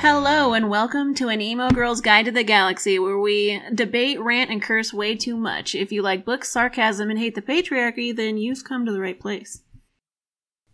Hello, 0.00 0.54
and 0.54 0.70
welcome 0.70 1.12
to 1.16 1.26
an 1.26 1.40
Emo 1.40 1.70
Girl's 1.70 2.00
Guide 2.00 2.26
to 2.26 2.30
the 2.30 2.44
Galaxy, 2.44 3.00
where 3.00 3.18
we 3.18 3.60
debate, 3.74 4.20
rant, 4.20 4.48
and 4.48 4.62
curse 4.62 4.94
way 4.94 5.16
too 5.16 5.36
much. 5.36 5.74
If 5.74 5.90
you 5.90 6.02
like 6.02 6.24
books, 6.24 6.52
sarcasm, 6.52 7.10
and 7.10 7.18
hate 7.18 7.34
the 7.34 7.42
patriarchy, 7.42 8.14
then 8.14 8.38
you've 8.38 8.62
come 8.62 8.86
to 8.86 8.92
the 8.92 9.00
right 9.00 9.18
place. 9.18 9.62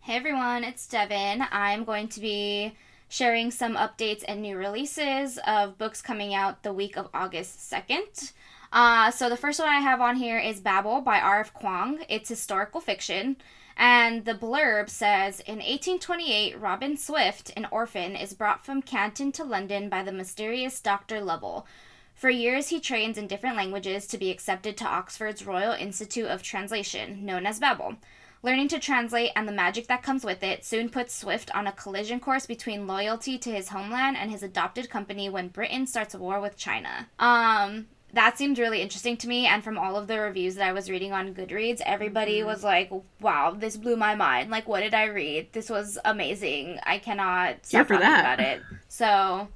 Hey 0.00 0.16
everyone, 0.16 0.62
it's 0.62 0.86
Devin. 0.86 1.42
I'm 1.50 1.84
going 1.84 2.08
to 2.08 2.20
be 2.20 2.76
sharing 3.08 3.50
some 3.50 3.76
updates 3.76 4.24
and 4.28 4.42
new 4.42 4.58
releases 4.58 5.38
of 5.46 5.78
books 5.78 6.02
coming 6.02 6.34
out 6.34 6.62
the 6.62 6.74
week 6.74 6.98
of 6.98 7.08
August 7.14 7.72
2nd. 7.72 8.32
Uh, 8.74 9.10
so 9.10 9.30
the 9.30 9.38
first 9.38 9.58
one 9.58 9.70
I 9.70 9.80
have 9.80 10.02
on 10.02 10.16
here 10.16 10.38
is 10.38 10.60
Babel 10.60 11.00
by 11.00 11.18
R.F. 11.18 11.54
Kuang. 11.54 12.04
It's 12.10 12.28
historical 12.28 12.82
fiction. 12.82 13.38
And 13.76 14.24
the 14.24 14.34
blurb 14.34 14.88
says 14.88 15.40
In 15.40 15.56
1828, 15.56 16.58
Robin 16.58 16.96
Swift, 16.96 17.52
an 17.56 17.66
orphan, 17.70 18.16
is 18.16 18.34
brought 18.34 18.64
from 18.64 18.82
Canton 18.82 19.32
to 19.32 19.44
London 19.44 19.88
by 19.88 20.02
the 20.02 20.12
mysterious 20.12 20.80
Dr. 20.80 21.20
Lovell. 21.20 21.66
For 22.14 22.30
years, 22.30 22.68
he 22.68 22.78
trains 22.78 23.18
in 23.18 23.26
different 23.26 23.56
languages 23.56 24.06
to 24.06 24.18
be 24.18 24.30
accepted 24.30 24.76
to 24.76 24.86
Oxford's 24.86 25.44
Royal 25.44 25.72
Institute 25.72 26.28
of 26.28 26.42
Translation, 26.42 27.26
known 27.26 27.44
as 27.44 27.58
Babel. 27.58 27.96
Learning 28.44 28.68
to 28.68 28.78
translate 28.78 29.30
and 29.34 29.48
the 29.48 29.52
magic 29.52 29.86
that 29.86 30.02
comes 30.02 30.22
with 30.22 30.42
it 30.42 30.66
soon 30.66 30.90
puts 30.90 31.14
Swift 31.14 31.50
on 31.54 31.66
a 31.66 31.72
collision 31.72 32.20
course 32.20 32.44
between 32.44 32.86
loyalty 32.86 33.38
to 33.38 33.50
his 33.50 33.70
homeland 33.70 34.18
and 34.18 34.30
his 34.30 34.42
adopted 34.42 34.90
company 34.90 35.30
when 35.30 35.48
Britain 35.48 35.86
starts 35.86 36.14
a 36.14 36.18
war 36.18 36.40
with 36.40 36.54
China. 36.54 37.08
Um, 37.18 37.86
that 38.14 38.38
seemed 38.38 38.58
really 38.58 38.80
interesting 38.80 39.16
to 39.16 39.28
me 39.28 39.46
and 39.46 39.62
from 39.62 39.78
all 39.78 39.96
of 39.96 40.06
the 40.06 40.18
reviews 40.18 40.54
that 40.54 40.66
i 40.66 40.72
was 40.72 40.90
reading 40.90 41.12
on 41.12 41.34
goodreads 41.34 41.80
everybody 41.84 42.38
mm-hmm. 42.38 42.48
was 42.48 42.64
like 42.64 42.90
wow 43.20 43.54
this 43.64 43.76
blew 43.76 43.96
my 43.96 44.14
mind. 44.14 44.50
Like 44.50 44.68
what 44.68 44.80
did 44.80 44.94
i 44.94 45.04
read? 45.04 45.52
This 45.52 45.70
was 45.70 45.98
amazing. 46.04 46.78
I 46.84 46.98
cannot 46.98 47.66
stop 47.66 47.88
talking 47.88 48.00
that. 48.00 48.20
about 48.20 48.40
it. 48.40 48.62
So 48.88 49.48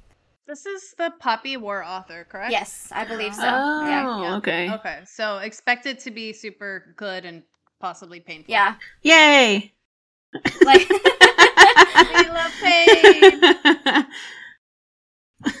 this 0.47 0.65
is 0.65 0.93
the 0.97 1.13
poppy 1.19 1.57
war 1.57 1.83
author 1.83 2.25
correct? 2.29 2.51
Yes 2.51 2.89
i 2.91 3.05
believe 3.05 3.35
so. 3.35 3.43
Oh 3.43 3.87
yeah. 3.87 4.35
okay. 4.37 4.71
Okay 4.73 4.99
so 5.05 5.37
expect 5.37 5.85
it 5.85 5.99
to 5.99 6.11
be 6.11 6.33
super 6.33 6.93
good 6.95 7.25
and 7.25 7.43
possibly 7.79 8.19
painful. 8.19 8.51
Yeah. 8.51 8.75
Yay! 9.03 9.73
Like 10.63 10.89
we 10.89 12.29
love 12.29 12.51
pain 12.61 13.41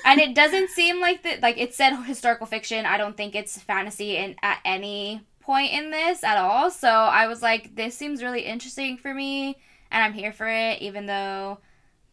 and 0.05 0.19
it 0.19 0.35
doesn't 0.35 0.69
seem 0.69 0.99
like 0.99 1.23
that 1.23 1.41
like 1.41 1.57
it 1.57 1.73
said 1.73 1.95
historical 2.03 2.45
fiction. 2.45 2.85
I 2.85 2.97
don't 2.97 3.15
think 3.15 3.35
it's 3.35 3.57
fantasy 3.59 4.17
in 4.17 4.35
at 4.41 4.59
any 4.65 5.21
point 5.39 5.73
in 5.73 5.91
this 5.91 6.23
at 6.23 6.37
all. 6.37 6.69
So 6.71 6.89
i 6.89 7.27
was 7.27 7.41
like 7.41 7.75
this 7.75 7.95
seems 7.95 8.21
really 8.23 8.41
interesting 8.41 8.97
for 8.97 9.13
me 9.13 9.57
and 9.91 10.03
i'm 10.03 10.13
here 10.13 10.31
for 10.31 10.47
it 10.47 10.81
even 10.81 11.05
though 11.05 11.59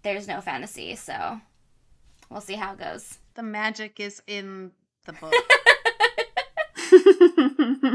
there's 0.03 0.29
no 0.29 0.41
fantasy. 0.41 0.95
So 0.97 1.41
we'll 2.31 2.41
see 2.41 2.55
how 2.55 2.73
it 2.75 2.79
goes. 2.79 3.19
The 3.35 3.43
magic 3.43 4.01
is 4.01 4.23
in 4.27 4.73
the 5.05 5.13
book. 5.13 5.35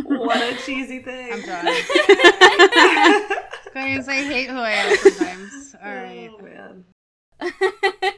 What 0.06 0.38
a 0.38 0.56
cheesy 0.66 1.00
thing. 1.00 1.34
I'm 1.34 1.42
done. 1.42 1.66
Guys 3.74 4.08
i 4.10 4.16
hate 4.16 4.50
who 4.50 4.58
i 4.58 4.72
am 4.72 4.98
sometimes 4.98 5.76
oh, 5.82 5.88
all 5.88 5.96
right. 5.96 6.30
oh, 7.42 7.52
man 8.02 8.14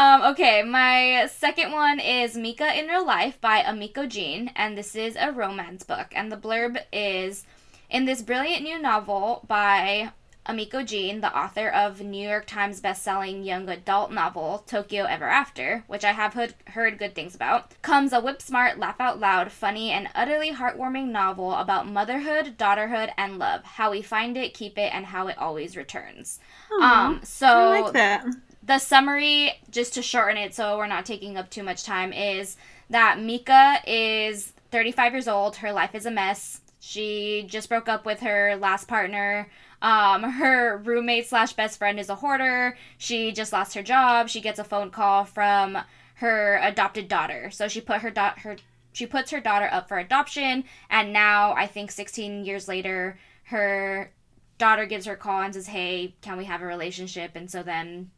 um, 0.00 0.22
okay, 0.22 0.62
my 0.62 1.28
second 1.30 1.72
one 1.72 2.00
is 2.00 2.34
Mika 2.34 2.78
in 2.78 2.86
Real 2.86 3.04
Life 3.04 3.38
by 3.38 3.60
Emiko 3.60 4.08
Jean, 4.08 4.50
and 4.56 4.76
this 4.76 4.96
is 4.96 5.14
a 5.20 5.30
romance 5.30 5.82
book. 5.82 6.06
And 6.12 6.32
the 6.32 6.38
blurb 6.38 6.82
is 6.90 7.44
In 7.90 8.06
this 8.06 8.22
brilliant 8.22 8.62
new 8.62 8.80
novel 8.80 9.44
by 9.46 10.12
Emiko 10.46 10.86
Jean, 10.86 11.20
the 11.20 11.36
author 11.38 11.68
of 11.68 12.00
New 12.00 12.26
York 12.26 12.46
Times 12.46 12.80
bestselling 12.80 13.44
young 13.44 13.68
adult 13.68 14.10
novel 14.10 14.64
Tokyo 14.66 15.04
Ever 15.04 15.26
After, 15.26 15.84
which 15.86 16.02
I 16.02 16.12
have 16.12 16.32
heard, 16.32 16.54
heard 16.68 16.98
good 16.98 17.14
things 17.14 17.34
about, 17.34 17.74
comes 17.82 18.14
a 18.14 18.20
whip 18.20 18.40
smart, 18.40 18.78
laugh 18.78 19.00
out 19.00 19.20
loud, 19.20 19.52
funny, 19.52 19.90
and 19.90 20.08
utterly 20.14 20.52
heartwarming 20.52 21.08
novel 21.08 21.52
about 21.52 21.86
motherhood, 21.86 22.56
daughterhood, 22.56 23.12
and 23.18 23.38
love. 23.38 23.64
How 23.64 23.90
we 23.90 24.00
find 24.00 24.38
it, 24.38 24.54
keep 24.54 24.78
it, 24.78 24.94
and 24.94 25.04
how 25.04 25.28
it 25.28 25.36
always 25.36 25.76
returns. 25.76 26.40
Aww, 26.72 26.82
um, 26.82 27.20
so 27.22 27.46
I 27.46 27.80
like 27.82 27.92
that 27.92 28.24
the 28.70 28.78
summary, 28.78 29.50
just 29.68 29.94
to 29.94 30.02
shorten 30.02 30.36
it 30.36 30.54
so 30.54 30.78
we're 30.78 30.86
not 30.86 31.04
taking 31.04 31.36
up 31.36 31.50
too 31.50 31.64
much 31.64 31.82
time, 31.82 32.12
is 32.12 32.56
that 32.88 33.20
Mika 33.20 33.78
is 33.84 34.52
35 34.70 35.12
years 35.12 35.26
old. 35.26 35.56
Her 35.56 35.72
life 35.72 35.92
is 35.96 36.06
a 36.06 36.10
mess. 36.10 36.60
She 36.78 37.44
just 37.48 37.68
broke 37.68 37.88
up 37.88 38.06
with 38.06 38.20
her 38.20 38.54
last 38.54 38.86
partner. 38.86 39.48
Um, 39.82 40.22
her 40.38 40.76
roommate 40.84 41.26
slash 41.26 41.52
best 41.54 41.78
friend 41.78 41.98
is 41.98 42.10
a 42.10 42.14
hoarder. 42.14 42.78
She 42.96 43.32
just 43.32 43.52
lost 43.52 43.74
her 43.74 43.82
job. 43.82 44.28
She 44.28 44.40
gets 44.40 44.60
a 44.60 44.64
phone 44.64 44.90
call 44.92 45.24
from 45.24 45.76
her 46.14 46.60
adopted 46.62 47.08
daughter. 47.08 47.50
So 47.50 47.66
she 47.66 47.80
put 47.80 48.02
her 48.02 48.10
da- 48.10 48.36
her 48.36 48.54
she 48.92 49.04
puts 49.04 49.32
her 49.32 49.40
daughter 49.40 49.68
up 49.72 49.88
for 49.88 49.98
adoption, 49.98 50.62
and 50.88 51.12
now 51.12 51.54
I 51.54 51.66
think 51.66 51.90
16 51.90 52.44
years 52.44 52.68
later, 52.68 53.18
her 53.44 54.12
daughter 54.58 54.86
gives 54.86 55.06
her 55.06 55.14
a 55.14 55.16
call 55.16 55.42
and 55.42 55.54
says, 55.54 55.68
"Hey, 55.68 56.14
can 56.22 56.36
we 56.36 56.44
have 56.44 56.62
a 56.62 56.66
relationship?" 56.66 57.32
And 57.34 57.50
so 57.50 57.62
then 57.64 58.10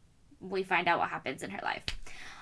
we 0.49 0.63
find 0.63 0.87
out 0.87 0.99
what 0.99 1.09
happens 1.09 1.43
in 1.43 1.49
her 1.49 1.61
life. 1.63 1.83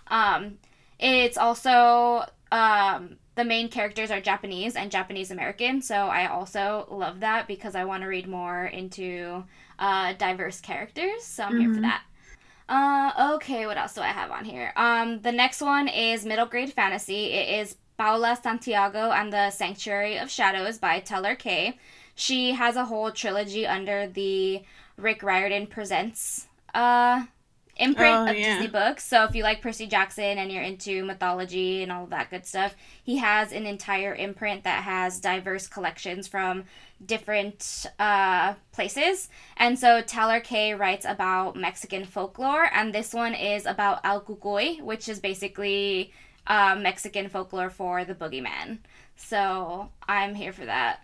Um, 0.08 0.58
it's 1.00 1.38
also 1.38 2.26
um, 2.52 3.18
the 3.36 3.46
main 3.46 3.70
characters 3.70 4.12
are 4.12 4.22
Japanese 4.22 4.76
and 4.76 4.92
Japanese 4.92 5.32
American, 5.32 5.82
so 5.82 5.96
I 5.96 6.28
also 6.28 6.88
love 6.90 7.22
that 7.22 7.48
because 7.48 7.76
I 7.76 7.86
want 7.86 8.04
to 8.04 8.08
read 8.08 8.28
more 8.28 8.66
into 8.66 9.44
uh, 9.80 10.14
diverse 10.14 10.60
characters. 10.62 11.24
So 11.24 11.44
I'm 11.44 11.52
mm-hmm. 11.52 11.60
here 11.60 11.70
for 11.70 11.76
mm-hmm. 11.76 11.82
that. 11.84 12.04
Uh, 12.70 13.34
okay, 13.36 13.66
what 13.66 13.78
else 13.78 13.94
do 13.94 14.02
I 14.02 14.08
have 14.08 14.32
on 14.32 14.46
here? 14.46 14.72
Um, 14.76 15.22
the 15.22 15.32
next 15.32 15.62
one 15.62 15.88
is 15.88 16.26
middle 16.26 16.46
grade 16.46 16.72
fantasy. 16.72 17.26
It 17.34 17.60
is 17.62 17.76
Paola 17.98 18.38
Santiago 18.42 19.12
and 19.12 19.32
the 19.32 19.50
Sanctuary 19.50 20.18
of 20.18 20.30
Shadows 20.32 20.78
by 20.78 21.02
Tehlor 21.02 21.38
Kay. 21.38 21.78
She 22.16 22.54
has 22.54 22.76
a 22.76 22.86
whole 22.86 23.12
trilogy 23.12 23.68
under 23.68 24.08
the 24.08 24.64
Rick 24.98 25.24
Riordan 25.24 25.68
Presents 25.68 26.48
uh, 26.74 27.26
imprint 27.76 28.16
oh, 28.16 28.32
of 28.32 28.38
yeah. 28.38 28.54
Disney 28.54 28.68
books. 28.68 29.04
So 29.04 29.24
if 29.24 29.36
you 29.36 29.44
like 29.44 29.62
Percy 29.62 29.88
Jackson 29.88 30.38
and 30.38 30.52
you're 30.52 30.64
into 30.64 31.04
mythology 31.04 31.84
and 31.84 31.92
all 31.92 32.04
of 32.04 32.10
that 32.12 32.30
good 32.30 32.46
stuff, 32.46 32.76
he 33.04 33.18
has 33.18 33.52
an 33.52 33.66
entire 33.66 34.14
imprint 34.14 34.64
that 34.64 34.84
has 34.84 35.20
diverse 35.20 35.68
collections 35.68 36.28
from 36.28 36.66
different 37.06 37.86
uh, 38.00 38.54
places. 38.72 39.30
And 39.58 39.78
so 39.78 40.02
Tehlor 40.02 40.44
Kay 40.44 40.74
writes 40.74 41.06
about 41.06 41.56
Mexican 41.56 42.06
folklore, 42.06 42.70
and 42.74 42.94
this 42.94 43.14
one 43.14 43.34
is 43.34 43.66
about 43.66 44.02
El 44.04 44.22
Cucuy, 44.22 44.82
which 44.82 45.10
is 45.10 45.20
basically 45.20 46.14
uh, 46.48 46.76
Mexican 46.80 47.30
folklore 47.30 47.70
for 47.70 48.06
the 48.06 48.16
boogeyman. 48.16 48.80
So 49.16 49.90
I'm 50.08 50.36
here 50.36 50.54
for 50.54 50.66
that. 50.66 51.02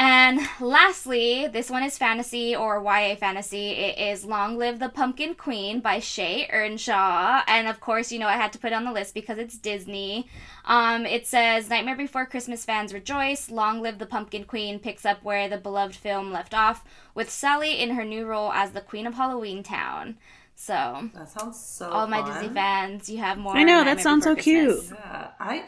And 0.00 0.40
lastly, 0.60 1.48
this 1.48 1.68
one 1.68 1.82
is 1.82 1.98
fantasy 1.98 2.54
or 2.54 2.80
YA 2.80 3.16
fantasy. 3.16 3.70
It 3.70 3.98
is 3.98 4.24
Long 4.24 4.56
Live 4.56 4.78
the 4.78 4.88
Pumpkin 4.88 5.34
Queen 5.34 5.80
by 5.80 5.98
Shea 5.98 6.48
Ernshaw. 6.54 7.42
And 7.48 7.66
of 7.66 7.80
course, 7.80 8.12
you 8.12 8.20
know, 8.20 8.28
I 8.28 8.34
had 8.34 8.52
to 8.52 8.60
put 8.60 8.70
it 8.70 8.76
on 8.76 8.84
the 8.84 8.92
list 8.92 9.12
because 9.12 9.38
it's 9.38 9.58
Disney. 9.58 10.28
Um, 10.66 11.04
it 11.04 11.26
says 11.26 11.68
Nightmare 11.68 11.96
Before 11.96 12.26
Christmas 12.26 12.64
fans 12.64 12.94
rejoice. 12.94 13.50
Long 13.50 13.82
Live 13.82 13.98
the 13.98 14.06
Pumpkin 14.06 14.44
Queen 14.44 14.78
picks 14.78 15.04
up 15.04 15.24
where 15.24 15.48
the 15.48 15.58
beloved 15.58 15.96
film 15.96 16.30
left 16.30 16.54
off 16.54 16.84
with 17.16 17.28
Sally 17.28 17.80
in 17.80 17.90
her 17.90 18.04
new 18.04 18.24
role 18.24 18.52
as 18.52 18.70
the 18.70 18.80
Queen 18.80 19.04
of 19.04 19.14
Halloween 19.14 19.64
Town. 19.64 20.16
So 20.54 21.10
that 21.12 21.28
sounds 21.28 21.58
so. 21.58 21.90
All 21.90 22.06
fun. 22.06 22.10
my 22.10 22.22
Disney 22.22 22.54
fans, 22.54 23.08
you 23.08 23.18
have 23.18 23.36
more. 23.36 23.56
I 23.56 23.64
know 23.64 23.82
that 23.82 24.00
sounds 24.00 24.22
so 24.22 24.34
Christmas. 24.34 24.88
cute. 24.88 24.98
Yeah, 24.98 25.30
I 25.40 25.64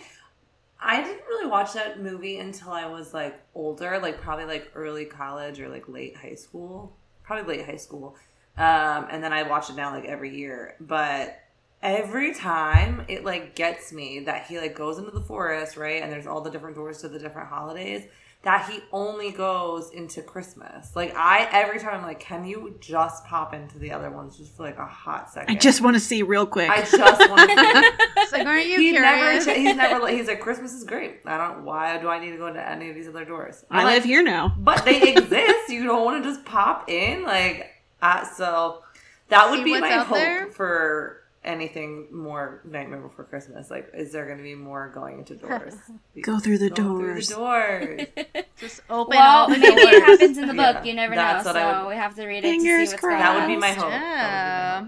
I 0.82 1.02
didn't 1.02 1.26
really 1.28 1.46
watch 1.46 1.74
that 1.74 2.02
movie 2.02 2.38
until 2.38 2.70
I 2.70 2.86
was 2.86 3.12
like 3.12 3.40
older, 3.54 3.98
like 3.98 4.20
probably 4.20 4.46
like 4.46 4.70
early 4.74 5.04
college 5.04 5.60
or 5.60 5.68
like 5.68 5.88
late 5.88 6.16
high 6.16 6.34
school, 6.34 6.96
probably 7.22 7.56
late 7.56 7.66
high 7.66 7.76
school. 7.76 8.16
Um, 8.56 9.06
and 9.10 9.22
then 9.22 9.32
I 9.32 9.42
watch 9.42 9.70
it 9.70 9.76
now 9.76 9.92
like 9.92 10.06
every 10.06 10.34
year. 10.34 10.76
But 10.80 11.38
every 11.82 12.34
time 12.34 13.04
it 13.08 13.24
like 13.24 13.54
gets 13.54 13.92
me 13.92 14.20
that 14.20 14.46
he 14.46 14.58
like 14.58 14.74
goes 14.74 14.98
into 14.98 15.10
the 15.10 15.20
forest, 15.20 15.76
right? 15.76 16.02
And 16.02 16.10
there's 16.10 16.26
all 16.26 16.40
the 16.40 16.50
different 16.50 16.76
doors 16.76 16.98
to 16.98 17.08
the 17.08 17.18
different 17.18 17.48
holidays 17.48 18.04
that 18.42 18.70
he 18.70 18.80
only 18.90 19.30
goes 19.32 19.90
into 19.90 20.22
Christmas. 20.22 20.96
Like 20.96 21.14
I 21.14 21.48
every 21.52 21.78
time 21.78 21.94
I'm 21.94 22.02
like, 22.02 22.20
can 22.20 22.44
you 22.44 22.76
just 22.80 23.24
pop 23.26 23.52
into 23.52 23.78
the 23.78 23.92
other 23.92 24.10
ones 24.10 24.38
just 24.38 24.56
for 24.56 24.62
like 24.62 24.78
a 24.78 24.86
hot 24.86 25.30
second? 25.30 25.54
I 25.54 25.58
just 25.58 25.82
want 25.82 25.94
to 25.94 26.00
see 26.00 26.22
real 26.22 26.46
quick. 26.46 26.70
I 26.70 26.80
just 26.80 27.30
want 27.30 27.50
to 27.50 27.56
see. 27.56 28.20
it's 28.20 28.32
like, 28.32 28.46
aren't 28.46 28.66
you 28.66 28.80
he 28.80 28.92
curious? 28.92 29.46
Never, 29.46 29.60
he's 29.60 29.76
never. 29.76 30.08
He's 30.08 30.26
like, 30.26 30.40
Christmas 30.40 30.72
is 30.72 30.84
great. 30.84 31.20
I 31.26 31.36
don't. 31.36 31.64
Why 31.64 31.98
do 31.98 32.08
I 32.08 32.18
need 32.18 32.30
to 32.30 32.38
go 32.38 32.46
into 32.46 32.66
any 32.66 32.88
of 32.88 32.94
these 32.94 33.08
other 33.08 33.26
doors? 33.26 33.64
I'm 33.70 33.80
i 33.80 33.84
like, 33.84 33.94
live 33.96 34.04
here 34.04 34.22
now, 34.22 34.54
but 34.58 34.84
they 34.84 35.12
exist. 35.12 35.68
you 35.68 35.84
don't 35.84 36.04
want 36.04 36.22
to 36.22 36.28
just 36.28 36.44
pop 36.44 36.88
in, 36.88 37.24
like. 37.24 37.66
Uh, 38.02 38.24
so 38.24 38.82
that 39.28 39.50
would 39.50 39.58
see 39.58 39.64
be 39.64 39.80
my 39.80 39.90
hope 39.90 40.16
there? 40.16 40.46
for 40.46 41.19
anything 41.44 42.06
more 42.12 42.62
Nightmare 42.64 43.00
Before 43.00 43.24
Christmas? 43.24 43.70
Like, 43.70 43.90
is 43.94 44.12
there 44.12 44.26
going 44.26 44.38
to 44.38 44.44
be 44.44 44.54
more 44.54 44.90
going 44.94 45.18
into 45.18 45.36
doors? 45.36 45.74
Go 46.22 46.38
through 46.38 46.58
the 46.58 46.70
go 46.70 46.74
doors. 46.76 47.28
Through 47.28 47.36
the 47.36 47.40
doors. 47.40 48.44
Just 48.58 48.82
open 48.90 49.16
well, 49.16 49.38
all 49.38 49.48
the 49.48 49.58
maybe 49.58 49.66
doors. 49.66 49.94
it 49.94 50.02
happens 50.02 50.38
in 50.38 50.48
the 50.48 50.54
book. 50.54 50.76
Yeah, 50.76 50.84
you 50.84 50.94
never 50.94 51.14
know. 51.14 51.40
So 51.42 51.52
would, 51.52 51.88
we 51.88 51.94
have 51.96 52.14
to 52.16 52.26
read 52.26 52.38
it 52.38 52.42
Fingers 52.42 52.64
to 52.64 52.86
see 52.86 52.92
what's 52.92 53.00
crossed. 53.00 53.22
That 53.22 53.38
would 53.38 53.46
be 53.46 53.56
my 53.56 53.72
hope. 53.72 53.90
Yeah. 53.90 54.86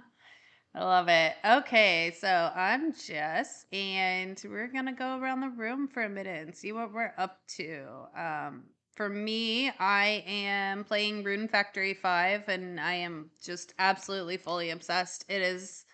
I 0.77 0.83
love 0.83 1.07
it. 1.07 1.33
Okay, 1.45 2.13
so 2.19 2.27
I'm 2.27 2.93
Jess, 2.93 3.65
and 3.71 4.39
we're 4.43 4.67
gonna 4.67 4.93
go 4.93 5.17
around 5.17 5.39
the 5.39 5.49
room 5.49 5.87
for 5.87 6.03
a 6.03 6.09
minute 6.09 6.47
and 6.47 6.55
see 6.55 6.73
what 6.73 6.93
we're 6.93 7.13
up 7.17 7.39
to. 7.57 7.85
Um, 8.17 8.63
for 8.95 9.09
me, 9.09 9.71
I 9.77 10.23
am 10.25 10.85
playing 10.85 11.23
Rune 11.23 11.47
Factory 11.47 11.93
5, 11.93 12.47
and 12.47 12.79
I 12.79 12.93
am 12.93 13.29
just 13.43 13.73
absolutely 13.77 14.37
fully 14.37 14.69
obsessed. 14.69 15.25
It 15.27 15.41
is 15.41 15.85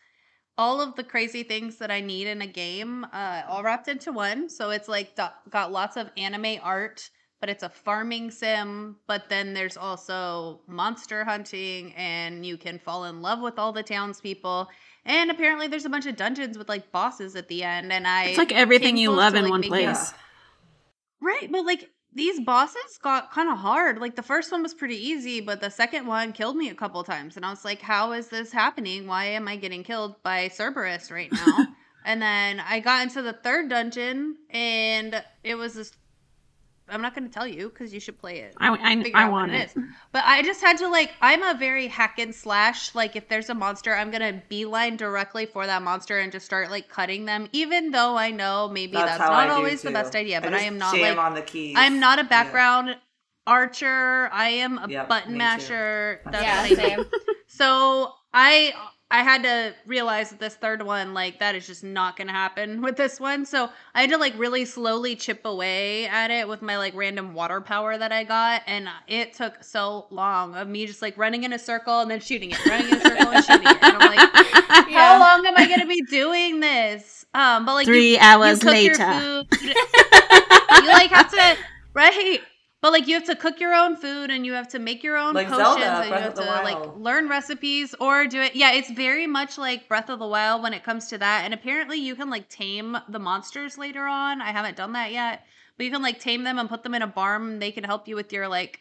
all 0.58 0.80
of 0.80 0.96
the 0.96 1.04
crazy 1.04 1.42
things 1.42 1.78
that 1.78 1.90
I 1.90 2.02
need 2.02 2.28
in 2.28 2.44
a 2.44 2.48
game, 2.48 3.06
uh, 3.12 3.42
all 3.48 3.64
wrapped 3.64 3.88
into 3.88 4.12
one. 4.12 4.50
So 4.50 4.70
it's 4.70 4.88
like 4.88 5.18
got 5.50 5.72
lots 5.72 5.98
of 5.98 6.12
anime 6.16 6.58
art, 6.62 7.10
but 7.40 7.50
it's 7.50 7.64
a 7.64 7.70
farming 7.70 8.30
sim. 8.30 8.98
But 9.08 9.30
then 9.30 9.56
there's 9.56 9.78
also 9.78 10.62
monster 10.68 11.24
hunting, 11.24 11.94
and 11.96 12.46
you 12.46 12.56
can 12.58 12.78
fall 12.78 13.06
in 13.06 13.24
love 13.24 13.42
with 13.42 13.58
all 13.58 13.72
the 13.72 13.84
townspeople. 13.84 14.70
And 15.06 15.32
apparently, 15.32 15.68
there's 15.68 15.86
a 15.86 15.90
bunch 15.90 16.06
of 16.06 16.16
dungeons 16.16 16.56
with 16.56 16.70
like 16.70 16.92
bosses 16.92 17.36
at 17.36 17.48
the 17.48 17.64
end. 17.64 17.92
And 17.92 18.06
I 18.06 18.26
It's 18.26 18.38
like 18.38 18.52
everything 18.52 18.98
you 18.98 19.12
love 19.12 19.34
to, 19.34 19.40
in 19.40 19.46
like, 19.46 19.52
one 19.52 19.64
place. 19.64 20.14
Right, 21.20 21.52
but 21.52 21.66
like 21.66 21.90
these 22.14 22.40
bosses 22.42 23.00
got 23.02 23.32
kind 23.32 23.50
of 23.50 23.58
hard. 23.58 24.00
Like 24.00 24.16
the 24.16 24.24
first 24.24 24.52
one 24.52 24.64
was 24.64 24.74
pretty 24.74 24.98
easy, 24.98 25.42
but 25.42 25.62
the 25.62 25.70
second 25.70 26.08
one 26.08 26.34
killed 26.34 26.58
me 26.58 26.70
a 26.70 26.76
couple 26.76 27.04
times, 27.04 27.38
and 27.38 27.46
I 27.46 27.50
was 27.50 27.64
like, 27.64 27.82
"How 27.82 28.12
is 28.12 28.28
this 28.28 28.52
happening? 28.52 29.08
Why 29.08 29.26
am 29.26 29.48
I 29.48 29.56
getting 29.56 29.84
killed 29.84 30.22
by 30.24 30.50
Cerberus 30.50 31.12
right 31.12 31.32
now?" 31.32 31.68
and 32.06 32.22
then 32.22 32.60
I 32.60 32.80
got 32.80 33.04
into 33.04 33.22
the 33.22 33.34
third 33.34 33.70
dungeon, 33.70 34.38
and 34.50 35.24
it 35.44 35.56
was 35.56 35.76
this. 35.76 35.92
I'm 36.92 37.02
not 37.02 37.16
going 37.16 37.28
to 37.28 37.34
tell 37.34 37.48
you 37.48 37.70
because 37.70 37.94
you 37.94 38.00
should 38.00 38.18
play 38.20 38.40
it. 38.40 38.54
I, 38.58 38.70
I, 38.70 39.12
I 39.14 39.26
out 39.26 39.32
what 39.32 39.32
want 39.32 39.52
it. 39.52 39.70
is. 39.70 39.76
But 40.12 40.24
I 40.26 40.44
just 40.44 40.62
had 40.62 40.78
to 40.80 40.88
like 40.90 41.12
I'm 41.22 41.42
a 41.42 41.58
very 41.58 41.88
hack 41.88 42.20
and 42.20 42.36
slash. 42.36 42.94
Like 42.94 43.16
if 43.16 43.28
there's 43.30 43.50
a 43.50 43.54
monster, 43.54 43.96
I'm 43.96 44.12
gonna 44.12 44.42
beeline 44.50 44.98
directly 44.98 45.46
for 45.46 45.66
that 45.66 45.82
monster 45.82 46.20
and 46.20 46.32
just 46.32 46.46
start 46.46 46.70
like 46.70 46.90
cutting 46.90 47.26
them. 47.26 47.48
Even 47.54 47.92
though 47.92 48.18
I 48.18 48.32
know 48.32 48.70
maybe 48.72 48.94
that's, 48.94 49.18
how 49.18 49.32
I 49.32 49.46
not 49.46 49.48
do, 49.48 49.54
always 49.54 49.82
the 49.82 49.92
best 49.92 50.16
idea, 50.16 50.42
but 50.42 50.50
I, 50.54 50.58
just 50.58 50.68
am 50.68 50.78
not 50.78 50.96
jam 50.96 51.16
like 51.16 51.26
on 51.26 51.34
the 51.36 51.42
keys. 51.42 51.76
I'm 51.78 52.00
not 52.00 52.20
a 52.20 52.24
Yeah. 52.24 52.28
background 52.30 52.98
archer. 53.48 54.30
I 54.32 54.50
am 54.50 54.78
a 54.78 54.88
Yep, 54.88 55.08
button 55.10 55.32
me 55.34 55.38
too. 55.38 55.44
masher. 55.46 56.22
That's 56.26 56.44
yeah, 56.44 56.58
what 56.58 56.66
I 56.66 56.70
do. 56.70 56.76
same. 56.76 57.06
So 57.48 58.14
I 58.34 58.74
I 59.12 59.24
had 59.24 59.44
to 59.44 59.76
realize 59.86 60.32
that 60.32 60.40
this 60.40 60.56
third 60.56 60.82
one, 60.84 61.14
like 61.14 61.40
that 61.40 61.56
is 61.56 61.68
just 61.68 61.84
not 61.84 62.18
gonna 62.18 62.32
happen 62.32 62.82
with 62.84 62.98
this 62.98 63.20
one. 63.20 63.46
So 63.46 63.70
I 63.94 64.02
had 64.02 64.10
to 64.12 64.18
like 64.18 64.34
really 64.38 64.66
slowly 64.66 65.16
chip 65.16 65.46
away 65.46 66.08
at 66.08 66.32
it 66.32 66.48
with 66.48 66.62
my 66.62 66.78
like 66.78 66.96
random 66.96 67.34
water 67.34 67.62
power 67.62 67.98
that 67.98 68.12
I 68.12 68.24
got. 68.24 68.64
And 68.68 68.90
it 69.08 69.34
took 69.34 69.64
so 69.64 70.08
long 70.10 70.56
of 70.56 70.68
me 70.68 70.88
just 70.88 71.02
like 71.02 71.18
running 71.18 71.44
in 71.44 71.54
a 71.54 71.60
circle 71.60 72.00
and 72.00 72.10
then 72.10 72.22
shooting 72.22 72.52
it, 72.52 72.66
running 72.66 72.90
in 72.90 72.98
a 72.98 73.02
circle 73.02 73.30
and 73.32 73.44
shooting 73.44 73.74
it. 73.74 73.84
And 73.86 73.96
I'm 73.96 74.06
like, 74.06 74.26
how 74.92 75.18
Yeah. 75.18 75.20
long 75.20 75.46
am 75.46 75.58
I 75.58 75.68
gonna 75.68 75.88
be 75.88 76.02
doing 76.04 76.60
this? 76.60 77.26
Um, 77.34 77.66
but 77.66 77.74
like 77.74 77.90
Three 77.90 78.18
you 78.18 78.20
hours 78.20 78.64
your 78.64 79.00
later. 79.00 79.06
food. 79.10 79.46
you 80.78 80.90
like 80.90 81.12
have 81.12 81.30
to 81.32 81.58
right 81.94 82.42
but 82.82 82.92
like 82.92 83.08
you 83.08 83.14
have 83.14 83.26
to 83.26 83.36
cook 83.36 83.60
your 83.60 83.74
own 83.74 83.96
food 83.96 84.32
and 84.32 84.46
you 84.46 84.54
have 84.54 84.68
to 84.70 84.80
make 84.80 85.04
your 85.04 85.16
own 85.16 85.36
Like 85.36 85.48
potions 85.48 85.66
Zelda, 85.66 85.86
and 85.86 86.10
you 86.10 86.16
have 86.16 86.34
to 86.34 86.42
like 86.42 86.96
learn 86.98 87.30
recipes 87.30 87.94
or 88.00 88.26
do 88.26 88.42
it. 88.42 88.56
Yeah 88.56 88.74
it's 88.74 88.90
very 88.90 89.28
much 89.28 89.58
like 89.58 89.88
breath 89.88 90.10
of 90.10 90.20
the 90.20 90.28
wild 90.28 90.64
when 90.64 90.74
it 90.74 90.84
comes 90.84 91.08
to 91.08 91.18
that. 91.20 91.46
And 91.46 91.54
apparently 91.54 92.00
you 92.00 92.16
can 92.16 92.30
like 92.30 92.50
tame 92.50 92.98
the 93.08 93.20
monsters 93.20 93.78
later 93.78 94.08
on. 94.08 94.42
I 94.42 94.52
haven't 94.52 94.78
done 94.78 94.94
that 94.94 95.12
yet. 95.12 95.46
But 95.78 95.86
you 95.86 95.92
can 95.92 96.02
like 96.02 96.20
tame 96.20 96.44
them 96.44 96.58
and 96.58 96.68
put 96.68 96.82
them 96.84 96.96
in 96.96 97.04
a 97.04 97.08
barn. 97.08 97.60
They 97.60 97.72
can 97.72 97.84
help 97.84 98.08
you 98.08 98.16
with 98.16 98.34
your 98.34 98.48
like 98.48 98.80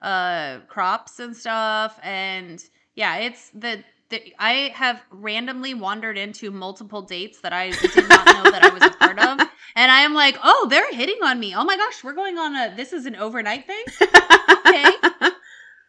uh 0.00 0.60
crops 0.68 1.20
and 1.20 1.36
stuff. 1.36 2.00
And 2.02 2.64
yeah 2.94 3.16
it's 3.16 3.50
the, 3.50 3.84
the 4.10 4.34
i 4.38 4.72
have 4.74 5.00
randomly 5.10 5.74
wandered 5.74 6.16
into 6.16 6.50
multiple 6.50 7.02
dates 7.02 7.40
that 7.40 7.52
i 7.52 7.70
did 7.70 8.08
not 8.08 8.26
know 8.26 8.50
that 8.50 8.62
i 8.62 8.68
was 8.68 8.82
a 8.82 8.90
part 8.90 9.18
of. 9.18 9.40
And 9.76 9.92
i 9.92 10.00
am 10.00 10.12
like 10.14 10.36
oh 10.42 10.66
they're 10.70 10.92
hitting 10.92 11.18
on 11.22 11.38
me. 11.38 11.54
Oh 11.54 11.64
my 11.64 11.76
gosh 11.76 12.02
we're 12.02 12.14
going 12.14 12.36
on 12.38 12.56
a 12.56 12.74
this 12.74 12.92
is 12.92 13.06
an 13.06 13.14
overnight 13.16 13.66
thing? 13.66 13.84
Okay. 14.00 14.84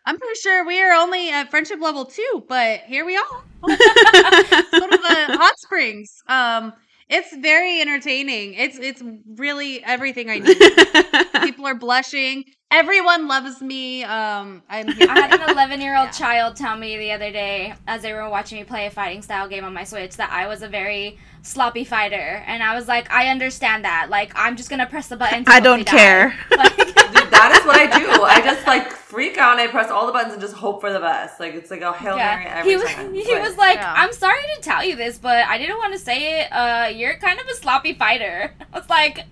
I'm 0.05 0.17
pretty 0.17 0.39
sure 0.39 0.65
we 0.65 0.81
are 0.81 0.93
only 0.93 1.31
at 1.31 1.49
friendship 1.49 1.79
level 1.81 2.05
two 2.05 2.43
but 2.47 2.81
here 2.81 3.05
we 3.05 3.17
are. 3.17 3.43
Let's 3.63 4.69
go 4.71 4.89
to 4.89 4.97
the 4.97 5.37
hot 5.37 5.57
springs. 5.59 6.21
Um 6.27 6.73
it's 7.09 7.35
very 7.35 7.81
entertaining. 7.81 8.53
It's 8.53 8.77
it's 8.77 9.01
really 9.37 9.83
everything 9.83 10.29
i 10.29 10.37
need. 10.39 10.57
People 11.43 11.65
are 11.65 11.75
blushing 11.75 12.45
everyone 12.71 13.27
loves 13.27 13.61
me 13.61 14.03
um 14.03 14.61
i'm 14.69 14.87
here 14.91 15.07
I 15.09 15.19
had 15.27 15.39
an 15.41 15.49
11 15.55 15.81
year 15.81 15.97
old 15.97 16.07
Yeah. 16.07 16.11
child 16.11 16.55
tell 16.55 16.77
me 16.77 16.97
the 16.97 17.11
other 17.11 17.31
day, 17.31 17.73
as 17.87 18.01
they 18.03 18.13
were 18.13 18.29
watching 18.29 18.59
me 18.59 18.63
play 18.63 18.85
a 18.85 18.91
fighting 18.91 19.21
style 19.23 19.47
game 19.49 19.63
on 19.65 19.73
my 19.73 19.83
Switch, 19.83 20.15
that 20.17 20.29
I 20.31 20.47
was 20.47 20.61
a 20.61 20.67
very 20.67 21.17
sloppy 21.41 21.83
fighter. 21.83 22.43
And 22.45 22.61
I 22.61 22.75
was 22.75 22.87
like, 22.87 23.11
I 23.11 23.27
understand 23.29 23.85
that. 23.85 24.09
Like, 24.09 24.31
I'm 24.35 24.55
just 24.55 24.69
gonna 24.69 24.85
press 24.85 25.07
the 25.07 25.17
button. 25.17 25.45
I 25.47 25.59
don't 25.59 25.85
care. 25.85 26.37
Like, 26.51 26.75
Dude, 26.77 27.31
that 27.31 27.57
is 27.59 27.65
what 27.65 27.75
I 27.79 27.99
do. 27.99 28.23
I 28.23 28.41
just 28.41 28.67
like 28.67 28.91
freak 28.91 29.37
out 29.37 29.53
and 29.53 29.61
I 29.61 29.67
press 29.67 29.89
all 29.89 30.05
the 30.05 30.11
buttons 30.11 30.33
and 30.33 30.41
just 30.41 30.53
hope 30.53 30.79
for 30.81 30.91
the 30.93 30.99
best. 30.99 31.39
Like 31.39 31.53
it's 31.55 31.71
like 31.71 31.81
a 31.81 31.91
hail 31.93 32.17
mary 32.17 32.43
yeah. 32.43 32.57
every 32.59 32.71
He 32.71 32.77
was, 32.77 32.89
time. 32.91 33.13
he 33.13 33.23
But- 33.23 33.41
was 33.41 33.57
like, 33.57 33.77
Yeah. 33.77 33.93
I'm 33.97 34.13
sorry 34.13 34.43
to 34.55 34.61
tell 34.61 34.83
you 34.83 34.95
this, 34.95 35.17
but 35.17 35.45
I 35.47 35.57
didn't 35.57 35.77
want 35.77 35.93
to 35.93 35.99
say 35.99 36.41
it. 36.41 36.51
Uh, 36.51 36.89
you're 36.93 37.17
kind 37.17 37.39
of 37.39 37.47
a 37.47 37.55
sloppy 37.55 37.93
fighter. 37.93 38.53
I 38.73 38.79
was 38.79 38.89
like, 38.89 39.25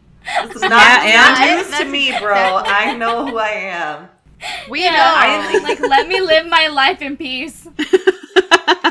This 0.48 0.56
is 0.58 0.62
not 0.62 0.72
Yeah, 0.72 1.06
yeah, 1.06 1.46
yeah. 1.46 1.56
news 1.62 1.78
to 1.80 1.86
me, 1.86 2.18
bro. 2.20 2.34
I 2.66 2.96
know 2.96 3.26
who 3.28 3.38
I 3.38 3.50
am. 3.50 4.10
we 4.70 4.84
yeah, 4.84 4.92
know 4.92 5.14
I- 5.16 5.60
like 5.64 5.80
let 5.80 6.08
me 6.08 6.22
live 6.22 6.46
my 6.48 6.68
life 6.68 7.02
in 7.02 7.18
peace. 7.18 7.66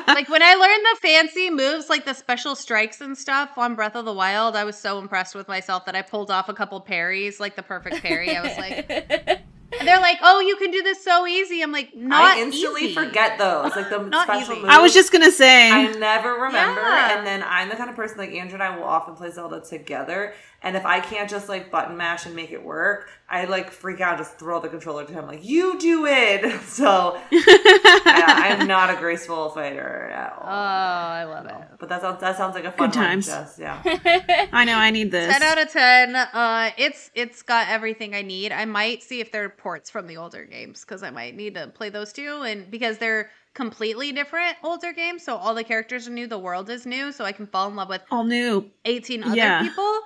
like 0.09 0.29
when 0.29 0.43
I 0.43 0.55
learned 0.55 0.85
the 0.93 0.99
fancy 1.01 1.51
moves, 1.51 1.89
like 1.89 2.05
the 2.05 2.15
special 2.15 2.55
strikes 2.57 3.01
and 3.01 3.17
stuff 3.17 3.51
on 3.57 3.75
Breath 3.75 3.95
of 3.97 4.05
the 4.05 4.13
Wild, 4.13 4.57
I 4.57 4.65
was 4.65 4.77
so 4.77 4.99
impressed 4.99 5.35
with 5.35 5.49
myself 5.49 5.85
that 5.87 5.95
I 5.95 6.03
pulled 6.03 6.31
off 6.31 6.49
a 6.49 6.55
couple 6.55 6.81
parries, 6.81 7.39
like 7.41 7.57
the 7.57 7.63
perfect 7.63 8.03
parry. 8.03 8.37
I 8.37 8.43
was 8.43 8.57
like, 8.57 8.91
and 8.91 9.87
they're 9.89 10.01
like, 10.01 10.19
"Oh, 10.23 10.41
you 10.41 10.57
can 10.57 10.71
do 10.71 10.83
this 10.83 11.05
so 11.05 11.27
easy." 11.27 11.63
I'm 11.63 11.73
like, 11.73 11.95
"Not 11.95 12.37
I 12.37 12.41
instantly 12.41 12.85
easy. 12.87 12.95
forget 12.95 13.39
those. 13.39 13.75
Like 13.77 13.91
the 13.91 13.99
Not 14.03 14.27
special 14.27 14.53
easy. 14.55 14.63
moves. 14.63 14.75
I 14.75 14.81
was 14.81 14.95
just 14.95 15.13
gonna 15.13 15.31
say. 15.31 15.71
I 15.71 15.93
never 15.93 16.33
remember. 16.35 16.81
Yeah. 16.81 17.19
And 17.19 17.27
then 17.27 17.43
I'm 17.47 17.69
the 17.69 17.77
kind 17.77 17.91
of 17.91 17.97
person 17.97 18.19
like 18.19 18.31
Andrew 18.33 18.55
and 18.55 18.63
I 18.63 18.77
will 18.77 18.85
often 18.85 19.15
play 19.15 19.31
Zelda 19.31 19.61
together. 19.61 20.35
And 20.63 20.77
if 20.77 20.85
I 20.85 21.01
can't 21.01 21.31
just 21.31 21.49
like 21.49 21.71
button 21.71 21.97
mash 21.97 22.27
and 22.27 22.35
make 22.35 22.51
it 22.51 22.63
work, 22.65 23.09
I 23.29 23.45
like 23.45 23.71
freak 23.71 24.01
out, 24.01 24.11
and 24.15 24.19
just 24.19 24.39
throw 24.39 24.59
the 24.61 24.69
controller 24.69 25.05
to 25.05 25.13
him, 25.13 25.27
like, 25.27 25.45
you 25.45 25.79
do 25.79 26.07
it. 26.07 26.45
So 26.67 27.21
yeah, 27.31 28.59
I'm 28.61 28.67
not 28.77 28.91
a 28.91 28.97
graceful 28.97 29.51
fighter 29.51 30.09
at 30.13 30.33
all. 30.33 30.43
Oh. 30.45 30.49
I 30.49 31.25
love 31.25 31.47
it. 31.47 31.55
But 31.79 31.89
that 31.89 32.01
sounds 32.03 32.21
that 32.21 32.37
sounds 32.37 32.55
like 32.55 32.65
a 32.65 32.73
fun 32.73 32.89
Good 32.89 32.95
times. 32.95 33.29
one. 33.29 33.39
Jess. 33.43 33.59
Yeah. 33.59 33.81
I 34.53 34.65
know 34.65 34.75
I 34.77 34.91
need 34.91 35.11
this. 35.11 35.33
Ten 35.33 35.43
out 35.43 35.59
of 35.59 35.71
ten. 35.71 36.17
Uh, 36.17 36.71
it's 36.77 37.11
it's 37.15 37.43
got 37.43 37.69
everything 37.69 38.15
I 38.15 38.23
need. 38.23 38.53
I 38.53 38.65
might 38.65 39.03
see 39.03 39.21
if 39.21 39.33
there 39.33 39.45
are 39.45 39.49
ports 39.49 39.91
from 39.91 40.07
the 40.07 40.17
older 40.17 40.45
games 40.45 40.81
because 40.81 41.03
I 41.03 41.11
might 41.11 41.35
need 41.37 41.55
to 41.55 41.69
play 41.69 41.91
those 41.91 42.13
too, 42.13 42.43
and 42.43 42.71
because 42.71 42.99
they're 42.99 43.31
completely 43.55 44.13
different 44.13 44.57
older 44.63 44.93
games, 44.93 45.23
so 45.25 45.37
all 45.37 45.55
the 45.55 45.65
characters 45.65 46.07
are 46.09 46.11
new, 46.11 46.27
the 46.27 46.39
world 46.39 46.69
is 46.69 46.85
new, 46.87 47.11
so 47.13 47.25
I 47.25 47.33
can 47.33 47.47
fall 47.47 47.69
in 47.69 47.77
love 47.77 47.89
with 47.89 48.03
All 48.11 48.25
new. 48.25 48.71
eighteen 48.85 49.23
other 49.25 49.37
Yeah. 49.37 49.63
people. 49.63 49.99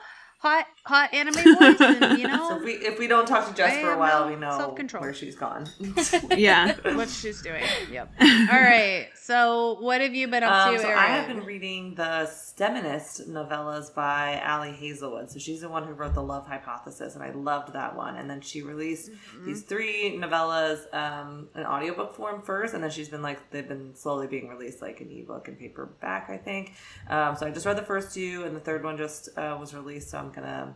Hot 0.42 0.64
hot 0.90 1.14
anime 1.14 1.35
boys, 1.59 1.80
and 1.80 2.18
you 2.23 2.26
know 2.28 2.49
So 2.50 2.56
if 2.59 2.64
we 2.64 2.73
if 2.73 2.99
we 2.99 3.06
don't 3.06 3.26
talk 3.26 3.49
to 3.49 3.54
Jess 3.54 3.75
I 3.78 3.82
for 3.82 3.92
a 3.92 3.99
while, 3.99 4.28
we 4.28 4.37
know 4.37 4.50
self-control. 4.59 5.02
where 5.02 5.14
she's 5.14 5.37
gone. 5.37 5.66
Yeah. 6.37 6.76
what 6.97 7.09
she's 7.09 7.40
doing. 7.42 7.62
Yep. 7.90 8.12
All 8.20 8.61
right. 8.61 9.09
So 9.14 9.76
what 9.80 10.00
have 10.00 10.14
you 10.14 10.26
been 10.28 10.42
up 10.42 10.52
Um, 10.52 10.75
to, 10.75 10.80
so 10.82 10.88
Erin? 10.88 10.99
I 10.99 11.06
have 11.16 11.26
been 11.28 11.44
reading 11.44 11.94
the 11.94 12.28
Steminist 12.30 13.28
novellas 13.28 13.94
by 13.94 14.40
Ali 14.44 14.73
Hazelwood. 14.73 15.30
So 15.30 15.38
she's 15.38 15.61
the 15.61 15.68
one 15.68 15.85
who 15.87 15.92
wrote 15.92 16.14
the 16.14 16.23
Love 16.23 16.47
Hypothesis, 16.47 17.14
and 17.14 17.23
I 17.23 17.30
loved 17.30 17.73
that 17.75 17.94
one. 17.97 18.16
And 18.16 18.28
then 18.28 18.40
she 18.40 18.62
released 18.62 19.11
Mm-hmm. 19.11 19.47
these 19.47 19.62
three 19.62 20.18
novellas 20.20 20.92
um, 20.94 21.49
in 21.54 21.64
audiobook 21.64 22.14
form 22.14 22.42
first, 22.42 22.75
and 22.75 22.82
then 22.82 22.90
she's 22.90 23.09
been 23.09 23.23
like 23.23 23.38
they've 23.50 23.66
been 23.68 23.94
slowly 23.94 24.26
being 24.26 24.49
released 24.49 24.82
like 24.82 25.00
an 25.00 25.11
ebook 25.11 25.49
and 25.49 25.59
paperback, 25.59 26.28
I 26.28 26.37
think. 26.37 26.73
Um, 27.09 27.37
so 27.37 27.47
I 27.47 27.50
just 27.50 27.66
read 27.66 27.76
the 27.76 27.82
first 27.82 28.12
two, 28.14 28.42
and 28.44 28.54
the 28.56 28.61
third 28.61 28.82
one 28.85 28.97
just 28.97 29.28
uh, 29.38 29.56
was 29.61 29.75
released. 29.75 30.11
So 30.11 30.18
I'm 30.18 30.30
gonna 30.32 30.75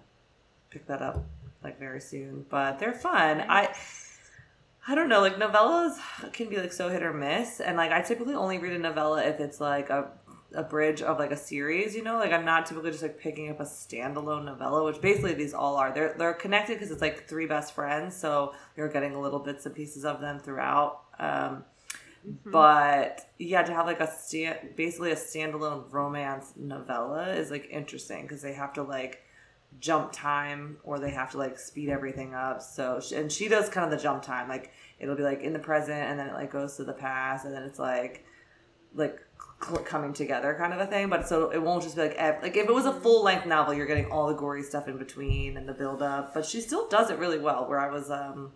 pick 0.75 0.87
that 0.89 1.03
up 1.03 1.25
like 1.63 1.79
very 1.79 2.01
soon. 2.01 2.45
But 2.49 2.79
they're 2.79 2.93
fun. 2.93 3.45
I. 3.49 3.75
I 4.87 4.95
don't 4.95 5.09
know, 5.09 5.23
like 5.23 5.37
novellas 5.37 5.97
can 6.35 6.51
be 6.51 6.59
like 6.59 6.71
so 6.71 6.91
hit 6.91 7.03
or 7.03 7.15
miss, 7.15 7.59
and 7.59 7.79
like 7.79 7.91
I 7.91 8.03
typically 8.03 8.35
only 8.35 8.59
read 8.59 8.75
a 8.75 8.79
novella 8.79 9.25
if 9.25 9.41
it's 9.41 9.59
like 9.59 9.89
a 9.89 10.11
a 10.53 10.63
bridge 10.63 11.01
of 11.01 11.19
like 11.19 11.31
a 11.31 11.39
series, 11.39 11.97
you 11.97 12.03
know. 12.03 12.19
Like 12.19 12.33
I'm 12.33 12.45
not 12.45 12.67
typically 12.67 12.91
just 12.91 13.03
like 13.03 13.19
picking 13.19 13.49
up 13.49 13.61
a 13.61 13.65
standalone 13.65 14.45
novella, 14.45 14.85
which 14.85 15.01
basically 15.01 15.33
these 15.33 15.55
all 15.55 15.77
are. 15.77 15.91
They're 15.91 16.15
they're 16.19 16.35
connected 16.35 16.75
because 16.75 16.91
it's 16.91 17.01
like 17.01 17.27
three 17.27 17.47
best 17.47 17.75
friends, 17.75 18.15
so 18.15 18.53
you're 18.77 18.91
getting 18.91 19.19
little 19.19 19.39
bits 19.39 19.65
and 19.65 19.75
pieces 19.75 20.05
of 20.05 20.21
them 20.21 20.39
throughout. 20.39 21.01
Um, 21.19 21.65
But 22.45 23.27
yeah, 23.39 23.63
to 23.63 23.73
have 23.73 23.87
like 23.87 24.01
a 24.01 24.11
stand, 24.11 24.77
basically 24.77 25.13
a 25.13 25.17
standalone 25.17 25.91
romance 25.91 26.53
novella 26.57 27.35
is 27.35 27.51
like 27.51 27.69
interesting 27.71 28.23
because 28.23 28.43
they 28.43 28.53
have 28.53 28.75
to 28.75 28.83
like 28.83 29.24
jump 29.81 30.13
time 30.13 30.77
or 30.85 30.99
they 30.99 31.11
have 31.11 31.31
to 31.33 31.39
like 31.39 31.59
speed 31.59 31.89
everything 31.89 32.35
up. 32.35 32.63
So 32.63 33.01
sh- 33.01 33.13
and 33.13 33.31
she 33.31 33.49
does 33.49 33.69
kind 33.69 33.85
of 33.85 33.91
the 33.97 34.03
jump 34.03 34.23
time. 34.23 34.49
Like 34.49 34.73
it'll 34.99 35.17
be 35.17 35.23
like 35.23 35.41
in 35.43 35.53
the 35.53 35.59
present 35.59 35.99
and 35.99 36.19
then 36.19 36.29
it 36.29 36.35
like 36.35 36.51
goes 36.53 36.77
to 36.77 36.85
the 36.85 36.93
past 36.93 37.45
and 37.45 37.55
then 37.55 37.63
it's 37.65 37.79
like 37.79 38.25
like 38.95 39.21
coming 39.85 40.13
together 40.13 40.55
kind 40.59 40.73
of 40.73 40.81
a 40.81 40.87
thing. 40.87 41.09
But 41.09 41.27
so 41.29 41.51
it 41.51 41.61
won't 41.63 41.83
just 41.83 41.97
be 41.97 42.03
like 42.03 42.15
ev- 42.17 42.43
like 42.43 42.57
if 42.57 42.69
it 42.69 42.75
was 42.75 42.87
a 42.87 42.93
full 42.93 43.23
length 43.25 43.47
novel, 43.47 43.75
you're 43.75 43.87
getting 43.87 44.07
all 44.11 44.29
the 44.29 44.35
gory 44.35 44.63
stuff 44.63 44.89
in 44.89 44.97
between 44.99 45.57
and 45.57 45.69
the 45.69 45.75
build 45.75 46.03
up. 46.03 46.35
But 46.35 46.45
she 46.47 46.61
still 46.61 46.89
does 46.89 47.11
it 47.11 47.19
really 47.19 47.39
well. 47.39 47.69
Where 47.69 47.81
I 47.81 47.91
was 47.91 48.11
um 48.11 48.53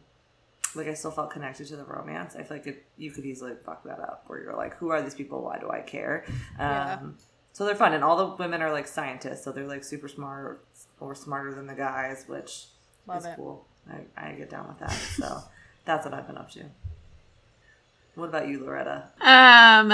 like 0.75 0.87
I 0.87 0.95
still 0.95 1.11
felt 1.11 1.31
connected 1.31 1.67
to 1.69 1.77
the 1.77 1.85
romance. 1.85 2.37
I 2.37 2.43
feel 2.43 2.59
like 2.59 2.67
it, 2.67 2.85
you 2.97 3.11
could 3.11 3.25
easily 3.25 3.55
fuck 3.65 3.83
that 3.85 3.99
up 4.01 4.25
where 4.27 4.41
you're 4.41 4.55
like, 4.57 4.77
who 4.77 4.91
are 4.91 5.01
these 5.03 5.15
people? 5.15 5.43
Why 5.43 5.59
do 5.59 5.71
I 5.71 5.81
care? 5.81 6.25
Um, 6.29 6.35
Yeah. 6.59 6.99
So 7.53 7.65
they're 7.65 7.75
fun, 7.75 7.93
and 7.93 8.05
all 8.05 8.17
the 8.17 8.37
women 8.37 8.63
are 8.63 8.71
like 8.71 8.87
scientists, 8.87 9.43
so 9.43 9.51
they're 9.51 9.67
like 9.67 9.83
super 9.83 10.07
smart 10.07 10.65
or 11.01 11.15
smarter 11.15 11.55
than 11.55 11.67
the 11.67 11.75
guys, 11.75 12.25
which 12.27 12.67
Love 13.07 13.19
is 13.19 13.27
it. 13.27 13.37
cool. 13.37 13.67
I, 14.17 14.29
I 14.29 14.33
get 14.33 14.51
down 14.51 14.69
with 14.69 14.79
that. 14.81 14.91
So 14.93 15.43
that's 15.85 16.05
what 16.05 16.15
I've 16.15 16.27
been 16.27 16.39
up 16.39 16.51
to. 16.53 16.65
What 18.15 18.31
about 18.31 18.49
you, 18.49 18.59
Loretta? 18.65 19.05
Um, 19.21 19.93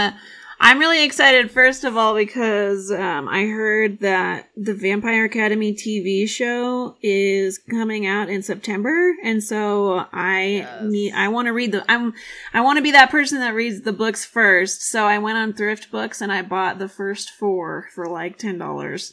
I'm 0.59 0.79
really 0.79 1.05
excited. 1.05 1.51
First 1.51 1.85
of 1.85 1.95
all, 1.99 2.15
because 2.15 2.91
um, 2.91 3.29
I 3.29 3.45
heard 3.45 4.01
that 4.01 4.49
the 4.57 4.73
Vampire 4.73 5.27
Academy 5.27 5.75
TV 5.75 6.27
show 6.27 6.97
is 7.03 7.59
coming 7.59 8.07
out 8.07 8.31
in 8.31 8.43
September, 8.43 9.15
and 9.23 9.45
so 9.45 10.07
I 10.11 10.41
Yes. 10.47 10.83
need. 10.85 11.13
I 11.13 11.29
want 11.29 11.47
to 11.47 11.53
read 11.53 11.73
the. 11.73 11.85
I'm. 11.91 12.15
I 12.55 12.63
want 12.63 12.79
to 12.79 12.83
be 12.83 12.93
that 12.93 13.11
person 13.11 13.41
that 13.41 13.53
reads 13.55 13.83
the 13.83 13.93
books 13.93 14.25
first. 14.25 14.81
So 14.83 15.05
I 15.05 15.19
went 15.19 15.37
on 15.37 15.53
Thrift 15.53 15.91
Books 15.91 16.23
and 16.23 16.33
I 16.33 16.41
bought 16.41 16.79
the 16.79 16.89
first 16.89 17.31
four 17.31 17.89
for 17.95 18.07
like 18.09 18.39
ten 18.39 18.57
dollars. 18.57 19.13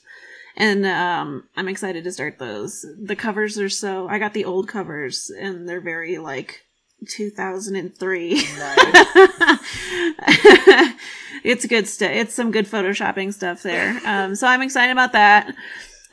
And 0.57 0.85
um, 0.85 1.45
I'm 1.55 1.67
excited 1.69 2.03
to 2.03 2.11
start 2.11 2.37
those. 2.39 2.85
The 3.01 3.15
covers 3.15 3.57
are 3.57 3.69
so. 3.69 4.07
I 4.07 4.19
got 4.19 4.33
the 4.33 4.45
old 4.45 4.67
covers, 4.67 5.31
and 5.39 5.67
they're 5.67 5.79
very 5.81 6.17
like 6.17 6.61
2003. 7.07 8.33
it's 11.43 11.65
good 11.65 11.87
stuff. 11.87 12.11
It's 12.11 12.33
some 12.33 12.51
good 12.51 12.65
photoshopping 12.67 13.33
stuff 13.33 13.63
there. 13.63 13.99
Um, 14.05 14.35
so 14.35 14.47
I'm 14.47 14.61
excited 14.61 14.91
about 14.91 15.13
that. 15.13 15.47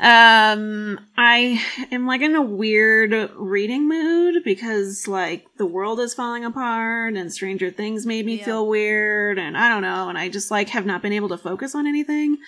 Um, 0.01 1.01
I 1.17 1.61
am 1.91 2.07
like 2.07 2.21
in 2.21 2.37
a 2.37 2.43
weird 2.43 3.31
reading 3.35 3.89
mood 3.89 4.45
because 4.45 5.09
like 5.09 5.45
the 5.57 5.67
world 5.67 5.99
is 5.99 6.15
falling 6.15 6.45
apart 6.45 7.15
and 7.15 7.33
Stranger 7.33 7.73
Things 7.73 8.07
made 8.07 8.25
me 8.25 8.39
Yeah. 8.39 8.45
feel 8.45 8.69
weird 8.69 9.39
and 9.41 9.57
I 9.59 9.69
don't 9.69 9.83
know 9.83 10.09
and 10.09 10.17
I 10.17 10.29
just 10.29 10.53
like 10.53 10.69
have 10.69 10.87
not 10.87 11.03
been 11.03 11.13
able 11.13 11.31
to 11.31 11.37
focus 11.37 11.75
on 11.75 11.89
anything. 11.89 12.39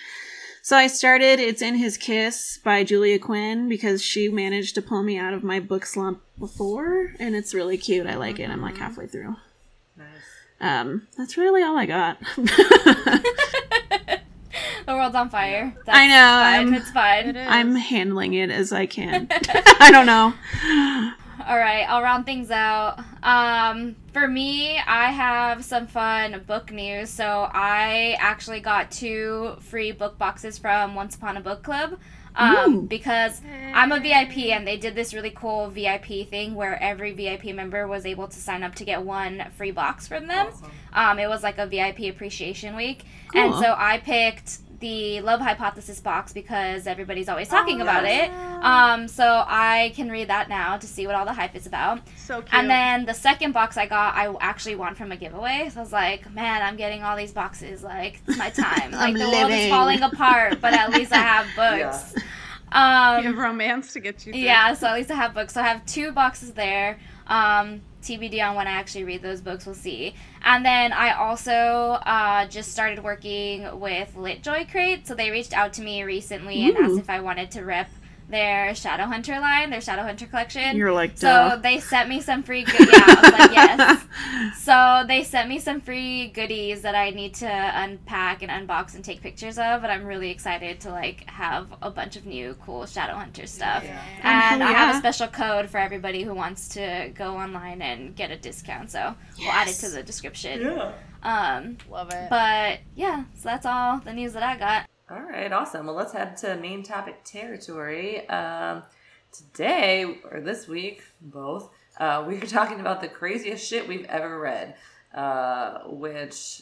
So 0.63 0.77
I 0.77 0.87
started 0.87 1.39
It's 1.39 1.61
in 1.61 1.75
His 1.75 1.97
Kiss 1.97 2.59
by 2.63 2.83
Julia 2.83 3.17
Quinn 3.17 3.67
because 3.67 4.03
she 4.03 4.29
managed 4.29 4.75
to 4.75 4.81
pull 4.81 5.01
me 5.01 5.17
out 5.17 5.33
of 5.33 5.43
my 5.43 5.59
book 5.59 5.85
slump 5.85 6.21
before 6.37 7.13
and 7.19 7.35
it's 7.35 7.53
really 7.53 7.77
cute. 7.77 8.05
I 8.05 8.15
like 8.15 8.39
it. 8.39 8.49
I'm 8.49 8.61
like 8.61 8.77
halfway 8.77 9.07
through. 9.07 9.35
Nice. 9.97 10.07
Um, 10.59 11.07
that's 11.17 11.35
really 11.37 11.63
all 11.63 11.77
I 11.77 11.85
got. 11.85 12.17
The 14.85 14.93
world's 14.95 15.15
on 15.15 15.29
fire. 15.29 15.73
That's 15.85 15.97
I 15.97 16.07
know, 16.07 16.13
Fine. 16.13 16.55
I'm- 16.55 16.73
it's 16.73 16.91
fine. 16.91 17.27
It 17.29 17.35
is. 17.37 17.47
I'm 17.47 17.75
handling 17.75 18.33
it 18.33 18.49
as 18.49 18.73
I 18.73 18.87
can. 18.87 19.27
I 19.79 19.89
don't 19.91 20.07
know. 20.07 20.33
All 21.47 21.57
right, 21.57 21.85
I'll 21.87 22.01
round 22.01 22.25
things 22.25 22.51
out. 22.51 22.99
Um, 23.23 23.95
for 24.13 24.27
me, 24.27 24.77
I 24.77 25.11
have 25.11 25.63
some 25.63 25.87
fun 25.87 26.43
book 26.45 26.71
news. 26.71 27.09
So 27.09 27.49
I 27.51 28.17
actually 28.19 28.59
got 28.59 28.91
two 28.91 29.55
free 29.59 29.91
book 29.91 30.17
boxes 30.17 30.57
from 30.57 30.95
Once 30.95 31.15
Upon 31.15 31.37
a 31.37 31.41
Book 31.41 31.63
Club. 31.63 31.97
Um, 32.33 32.85
because 32.85 33.41
I'm 33.73 33.91
a 33.91 33.99
VIP 33.99 34.37
and 34.37 34.65
they 34.65 34.77
did 34.77 34.95
this 34.95 35.13
really 35.13 35.31
cool 35.31 35.69
VIP 35.69 36.29
thing 36.29 36.55
where 36.55 36.81
every 36.81 37.11
VIP 37.11 37.53
member 37.53 37.87
was 37.87 38.05
able 38.05 38.29
to 38.29 38.37
sign 38.37 38.63
up 38.63 38.73
to 38.75 38.85
get 38.85 39.01
one 39.03 39.43
free 39.57 39.71
box 39.71 40.07
from 40.07 40.27
them. 40.27 40.47
Awesome. 40.47 40.71
Um, 40.93 41.19
it 41.19 41.27
was 41.27 41.43
like 41.43 41.57
a 41.57 41.67
VIP 41.67 42.13
appreciation 42.13 42.75
week. 42.77 43.03
And 43.35 43.53
so 43.55 43.75
I 43.77 43.97
picked 43.97 44.59
the 44.81 45.21
Love 45.21 45.39
Hypothesis 45.39 45.99
box 46.01 46.33
because 46.33 46.85
everybody's 46.87 47.29
always 47.29 47.47
talking 47.47 47.79
Oh, 47.79 47.83
about 47.83 48.03
yes. 48.03 48.29
it. 48.29 48.63
Um, 48.65 49.07
so 49.07 49.43
I 49.47 49.93
can 49.95 50.09
read 50.09 50.27
that 50.27 50.49
now 50.49 50.77
to 50.77 50.85
see 50.85 51.07
what 51.07 51.15
all 51.15 51.23
the 51.25 51.33
hype 51.33 51.55
is 51.55 51.65
about. 51.65 52.01
so 52.17 52.41
cute. 52.41 52.53
And 52.53 52.69
then 52.69 53.05
the 53.05 53.13
second 53.13 53.53
box 53.53 53.77
I 53.77 53.85
got, 53.85 54.15
I 54.15 54.35
actually 54.41 54.75
won 54.75 54.95
from 54.95 55.11
a 55.11 55.15
giveaway. 55.15 55.69
So 55.73 55.79
I 55.79 55.83
was 55.83 55.93
like, 55.93 56.29
man, 56.33 56.61
I'm 56.61 56.75
getting 56.75 57.03
all 57.03 57.15
these 57.15 57.31
boxes. 57.31 57.81
Like, 57.83 58.19
it's 58.27 58.37
my 58.37 58.49
time. 58.65 58.91
Like, 58.91 59.13
the 59.15 59.29
world 59.29 59.51
is 59.51 59.69
falling 59.69 60.01
apart, 60.01 60.59
but 60.59 60.73
at 60.73 60.91
least 60.91 61.13
I 61.13 61.17
have 61.35 61.47
books. 61.55 62.13
Um, 62.73 63.23
you 63.23 63.29
have 63.29 63.37
romance 63.37 63.93
to 63.93 63.99
get 63.99 64.25
you 64.25 64.31
through. 64.33 64.41
yeah, 64.41 64.73
so 64.73 64.87
at 64.87 64.93
least 64.95 65.11
I 65.11 65.15
have 65.15 65.33
books. 65.33 65.53
So 65.53 65.61
I 65.61 65.67
have 65.67 65.85
two 65.85 66.11
boxes 66.11 66.53
there. 66.53 66.99
Um, 67.31 67.81
TBD 68.03 68.45
on 68.45 68.55
when 68.55 68.67
I 68.67 68.71
actually 68.71 69.05
read 69.05 69.21
those 69.21 69.41
books, 69.41 69.65
we'll 69.65 69.75
see. 69.75 70.15
And 70.43 70.65
then 70.65 70.91
I 70.91 71.11
also 71.13 71.51
uh, 71.51 72.45
just 72.47 72.71
started 72.71 73.03
working 73.03 73.79
with 73.79 74.13
LitJoy 74.15 74.69
Crate. 74.69 75.07
So 75.07 75.15
they 75.15 75.31
reached 75.31 75.53
out 75.53 75.71
to 75.73 75.81
me 75.81 76.03
recently 76.03 76.67
and 76.67 76.77
asked 76.77 76.97
if 76.99 77.09
I 77.09 77.21
wanted 77.21 77.51
to 77.51 77.63
rep 77.63 77.89
their 78.31 78.71
Shadowhunter 78.71 79.39
line, 79.39 79.69
their 79.69 79.79
Shadowhunter 79.79 80.29
collection. 80.29 80.75
You're 80.75 80.93
like, 80.93 81.17
so 81.17 81.59
they 81.61 81.79
sent 81.79 82.09
me 82.09 82.21
some 82.21 82.41
free 82.43 82.63
good 82.63 82.79
yeah, 82.79 83.03
I 83.05 83.21
was 83.21 83.31
like, 83.31 83.51
yes. 84.55 84.61
So 84.63 85.03
they 85.07 85.23
sent 85.23 85.49
me 85.49 85.59
some 85.59 85.81
free 85.81 86.27
goodies 86.29 86.81
that 86.81 86.95
I 86.95 87.11
need 87.11 87.35
to 87.35 87.47
unpack 87.47 88.41
and 88.41 88.51
unbox 88.51 88.95
and 88.95 89.03
take 89.03 89.21
pictures 89.21 89.57
of, 89.57 89.83
and 89.83 89.91
I'm 89.91 90.05
really 90.05 90.31
excited 90.31 90.79
to 90.81 90.91
like 90.91 91.29
have 91.29 91.67
a 91.81 91.91
bunch 91.91 92.15
of 92.15 92.25
new 92.25 92.55
cool 92.65 92.83
Shadowhunter 92.83 93.47
stuff. 93.47 93.83
Yeah. 93.83 94.01
And 94.23 94.61
hell 94.61 94.69
I 94.69 94.73
have 94.73 94.95
a 94.95 94.97
special 94.97 95.27
code 95.27 95.69
for 95.69 95.77
everybody 95.77 96.23
who 96.23 96.33
wants 96.33 96.69
to 96.69 97.11
go 97.13 97.35
online 97.35 97.81
and 97.81 98.15
get 98.15 98.31
a 98.31 98.37
discount. 98.37 98.91
So 98.91 99.13
we'll 99.39 99.51
add 99.51 99.67
it 99.67 99.73
to 99.75 99.89
the 99.89 100.01
description. 100.03 100.61
Yeah. 100.61 100.93
Um, 101.23 101.77
Love 101.89 102.09
it. 102.11 102.29
but 102.29 102.79
yeah, 102.95 103.25
so 103.35 103.41
that's 103.43 103.65
all 103.65 103.99
the 103.99 104.13
news 104.13 104.33
that 104.33 104.43
I 104.43 104.57
got. 104.57 104.89
All 105.11 105.21
right, 105.21 105.51
awesome. 105.51 105.87
Well, 105.87 105.95
let's 105.95 106.13
head 106.13 106.37
to 106.37 106.55
main 106.55 106.83
topic 106.83 107.25
territory. 107.25 108.25
Um, 108.29 108.83
today, 109.33 110.19
or 110.31 110.39
this 110.39 110.69
week, 110.69 111.03
both, 111.19 111.69
uh, 111.99 112.23
we 112.25 112.37
are 112.37 112.45
talking 112.45 112.79
about 112.79 113.01
the 113.01 113.09
craziest 113.09 113.67
shit 113.67 113.89
we've 113.89 114.05
ever 114.05 114.39
read, 114.39 114.75
uh, 115.13 115.79
which, 115.87 116.61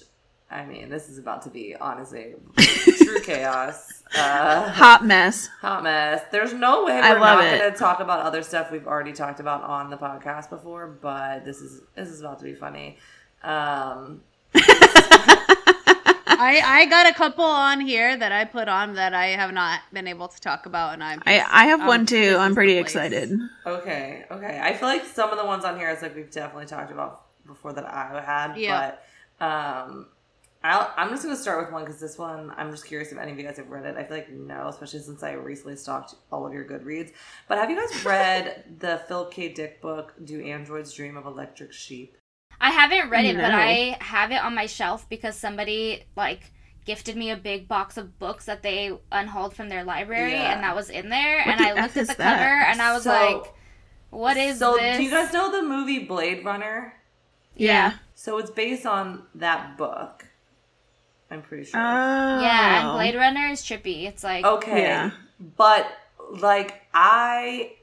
I 0.50 0.66
mean, 0.66 0.90
this 0.90 1.10
is 1.10 1.20
about 1.20 1.44
to 1.44 1.52
be, 1.52 1.76
honestly, 1.76 2.34
true 2.58 3.22
chaos. 3.24 4.02
Uh, 4.18 4.68
Hot 4.72 5.06
mess. 5.06 5.46
hot 5.62 5.84
mess. 5.84 6.24
There's 6.32 6.52
no 6.52 6.86
way 6.86 7.00
we're 7.02 7.20
not 7.20 7.42
going 7.42 7.72
to 7.72 7.78
talk 7.78 8.00
about 8.00 8.22
other 8.22 8.42
stuff 8.42 8.72
we've 8.72 8.88
already 8.88 9.14
talked 9.14 9.40
about 9.40 9.62
on 9.62 9.92
the 9.92 9.98
podcast 9.98 10.50
before, 10.50 10.88
but 10.88 11.46
this 11.46 11.62
is 11.62 11.82
this 11.96 12.10
is 12.10 12.22
about 12.22 12.40
to 12.40 12.46
be 12.46 12.56
funny. 12.56 12.98
Um, 13.44 14.22
I, 16.40 16.82
I 16.82 16.86
got 16.86 17.06
a 17.08 17.14
couple 17.14 17.44
on 17.44 17.82
here 17.82 18.16
that 18.18 18.32
I 18.32 18.46
put 18.46 18.68
on 18.68 18.94
that 18.96 19.14
I 19.14 19.28
have 19.28 19.54
not 19.54 19.82
been 19.92 20.08
able 20.08 20.28
to 20.30 20.40
talk 20.40 20.66
about, 20.66 20.94
and 20.94 21.04
I'm. 21.04 21.22
I, 21.26 21.40
I 21.42 21.66
have 21.68 21.82
um, 21.82 21.88
one 21.88 22.06
too. 22.06 22.38
I'm 22.40 22.56
pretty 22.56 22.78
excited. 22.78 23.38
Okay, 23.66 24.26
okay. 24.32 24.60
I 24.64 24.74
feel 24.74 24.88
like 24.88 25.06
some 25.06 25.30
of 25.32 25.38
the 25.38 25.46
ones 25.46 25.66
on 25.66 25.78
here 25.78 25.90
is 25.90 26.02
like 26.02 26.16
we've 26.16 26.32
definitely 26.32 26.66
talked 26.68 26.92
about 26.92 27.26
before 27.46 27.74
that 27.74 27.86
I 27.86 28.22
had, 28.26 28.58
Yeah. 28.58 28.94
but 29.40 29.46
um, 29.46 30.08
I'll, 30.64 30.92
I'm 30.98 31.10
just 31.10 31.24
gonna 31.24 31.36
start 31.36 31.64
with 31.64 31.74
one 31.74 31.84
because 31.84 32.00
this 32.00 32.18
one 32.18 32.52
I'm 32.58 32.72
just 32.72 32.86
curious 32.86 33.12
if 33.12 33.18
any 33.18 33.32
of 33.32 33.38
you 33.38 33.44
guys 33.46 33.58
have 33.58 33.70
read 33.70 33.86
it. 33.86 33.98
I 33.98 34.04
feel 34.04 34.18
like 34.18 34.32
no, 34.32 34.68
especially 34.68 35.00
since 35.00 35.24
I 35.24 35.32
recently 35.34 35.76
stalked 35.76 36.16
all 36.32 36.46
of 36.46 36.54
your 36.54 36.66
Goodreads. 36.66 37.12
But 37.48 37.58
have 37.58 37.70
you 37.70 37.76
guys 37.76 38.06
read 38.06 38.64
the 38.80 39.02
Philip 39.08 39.32
K. 39.32 39.50
Dick 39.54 39.82
book, 39.82 40.14
"Do 40.24 40.42
Androids 40.42 40.94
Dream 40.94 41.18
of 41.18 41.26
Electric 41.26 41.74
Sheep"? 41.74 42.16
I 42.62 42.72
haven't 42.72 43.10
read 43.10 43.26
it, 43.26 43.36
but 43.38 43.52
I 43.54 43.98
have 44.02 44.32
it 44.32 44.42
on 44.44 44.54
my 44.56 44.66
shelf 44.66 45.08
because 45.10 45.36
somebody 45.38 46.04
like 46.16 46.52
gifted 46.86 47.16
me 47.16 47.30
a 47.32 47.38
big 47.38 47.68
box 47.68 47.98
of 47.98 48.18
books 48.20 48.46
that 48.46 48.64
they 48.64 48.92
unhauled 49.12 49.56
from 49.56 49.70
their 49.70 49.84
library, 49.84 50.34
Yeah. 50.34 50.54
and 50.54 50.64
that 50.64 50.76
was 50.76 50.90
in 50.90 51.10
there. 51.10 51.38
What 51.38 51.48
and 51.48 51.60
the 51.60 51.66
I 51.66 51.72
F 51.72 51.96
looked 51.96 51.98
at 52.10 52.18
the 52.18 52.24
that? 52.24 52.38
cover, 52.40 52.64
and 52.72 52.82
I 52.82 52.94
was 52.94 53.04
So- 53.04 53.12
like, 53.12 53.54
"What 54.10 54.38
is 54.38 54.60
so 54.60 54.76
this?" 54.76 54.98
do 54.98 55.04
you 55.04 55.12
guys 55.12 55.32
know 55.32 55.52
the 55.52 55.62
movie 55.62 56.00
Blade 56.00 56.44
Runner? 56.44 56.94
Yeah. 57.56 57.94
So 58.16 58.38
it's 58.40 58.50
based 58.52 58.86
on 58.86 59.24
that 59.36 59.78
book. 59.78 60.26
I'm 61.32 61.42
pretty 61.44 61.66
sure. 61.66 61.80
Oh. 61.80 62.42
Yeah, 62.42 62.82
and 62.90 62.96
Blade 62.98 63.16
Runner 63.16 63.48
is 63.48 63.62
trippy. 63.62 64.06
It's 64.06 64.24
like, 64.24 64.44
Okay. 64.46 64.82
Yeah. 64.82 65.12
But 65.40 65.88
like 66.32 66.82
I 66.94 67.74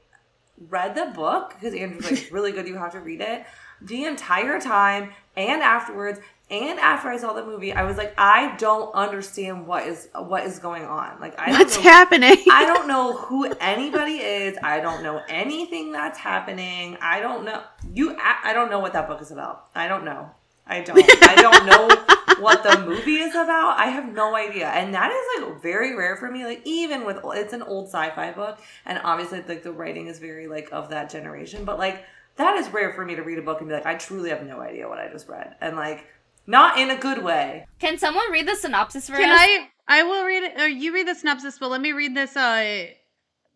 read 0.69 0.95
the 0.95 1.05
book 1.15 1.53
because 1.55 1.73
Andrew's 1.73 2.11
like 2.11 2.29
really 2.31 2.51
good. 2.51 2.67
You 2.67 2.75
have 2.77 2.91
to 2.91 2.99
read 2.99 3.21
it 3.21 3.45
the 3.81 4.05
entire 4.05 4.59
time 4.59 5.11
and 5.35 5.61
afterwards. 5.61 6.19
And 6.49 6.79
after 6.79 7.09
I 7.09 7.17
saw 7.17 7.33
the 7.33 7.45
movie, 7.45 7.73
I 7.73 7.83
was 7.83 7.97
like, 7.97 8.13
I 8.17 8.55
don't 8.55 8.93
understand 8.95 9.67
what 9.67 9.85
is 9.85 10.07
what 10.15 10.45
is 10.45 10.59
going 10.59 10.85
on. 10.85 11.19
Like, 11.19 11.37
I 11.37 11.47
don't 11.47 11.59
What's 11.59 11.75
know 11.75 11.83
happening? 11.83 12.37
I 12.49 12.65
don't 12.65 12.87
know 12.93 13.17
who 13.17 13.51
anybody 13.59 14.13
is. 14.13 14.57
I 14.63 14.79
don't 14.79 15.03
know 15.03 15.21
anything 15.27 15.91
that's 15.91 16.17
happening. 16.17 16.97
I 17.01 17.19
don't 17.19 17.43
know 17.43 17.63
you. 17.93 18.15
I, 18.17 18.51
I 18.51 18.53
don't 18.53 18.71
know 18.71 18.79
what 18.79 18.93
that 18.93 19.09
book 19.09 19.21
is 19.21 19.31
about. 19.31 19.67
I 19.75 19.89
don't 19.89 20.05
know. 20.05 20.29
I 20.65 20.81
don't. 20.81 21.03
I 21.23 21.35
don't 21.35 21.65
know 21.65 22.15
what 22.41 22.63
the 22.63 22.79
movie 22.85 23.17
is 23.17 23.35
about. 23.35 23.77
I 23.77 23.87
have 23.87 24.13
no 24.13 24.35
idea, 24.35 24.67
and 24.67 24.93
that 24.93 25.11
is 25.11 25.43
like 25.43 25.61
very 25.61 25.95
rare 25.95 26.15
for 26.15 26.29
me. 26.31 26.45
Like 26.45 26.61
even 26.65 27.05
with 27.05 27.19
it's 27.25 27.53
an 27.53 27.61
old 27.61 27.87
sci-fi 27.87 28.31
book, 28.31 28.59
and 28.85 28.99
obviously 29.03 29.41
like 29.47 29.63
the 29.63 29.71
writing 29.71 30.07
is 30.07 30.19
very 30.19 30.47
like 30.47 30.69
of 30.71 30.89
that 30.89 31.09
generation. 31.09 31.65
But 31.65 31.77
like 31.77 32.05
that 32.37 32.57
is 32.57 32.69
rare 32.69 32.93
for 32.93 33.05
me 33.05 33.15
to 33.15 33.23
read 33.23 33.37
a 33.37 33.41
book 33.41 33.59
and 33.59 33.67
be 33.69 33.73
like, 33.75 33.85
I 33.85 33.95
truly 33.95 34.29
have 34.29 34.43
no 34.45 34.59
idea 34.61 34.87
what 34.87 34.99
I 34.99 35.09
just 35.11 35.27
read, 35.27 35.55
and 35.61 35.75
like 35.75 36.05
not 36.45 36.79
in 36.79 36.89
a 36.89 36.97
good 36.97 37.23
way. 37.23 37.65
Can 37.79 37.97
someone 37.97 38.31
read 38.31 38.47
the 38.47 38.55
synopsis 38.55 39.09
for 39.09 39.17
Can 39.17 39.29
us? 39.29 39.39
I? 39.39 39.69
I 39.87 40.03
will 40.03 40.25
read 40.25 40.43
it. 40.43 40.59
Or 40.59 40.67
you 40.67 40.93
read 40.93 41.07
the 41.07 41.15
synopsis, 41.15 41.57
but 41.59 41.69
let 41.69 41.81
me 41.81 41.91
read 41.91 42.15
this. 42.15 42.35
Uh, 42.35 42.87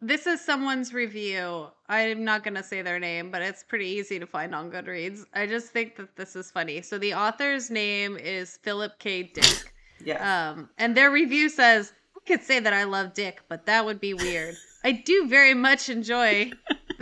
this 0.01 0.25
is 0.27 0.41
someone's 0.41 0.93
review. 0.93 1.67
I'm 1.88 2.23
not 2.23 2.43
gonna 2.43 2.63
say 2.63 2.81
their 2.81 3.00
name, 3.00 3.31
but 3.31 3.41
it's 3.41 3.63
pretty 3.63 3.85
easy 3.85 4.17
to 4.19 4.25
find 4.25 4.55
on 4.55 4.71
Goodreads. 4.71 5.25
I 5.33 5.45
just 5.45 5.67
think 5.67 5.95
that 5.97 6.15
this 6.15 6.35
is 6.35 6.50
funny. 6.50 6.81
So 6.81 6.97
the 6.97 7.13
author's 7.13 7.69
name 7.69 8.17
is 8.17 8.57
Philip 8.63 8.97
K. 9.00 9.23
Dick. 9.23 9.73
Yes. 10.03 10.19
Um, 10.19 10.67
and 10.79 10.97
their 10.97 11.11
review 11.11 11.47
says, 11.47 11.93
I 12.17 12.19
could 12.27 12.41
say 12.41 12.59
that 12.59 12.73
I 12.73 12.85
love 12.85 13.13
Dick, 13.13 13.41
but 13.47 13.67
that 13.67 13.85
would 13.85 14.00
be 14.00 14.15
weird. 14.15 14.55
I 14.83 14.93
do 14.93 15.27
very 15.27 15.53
much 15.53 15.89
enjoy 15.89 16.51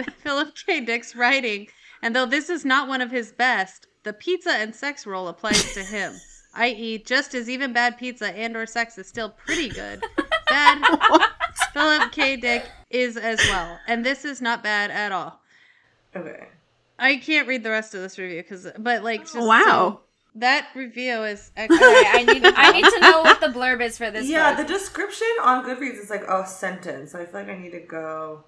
Philip 0.23 0.53
K. 0.65 0.81
Dick's 0.81 1.15
writing, 1.15 1.67
and 2.01 2.15
though 2.15 2.25
this 2.25 2.49
is 2.49 2.65
not 2.65 2.87
one 2.87 3.01
of 3.01 3.11
his 3.11 3.31
best, 3.31 3.87
the 4.03 4.13
pizza 4.13 4.51
and 4.51 4.73
sex 4.75 5.05
role 5.05 5.27
applies 5.27 5.73
to 5.73 5.83
him. 5.83 6.13
I.e., 6.55 6.97
just 7.05 7.35
as 7.35 7.47
even 7.47 7.73
bad 7.73 7.97
pizza 7.97 8.35
and 8.35 8.55
or 8.57 8.65
sex 8.65 8.97
is 8.97 9.07
still 9.07 9.29
pretty 9.29 9.69
good, 9.69 10.03
bad 10.49 10.83
Philip 11.73 12.11
K. 12.11 12.37
Dick 12.37 12.65
is 12.89 13.17
as 13.17 13.37
well. 13.49 13.77
And 13.87 14.03
this 14.05 14.25
is 14.25 14.41
not 14.41 14.63
bad 14.63 14.89
at 14.91 15.11
all. 15.11 15.39
okay. 16.15 16.47
I 16.97 17.15
can't 17.17 17.47
read 17.47 17.63
the 17.63 17.69
rest 17.69 17.93
of 17.95 18.01
this 18.01 18.17
review 18.17 18.41
because, 18.41 18.67
but 18.77 19.03
like, 19.03 19.21
just 19.21 19.35
Wow. 19.37 19.63
so- 19.65 19.99
that 20.35 20.67
review 20.75 21.23
is 21.23 21.51
excellent. 21.55 21.81
Alright, 21.83 22.05
I 22.07 22.23
need 22.23 22.45
I 22.45 22.71
need 22.71 22.85
to 22.85 22.99
know 22.99 23.21
what 23.21 23.41
the 23.41 23.47
blurb 23.47 23.81
is 23.81 23.97
for 23.97 24.11
this 24.11 24.27
Yeah, 24.27 24.53
book. 24.55 24.67
the 24.67 24.73
description 24.73 25.27
on 25.41 25.63
Goodreads 25.65 25.99
is 26.01 26.09
like 26.09 26.23
a 26.23 26.45
sentence. 26.45 27.11
So 27.13 27.19
I 27.19 27.25
feel 27.25 27.41
like 27.41 27.49
I 27.49 27.57
need 27.57 27.71
to 27.71 27.79
go. 27.79 28.43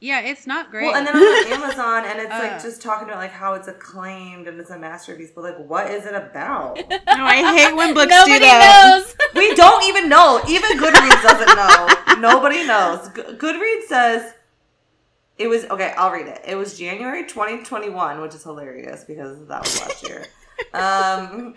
Yeah, 0.00 0.20
it's 0.20 0.46
not 0.46 0.70
great. 0.70 0.86
Well, 0.86 0.96
and 0.96 1.06
then 1.06 1.14
I'm 1.16 1.22
on 1.22 1.52
Amazon, 1.64 2.04
and 2.06 2.18
it's 2.20 2.32
Uh. 2.32 2.38
like 2.38 2.62
just 2.62 2.80
talking 2.82 3.06
about 3.08 3.18
like 3.18 3.32
how 3.32 3.54
it's 3.54 3.68
acclaimed 3.68 4.48
and 4.48 4.58
it's 4.58 4.70
a 4.70 4.78
masterpiece, 4.78 5.30
but 5.34 5.44
like, 5.44 5.58
what 5.58 5.90
is 5.90 6.06
it 6.06 6.14
about? 6.14 6.78
No, 6.88 7.26
I 7.26 7.36
hate 7.54 7.74
when 7.76 7.92
books 7.92 8.10
Nobody 8.10 8.34
do 8.34 8.40
that. 8.40 9.02
knows. 9.04 9.16
we 9.34 9.54
don't 9.54 9.84
even 9.84 10.08
know. 10.08 10.40
Even 10.48 10.78
Goodreads 10.78 11.22
doesn't 11.22 11.54
know. 11.56 12.20
Nobody 12.20 12.66
knows. 12.66 13.08
Goodreads 13.10 13.84
says 13.88 14.32
it 15.36 15.48
was 15.48 15.64
okay. 15.66 15.92
I'll 15.98 16.10
read 16.12 16.26
it. 16.28 16.40
It 16.46 16.54
was 16.54 16.78
January 16.78 17.24
2021, 17.26 18.20
which 18.22 18.34
is 18.34 18.42
hilarious 18.42 19.04
because 19.04 19.46
that 19.48 19.62
was 19.62 19.80
last 19.80 20.08
year. 20.08 20.24
Um, 20.72 21.54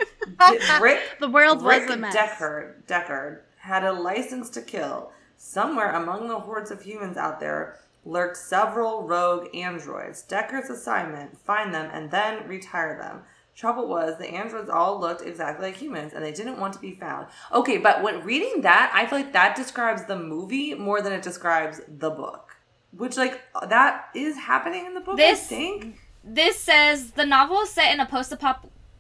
Rick 0.82 1.00
the 1.20 1.30
world 1.30 1.62
Rick 1.62 1.88
was 1.88 1.96
a 1.96 1.98
mess. 2.00 2.16
Deckard, 2.16 2.84
Deckard 2.88 3.40
had 3.58 3.84
a 3.84 3.94
license 3.94 4.50
to 4.52 4.62
kill. 4.62 5.12
Somewhere 5.38 5.92
among 5.92 6.28
the 6.30 6.40
hordes 6.40 6.72
of 6.72 6.82
humans 6.82 7.18
out 7.18 7.40
there 7.40 7.78
lurked 8.06 8.38
several 8.38 9.04
rogue 9.04 9.48
androids. 9.56 10.24
Deckard's 10.28 10.70
assignment: 10.70 11.38
find 11.40 11.74
them 11.74 11.90
and 11.94 12.12
then 12.12 12.48
retire 12.48 12.98
them. 12.98 13.22
Trouble 13.56 13.88
was 13.88 14.18
the 14.18 14.32
androids 14.32 14.70
all 14.70 15.00
looked 15.00 15.22
exactly 15.22 15.68
like 15.68 15.76
humans 15.78 16.14
and 16.14 16.26
they 16.26 16.32
didn't 16.32 16.60
want 16.60 16.74
to 16.74 16.80
be 16.80 16.96
found. 16.96 17.28
Okay, 17.54 17.78
but 17.78 18.02
when 18.02 18.24
reading 18.24 18.62
that, 18.62 18.92
I 18.96 19.06
feel 19.06 19.20
like 19.20 19.34
that 19.34 19.56
describes 19.56 20.06
the 20.06 20.18
movie 20.18 20.74
more 20.74 21.02
than 21.02 21.14
it 21.14 21.22
describes 21.22 21.80
the 21.88 22.10
book. 22.10 22.58
Which 22.92 23.16
like 23.16 23.42
that 23.68 24.06
is 24.16 24.38
happening 24.38 24.86
in 24.88 24.94
the 24.96 25.02
book, 25.02 25.18
This- 25.18 25.46
I 25.52 25.56
think. 25.56 26.00
This 26.24 26.60
says 26.60 27.12
the 27.12 27.26
novel 27.26 27.62
is 27.62 27.70
set 27.70 27.94
in 27.94 28.00
a 28.00 28.06
post 28.06 28.34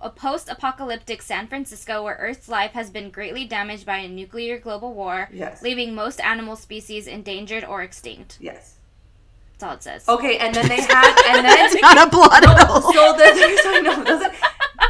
a 0.01 0.09
post-apocalyptic 0.09 1.21
San 1.21 1.47
Francisco 1.47 2.03
where 2.03 2.17
Earth's 2.19 2.49
life 2.49 2.71
has 2.73 2.89
been 2.89 3.09
greatly 3.09 3.45
damaged 3.45 3.85
by 3.85 3.97
a 3.99 4.09
nuclear 4.09 4.59
global 4.59 4.93
war, 4.93 5.29
Yes. 5.31 5.61
leaving 5.61 5.95
most 5.95 6.19
animal 6.19 6.57
species 6.57 7.07
endangered 7.07 7.63
or 7.63 7.81
extinct. 7.81 8.37
Yes. 8.41 8.75
That's 9.63 9.87
all 9.87 9.93
it 9.93 10.03
says. 10.03 10.09
Okay, 10.09 10.37
and 10.39 10.53
then 10.53 10.67
they 10.67 10.81
had 10.81 11.23
and 11.25 11.45
then 11.45 11.69
Not 11.81 12.07
a 12.07 12.09
plot 12.09 12.43
at 12.43 12.69
all. 12.69 12.81
So 12.81 13.13
there's, 13.17 13.37
there's 13.37 13.59
I 13.65 13.79
know, 13.79 14.01
it 14.01 14.05
doesn't, 14.05 14.33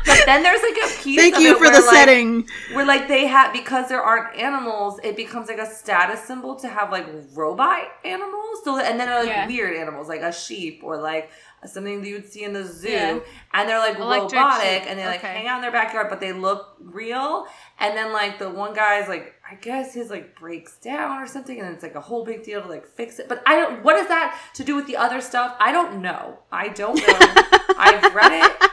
but 0.05 0.21
then 0.25 0.43
there's 0.43 0.61
like 0.61 0.77
a 0.77 1.01
piece. 1.03 1.19
Thank 1.19 1.35
of 1.35 1.41
you 1.41 1.51
it 1.51 1.57
for 1.57 1.61
where, 1.61 1.71
the 1.71 1.85
like, 1.85 1.95
setting. 1.95 2.47
Where 2.73 2.85
like 2.85 3.07
they 3.07 3.27
have 3.27 3.53
because 3.53 3.89
there 3.89 4.01
aren't 4.01 4.35
animals, 4.37 4.99
it 5.03 5.15
becomes 5.15 5.47
like 5.47 5.59
a 5.59 5.65
status 5.65 6.23
symbol 6.23 6.55
to 6.57 6.67
have 6.67 6.91
like 6.91 7.07
robot 7.33 7.81
animals. 8.05 8.59
So 8.63 8.77
and 8.79 8.99
then 8.99 9.09
like 9.09 9.27
Yeah. 9.27 9.47
weird 9.47 9.75
animals 9.77 10.07
like 10.07 10.21
a 10.21 10.31
sheep 10.31 10.81
or 10.83 10.97
like 11.01 11.29
something 11.65 12.01
that 12.01 12.07
you 12.07 12.15
would 12.15 12.29
see 12.29 12.43
in 12.43 12.51
the 12.51 12.65
zoo, 12.65 12.89
Yeah. 12.89 13.19
and 13.53 13.69
they're 13.69 13.79
like 13.79 13.97
Electric 13.97 14.33
robotic 14.33 14.81
sheep, 14.81 14.89
and 14.89 14.99
they 14.99 15.05
like 15.05 15.19
okay. 15.23 15.33
hang 15.33 15.47
out 15.47 15.55
in 15.57 15.61
their 15.61 15.71
backyard, 15.71 16.07
but 16.09 16.19
they 16.19 16.33
look 16.33 16.75
real. 16.81 17.47
And 17.79 17.95
then 17.95 18.11
like 18.11 18.37
the 18.37 18.49
one 18.49 18.73
guy's 18.73 19.07
like 19.07 19.33
I 19.49 19.55
guess 19.55 19.93
his 19.93 20.09
like 20.09 20.37
breaks 20.37 20.77
down 20.79 21.21
or 21.21 21.27
something, 21.27 21.59
and 21.59 21.73
it's 21.73 21.83
like 21.83 21.95
a 21.95 22.01
whole 22.01 22.25
big 22.25 22.43
deal 22.43 22.61
to 22.61 22.67
like 22.67 22.85
fix 22.85 23.19
it. 23.19 23.29
But 23.29 23.43
I 23.45 23.55
don't. 23.55 23.83
What 23.83 23.95
is 23.97 24.07
that 24.07 24.37
to 24.55 24.63
do 24.63 24.75
with 24.75 24.87
the 24.87 24.97
other 24.97 25.21
stuff? 25.21 25.55
I 25.59 25.71
don't 25.71 26.01
know. 26.01 26.39
I 26.51 26.69
don't 26.69 26.95
know. 26.95 27.03
I've 27.77 28.13
read 28.13 28.31
it. 28.45 28.69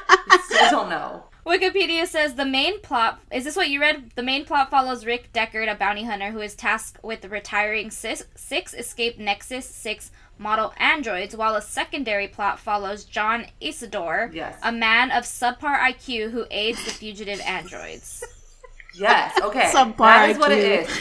Still 0.66 0.80
don't 0.80 0.90
know. 0.90 1.24
Wikipedia 1.46 2.06
says 2.06 2.34
the 2.34 2.44
main 2.44 2.80
plot 2.80 3.20
is 3.32 3.44
this 3.44 3.56
what 3.56 3.70
you 3.70 3.80
read? 3.80 4.10
The 4.14 4.22
main 4.22 4.44
plot 4.44 4.70
follows 4.70 5.06
Rick 5.06 5.32
Deckard, 5.32 5.70
a 5.72 5.74
bounty 5.74 6.04
hunter 6.04 6.30
who 6.30 6.40
is 6.40 6.54
tasked 6.54 7.02
with 7.02 7.24
retiring 7.24 7.90
six, 7.90 8.22
six 8.34 8.74
escaped 8.74 9.18
Nexus 9.18 9.64
6 9.66 10.10
model 10.38 10.72
androids, 10.76 11.34
while 11.36 11.54
a 11.56 11.62
secondary 11.62 12.28
plot 12.28 12.58
follows 12.58 13.04
John 13.04 13.46
Isidore, 13.60 14.30
Yes. 14.32 14.58
a 14.62 14.70
man 14.72 15.10
of 15.10 15.24
subpar 15.24 15.78
IQ 15.78 16.30
who 16.30 16.44
aids 16.50 16.84
the 16.84 16.90
fugitive 16.90 17.40
androids. 17.40 18.22
Yes. 18.94 19.38
Okay. 19.40 19.70
Subpar 19.74 19.98
that 19.98 20.30
is 20.30 20.38
what 20.38 20.52
it 20.52 20.86
IQ. 20.86 20.88
is. 20.90 20.98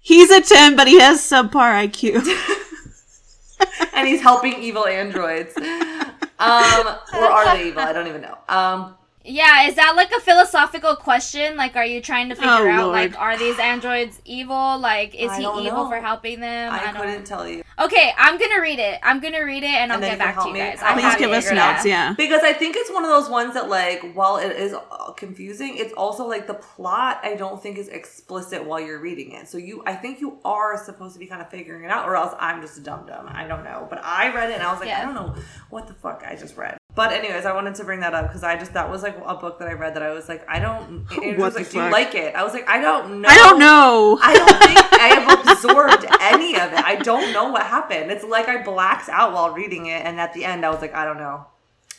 He's 0.00 0.30
a 0.30 0.40
10, 0.40 0.76
but 0.76 0.86
he 0.88 0.98
has 1.00 1.20
subpar 1.20 1.88
IQ. 1.88 2.22
and 3.94 4.08
he's 4.08 4.20
helping 4.20 4.54
evil 4.62 4.86
androids. 4.86 5.56
Um, 5.56 6.86
or 7.14 7.24
are 7.24 7.56
they 7.56 7.68
evil? 7.68 7.82
I 7.82 7.92
don't 7.92 8.06
even 8.06 8.22
know. 8.22 8.38
Um, 8.48 8.96
Yeah, 9.22 9.68
is 9.68 9.74
that 9.74 9.96
like 9.96 10.10
a 10.12 10.20
philosophical 10.20 10.96
question? 10.96 11.54
Like, 11.56 11.76
are 11.76 11.84
you 11.84 12.00
trying 12.00 12.30
to 12.30 12.34
figure 12.34 12.50
Oh, 12.50 12.68
out, 12.70 12.82
Lord. 12.84 12.92
like, 12.94 13.18
are 13.20 13.36
these 13.38 13.58
androids 13.58 14.18
evil? 14.24 14.78
Like, 14.78 15.14
is 15.14 15.30
I 15.30 15.36
he 15.40 15.42
evil 15.66 15.84
know. 15.84 15.90
for 15.90 16.00
helping 16.00 16.40
them? 16.40 16.72
I, 16.72 16.84
don't 16.84 16.96
couldn't 16.96 17.24
tell 17.24 17.46
you 17.46 17.62
Okay, 17.78 18.12
I'm 18.16 18.38
gonna 18.38 18.60
read 18.62 18.78
it. 18.78 18.98
I'm 19.02 19.20
gonna 19.20 19.44
read 19.44 19.62
it 19.62 19.66
and, 19.66 19.92
I'll 19.92 20.00
get 20.00 20.18
back 20.18 20.34
to 20.36 20.40
help 20.40 20.46
you 20.48 20.54
me? 20.54 20.60
guys. 20.60 20.78
Please 20.78 21.04
I 21.04 21.18
give 21.18 21.30
it 21.32 21.34
us 21.36 21.44
notes, 21.50 21.58
out. 21.60 21.84
yeah. 21.86 22.14
because 22.16 22.42
I 22.42 22.54
think 22.54 22.76
it's 22.76 22.90
one 22.90 23.04
of 23.04 23.10
those 23.10 23.28
ones 23.28 23.52
that 23.54 23.68
like 23.68 24.12
while 24.14 24.38
it 24.38 24.52
is 24.52 24.74
confusing, 25.18 25.76
it's 25.76 25.92
also 25.92 26.26
like 26.26 26.46
the 26.46 26.54
plot. 26.54 27.20
I 27.22 27.34
don't 27.34 27.62
think 27.62 27.76
is 27.76 27.88
explicit 27.88 28.64
while 28.64 28.80
you're 28.80 29.00
reading 29.00 29.32
it. 29.32 29.48
So 29.48 29.58
you, 29.58 29.82
I 29.86 29.94
think 29.96 30.20
you 30.22 30.38
are 30.46 30.82
supposed 30.82 31.12
to 31.14 31.18
be 31.18 31.26
kind 31.26 31.42
of 31.42 31.50
figuring 31.50 31.84
it 31.84 31.90
out, 31.90 32.08
or 32.08 32.16
else 32.16 32.34
I'm 32.40 32.62
just 32.62 32.78
a 32.78 32.80
dum 32.80 33.04
dum. 33.06 33.26
I 33.28 33.46
don't 33.46 33.64
know. 33.64 33.86
But 33.90 34.02
I 34.02 34.34
read 34.34 34.48
it 34.50 34.54
and 34.54 34.62
I 34.62 34.70
was 34.72 34.80
like, 34.80 34.88
Yeah. 34.88 35.02
I 35.02 35.04
don't 35.04 35.14
know 35.14 35.34
what 35.68 35.86
the 35.88 35.94
fuck 35.94 36.24
I 36.26 36.36
just 36.36 36.56
read. 36.56 36.79
But 37.00 37.12
anyways, 37.12 37.46
I 37.46 37.54
wanted 37.54 37.76
to 37.76 37.84
bring 37.84 38.00
that 38.00 38.12
up 38.12 38.26
because 38.26 38.42
I 38.42 38.58
just 38.58 38.74
that 38.74 38.90
was 38.90 39.02
like 39.02 39.16
a 39.24 39.34
book 39.34 39.58
that 39.60 39.68
I 39.68 39.72
read 39.72 39.94
that 39.94 40.02
I 40.02 40.10
was 40.10 40.28
like, 40.28 40.46
I 40.46 40.58
don't. 40.58 41.06
It 41.12 41.38
was 41.38 41.54
the 41.54 41.60
like, 41.60 41.70
do 41.70 41.78
you 41.78 41.90
like 41.90 42.14
it? 42.14 42.34
I 42.34 42.44
was 42.44 42.52
like, 42.52 42.68
I 42.68 42.78
don't 42.78 43.22
know. 43.22 43.28
I 43.30 43.36
don't 43.36 43.58
know. 43.58 44.18
I 44.20 44.34
don't 44.34 44.62
think 44.62 44.92
I 45.00 45.08
have 45.18 45.48
absorbed 45.48 46.04
any 46.20 46.56
of 46.56 46.70
it. 46.74 46.84
I 46.84 46.96
don't 46.96 47.32
know 47.32 47.48
what 47.50 47.62
happened. 47.62 48.10
It's 48.10 48.22
like 48.22 48.48
I 48.48 48.62
blacked 48.62 49.08
out 49.08 49.32
while 49.32 49.48
reading 49.48 49.86
it, 49.86 50.04
and 50.04 50.20
at 50.20 50.34
the 50.34 50.44
end, 50.44 50.66
I 50.66 50.68
was 50.68 50.82
like, 50.82 50.92
I 50.92 51.06
don't 51.06 51.16
know. 51.16 51.46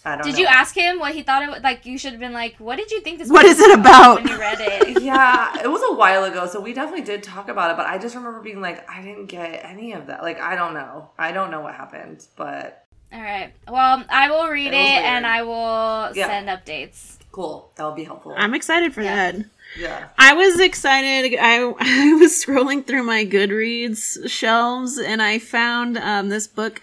I 0.05 0.09
don't 0.11 0.19
know. 0.19 0.23
Did 0.25 0.33
know. 0.33 0.41
you 0.41 0.45
ask 0.45 0.75
him 0.75 0.99
what 0.99 1.15
he 1.15 1.23
thought 1.23 1.41
it 1.41 1.49
was? 1.49 1.63
Like, 1.63 1.83
you 1.87 1.97
should 1.97 2.11
have 2.11 2.19
been 2.19 2.33
like, 2.33 2.57
what 2.57 2.75
did 2.75 2.91
you 2.91 3.01
think 3.01 3.17
this 3.17 3.27
What 3.27 3.41
book 3.41 3.51
is 3.53 3.59
it 3.59 3.79
about? 3.79 4.21
when 4.21 4.27
you 4.27 4.37
read 4.39 4.59
it? 4.59 5.01
yeah, 5.01 5.63
it 5.63 5.67
was 5.67 5.81
a 5.89 5.95
while 5.95 6.25
ago, 6.25 6.45
so 6.45 6.61
we 6.61 6.73
definitely 6.73 7.05
did 7.05 7.23
talk 7.23 7.49
about 7.49 7.71
it, 7.71 7.77
but 7.77 7.87
I 7.87 7.97
just 7.97 8.13
remember 8.13 8.39
being 8.41 8.61
like, 8.61 8.87
I 8.87 9.01
didn't 9.01 9.25
get 9.25 9.65
any 9.65 9.93
of 9.93 10.05
that. 10.05 10.21
Like, 10.21 10.39
I 10.39 10.55
don't 10.55 10.75
know. 10.75 11.09
I 11.17 11.31
don't 11.31 11.49
know 11.49 11.61
what 11.61 11.73
happened, 11.73 12.27
but 12.35 12.80
All 13.13 13.21
right. 13.21 13.51
Well, 13.69 14.03
I 14.09 14.29
will 14.29 14.47
read 14.49 14.67
It 14.67 14.73
it, 14.73 15.03
and 15.03 15.25
I 15.27 15.43
will 15.43 16.11
Yeah. 16.15 16.27
send 16.27 16.47
updates. 16.49 17.17
cool. 17.31 17.71
That 17.75 17.85
would 17.85 17.95
be 17.95 18.03
helpful. 18.03 18.33
I'm 18.37 18.53
excited 18.53 18.93
for 18.93 19.01
Yeah. 19.01 19.31
that. 19.31 19.45
yeah. 19.79 20.07
I 20.17 20.33
was 20.33 20.59
excited. 20.59 21.37
I 21.39 21.59
I 21.79 22.13
was 22.15 22.33
scrolling 22.33 22.85
through 22.85 23.03
my 23.03 23.25
Goodreads 23.25 24.29
shelves 24.29 24.97
and 24.99 25.21
I 25.21 25.39
found 25.39 25.97
um, 25.97 26.27
this 26.29 26.47
book 26.47 26.81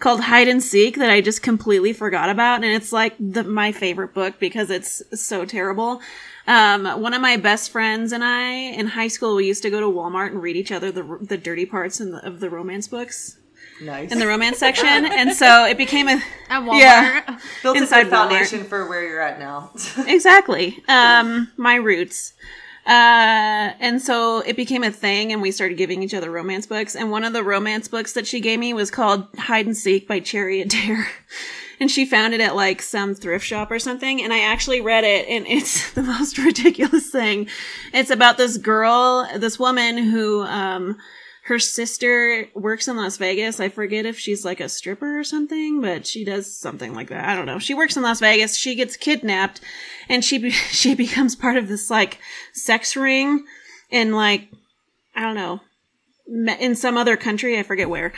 called 0.00 0.22
Hide 0.22 0.48
and 0.48 0.62
Seek 0.62 0.96
that 0.96 1.10
I 1.10 1.20
just 1.20 1.42
completely 1.42 1.92
forgot 1.92 2.28
about, 2.30 2.56
and 2.64 2.72
it's 2.74 2.92
like 2.92 3.14
the, 3.20 3.44
my 3.44 3.72
favorite 3.72 4.12
book 4.12 4.34
because 4.38 4.68
it's 4.70 5.02
so 5.14 5.44
terrible. 5.44 6.00
Um, 6.46 6.84
one 7.00 7.14
of 7.14 7.22
my 7.22 7.36
best 7.38 7.70
friends 7.70 8.12
and 8.12 8.22
I 8.24 8.50
in 8.52 8.86
high 8.88 9.08
school 9.08 9.36
we 9.36 9.46
used 9.46 9.62
to 9.62 9.70
go 9.70 9.80
to 9.80 9.86
Walmart 9.86 10.28
and 10.28 10.42
read 10.42 10.56
each 10.56 10.72
other 10.72 10.90
the 10.92 11.18
the 11.22 11.38
dirty 11.38 11.64
parts 11.64 12.00
in 12.00 12.10
the, 12.10 12.26
of 12.26 12.40
the 12.40 12.50
romance 12.50 12.86
books 12.88 13.38
Nice. 13.80 14.12
in 14.12 14.18
the 14.18 14.26
romance 14.26 14.58
section, 14.66 15.04
and 15.04 15.32
so 15.32 15.64
it 15.66 15.76
became 15.76 16.08
a 16.08 16.12
At 16.48 16.62
Walmart. 16.62 16.78
Yeah. 16.80 17.38
Built 17.62 17.76
a 17.76 17.80
inside 17.80 18.04
good 18.04 18.12
Walmart. 18.12 18.28
foundation 18.30 18.64
for 18.64 18.88
where 18.88 19.06
you're 19.08 19.20
at 19.20 19.38
now. 19.38 19.70
exactly 20.06 20.82
um 20.88 21.50
my 21.56 21.74
roots 21.76 22.34
uh 22.86 23.72
and 23.80 24.00
so 24.02 24.40
it 24.40 24.56
became 24.56 24.84
a 24.84 24.90
thing 24.90 25.32
and 25.32 25.40
we 25.40 25.50
started 25.50 25.76
giving 25.78 26.02
each 26.02 26.12
other 26.14 26.30
romance 26.30 26.66
books 26.66 26.94
and 26.94 27.10
one 27.10 27.24
of 27.24 27.32
the 27.32 27.42
romance 27.42 27.88
books 27.88 28.12
that 28.12 28.26
she 28.26 28.40
gave 28.40 28.60
me 28.60 28.74
was 28.74 28.90
called 28.90 29.26
hide 29.38 29.64
and 29.64 29.74
seek 29.76 30.06
by 30.06 30.20
cherry 30.20 30.60
adair 30.60 31.08
and 31.80 31.90
she 31.90 32.04
found 32.04 32.34
it 32.34 32.40
at 32.42 32.54
like 32.54 32.82
some 32.82 33.14
thrift 33.14 33.46
shop 33.46 33.70
or 33.70 33.78
something 33.78 34.22
and 34.22 34.34
i 34.34 34.40
actually 34.40 34.82
read 34.82 35.02
it 35.02 35.26
and 35.28 35.46
it's 35.46 35.92
the 35.94 36.02
most 36.02 36.36
ridiculous 36.36 37.08
thing 37.10 37.48
it's 37.94 38.10
about 38.10 38.36
this 38.36 38.58
girl 38.58 39.26
this 39.38 39.58
woman 39.58 39.96
who 39.96 40.42
um 40.42 40.98
her 41.44 41.58
sister 41.58 42.48
works 42.54 42.88
in 42.88 42.96
Las 42.96 43.18
Vegas. 43.18 43.60
I 43.60 43.68
forget 43.68 44.06
if 44.06 44.18
she's 44.18 44.46
like 44.46 44.60
a 44.60 44.68
stripper 44.68 45.18
or 45.18 45.24
something, 45.24 45.82
but 45.82 46.06
she 46.06 46.24
does 46.24 46.54
something 46.54 46.94
like 46.94 47.10
that. 47.10 47.28
I 47.28 47.36
don't 47.36 47.44
know. 47.44 47.58
She 47.58 47.74
works 47.74 47.98
in 47.98 48.02
Las 48.02 48.20
Vegas. 48.20 48.56
She 48.56 48.74
gets 48.74 48.96
kidnapped 48.96 49.60
and 50.08 50.24
she 50.24 50.38
be- 50.38 50.50
she 50.70 50.94
becomes 50.94 51.36
part 51.36 51.58
of 51.58 51.68
this 51.68 51.90
like 51.90 52.18
sex 52.54 52.96
ring 52.96 53.44
in 53.90 54.12
like 54.12 54.48
I 55.14 55.20
don't 55.20 55.34
know, 55.34 55.60
in 56.58 56.74
some 56.74 56.96
other 56.96 57.16
country, 57.16 57.58
I 57.58 57.62
forget 57.62 57.90
where. 57.90 58.14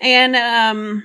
And 0.00 0.34
um 0.34 1.04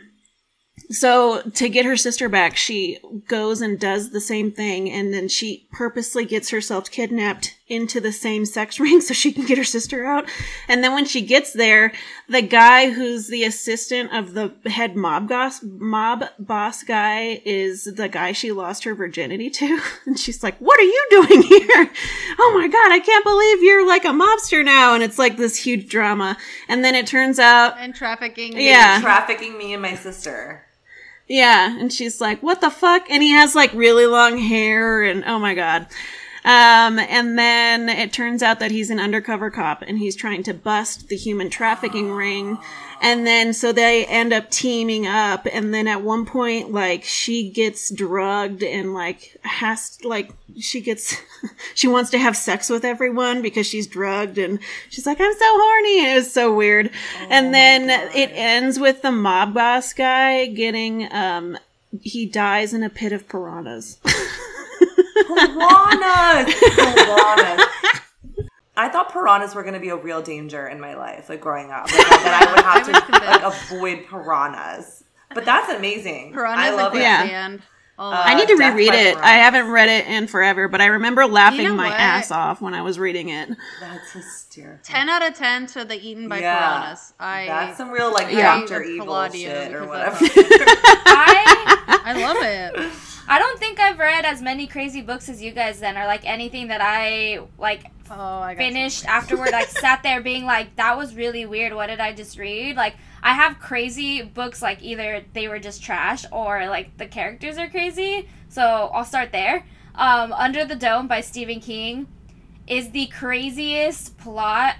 so 0.92 1.42
to 1.42 1.68
get 1.68 1.86
her 1.86 1.98
sister 1.98 2.30
back, 2.30 2.56
she 2.56 3.00
goes 3.28 3.62
and 3.62 3.78
does 3.78 4.12
the 4.12 4.22
same 4.22 4.52
thing, 4.52 4.90
and 4.90 5.14
then 5.14 5.28
she 5.28 5.68
purposely 5.74 6.24
gets 6.24 6.52
herself 6.52 6.90
kidnapped 6.90 7.59
into 7.70 8.02
the 8.02 8.12
same 8.12 8.46
sex 8.46 8.80
ring 8.80 9.00
so 9.02 9.14
she 9.14 9.32
can 9.32 9.46
get 9.46 9.58
her 9.58 9.64
sister 9.64 10.06
out. 10.06 10.30
And 10.68 10.84
then 10.84 10.94
when 10.94 11.06
she 11.06 11.22
gets 11.22 11.54
there, 11.54 11.94
the 12.28 12.42
guy 12.42 12.90
who's 12.90 13.28
the 13.28 13.44
assistant 13.44 14.14
of 14.14 14.34
the 14.34 14.54
head 14.70 14.96
mob 14.96 15.30
boss, 15.30 15.62
mob 15.64 16.26
boss 16.38 16.84
guy 16.84 17.42
is 17.46 17.86
the 17.86 18.10
guy 18.10 18.32
she 18.32 18.52
lost 18.52 18.84
her 18.84 18.96
virginity 18.96 19.50
to. 19.52 19.80
And 20.06 20.18
she's 20.18 20.42
like, 20.42 20.58
"What 20.58 20.80
are 20.80 20.84
you 20.84 21.08
doing 21.12 21.42
here? 21.44 21.92
Oh 22.40 22.58
my 22.60 22.68
god, 22.68 22.92
I 22.92 23.00
can't 23.00 23.24
believe 23.24 23.62
you're 23.62 23.86
like 23.86 24.06
a 24.06 24.10
mobster 24.10 24.66
now!" 24.66 24.96
And 24.96 25.04
it's 25.04 25.20
like 25.20 25.38
this 25.38 25.56
huge 25.56 25.88
drama. 25.88 26.38
And 26.68 26.84
then 26.84 26.96
it 26.96 27.06
turns 27.06 27.38
out 27.38 27.76
And 27.78 27.94
trafficking. 27.94 28.60
Yeah. 28.60 29.00
Trafficking 29.02 29.58
me 29.58 29.74
and 29.74 29.82
my 29.82 29.96
sister. 29.96 30.66
Yeah, 31.28 31.78
and 31.80 31.94
she's 31.94 32.20
like, 32.20 32.42
"What 32.42 32.60
the 32.60 32.72
fuck?" 32.72 33.10
And 33.10 33.22
he 33.22 33.30
has 33.32 33.54
like 33.54 33.72
really 33.74 34.08
long 34.08 34.40
hair, 34.40 35.04
and 35.04 35.24
oh 35.26 35.38
my 35.38 35.54
god. 35.54 35.86
Um, 36.46 37.00
and 37.00 37.38
then 37.38 37.90
it 37.90 38.14
turns 38.14 38.42
out 38.42 38.60
that 38.60 38.72
he's 38.72 38.90
an 38.90 39.00
undercover 39.00 39.50
cop, 39.50 39.82
and 39.82 40.00
he's 40.00 40.16
trying 40.16 40.44
to 40.44 40.54
bust 40.54 41.10
the 41.10 41.18
human 41.18 41.50
trafficking 41.50 42.12
ring. 42.12 42.58
And 43.02 43.26
then 43.26 43.54
so 43.54 43.72
they 43.72 44.06
end 44.06 44.34
up 44.34 44.50
teaming 44.50 45.08
up, 45.08 45.48
and 45.52 45.74
then 45.74 45.88
at 45.88 46.02
one 46.02 46.26
point, 46.26 46.72
like 46.72 47.04
she 47.04 47.50
gets 47.50 47.90
drugged 47.90 48.64
and 48.64 48.94
like 48.94 49.38
has 49.44 49.98
like 50.04 50.32
she 50.60 50.82
gets 50.82 51.16
she 51.76 51.88
wants 51.88 52.10
to 52.12 52.18
have 52.18 52.36
sex 52.36 52.70
with 52.70 52.84
everyone 52.84 53.42
because 53.42 53.68
she's 53.68 53.88
drugged, 53.88 54.38
and 54.38 54.60
she's 54.90 55.06
like, 55.06 55.20
"I'm 55.20 55.34
so 55.34 55.46
horny." 55.46 56.00
And 56.00 56.12
it 56.12 56.16
was 56.16 56.34
so 56.34 56.54
weird. 56.54 56.92
and 57.30 57.54
then 57.54 57.90
it 58.16 58.32
ends 58.34 58.80
with 58.80 59.02
the 59.02 59.12
mob 59.12 59.54
boss 59.54 59.94
guy 59.94 60.46
getting 60.48 61.12
um 61.14 61.58
he 62.02 62.26
dies 62.26 62.74
in 62.74 62.84
a 62.84 62.90
pit 62.90 63.12
of 63.12 63.28
piranhas. 63.28 63.98
Piranhas! 65.36 66.54
piranhas. 66.60 67.66
I 68.78 68.88
thought 68.90 69.12
piranhas 69.12 69.56
were 69.56 69.64
going 69.64 69.74
to 69.74 69.80
be 69.80 69.90
a 69.90 69.96
real 69.98 70.22
danger 70.22 70.68
in 70.68 70.80
my 70.80 70.96
life, 70.96 71.28
like 71.30 71.42
growing 71.42 71.70
up. 71.72 71.84
Like, 71.92 72.08
that 72.08 72.48
I 72.48 72.52
would 72.52 72.64
have 72.64 72.88
I 73.14 73.20
to 73.20 73.26
like 73.26 73.54
avoid 73.54 74.08
piranhas. 74.08 75.04
But 75.34 75.46
that's 75.46 75.70
amazing. 75.72 76.34
Piranhas 76.34 76.60
I 76.66 76.68
and 76.70 76.78
love 76.78 76.96
it. 76.96 77.02
Yeah. 77.02 77.18
quicksand. 77.22 77.62
Oh, 78.02 78.12
Uh, 78.12 78.22
I 78.26 78.34
need 78.36 78.48
to 78.48 78.56
reread 78.56 78.92
by 78.92 78.96
it. 78.96 79.18
I 79.18 79.32
haven't 79.34 79.68
read 79.70 79.90
it 79.90 80.08
in 80.08 80.28
forever, 80.28 80.70
but 80.70 80.80
I 80.80 80.86
remember 80.86 81.26
laughing 81.26 81.66
know 81.66 81.76
my 81.76 81.90
what? 81.90 82.00
ass 82.00 82.32
off 82.32 82.62
when 82.62 82.74
I 82.74 82.82
was 82.82 82.98
reading 82.98 83.28
it. 83.28 83.50
That's 83.82 84.14
hysterical. 84.14 84.80
10 84.86 85.10
out 85.10 85.28
of 85.28 85.34
10 85.36 85.68
to 85.68 85.84
the 85.84 85.96
eaten 86.00 86.30
by 86.30 86.40
Yeah. 86.40 86.58
piranhas. 86.58 87.14
I 87.20 87.46
That's 87.48 87.78
some 87.78 87.90
real 87.92 88.14
like 88.14 88.32
Yeah. 88.34 88.60
Doctor 88.62 88.82
Evil 88.84 89.04
applaud 89.08 89.34
shit 89.36 89.76
or 89.76 89.86
whatever. 89.86 90.16
I 91.06 92.02
I 92.06 92.14
love 92.14 92.38
it. 92.42 92.92
I 93.28 93.38
don't 93.38 93.60
think 93.60 93.80
I've 93.80 94.00
read 94.20 94.32
as 94.32 94.42
many 94.42 94.68
crazy 94.68 95.02
books 95.02 95.30
as 95.30 95.42
you 95.42 95.52
guys 95.52 95.80
then, 95.80 95.98
or 95.98 96.06
like 96.06 96.28
anything 96.28 96.68
that 96.68 96.82
I 96.82 97.40
like 97.58 97.86
Oh, 98.12 98.40
I 98.40 98.56
got 98.56 98.64
finished 98.64 99.06
afterward. 99.06 99.52
Like 99.52 99.68
sat 99.70 100.04
there 100.04 100.22
being 100.22 100.44
like, 100.44 100.76
that 100.78 100.98
was 100.98 101.16
really 101.16 101.46
weird. 101.46 101.74
What 101.74 101.88
did 101.88 102.00
I 102.00 102.14
just 102.14 102.38
read? 102.38 102.76
Like 102.76 102.96
I 103.24 103.34
have 103.34 103.60
crazy 103.60 104.24
books. 104.24 104.62
Like 104.62 104.82
either 104.82 105.24
they 105.34 105.48
were 105.48 105.60
just 105.60 105.84
trash 105.84 106.26
or 106.32 106.68
like 106.68 106.98
the 106.98 107.06
characters 107.06 107.58
are 107.58 107.70
crazy. 107.70 108.28
So 108.50 108.64
I'll 108.94 109.06
start 109.06 109.32
there. 109.32 109.66
Um, 109.96 110.34
Under 110.34 110.66
the 110.66 110.76
Dome 110.76 111.08
by 111.08 111.22
Stephen 111.22 111.60
King 111.60 112.08
is 112.68 112.92
the 112.92 113.08
craziest 113.08 114.18
plot 114.18 114.76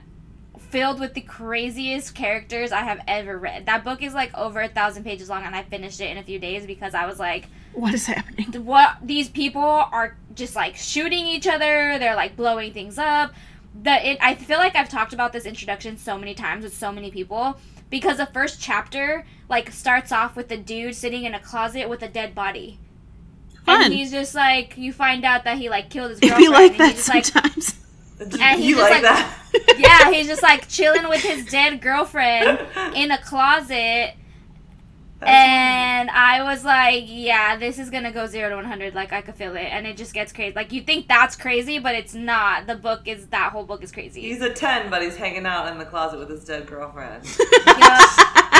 filled 0.58 1.00
with 1.00 1.14
the 1.14 1.22
craziest 1.22 2.14
characters 2.14 2.72
I 2.72 2.82
have 2.82 3.02
ever 3.08 3.38
read. 3.38 3.66
That 3.68 3.84
book 3.84 4.04
is 4.04 4.14
like 4.14 4.36
over 4.38 4.62
a 4.62 4.68
thousand 4.68 5.04
pages 5.04 5.30
long, 5.30 5.44
and 5.44 5.56
I 5.56 5.64
finished 5.64 6.02
it 6.02 6.10
in 6.10 6.18
a 6.18 6.24
few 6.24 6.40
days 6.40 6.66
because 6.66 6.94
I 6.94 7.06
was 7.06 7.20
like, 7.20 7.48
What 7.74 7.94
is 7.94 8.06
happening? 8.08 8.66
what 8.66 8.98
these 9.02 9.30
people 9.30 9.62
are 9.62 10.18
just 10.36 10.56
like 10.56 10.76
shooting 10.76 11.26
each 11.26 11.48
other 11.48 11.98
they're 12.00 12.16
like 12.16 12.36
blowing 12.36 12.72
things 12.74 12.98
up 12.98 13.34
the 13.82 14.12
it, 14.12 14.18
i 14.22 14.34
feel 14.36 14.58
like 14.58 14.76
i've 14.76 14.90
talked 14.90 15.14
about 15.14 15.34
this 15.34 15.46
introduction 15.46 15.98
so 15.98 16.18
many 16.18 16.34
times 16.34 16.64
with 16.64 16.74
so 16.76 16.92
many 16.92 17.12
people 17.12 17.58
because 17.90 18.18
the 18.18 18.26
first 18.28 18.60
chapter 18.62 19.26
like 19.50 19.72
starts 19.72 20.12
off 20.12 20.36
with 20.36 20.48
the 20.50 20.58
dude 20.58 20.96
sitting 20.96 21.24
in 21.26 21.34
a 21.34 21.40
closet 21.40 21.88
with 21.90 22.02
a 22.02 22.08
dead 22.08 22.34
body 22.36 22.80
Fun. 23.66 23.84
and 23.84 23.94
he's 23.94 24.12
just 24.12 24.34
like 24.36 24.78
you 24.78 24.92
find 24.94 25.24
out 25.26 25.44
that 25.44 25.58
he 25.58 25.70
like 25.70 25.90
killed 25.90 26.10
his 26.12 26.20
It'd 26.24 26.30
girlfriend 26.30 26.48
be 26.48 26.54
like 26.54 26.72
and 26.72 26.80
that 26.80 26.88
he's 26.96 27.06
just 27.06 27.10
like 27.10 27.26
sometimes. 27.26 27.76
And 28.42 28.60
he 28.60 28.68
you 28.70 28.76
just, 28.76 28.92
like, 28.92 29.04
like- 29.04 29.14
that? 29.14 29.76
yeah 29.80 30.12
he's 30.12 30.28
just 30.28 30.44
like 30.44 30.68
chilling 30.68 31.08
with 31.08 31.22
his 31.22 31.46
dead 31.46 31.82
girlfriend 31.82 32.60
in 32.96 33.12
a 33.12 33.18
closet 33.18 34.14
and 35.22 36.10
I 36.10 36.44
was 36.44 36.64
like, 36.64 37.04
yeah, 37.08 37.58
this 37.58 37.78
is 37.80 37.90
gonna 37.90 38.12
go 38.12 38.26
zero 38.26 38.50
to 38.50 38.56
one 38.56 38.66
hundred. 38.66 38.94
Like 38.96 39.12
I 39.12 39.22
could 39.22 39.36
feel 39.36 39.56
it, 39.56 39.62
and 39.66 39.86
it 39.86 39.98
just 39.98 40.14
gets 40.14 40.32
crazy. 40.32 40.54
Like 40.56 40.72
you 40.72 40.82
think 40.82 41.08
that's 41.08 41.36
crazy, 41.36 41.80
but 41.80 41.96
it's 41.96 42.14
not. 42.14 42.68
The 42.68 42.76
book 42.76 43.02
is 43.08 43.28
that 43.28 43.52
whole 43.52 43.64
book 43.66 43.84
is 43.84 43.92
crazy. 43.92 44.22
He's 44.22 44.42
a 44.42 44.54
ten, 44.54 44.90
but 44.90 45.02
he's 45.02 45.18
hanging 45.18 45.46
out 45.46 45.72
in 45.72 45.78
the 45.78 45.86
closet 45.86 46.20
with 46.20 46.30
his 46.30 46.46
dead 46.46 46.68
girlfriend. 46.68 47.26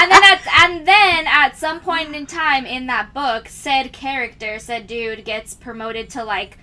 And 0.02 0.10
then 0.10 0.24
at 0.24 0.48
and 0.62 0.88
then 0.88 1.28
at 1.28 1.58
some 1.58 1.82
point 1.82 2.16
in 2.16 2.26
time 2.26 2.66
in 2.66 2.88
that 2.88 3.14
book, 3.14 3.50
said 3.50 3.92
character, 3.92 4.58
said 4.58 4.88
dude, 4.88 5.26
gets 5.26 5.54
promoted 5.56 6.10
to 6.12 6.24
like 6.24 6.58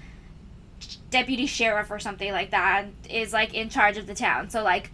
deputy 1.11 1.45
sheriff 1.47 1.91
or 1.91 1.99
something 1.99 2.33
like 2.33 2.51
that. 2.53 2.85
and 2.85 2.95
Is 3.11 3.35
like 3.35 3.53
in 3.53 3.69
charge 3.69 3.99
of 3.99 4.07
the 4.07 4.15
town. 4.15 4.49
So 4.49 4.63
like, 4.63 4.91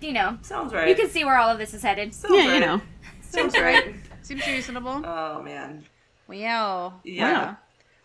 you 0.00 0.12
know, 0.12 0.38
Sounds 0.40 0.72
right. 0.72 0.88
you 0.88 0.94
can 0.94 1.10
see 1.10 1.24
where 1.26 1.36
all 1.36 1.50
of 1.50 1.58
this 1.58 1.74
is 1.74 1.82
headed. 1.82 2.14
Sounds 2.14 2.34
yeah, 2.34 2.46
right. 2.46 2.54
you 2.54 2.60
know. 2.60 2.80
Sounds 3.20 3.54
right. 3.58 3.94
Seems 4.24 4.46
reasonable. 4.46 5.02
Oh 5.04 5.42
man. 5.42 5.84
Wow. 6.28 6.94
Yeah. 7.04 7.56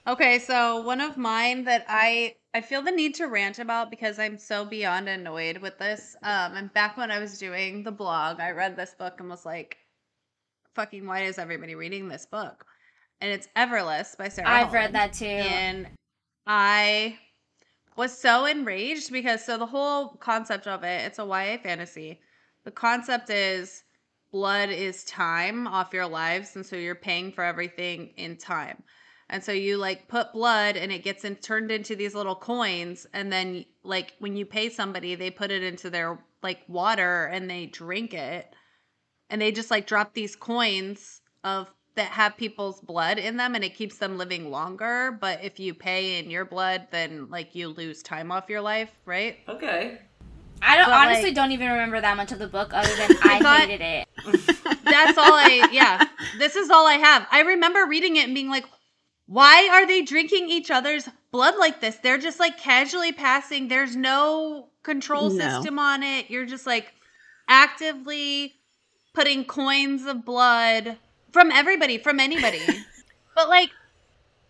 Okay, 0.05 0.39
so 0.39 0.81
one 0.81 0.99
of 0.99 1.15
mine 1.17 1.63
that 1.63 1.85
I 1.87 2.35
I 2.53 2.59
feel 2.61 2.81
the 2.81 2.91
need 2.91 3.15
to 3.15 3.27
rant 3.27 3.57
about 3.59 3.89
because 3.89 4.19
I'm 4.19 4.37
so 4.37 4.65
beyond 4.65 5.07
annoyed 5.07 5.59
with 5.59 5.77
this. 5.77 6.17
Um, 6.21 6.55
and 6.55 6.73
back 6.73 6.97
when 6.97 7.09
I 7.09 7.19
was 7.19 7.37
doing 7.37 7.83
the 7.83 7.91
blog, 7.91 8.41
I 8.41 8.51
read 8.51 8.75
this 8.75 8.93
book 8.93 9.19
and 9.19 9.29
was 9.29 9.45
like, 9.45 9.77
"Fucking, 10.75 11.05
why 11.07 11.21
is 11.21 11.37
everybody 11.39 11.75
reading 11.75 12.09
this 12.09 12.25
book?" 12.25 12.65
And 13.21 13.31
it's 13.31 13.47
Everless 13.55 14.17
by 14.17 14.27
Sara. 14.27 14.49
I've 14.49 14.73
read 14.73 14.93
that 14.93 15.13
too. 15.13 15.25
and 15.25 15.87
I 16.45 17.17
was 17.95 18.17
so 18.17 18.45
enraged 18.45 19.11
because 19.11 19.45
so 19.45 19.57
the 19.57 19.65
whole 19.65 20.09
concept 20.15 20.67
of 20.67 20.83
it, 20.83 21.05
it's 21.05 21.19
a 21.19 21.25
YA 21.25 21.57
fantasy. 21.63 22.19
The 22.65 22.71
concept 22.71 23.29
is 23.29 23.83
blood 24.31 24.69
is 24.69 25.03
time 25.03 25.67
off 25.67 25.93
your 25.93 26.07
lives, 26.07 26.55
and 26.55 26.65
so 26.65 26.75
you're 26.75 26.95
paying 26.95 27.31
for 27.31 27.43
everything 27.43 28.13
in 28.17 28.37
time. 28.37 28.83
And 29.29 29.43
so 29.43 29.51
you 29.51 29.77
like 29.77 30.07
put 30.07 30.33
blood 30.33 30.75
and 30.75 30.91
it 30.91 31.03
gets 31.03 31.23
in, 31.23 31.35
turned 31.35 31.71
into 31.71 31.95
these 31.95 32.15
little 32.15 32.35
coins 32.35 33.05
and 33.13 33.31
then 33.31 33.63
like 33.83 34.13
when 34.19 34.35
you 34.35 34.45
pay 34.45 34.69
somebody 34.69 35.15
they 35.15 35.29
put 35.29 35.51
it 35.51 35.61
into 35.61 35.89
their 35.89 36.19
like 36.41 36.61
water 36.67 37.25
and 37.25 37.49
they 37.49 37.67
drink 37.67 38.13
it. 38.13 38.51
And 39.29 39.39
they 39.39 39.51
just 39.51 39.69
like 39.69 39.85
drop 39.85 40.13
these 40.13 40.35
coins 40.35 41.21
of 41.43 41.71
that 41.95 42.07
have 42.07 42.37
people's 42.37 42.81
blood 42.81 43.19
in 43.19 43.37
them 43.37 43.53
and 43.53 43.63
it 43.63 43.75
keeps 43.75 43.97
them 43.97 44.17
living 44.17 44.49
longer, 44.49 45.15
but 45.19 45.43
if 45.43 45.59
you 45.59 45.73
pay 45.75 46.17
in 46.17 46.31
your 46.31 46.45
blood 46.45 46.87
then 46.89 47.29
like 47.29 47.53
you 47.53 47.67
lose 47.69 48.01
time 48.01 48.31
off 48.31 48.49
your 48.49 48.61
life, 48.61 48.89
right? 49.05 49.37
Okay. 49.47 49.99
I 50.61 50.77
don't 50.77 50.89
honestly 50.91 51.25
like- 51.29 51.35
don't 51.35 51.51
even 51.51 51.69
remember 51.69 51.99
that 52.01 52.17
much 52.17 52.31
of 52.31 52.39
the 52.39 52.47
book 52.47 52.71
other 52.73 52.93
than 52.95 53.17
I 53.23 53.39
thought- 53.39 53.61
hated 53.61 53.81
it. 53.81 54.07
That's 54.83 55.17
all 55.17 55.33
I 55.33 55.69
yeah. 55.71 56.05
This 56.37 56.55
is 56.55 56.69
all 56.69 56.85
I 56.87 56.93
have. 56.95 57.27
I 57.31 57.41
remember 57.41 57.85
reading 57.85 58.15
it 58.15 58.25
and 58.25 58.33
being 58.35 58.49
like, 58.49 58.65
why 59.27 59.69
are 59.71 59.85
they 59.87 60.01
drinking 60.01 60.49
each 60.49 60.71
other's 60.71 61.07
blood 61.31 61.53
like 61.59 61.79
this? 61.81 61.97
They're 61.97 62.17
just 62.17 62.39
like 62.39 62.57
casually 62.57 63.11
passing. 63.11 63.67
There's 63.67 63.95
no 63.95 64.69
control 64.83 65.29
No. 65.29 65.37
system 65.37 65.77
on 65.79 66.01
it. 66.03 66.29
You're 66.29 66.45
just 66.47 66.65
like 66.65 66.91
actively 67.47 68.53
putting 69.13 69.43
coins 69.43 70.05
of 70.05 70.23
blood 70.25 70.97
from 71.31 71.51
everybody, 71.51 71.97
from 71.97 72.19
anybody. 72.19 72.61
but 73.35 73.49
like 73.49 73.69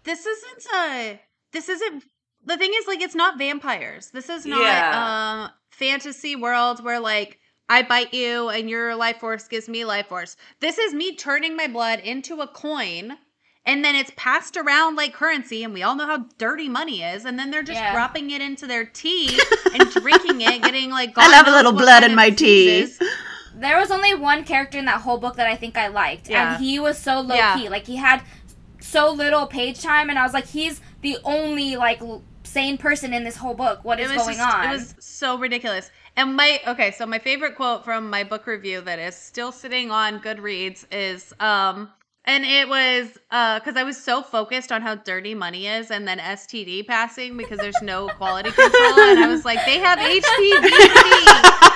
this 0.03 0.25
isn't 0.25 0.65
a 0.75 1.19
this 1.51 1.69
isn't 1.69 2.03
the 2.45 2.57
thing 2.57 2.71
is 2.75 2.87
like 2.87 3.01
it's 3.01 3.15
not 3.15 3.37
vampires. 3.37 4.11
This 4.11 4.29
is 4.29 4.45
not 4.45 4.61
Yeah. 4.61 5.43
um 5.45 5.51
fantasy 5.79 6.35
world 6.35 6.83
where 6.83 6.99
like 6.99 7.39
I 7.69 7.83
bite 7.83 8.13
you 8.13 8.49
and 8.49 8.69
your 8.69 8.95
life 8.95 9.17
force 9.19 9.47
gives 9.47 9.69
me 9.69 9.85
life 9.85 10.07
force. 10.07 10.35
This 10.59 10.77
is 10.77 10.93
me 10.93 11.15
turning 11.15 11.55
my 11.55 11.67
blood 11.67 11.99
into 11.99 12.41
a 12.41 12.47
coin 12.47 13.17
and 13.65 13.85
then 13.85 13.95
it's 13.95 14.11
passed 14.15 14.57
around 14.57 14.95
like 14.95 15.13
currency 15.13 15.63
and 15.63 15.73
we 15.73 15.83
all 15.83 15.95
know 15.95 16.07
how 16.07 16.25
dirty 16.37 16.67
money 16.67 17.03
is 17.03 17.25
and 17.25 17.37
then 17.37 17.51
they're 17.51 17.63
just 17.63 17.79
Yeah. 17.79 17.93
dropping 17.93 18.31
it 18.31 18.41
into 18.41 18.65
their 18.67 18.85
tea 18.85 19.39
and 19.73 19.89
drinking 19.91 20.41
it, 20.41 20.61
getting 20.63 20.89
like 20.89 21.09
I 21.17 21.27
God 21.27 21.31
love 21.31 21.47
a 21.47 21.51
little 21.51 21.71
blood 21.73 22.03
in 22.03 22.15
my 22.15 22.29
tea. 22.31 22.87
there 23.55 23.77
was 23.77 23.91
only 23.91 24.15
one 24.15 24.43
character 24.43 24.77
in 24.79 24.85
that 24.85 25.01
whole 25.01 25.17
book 25.17 25.35
that 25.35 25.47
I 25.47 25.55
think 25.55 25.77
I 25.77 25.87
liked, 25.89 26.29
Yeah. 26.29 26.55
and 26.55 26.63
he 26.63 26.79
was 26.79 26.97
so 26.97 27.19
low 27.21 27.35
Yeah. 27.35 27.57
key. 27.57 27.69
Like 27.69 27.85
he 27.85 27.97
had 27.97 28.23
so 28.79 29.11
little 29.11 29.45
page 29.45 29.81
time, 29.81 30.09
and 30.09 30.17
I 30.17 30.23
was 30.23 30.33
like, 30.33 30.47
he's 30.47 30.81
the 31.01 31.17
only 31.23 31.75
like 31.75 32.01
l- 32.01 32.23
sane 32.49 32.77
person 32.77 33.13
in 33.13 33.23
this 33.23 33.35
whole 33.37 33.53
book. 33.53 33.79
What 33.83 33.99
is 33.99 34.09
it 34.11 34.15
was 34.15 34.23
going 34.25 34.37
just- 34.37 34.55
on? 34.55 34.65
It 34.69 34.71
was 34.71 34.95
so 34.99 35.37
ridiculous. 35.37 35.91
And 36.17 36.35
my 36.35 36.59
okay, 36.67 36.91
so 36.91 37.05
my 37.05 37.19
favorite 37.19 37.55
quote 37.55 37.85
from 37.85 38.09
my 38.09 38.23
book 38.23 38.45
review 38.47 38.81
that 38.81 38.99
is 38.99 39.15
still 39.15 39.51
sitting 39.51 39.91
on 39.91 40.19
Goodreads 40.19 40.85
is 40.91 41.33
um 41.39 41.89
and 42.25 42.43
it 42.43 42.67
was 42.67 43.17
uh 43.31 43.59
because 43.59 43.75
I 43.77 43.83
was 43.83 43.95
so 43.95 44.21
focused 44.21 44.71
on 44.71 44.81
how 44.81 44.95
dirty 44.95 45.33
money 45.33 45.67
is 45.67 45.91
and 45.91 46.05
then 46.07 46.19
STD 46.19 46.85
passing 46.87 47.37
because 47.37 47.59
there's 47.59 47.81
no 47.81 48.07
quality 48.17 48.51
control 48.51 48.99
and 48.99 49.19
I 49.23 49.27
was 49.27 49.45
like 49.45 49.63
they 49.65 49.79
have 49.79 49.99
HPV 49.99 50.69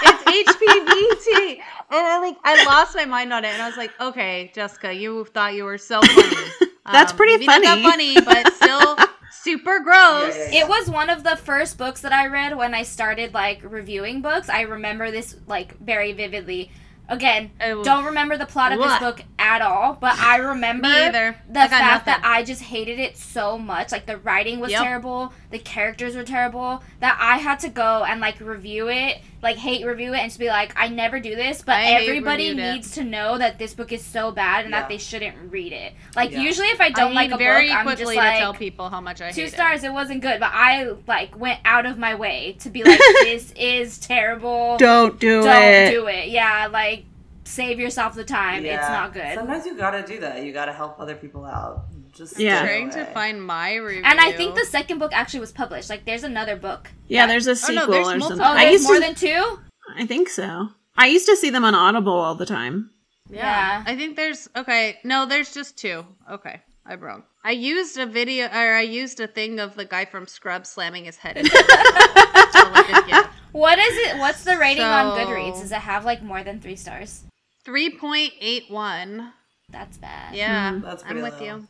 it's 0.06 0.24
HPV 0.58 1.60
and 1.92 2.08
I 2.08 2.20
like 2.20 2.38
I 2.44 2.66
lost 2.66 2.96
my 2.96 3.06
mind 3.06 3.32
on 3.32 3.46
it 3.46 3.50
and 3.54 3.62
I 3.62 3.68
was 3.68 3.78
like 3.78 3.92
okay 4.02 4.52
Jessica 4.54 4.94
you 4.94 5.26
thought 5.26 5.54
you 5.54 5.64
were 5.64 5.78
so 5.78 6.02
funny 6.02 6.36
That's 6.92 7.12
Um, 7.14 7.18
pretty 7.18 7.34
maybe 7.34 7.46
not 7.48 7.62
that 7.62 7.82
funny. 7.82 8.16
funny 8.16 8.26
but 8.44 8.54
still 8.54 8.98
super 9.42 9.80
gross 9.80 10.36
Yeah, 10.36 10.50
yeah, 10.52 10.62
It 10.64 10.68
was 10.70 10.90
one 10.90 11.10
of 11.10 11.24
the 11.24 11.36
first 11.36 11.78
books 11.78 12.02
that 12.02 12.14
I 12.14 12.28
read 12.28 12.56
when 12.56 12.74
I 12.74 12.84
started 12.84 13.34
like 13.34 13.62
reviewing 13.64 14.22
books. 14.22 14.50
I 14.50 14.62
remember 14.62 15.12
this 15.12 15.36
like 15.48 15.78
very 15.80 16.14
vividly. 16.14 16.72
Again, 17.10 17.52
Oh. 17.62 17.84
don't 17.84 18.06
remember 18.06 18.38
the 18.38 18.46
plot 18.46 18.72
of 18.72 18.80
this 18.80 18.98
book 19.00 19.22
at 19.38 19.62
all, 19.62 19.98
but 20.00 20.18
I 20.18 20.38
remember 20.38 20.88
Me 20.88 20.94
either. 21.04 21.36
the 21.50 21.60
I 21.60 21.68
got 21.68 21.82
fact 21.82 22.06
that. 22.06 22.22
I 22.24 22.44
just 22.44 22.62
hated 22.62 22.98
it 22.98 23.18
so 23.18 23.58
much. 23.58 23.92
Like 23.92 24.06
the 24.06 24.18
writing 24.18 24.62
was 24.62 24.72
Yep. 24.72 24.82
terrible, 24.84 25.34
the 25.54 25.60
characters 25.60 26.16
were 26.18 26.24
terrible, 26.24 26.84
that 27.00 27.18
I 27.22 27.38
had 27.38 27.60
to 27.62 27.70
go 27.70 28.04
and 28.04 28.20
like 28.20 28.42
review 28.42 28.90
it, 28.90 29.20
like 29.42 29.56
hate 29.56 29.86
review 29.86 30.14
it, 30.14 30.18
and 30.18 30.30
just 30.30 30.40
be 30.40 30.48
like, 30.48 30.74
I 30.76 30.90
never 30.90 31.20
do 31.22 31.36
this, 31.36 31.62
but 31.62 31.76
I 31.76 31.86
everybody 32.02 32.50
reviewed 32.50 32.66
it. 32.66 32.74
needs 32.74 32.92
to 32.96 33.04
know 33.04 33.38
that 33.38 33.60
this 33.60 33.74
book 33.74 33.92
is 33.94 34.04
so 34.04 34.32
bad 34.32 34.66
and 34.66 34.72
Yeah. 34.74 34.82
that 34.82 34.90
they 34.90 34.98
shouldn't 34.98 35.52
read 35.52 35.72
it. 35.72 35.94
Like 36.16 36.32
Yeah. 36.32 36.42
usually, 36.42 36.68
if 36.68 36.82
I 36.82 36.90
don't 36.90 37.12
I 37.12 37.16
like 37.16 37.32
a 37.32 37.38
very 37.38 37.68
book, 37.70 37.78
I'm 37.78 37.86
quickly 37.86 38.04
just 38.04 38.16
like 38.18 38.34
to 38.34 38.40
tell 38.40 38.54
people 38.56 38.90
how 38.90 39.00
much 39.00 39.22
I 39.22 39.32
two 39.32 39.42
hate 39.42 39.48
it. 39.48 39.54
stars 39.54 39.84
it. 39.84 39.94
wasn't 39.94 40.22
good 40.22 40.40
but 40.40 40.50
i 40.54 40.92
like 41.08 41.38
went 41.40 41.60
out 41.66 41.86
of 41.86 41.98
my 41.98 42.16
way 42.16 42.58
to 42.62 42.70
be 42.70 42.84
like 42.84 43.00
this 43.22 43.52
is 43.56 44.00
terrible 44.00 44.78
Don't 44.78 45.20
do 45.20 45.42
it. 45.42 45.44
don't 45.44 45.64
it. 45.64 45.92
do 45.92 46.08
it 46.08 46.30
yeah 46.30 46.68
like 46.72 47.06
save 47.46 47.80
yourself 47.80 48.16
the 48.16 48.24
time 48.24 48.66
it's 48.66 48.90
not 48.90 49.14
good 49.14 49.36
Sometimes 49.36 49.66
you 49.66 49.78
gotta 49.78 50.02
do 50.06 50.20
that. 50.22 50.44
You 50.44 50.52
gotta 50.52 50.74
help 50.74 51.00
other 51.00 51.14
people 51.16 51.46
out. 51.46 51.84
Just 52.16 52.40
Yeah. 52.40 52.64
trying 52.66 52.90
to 52.92 53.06
find 53.06 53.42
my 53.46 53.76
review. 53.76 54.04
and 54.06 54.20
i 54.20 54.32
think 54.32 54.54
the 54.56 54.66
second 54.66 55.00
book 55.00 55.12
actually 55.14 55.40
was 55.40 55.52
published 55.52 55.90
like 55.90 56.06
there's 56.06 56.24
another 56.24 56.56
book 56.56 56.92
Yeah, 57.08 57.26
there's 57.28 57.48
a 57.48 57.52
Oh, 57.52 57.54
sequel 57.56 57.88
no, 57.88 57.92
there's 57.92 58.08
or 58.08 58.18
multiple- 58.18 58.38
something. 58.38 58.46
oh 58.46 58.60
I 58.60 58.66
there's 58.66 58.74
used 58.74 58.86
more 58.86 58.96
to, 58.96 59.02
than 59.02 59.16
two 59.16 59.60
I 59.98 60.06
think 60.06 60.30
so. 60.30 60.70
I 60.96 61.08
used 61.08 61.26
to 61.28 61.36
see 61.36 61.50
them 61.50 61.66
on 61.66 61.76
Audible 61.76 62.14
all 62.14 62.36
the 62.36 62.46
time. 62.46 62.92
Yeah. 63.30 63.84
I 63.86 63.96
think 63.98 64.16
there's 64.16 64.48
okay. 64.56 64.98
No, 65.04 65.26
there's 65.26 65.54
just 65.54 65.78
two. 65.78 66.06
Okay, 66.32 66.62
I'm 66.86 67.00
wrong. 67.02 67.24
I 67.44 67.52
used 67.52 67.98
a 67.98 68.06
video 68.06 68.46
or 68.46 68.74
I 68.76 68.82
used 68.82 69.20
a 69.20 69.28
thing 69.28 69.60
of 69.60 69.76
the 69.76 69.84
guy 69.86 70.06
from 70.06 70.26
Scrubs 70.28 70.70
slamming 70.70 71.04
his 71.06 71.18
head. 71.18 71.36
into 71.38 71.52
like, 71.54 73.26
what 73.52 73.78
is 73.80 73.98
it 74.08 74.18
what's 74.20 74.44
the 74.44 74.58
rating 74.58 74.84
on 74.84 75.18
goodreads 75.18 75.62
does 75.62 75.72
it 75.72 75.76
have 75.82 76.06
like 76.06 76.22
more 76.24 76.44
than 76.44 76.60
three 76.60 76.76
stars 76.78 77.24
Three 77.66 77.90
point 77.90 78.34
eight 78.40 78.70
one. 78.70 79.34
that's 79.70 79.98
bad 79.98 80.34
Yeah, 80.36 80.74
hmm. 80.74 80.82
That's 80.82 81.04
I'm 81.06 81.22
with 81.22 81.40
low. 81.40 81.46
you. 81.46 81.68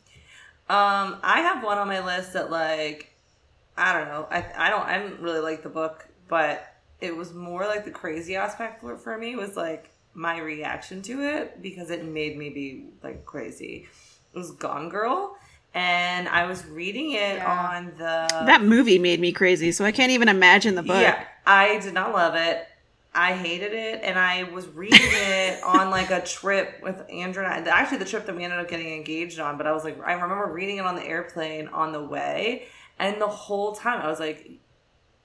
Um, 0.68 1.18
I 1.22 1.40
have 1.40 1.62
one 1.62 1.78
on 1.78 1.88
my 1.88 2.04
list 2.04 2.32
that 2.32 2.50
like 2.50 3.12
I 3.76 3.92
don't 3.92 4.08
know. 4.08 4.26
I 4.30 4.44
I 4.56 4.70
don't 4.70 4.86
I 4.86 4.98
didn't 4.98 5.20
really 5.20 5.40
like 5.40 5.62
the 5.62 5.68
book, 5.68 6.06
but 6.28 6.66
it 7.00 7.14
was 7.16 7.34
more 7.34 7.66
like 7.66 7.84
the 7.84 7.90
crazy 7.90 8.36
aspect 8.36 8.80
for, 8.80 8.96
for 8.96 9.18
me 9.18 9.36
was 9.36 9.56
like 9.56 9.90
my 10.14 10.38
reaction 10.38 11.02
to 11.02 11.22
it 11.22 11.60
because 11.60 11.90
it 11.90 12.04
made 12.04 12.38
me 12.38 12.48
be 12.50 12.86
like 13.02 13.26
crazy. 13.26 13.86
It 14.32 14.38
was 14.38 14.52
Gone 14.52 14.88
Girl 14.88 15.36
and 15.74 16.28
I 16.28 16.46
was 16.46 16.64
reading 16.66 17.12
it 17.12 17.36
Yeah. 17.36 17.74
on 17.74 17.86
the 17.98 18.26
That 18.46 18.62
movie 18.62 18.98
made 18.98 19.20
me 19.20 19.32
crazy, 19.32 19.72
so 19.72 19.84
I 19.84 19.92
can't 19.92 20.12
even 20.12 20.28
imagine 20.28 20.76
the 20.76 20.82
book. 20.82 21.02
Yeah, 21.02 21.24
I 21.46 21.78
did 21.78 21.94
not 21.94 22.12
love 22.12 22.36
it. 22.36 22.66
I 23.14 23.32
hated 23.34 23.72
it, 23.72 24.00
and 24.02 24.18
I 24.18 24.44
was 24.44 24.66
reading 24.68 25.00
it 25.00 25.62
on 25.64 25.90
like 25.90 26.10
a 26.10 26.20
trip 26.20 26.80
with 26.82 27.02
Andrew 27.10 27.44
and 27.44 27.68
I. 27.68 27.70
Actually, 27.70 27.98
the 27.98 28.04
trip 28.04 28.26
that 28.26 28.34
we 28.36 28.44
ended 28.44 28.58
up 28.58 28.68
getting 28.68 28.92
engaged 28.92 29.38
on. 29.38 29.56
But 29.56 29.66
I 29.66 29.72
was 29.72 29.84
like, 29.84 29.98
I 30.04 30.14
remember 30.14 30.52
reading 30.52 30.78
it 30.78 30.86
on 30.86 30.96
the 30.96 31.04
airplane 31.04 31.68
on 31.68 31.92
the 31.92 32.02
way, 32.02 32.66
and 32.98 33.20
the 33.20 33.28
whole 33.28 33.74
time 33.74 34.00
I 34.00 34.08
was 34.08 34.18
like, 34.20 34.50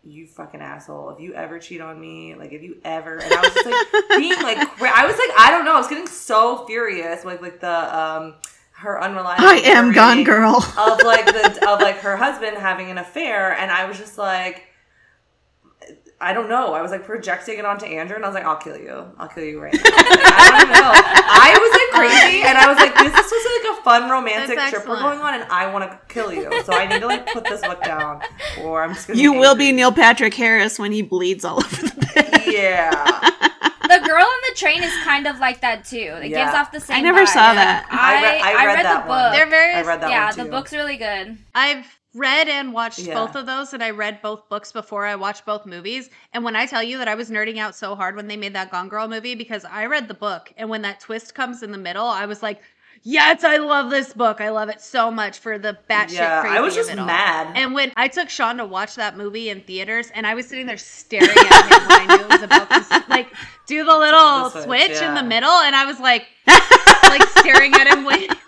"You 0.04 0.28
fucking 0.28 0.62
asshole! 0.62 1.10
If 1.12 1.20
you 1.20 1.34
ever 1.34 1.60
cheat 1.60 1.82
on 1.82 2.00
me, 2.00 2.36
like 2.36 2.52
if 2.52 2.62
you 2.62 2.78
ever," 2.86 3.18
and 3.18 3.34
I 3.34 3.42
was 3.42 3.54
just 3.54 3.66
like 3.66 4.10
being 4.18 4.42
like, 4.42 4.58
I 4.58 5.06
was 5.06 5.18
like, 5.18 5.38
I 5.38 5.50
don't 5.52 5.66
know, 5.66 5.74
I 5.76 5.80
was 5.80 5.88
getting 5.88 6.08
so 6.08 6.66
furious, 6.68 7.26
like 7.26 7.42
like 7.42 7.60
the 7.60 7.98
um 7.98 8.36
her 8.80 9.02
unreliable. 9.02 9.46
I 9.46 9.56
am 9.66 9.92
Gone 9.92 10.24
Girl. 10.24 10.56
of 10.78 11.04
like 11.04 11.26
the 11.26 11.68
of 11.68 11.82
like 11.82 11.98
her 11.98 12.16
husband 12.26 12.58
having 12.58 12.90
an 12.90 12.98
affair 12.98 13.54
and 13.54 13.70
I 13.72 13.86
was 13.86 13.98
just 13.98 14.18
like 14.18 14.64
I 16.22 16.34
don't 16.34 16.50
know. 16.50 16.74
I 16.74 16.82
was 16.82 16.92
like 16.92 17.06
projecting 17.06 17.60
it 17.60 17.66
onto 17.66 17.86
Andrew 17.86 18.16
and 18.18 18.26
I 18.26 18.28
was 18.28 18.36
like, 18.36 18.44
I'll 18.44 18.58
kill 18.58 18.78
you. 18.78 19.06
I'll 19.18 19.30
kill 19.30 19.46
you 19.46 19.62
right 19.62 19.74
now. 19.74 19.80
Like, 19.84 19.94
I 19.96 20.60
don't 20.60 20.70
know. 20.74 20.92
I 20.94 21.58
was 21.58 21.72
like 21.72 22.00
crazy 22.10 22.42
and 22.44 22.58
I 22.58 22.68
was 22.68 22.78
like, 22.78 22.94
this 22.96 23.08
is 23.08 23.26
supposed 23.26 23.30
to 23.46 23.60
be 23.64 23.70
like 23.70 23.80
a 23.80 23.82
fun 23.84 24.10
romantic 24.10 24.56
That's 24.58 24.72
trip 24.74 24.88
we're 24.88 25.00
going 25.00 25.20
on 25.22 25.34
and 25.36 25.44
I 25.50 25.72
want 25.72 25.90
to 25.90 26.00
kill 26.14 26.34
you. 26.34 26.52
So 26.64 26.74
I 26.74 26.88
need 26.88 27.00
to 27.00 27.08
like 27.08 27.26
put 27.32 27.46
this 27.46 27.62
book 27.62 27.82
down 27.84 28.22
or 28.62 28.84
I'm 28.84 28.94
just 28.96 29.08
gonna 29.08 29.20
You 29.20 29.32
will 29.34 29.56
be. 29.56 29.72
Neil 29.72 29.92
Patrick 29.94 30.34
Harris 30.34 30.78
when 30.78 30.92
he 30.92 31.02
bleeds 31.02 31.46
all 31.46 31.58
over 31.64 31.76
the 31.88 32.12
bed. 32.14 32.44
Yeah. 32.48 33.20
the 33.84 34.00
girl 34.06 34.22
on 34.24 34.40
the 34.50 34.56
train 34.56 34.84
is 34.84 34.92
kind 35.06 35.26
of 35.26 35.40
like 35.40 35.62
that 35.62 35.86
too 35.86 35.98
it 36.22 36.30
Yeah. 36.32 36.46
gives 36.46 36.56
off 36.58 36.72
the 36.72 36.80
same 36.82 36.98
I 36.98 37.02
never 37.02 37.22
vibe. 37.22 37.28
saw 37.28 37.54
that. 37.54 37.88
i, 37.90 38.18
I 38.18 38.22
read- 38.22 38.42
I 38.42 38.66
read 38.76 38.86
that 38.86 39.04
the 39.06 39.10
one. 39.10 39.18
book 39.24 39.32
They're 39.34 39.50
very. 39.50 39.74
I 39.76 39.82
read 39.84 40.02
that 40.02 40.10
yeah 40.10 40.26
one 40.26 40.36
too. 40.36 40.44
the 40.44 40.50
book's 40.50 40.74
really 40.74 40.98
good 40.98 41.38
I've 41.56 41.99
read 42.16 42.48
and 42.48 42.74
watched 42.74 43.00
Yeah. 43.00 43.14
both 43.14 43.36
of 43.36 43.46
those, 43.46 43.74
and 43.74 43.84
I 43.84 43.92
read 43.92 44.22
both 44.22 44.50
books 44.50 44.72
before 44.72 45.06
I 45.06 45.16
watched 45.16 45.46
both 45.46 45.66
movies. 45.66 46.10
And 46.34 46.44
when 46.44 46.56
I 46.56 46.66
tell 46.66 46.82
you 46.84 46.98
that 46.98 47.08
I 47.08 47.16
was 47.16 47.30
nerding 47.30 47.58
out 47.60 47.76
so 47.76 47.96
hard 47.96 48.16
when 48.16 48.28
they 48.28 48.38
made 48.38 48.54
that 48.54 48.72
Gone 48.72 48.90
Girl 48.90 49.08
movie, 49.08 49.36
because 49.36 49.64
I 49.66 49.86
read 49.86 50.08
the 50.08 50.14
book, 50.16 50.52
and 50.58 50.70
when 50.70 50.82
that 50.82 51.00
twist 51.00 51.36
comes 51.36 51.62
in 51.64 51.72
the 51.72 51.78
middle, 51.78 52.08
I 52.08 52.26
was 52.26 52.42
like, 52.42 52.62
"Yes, 53.04 53.44
I 53.44 53.58
love 53.58 53.92
this 53.92 54.12
book. 54.14 54.42
I 54.42 54.50
love 54.50 54.70
it 54.70 54.82
so 54.82 55.12
much 55.12 55.38
for 55.38 55.60
the 55.60 55.78
batshit 55.90 56.14
Yeah. 56.14 56.42
crazy." 56.42 56.58
I 56.58 56.62
was 56.62 56.74
just 56.76 56.90
it 56.90 56.98
all." 57.00 57.06
mad. 57.06 57.56
And 57.56 57.74
when 57.76 57.92
I 57.96 58.08
took 58.08 58.30
Sean 58.30 58.58
to 58.58 58.66
watch 58.66 58.96
that 58.96 59.16
movie 59.16 59.50
in 59.50 59.62
theaters, 59.62 60.10
and 60.16 60.26
I 60.26 60.34
was 60.34 60.48
sitting 60.48 60.66
there 60.66 60.78
staring 60.78 61.30
at 61.30 61.66
him 61.66 61.88
when 61.88 62.00
I 62.00 62.06
knew 62.18 62.24
it 62.26 62.32
was 62.32 62.42
about 62.42 62.70
to 62.72 63.04
like 63.08 63.28
do 63.68 63.86
the 63.86 63.96
little 63.98 64.50
The 64.50 64.64
switch, 64.64 64.88
switch, 64.96 65.02
in 65.02 65.14
the 65.14 65.24
middle, 65.24 65.52
and 65.52 65.76
I 65.76 65.86
was 65.86 66.00
like, 66.00 66.26
like 67.04 67.24
staring 67.38 67.74
at 67.76 67.86
him 67.88 68.04
waiting. 68.04 68.36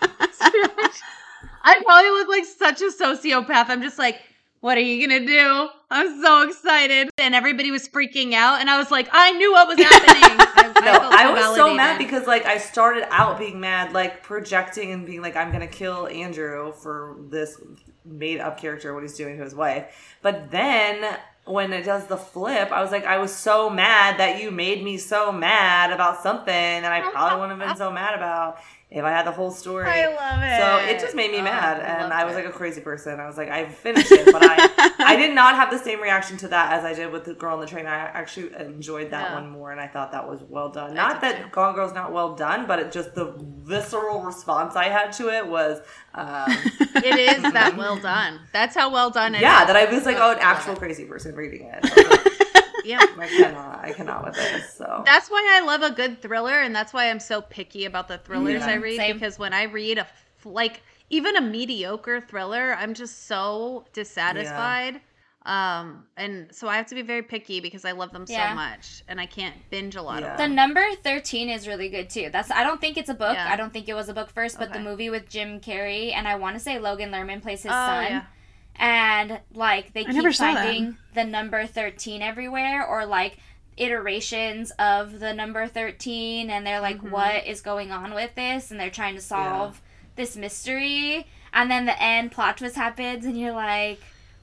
I 1.62 1.80
probably 1.84 2.10
look 2.10 2.28
like 2.28 2.44
such 2.44 2.80
a 2.80 2.90
sociopath. 2.90 3.68
I'm 3.68 3.82
just 3.82 3.98
like, 3.98 4.20
what 4.60 4.78
are 4.78 4.82
you 4.82 5.06
gonna 5.06 5.26
do? 5.26 5.68
I'm 5.90 6.22
so 6.22 6.48
excited, 6.48 7.10
and 7.18 7.34
everybody 7.34 7.70
was 7.70 7.88
freaking 7.88 8.32
out, 8.32 8.60
and 8.60 8.70
I 8.70 8.78
was 8.78 8.90
like, 8.90 9.08
I 9.12 9.32
knew 9.32 9.52
what 9.52 9.68
was 9.68 9.78
happening. 9.82 10.22
I, 10.22 10.72
No, 10.80 10.92
felt 11.00 11.14
I 11.14 11.32
was 11.32 11.56
so 11.56 11.74
mad 11.74 11.98
because 11.98 12.26
like 12.26 12.46
I 12.46 12.58
started 12.58 13.06
out 13.12 13.38
being 13.38 13.60
mad, 13.60 13.92
like 13.92 14.22
projecting 14.22 14.92
and 14.92 15.04
being 15.04 15.20
like, 15.20 15.36
I'm 15.36 15.50
gonna 15.50 15.66
kill 15.66 16.06
Andrew 16.06 16.72
for 16.72 17.16
this 17.28 17.60
made 18.04 18.40
up 18.40 18.58
character, 18.60 18.94
what 18.94 19.02
he's 19.02 19.16
doing 19.16 19.36
to 19.38 19.44
his 19.44 19.54
wife. 19.54 20.16
But 20.22 20.50
then 20.50 21.18
when 21.44 21.72
it 21.72 21.84
does 21.84 22.06
the 22.06 22.16
flip, 22.16 22.70
I 22.70 22.80
was 22.82 22.92
like, 22.92 23.04
I 23.04 23.18
was 23.18 23.34
so 23.34 23.68
mad 23.68 24.18
that 24.18 24.40
you 24.40 24.52
made 24.52 24.82
me 24.84 24.96
so 24.96 25.32
mad 25.32 25.92
about 25.92 26.22
something 26.22 26.46
that 26.82 26.92
I 26.92 27.00
probably 27.10 27.40
wouldn't 27.40 27.60
have 27.60 27.68
been 27.68 27.76
so 27.76 27.90
mad 27.90 28.14
about 28.14 28.58
if 28.94 29.04
I 29.04 29.10
had 29.10 29.26
the 29.26 29.32
whole 29.32 29.50
story. 29.50 29.86
I 29.88 30.06
love 30.06 30.42
it. 30.42 30.60
So 30.60 30.90
it 30.90 31.00
just 31.00 31.16
made 31.16 31.30
me 31.32 31.38
Oh, 31.38 31.44
mad, 31.44 31.80
I 31.80 31.84
and 32.04 32.12
I 32.12 32.24
was 32.24 32.34
it. 32.34 32.44
like 32.44 32.46
a 32.46 32.52
crazy 32.52 32.80
person. 32.80 33.18
I 33.20 33.26
was 33.26 33.36
like, 33.38 33.48
I 33.48 33.66
finished 33.68 34.12
it, 34.12 34.30
but 34.30 34.42
I, 34.44 34.92
I 34.98 35.16
did 35.16 35.34
not 35.34 35.54
have 35.56 35.70
the 35.70 35.78
same 35.78 36.00
reaction 36.00 36.36
to 36.38 36.48
that 36.48 36.72
as 36.74 36.84
I 36.84 36.92
did 36.94 37.10
with 37.10 37.24
the 37.24 37.32
girl 37.34 37.54
on 37.54 37.60
the 37.60 37.66
train. 37.66 37.86
I 37.86 37.96
actually 37.96 38.54
enjoyed 38.58 39.10
that 39.10 39.30
Yeah. 39.30 39.34
one 39.34 39.50
more, 39.50 39.72
and 39.72 39.80
I 39.80 39.86
thought 39.88 40.12
that 40.12 40.28
was 40.28 40.40
well 40.48 40.68
done. 40.68 40.90
I 40.90 40.94
Not 40.94 41.20
that 41.22 41.36
too. 41.42 41.48
Gone 41.52 41.74
Girl's 41.74 41.94
not 41.94 42.12
well 42.12 42.34
done, 42.34 42.66
but 42.66 42.78
it 42.80 42.92
just 42.92 43.14
the 43.14 43.32
visceral 43.38 44.20
response 44.20 44.76
I 44.76 44.88
had 44.90 45.12
to 45.14 45.28
it 45.30 45.46
was, 45.46 45.80
um, 46.14 46.46
It 46.96 47.18
is 47.18 47.42
that 47.52 47.74
well 47.78 47.96
done. 47.98 48.40
That's 48.52 48.74
how 48.74 48.90
well 48.92 49.10
done 49.10 49.34
it 49.34 49.38
is. 49.38 49.42
yeah, 49.42 49.64
that 49.64 49.74
I 49.76 49.86
was 49.92 50.04
like, 50.04 50.16
oh, 50.18 50.32
an 50.32 50.38
actual 50.40 50.76
crazy 50.76 51.04
person 51.06 51.34
reading 51.34 51.70
it. 51.72 51.82
I, 52.84 52.86
Yeah. 52.86 52.98
I 53.18 53.26
cannot, 53.28 53.84
I 53.84 53.92
cannot 53.92 54.24
with 54.24 54.34
this. 54.34 54.72
So 54.74 55.02
That's 55.06 55.28
why 55.30 55.58
I 55.60 55.64
love 55.64 55.82
a 55.82 55.90
good 55.94 56.20
thriller, 56.22 56.60
and 56.60 56.74
that's 56.74 56.92
why 56.92 57.10
I'm 57.10 57.20
so 57.20 57.40
picky 57.42 57.84
about 57.84 58.08
the 58.08 58.18
thrillers 58.18 58.60
Yeah. 58.62 58.66
I 58.70 58.74
read. 58.74 58.96
Same. 58.96 59.16
Because 59.16 59.38
when 59.38 59.52
I 59.52 59.64
read 59.64 59.98
a 59.98 60.06
like 60.44 60.82
even 61.10 61.36
a 61.36 61.40
mediocre 61.40 62.20
thriller, 62.20 62.74
I'm 62.78 62.94
just 62.94 63.26
so 63.26 63.84
dissatisfied. 63.92 65.00
Um, 65.44 66.04
and 66.16 66.54
so 66.54 66.68
I 66.68 66.76
have 66.76 66.86
to 66.86 66.94
be 66.94 67.02
very 67.02 67.22
picky 67.22 67.58
because 67.58 67.84
I 67.84 67.90
love 67.92 68.12
them 68.12 68.24
Yeah. 68.28 68.50
so 68.50 68.54
much, 68.54 69.02
and 69.08 69.20
I 69.20 69.26
can't 69.26 69.56
binge 69.70 69.96
a 69.96 70.02
lot 70.02 70.22
Yeah. 70.22 70.32
of 70.32 70.38
The 70.38 70.46
number 70.46 70.84
13 71.02 71.48
is 71.48 71.66
really 71.66 71.88
good 71.88 72.08
too. 72.08 72.30
That's 72.32 72.50
I 72.52 72.62
don't 72.62 72.80
think 72.80 72.96
it's 72.96 73.08
a 73.08 73.14
book. 73.14 73.34
Yeah. 73.34 73.48
I 73.50 73.56
don't 73.56 73.72
think 73.72 73.88
it 73.88 73.94
was 73.94 74.08
a 74.08 74.14
book 74.14 74.30
first, 74.30 74.56
but 74.58 74.72
the 74.72 74.78
movie 74.78 75.10
with 75.10 75.28
Jim 75.28 75.58
Carrey 75.60 76.12
and 76.14 76.28
I 76.28 76.36
want 76.36 76.54
to 76.56 76.60
say 76.60 76.78
Logan 76.78 77.10
Lerman 77.10 77.42
plays 77.42 77.62
his 77.64 77.72
Oh, 77.72 77.74
son. 77.74 78.24
Yeah. 78.78 79.18
And 79.20 79.40
like 79.54 79.92
they 79.92 80.00
I 80.06 80.12
keep 80.12 80.34
finding 80.34 80.96
the 81.14 81.24
number 81.24 81.66
13 81.66 82.22
everywhere 82.22 82.84
or 82.86 83.06
like 83.06 83.38
iterations 83.76 84.70
of 84.78 85.20
the 85.20 85.32
number 85.32 85.66
13 85.66 86.50
and 86.50 86.66
they're 86.66 86.80
like 86.80 87.00
Mhm. 87.00 87.10
what 87.10 87.46
is 87.46 87.60
going 87.60 87.90
on 87.90 88.14
with 88.14 88.34
this 88.34 88.70
and 88.70 88.78
they're 88.80 88.90
trying 88.90 89.14
to 89.14 89.20
solve 89.20 89.80
this 90.16 90.36
mystery 90.36 91.26
and 91.54 91.70
then 91.70 91.86
the 91.86 92.02
end 92.02 92.32
plot 92.32 92.58
twist 92.58 92.76
happens 92.76 93.24
and 93.24 93.38
you're 93.38 93.52
like 93.52 94.00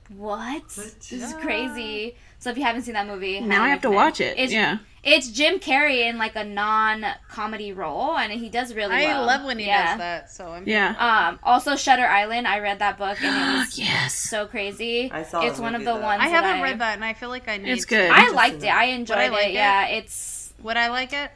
what 0.09 0.67
this 0.69 1.11
is 1.11 1.33
crazy 1.33 2.15
so 2.39 2.49
if 2.49 2.57
you 2.57 2.63
haven't 2.63 2.81
seen 2.83 2.95
that 2.95 3.05
movie 3.07 3.39
Now 3.39 3.63
I 3.63 3.69
have 3.69 3.81
to 3.81 3.91
watch 3.91 4.19
it. 4.21 4.35
it's, 4.37 4.51
yeah. 4.53 4.79
It's 5.03 5.29
jim 5.29 5.59
carrey 5.59 6.07
in 6.09 6.17
like 6.17 6.35
a 6.35 6.43
non-comedy 6.43 7.71
role 7.73 8.17
and 8.17 8.31
he 8.33 8.49
does 8.49 8.73
really 8.73 8.95
I 8.95 9.05
well 9.05 9.25
love 9.25 9.45
when 9.45 9.57
he 9.59 9.65
Yeah. 9.65 9.89
does 9.91 9.97
that. 9.99 10.31
So 10.31 10.49
I'm 10.49 10.67
Yeah. 10.67 10.95
um 11.29 11.39
also 11.43 11.75
shutter 11.75 12.05
island 12.05 12.47
i 12.47 12.59
read 12.59 12.79
that 12.79 12.97
book 12.97 13.17
and 13.21 13.35
it 13.35 13.57
was 13.59 13.79
yes. 13.79 14.13
so 14.13 14.45
crazy 14.45 15.09
I 15.11 15.23
saw 15.23 15.41
it's 15.45 15.59
one 15.59 15.75
of 15.75 15.81
the 15.85 15.93
though. 15.93 16.01
ones 16.01 16.21
I 16.21 16.27
haven't 16.27 16.61
read 16.61 16.79
that, 16.79 16.95
and 16.95 17.05
I 17.05 17.13
feel 17.13 17.29
like 17.29 17.47
I 17.47 17.57
need. 17.57 17.69
It's 17.71 17.83
to. 17.85 17.89
good. 17.95 18.11
I 18.11 18.29
liked 18.31 18.63
it. 18.63 18.67
I 18.67 18.85
enjoyed 18.85 19.17
Would 19.17 19.25
I 19.25 19.29
like 19.29 19.45
it. 19.45 19.49
it? 19.49 19.53
Yeah, 19.53 19.85
it's 19.87 20.53
Would 20.61 20.77
I 20.77 20.87
like 20.89 21.13
it? 21.13 21.31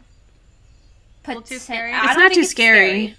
little 1.28 1.42
too 1.42 1.58
scary? 1.58 1.92
It's 1.94 2.00
don't 2.06 2.18
not 2.20 2.32
think 2.32 2.34
too 2.34 2.44
scary. 2.44 3.16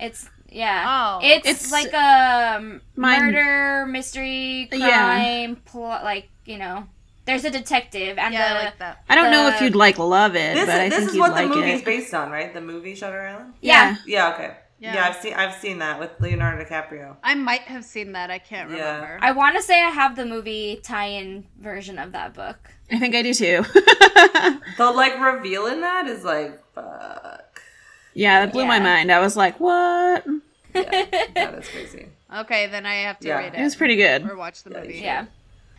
It's 0.00 0.28
yeah. 0.50 0.84
Oh, 1.20 1.20
It's, 1.22 1.46
It's- 1.46 1.72
like 1.72 1.92
a 1.92 2.56
um, 2.56 2.80
murder 2.96 3.86
mystery 3.86 4.66
crime 4.70 4.80
Yeah. 4.80 5.54
plot. 5.66 6.02
Like 6.04 6.28
you 6.44 6.58
know, 6.58 6.86
there's 7.26 7.44
a 7.44 7.50
detective 7.50 8.16
and 8.18 8.32
yeah, 8.32 8.54
the 8.54 8.60
I 8.60 8.64
like 8.64 8.78
that. 8.78 9.02
I 9.08 9.14
don't 9.14 9.30
know 9.30 9.48
if 9.48 9.60
you'd 9.60 9.76
like 9.76 9.98
love 9.98 10.34
it, 10.36 10.54
This, 10.54 10.66
but 10.66 10.80
I 10.80 10.84
is, 10.84 10.90
this 10.90 10.98
think 11.00 11.08
is 11.10 11.14
you'd 11.16 11.20
what 11.20 11.32
like 11.32 11.48
the 11.48 11.56
movie's 11.56 11.80
it. 11.80 11.84
based 11.84 12.14
on, 12.14 12.30
right? 12.30 12.54
The 12.54 12.60
movie 12.60 12.94
Shutter 12.94 13.20
Island. 13.20 13.54
yeah. 13.60 13.96
Yeah. 14.06 14.32
Okay. 14.34 14.54
Yeah. 14.78 14.92
Yeah, 14.94 15.06
I've 15.08 15.16
seen 15.16 15.32
I've 15.34 15.54
seen 15.54 15.78
that 15.78 15.98
with 15.98 16.10
Leonardo 16.20 16.62
DiCaprio. 16.62 17.16
I 17.24 17.34
might 17.34 17.62
have 17.62 17.82
seen 17.84 18.12
that. 18.12 18.30
I 18.30 18.38
can't 18.38 18.70
Yeah. 18.70 18.94
remember. 18.96 19.18
I 19.22 19.32
want 19.32 19.56
to 19.56 19.62
say 19.62 19.82
I 19.82 19.88
have 19.88 20.16
the 20.16 20.26
movie 20.26 20.80
tie-in 20.82 21.46
version 21.58 21.98
of 21.98 22.12
that 22.12 22.34
book. 22.34 22.58
I 22.92 22.98
think 22.98 23.14
I 23.14 23.22
do 23.22 23.32
too. 23.34 23.64
The 24.76 24.90
like 24.94 25.18
reveal 25.18 25.66
in 25.66 25.80
that 25.80 26.06
is 26.06 26.24
like 26.24 26.60
fuck. 26.74 27.62
yeah, 28.14 28.44
that 28.44 28.52
blew 28.52 28.66
my 28.66 28.78
mind. 28.78 29.10
I 29.10 29.20
was 29.20 29.34
like, 29.36 29.58
what? 29.60 30.24
Yeah, 30.74 30.82
that 31.34 31.54
is 31.54 31.68
crazy. 31.68 32.08
okay, 32.40 32.66
then 32.66 32.84
I 32.84 32.96
have 32.96 33.18
to 33.20 33.28
Yeah. 33.28 33.38
read 33.38 33.54
it. 33.54 33.60
It 33.60 33.62
was 33.62 33.74
pretty 33.76 33.96
good. 33.96 34.28
or 34.28 34.36
watch 34.36 34.62
the 34.62 34.70
Yeah, 34.72 34.80
movie. 34.80 34.94
Yeah. 35.02 35.24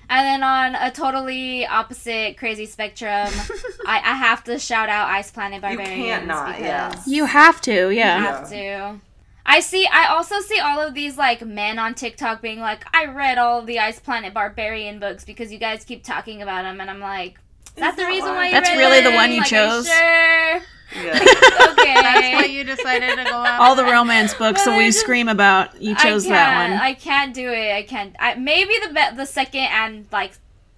And 0.09 0.25
then 0.25 0.43
on 0.43 0.75
a 0.75 0.89
totally 0.91 1.65
opposite 1.65 2.37
crazy 2.37 2.65
spectrum, 2.65 3.27
I, 3.85 3.97
I 3.97 4.15
have 4.15 4.43
to 4.45 4.57
shout 4.57 4.89
out 4.89 5.09
Ice 5.09 5.31
Planet 5.31 5.61
Barbarian. 5.61 5.99
You 5.99 6.05
Barbarians 6.05 6.17
can't 6.17 6.27
not, 6.27 6.47
because 6.57 7.07
yeah. 7.07 7.13
You 7.13 7.25
have 7.25 7.61
to, 7.61 7.71
yeah. 7.71 7.89
You 7.89 7.95
yeah. 7.95 8.21
have 8.21 8.49
to. 8.49 9.01
I 9.45 9.61
see. 9.61 9.87
I 9.89 10.07
also 10.07 10.39
see 10.41 10.59
all 10.59 10.79
of 10.79 10.93
these 10.93 11.17
like 11.17 11.45
men 11.45 11.79
on 11.79 11.95
TikTok 11.95 12.41
being 12.41 12.59
like, 12.59 12.83
"I 12.93 13.05
read 13.05 13.37
all 13.37 13.59
of 13.59 13.65
the 13.65 13.79
Ice 13.79 13.99
Planet 13.99 14.33
Barbarian 14.33 14.99
books 14.99 15.23
because 15.23 15.51
you 15.53 15.57
guys 15.57 15.85
keep 15.85 16.03
talking 16.03 16.41
about 16.41 16.63
them," 16.63 16.81
and 16.81 16.89
I'm 16.89 16.99
like, 16.99 17.39
"Is 17.77 17.81
that 17.81 17.95
the 17.95 18.05
reason 18.05 18.29
why? 18.29 18.35
why 18.35 18.45
you 18.47 18.51
That's 18.53 18.69
read 18.69 18.77
really 18.77 19.01
the 19.01 19.11
one 19.11 19.31
you 19.31 19.37
Like, 19.39 19.47
chose? 19.47 19.87
Sure. 19.87 20.61
Yeah. 20.95 21.11
Okay. 21.19 21.93
That's 21.93 22.35
what 22.35 22.49
you 22.49 22.63
decided 22.63 23.17
to 23.17 23.23
go 23.25 23.31
out. 23.45 23.59
All 23.59 23.75
the 23.75 23.83
romance 23.83 24.33
books 24.33 24.63
that 24.65 24.75
we 24.77 24.85
just- 24.87 25.01
scream 25.01 25.27
about, 25.27 25.79
you 25.81 25.93
chose 25.95 26.25
I 26.25 26.29
that 26.29 26.45
can't- 26.55 26.71
one. 26.71 26.79
I 26.81 26.93
can't 26.93 27.33
do 27.33 27.51
it. 27.51 27.71
I 27.73 27.83
can't. 27.83 28.15
I, 28.19 28.35
maybe 28.35 28.71
the 28.87 28.93
be- 28.93 29.15
the 29.17 29.25
second 29.25 29.65
and 29.65 30.05
like 30.11 30.31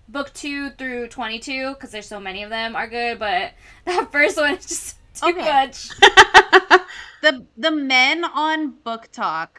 book 0.10 0.34
two 0.34 0.72
through 0.72 1.08
twenty 1.10 1.38
two 1.40 1.70
because 1.76 1.92
there's 1.92 2.08
so 2.08 2.20
many 2.20 2.42
of 2.44 2.50
them 2.50 2.76
are 2.76 2.88
good, 2.88 3.20
but 3.20 3.54
that 3.86 4.12
first 4.12 4.36
one 4.36 4.56
is 4.56 4.66
just 4.66 4.96
too 5.14 5.28
Okay. 5.30 5.42
much. 5.42 5.90
the 7.22 7.46
the 7.56 7.72
men 7.72 8.26
on 8.26 8.74
BookTok 8.86 9.50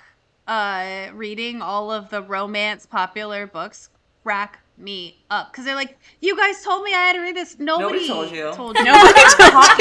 uh 0.49 1.11
reading 1.15 1.63
all 1.63 1.93
of 1.93 2.11
the 2.11 2.21
romance 2.23 2.87
popular 2.87 3.47
books 3.47 3.89
rack 4.25 4.59
me 4.81 5.23
up 5.31 5.51
because 5.53 5.65
they're 5.65 5.75
like 5.75 5.99
you 6.21 6.37
guys 6.37 6.63
told 6.63 6.83
me 6.85 6.93
i 6.95 6.99
had 6.99 7.13
to 7.15 7.21
read 7.21 7.37
this 7.37 7.59
nobody, 7.59 8.07
Nobody 8.07 8.09
told 8.09 8.31
you. 8.33 8.53
told 8.53 8.77
you 8.79 8.85
Nobody 8.85 9.21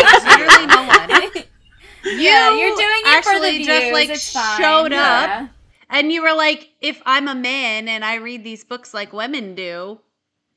literally 0.03 0.65
no 0.67 0.83
one 0.87 1.09
yeah, 2.05 2.49
You 2.51 2.57
you're 2.57 2.75
doing 2.75 3.01
it 3.05 3.23
for 3.23 3.31
the 3.31 3.35
actually 3.35 3.57
views. 3.57 3.67
just, 3.67 3.91
like, 3.93 4.09
it's 4.09 4.31
fine. 4.33 4.61
showed 4.61 4.91
Yeah. 4.91 5.41
up. 5.43 5.49
and 5.89 6.11
you 6.11 6.21
were 6.21 6.33
like 6.33 6.69
if 6.81 7.01
i'm 7.05 7.27
a 7.27 7.35
man 7.35 7.87
and 7.87 8.03
i 8.05 8.15
read 8.15 8.43
these 8.43 8.63
books 8.63 8.93
like 8.93 9.11
women 9.13 9.55
do 9.55 9.99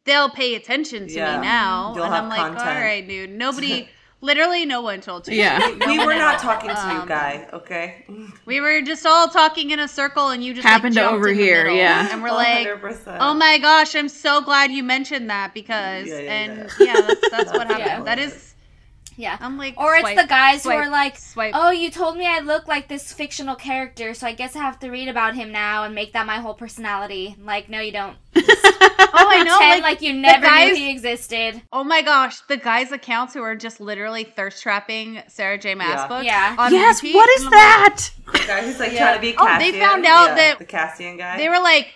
they'll 0.04 0.30
pay 0.30 0.54
attention 0.54 1.06
to 1.08 1.14
Yeah. 1.14 1.38
me 1.40 1.46
now 1.46 1.92
You'll 1.94 2.04
and 2.04 2.14
have 2.14 2.24
i'm 2.24 2.28
like 2.30 2.40
content. 2.56 2.68
all 2.68 2.82
right 2.82 3.06
dude 3.08 3.30
nobody 3.30 3.88
literally 4.22 4.64
no 4.64 4.80
one 4.80 5.00
told 5.02 5.28
you 5.28 5.34
Yeah. 5.34 5.58
No 5.76 5.86
We 5.86 5.98
were 5.98 6.14
not 6.14 6.38
talking 6.38 6.70
to 6.70 6.74
you, 6.94 7.00
Um, 7.02 7.08
guy. 7.08 7.46
Okay. 7.52 8.06
We 8.46 8.60
were 8.60 8.80
just 8.80 9.04
all 9.04 9.28
talking 9.28 9.70
in 9.70 9.80
a 9.80 9.88
circle, 9.88 10.30
and 10.30 10.42
you 10.42 10.54
just 10.54 10.66
Happened 10.66 10.94
to 10.94 11.00
like, 11.02 11.10
jumped 11.10 11.26
in 11.28 11.36
the 11.36 11.42
overhear, 11.42 11.68
yeah. 11.70 12.08
And 12.10 12.22
we're 12.22 12.30
like, 12.30 12.66
100%. 12.66 13.18
"Oh 13.20 13.34
my 13.34 13.58
gosh, 13.58 13.94
I'm 13.94 14.08
so 14.08 14.40
glad 14.40 14.70
you 14.72 14.82
mentioned 14.82 15.28
that 15.28 15.52
because." 15.52 16.06
Yeah, 16.08 16.18
yeah, 16.20 16.32
and 16.32 16.70
yeah. 16.80 16.86
yeah, 16.86 17.00
that's, 17.02 17.30
that's 17.30 17.52
what 17.52 17.66
happened. 17.68 17.86
yeah. 17.86 18.02
That 18.02 18.18
is, 18.18 18.51
Yeah. 19.16 19.36
I'm 19.40 19.58
like, 19.58 19.78
Or 19.78 19.94
it's 19.96 20.20
the 20.20 20.26
guys 20.26 20.62
swipe, 20.62 20.76
who 20.76 20.82
are 20.82 20.90
like, 20.90 21.16
swipe. 21.18 21.52
"Oh, 21.54 21.70
you 21.70 21.90
told 21.90 22.16
me 22.16 22.26
I 22.26 22.40
look 22.40 22.66
like 22.68 22.88
this 22.88 23.12
fictional 23.12 23.54
character, 23.56 24.14
so 24.14 24.26
I 24.26 24.32
guess 24.32 24.56
I 24.56 24.60
have 24.60 24.78
to 24.80 24.90
read 24.90 25.08
about 25.08 25.34
him 25.34 25.52
now 25.52 25.84
and 25.84 25.94
make 25.94 26.12
that 26.14 26.26
my 26.26 26.36
whole 26.38 26.54
personality." 26.54 27.36
Like, 27.42 27.68
no, 27.68 27.80
you 27.80 27.92
don't. 27.92 28.16
oh, 28.36 28.40
I 29.14 29.42
know. 29.44 29.56
Pretend 29.58 29.82
Like, 29.82 29.82
like, 29.82 30.02
you 30.02 30.12
never 30.14 30.42
guys- 30.46 30.68
knew 30.72 30.76
he 30.76 30.90
existed. 30.90 31.60
oh 31.72 31.84
my 31.84 32.02
gosh, 32.02 32.40
the 32.48 32.56
guys' 32.56 32.92
accounts 32.92 33.34
who 33.34 33.42
are 33.42 33.54
just 33.56 33.80
literally 33.80 34.24
thirst 34.24 34.62
trapping 34.62 35.22
Sarah 35.28 35.58
J. 35.58 35.74
Maas 35.74 35.88
Yeah. 35.88 36.06
books. 36.08 36.24
Yeah. 36.24 36.56
on 36.58 36.72
yes, 36.72 37.02
repeat, 37.02 37.14
what 37.14 37.28
is 37.30 37.44
and 37.44 37.54
I'm 37.54 37.82
like- 37.82 37.96
that? 37.96 38.10
The 38.32 38.38
guy 38.46 38.60
who's 38.62 38.80
like 38.80 38.92
Yeah. 38.92 38.98
trying 39.02 39.14
to 39.16 39.20
be 39.20 39.34
Oh, 39.38 39.58
they 39.58 39.72
found 39.78 40.06
out 40.06 40.28
Yeah, 40.30 40.34
that- 40.34 40.58
the 40.58 40.64
Cassian 40.64 41.16
guy. 41.18 41.36
They 41.36 41.48
were 41.48 41.60
like, 41.60 41.88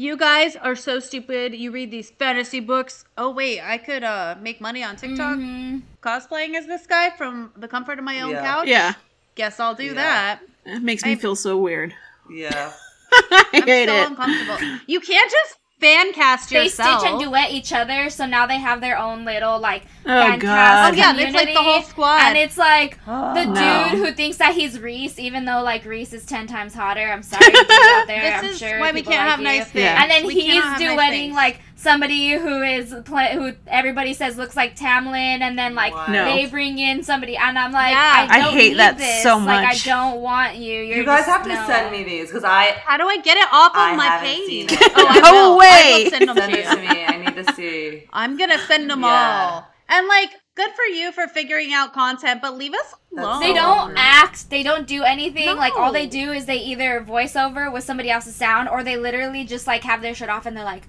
"You 0.00 0.16
guys 0.16 0.56
are 0.56 0.74
so 0.88 0.98
stupid. 0.98 1.52
You 1.54 1.68
read 1.72 1.90
these 1.90 2.10
fantasy 2.22 2.60
books. 2.60 3.04
Oh 3.18 3.30
wait, 3.40 3.60
I 3.60 3.76
could 3.76 4.02
uh 4.02 4.36
make 4.40 4.58
money 4.60 4.82
on 4.82 4.96
TikTok 4.96 5.36
Mhm. 5.36 5.82
cosplaying 6.02 6.54
as 6.56 6.66
this 6.66 6.86
guy 6.86 7.10
from 7.10 7.52
the 7.56 7.68
comfort 7.68 7.98
of 8.00 8.04
my 8.04 8.20
own 8.22 8.30
Yeah. 8.30 8.42
couch. 8.50 8.66
Yeah. 8.68 8.94
Guess 9.34 9.60
I'll 9.60 9.74
do 9.74 9.92
Yeah. 9.92 9.94
that. 10.04 10.34
It 10.64 10.82
makes 10.82 11.04
me 11.04 11.12
I- 11.12 11.16
feel 11.16 11.36
so 11.36 11.56
weird. 11.58 11.92
yeah. 12.30 12.72
I 13.12 13.44
I'm 13.60 13.62
hate 13.68 13.88
so 13.88 13.96
it. 13.96 14.06
uncomfortable. 14.08 14.58
You 14.86 15.00
can't 15.00 15.30
just 15.30 15.52
fan 15.80 16.12
cast 16.12 16.50
They 16.50 16.64
yourself. 16.64 17.00
stitch 17.00 17.10
and 17.10 17.20
duet 17.20 17.50
each 17.50 17.72
other, 17.72 18.10
so 18.10 18.26
now 18.26 18.46
they 18.46 18.58
have 18.58 18.80
their 18.80 18.98
own 18.98 19.24
little 19.24 19.58
like 19.58 19.84
Oh, 20.04 20.08
fan 20.08 20.38
God. 20.38 20.46
cast 20.48 20.92
Oh, 20.92 20.96
yeah, 20.96 21.16
it's 21.16 21.34
like 21.34 21.48
the 21.54 21.62
whole 21.62 21.82
squad. 21.82 22.20
and 22.22 22.36
it's 22.38 22.58
like 22.58 22.98
oh, 23.06 23.34
the 23.34 23.46
No. 23.46 23.88
dude 23.90 23.98
who 24.06 24.12
thinks 24.12 24.36
that 24.38 24.54
he's 24.54 24.78
Reese, 24.78 25.18
even 25.18 25.44
though 25.44 25.62
like 25.62 25.84
Reese 25.84 26.12
is 26.12 26.24
ten 26.26 26.46
times 26.46 26.74
hotter. 26.74 27.08
I'm 27.10 27.22
sorry, 27.22 27.50
dudes 27.50 27.58
out 27.70 28.06
there. 28.06 28.20
This 28.20 28.32
I'm 28.42 28.44
is 28.46 28.58
sure 28.58 28.78
why 28.80 28.92
we 28.92 29.02
can't 29.02 29.16
like 29.16 29.28
have 29.30 29.38
you. 29.40 29.44
nice 29.44 29.64
things. 29.70 29.84
Yeah. 29.84 30.02
And 30.02 30.10
then 30.10 30.26
We 30.26 30.34
he's 30.34 30.44
cannot 30.62 30.80
have 30.80 30.96
nice 30.96 30.98
duetting 31.12 31.32
like 31.32 31.60
somebody 31.80 32.32
who 32.32 32.62
is 32.62 32.94
play, 33.04 33.32
who 33.34 33.52
everybody 33.66 34.12
says 34.12 34.36
looks 34.36 34.54
like 34.56 34.76
Tamlin, 34.76 35.40
and 35.40 35.58
then 35.58 35.74
like 35.74 35.92
No. 36.10 36.24
they 36.26 36.46
bring 36.46 36.78
in 36.78 37.02
somebody, 37.02 37.36
and 37.36 37.58
I'm 37.58 37.72
like, 37.72 37.92
Yeah. 37.92 38.26
I, 38.30 38.36
I 38.36 38.40
don't 38.40 38.52
hate 38.52 38.70
need 38.72 38.78
that 38.78 38.98
this. 38.98 39.22
so 39.22 39.38
much. 39.40 39.64
Like 39.64 39.74
I 39.74 39.78
don't 39.84 40.20
want 40.20 40.56
you. 40.56 40.82
You're 40.82 40.98
You 40.98 41.04
guys 41.04 41.20
just- 41.26 41.30
have 41.30 41.42
to 41.44 41.48
no. 41.54 41.66
send 41.66 41.90
me 41.92 42.02
these 42.04 42.28
because 42.28 42.44
I 42.44 42.72
How 42.84 42.96
do 42.96 43.06
I 43.08 43.16
get 43.18 43.36
it 43.38 43.48
off 43.52 43.72
of 43.72 43.78
I 43.78 43.96
my 43.96 44.18
page? 44.20 44.46
seen 44.46 44.66
it. 44.70 44.92
Oh, 44.94 45.06
I 45.08 45.20
No 45.20 45.32
will. 45.32 45.52
I 45.54 45.56
way. 45.58 46.04
will 46.04 46.10
send 46.10 46.28
them 46.28 46.36
send 46.36 46.52
to 46.52 46.58
it 46.60 46.70
to 46.70 46.76
me. 46.76 47.04
I 47.06 47.16
need 47.16 47.46
to 47.46 47.52
see. 47.54 48.04
I'm 48.12 48.36
gonna 48.36 48.58
send 48.66 48.90
them 48.90 49.00
Yeah. 49.00 49.48
all. 49.52 49.66
And 49.88 50.06
like, 50.06 50.30
good 50.54 50.70
for 50.72 50.84
you 50.84 51.10
for 51.12 51.26
figuring 51.28 51.72
out 51.72 51.92
content, 51.92 52.40
but 52.42 52.56
leave 52.56 52.74
us 52.74 52.94
That's 53.12 53.26
alone. 53.26 53.40
They 53.40 53.52
don't 53.54 53.86
weird. 53.88 53.98
act. 53.98 54.50
They 54.50 54.62
don't 54.62 54.86
do 54.86 55.02
anything. 55.02 55.56
Like 55.56 55.74
all 55.76 55.92
they 55.92 56.06
do 56.06 56.30
is 56.32 56.44
they 56.46 56.58
either 56.58 57.00
voice 57.00 57.34
over 57.36 57.70
with 57.70 57.82
somebody 57.84 58.10
else's 58.10 58.36
sound, 58.36 58.68
or 58.68 58.84
they 58.84 58.96
literally 58.96 59.44
just 59.44 59.66
like 59.66 59.82
have 59.84 60.02
their 60.02 60.14
shirt 60.14 60.28
off 60.28 60.44
and 60.46 60.56
they're 60.56 60.62
like, 60.64 60.82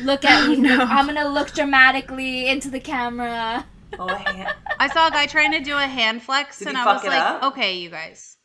"Look 0.00 0.24
at 0.24 0.44
oh, 0.48 0.50
me. 0.50 0.56
no. 0.56 0.78
I'm 0.78 1.06
gonna 1.06 1.28
look 1.28 1.52
dramatically 1.52 2.48
into 2.48 2.70
the 2.70 2.80
camera." 2.80 3.66
Oh, 3.98 4.14
hand. 4.14 4.54
I 4.78 4.88
saw 4.88 5.08
a 5.08 5.10
guy 5.10 5.26
trying 5.26 5.52
to 5.52 5.60
do 5.60 5.76
a 5.76 5.86
hand 5.86 6.22
flex, 6.22 6.58
Did 6.58 6.68
and 6.68 6.76
I 6.76 6.92
was 6.92 7.04
like, 7.04 7.20
up? 7.20 7.42
okay, 7.44 7.78
you 7.78 7.88
guys. 7.88 8.36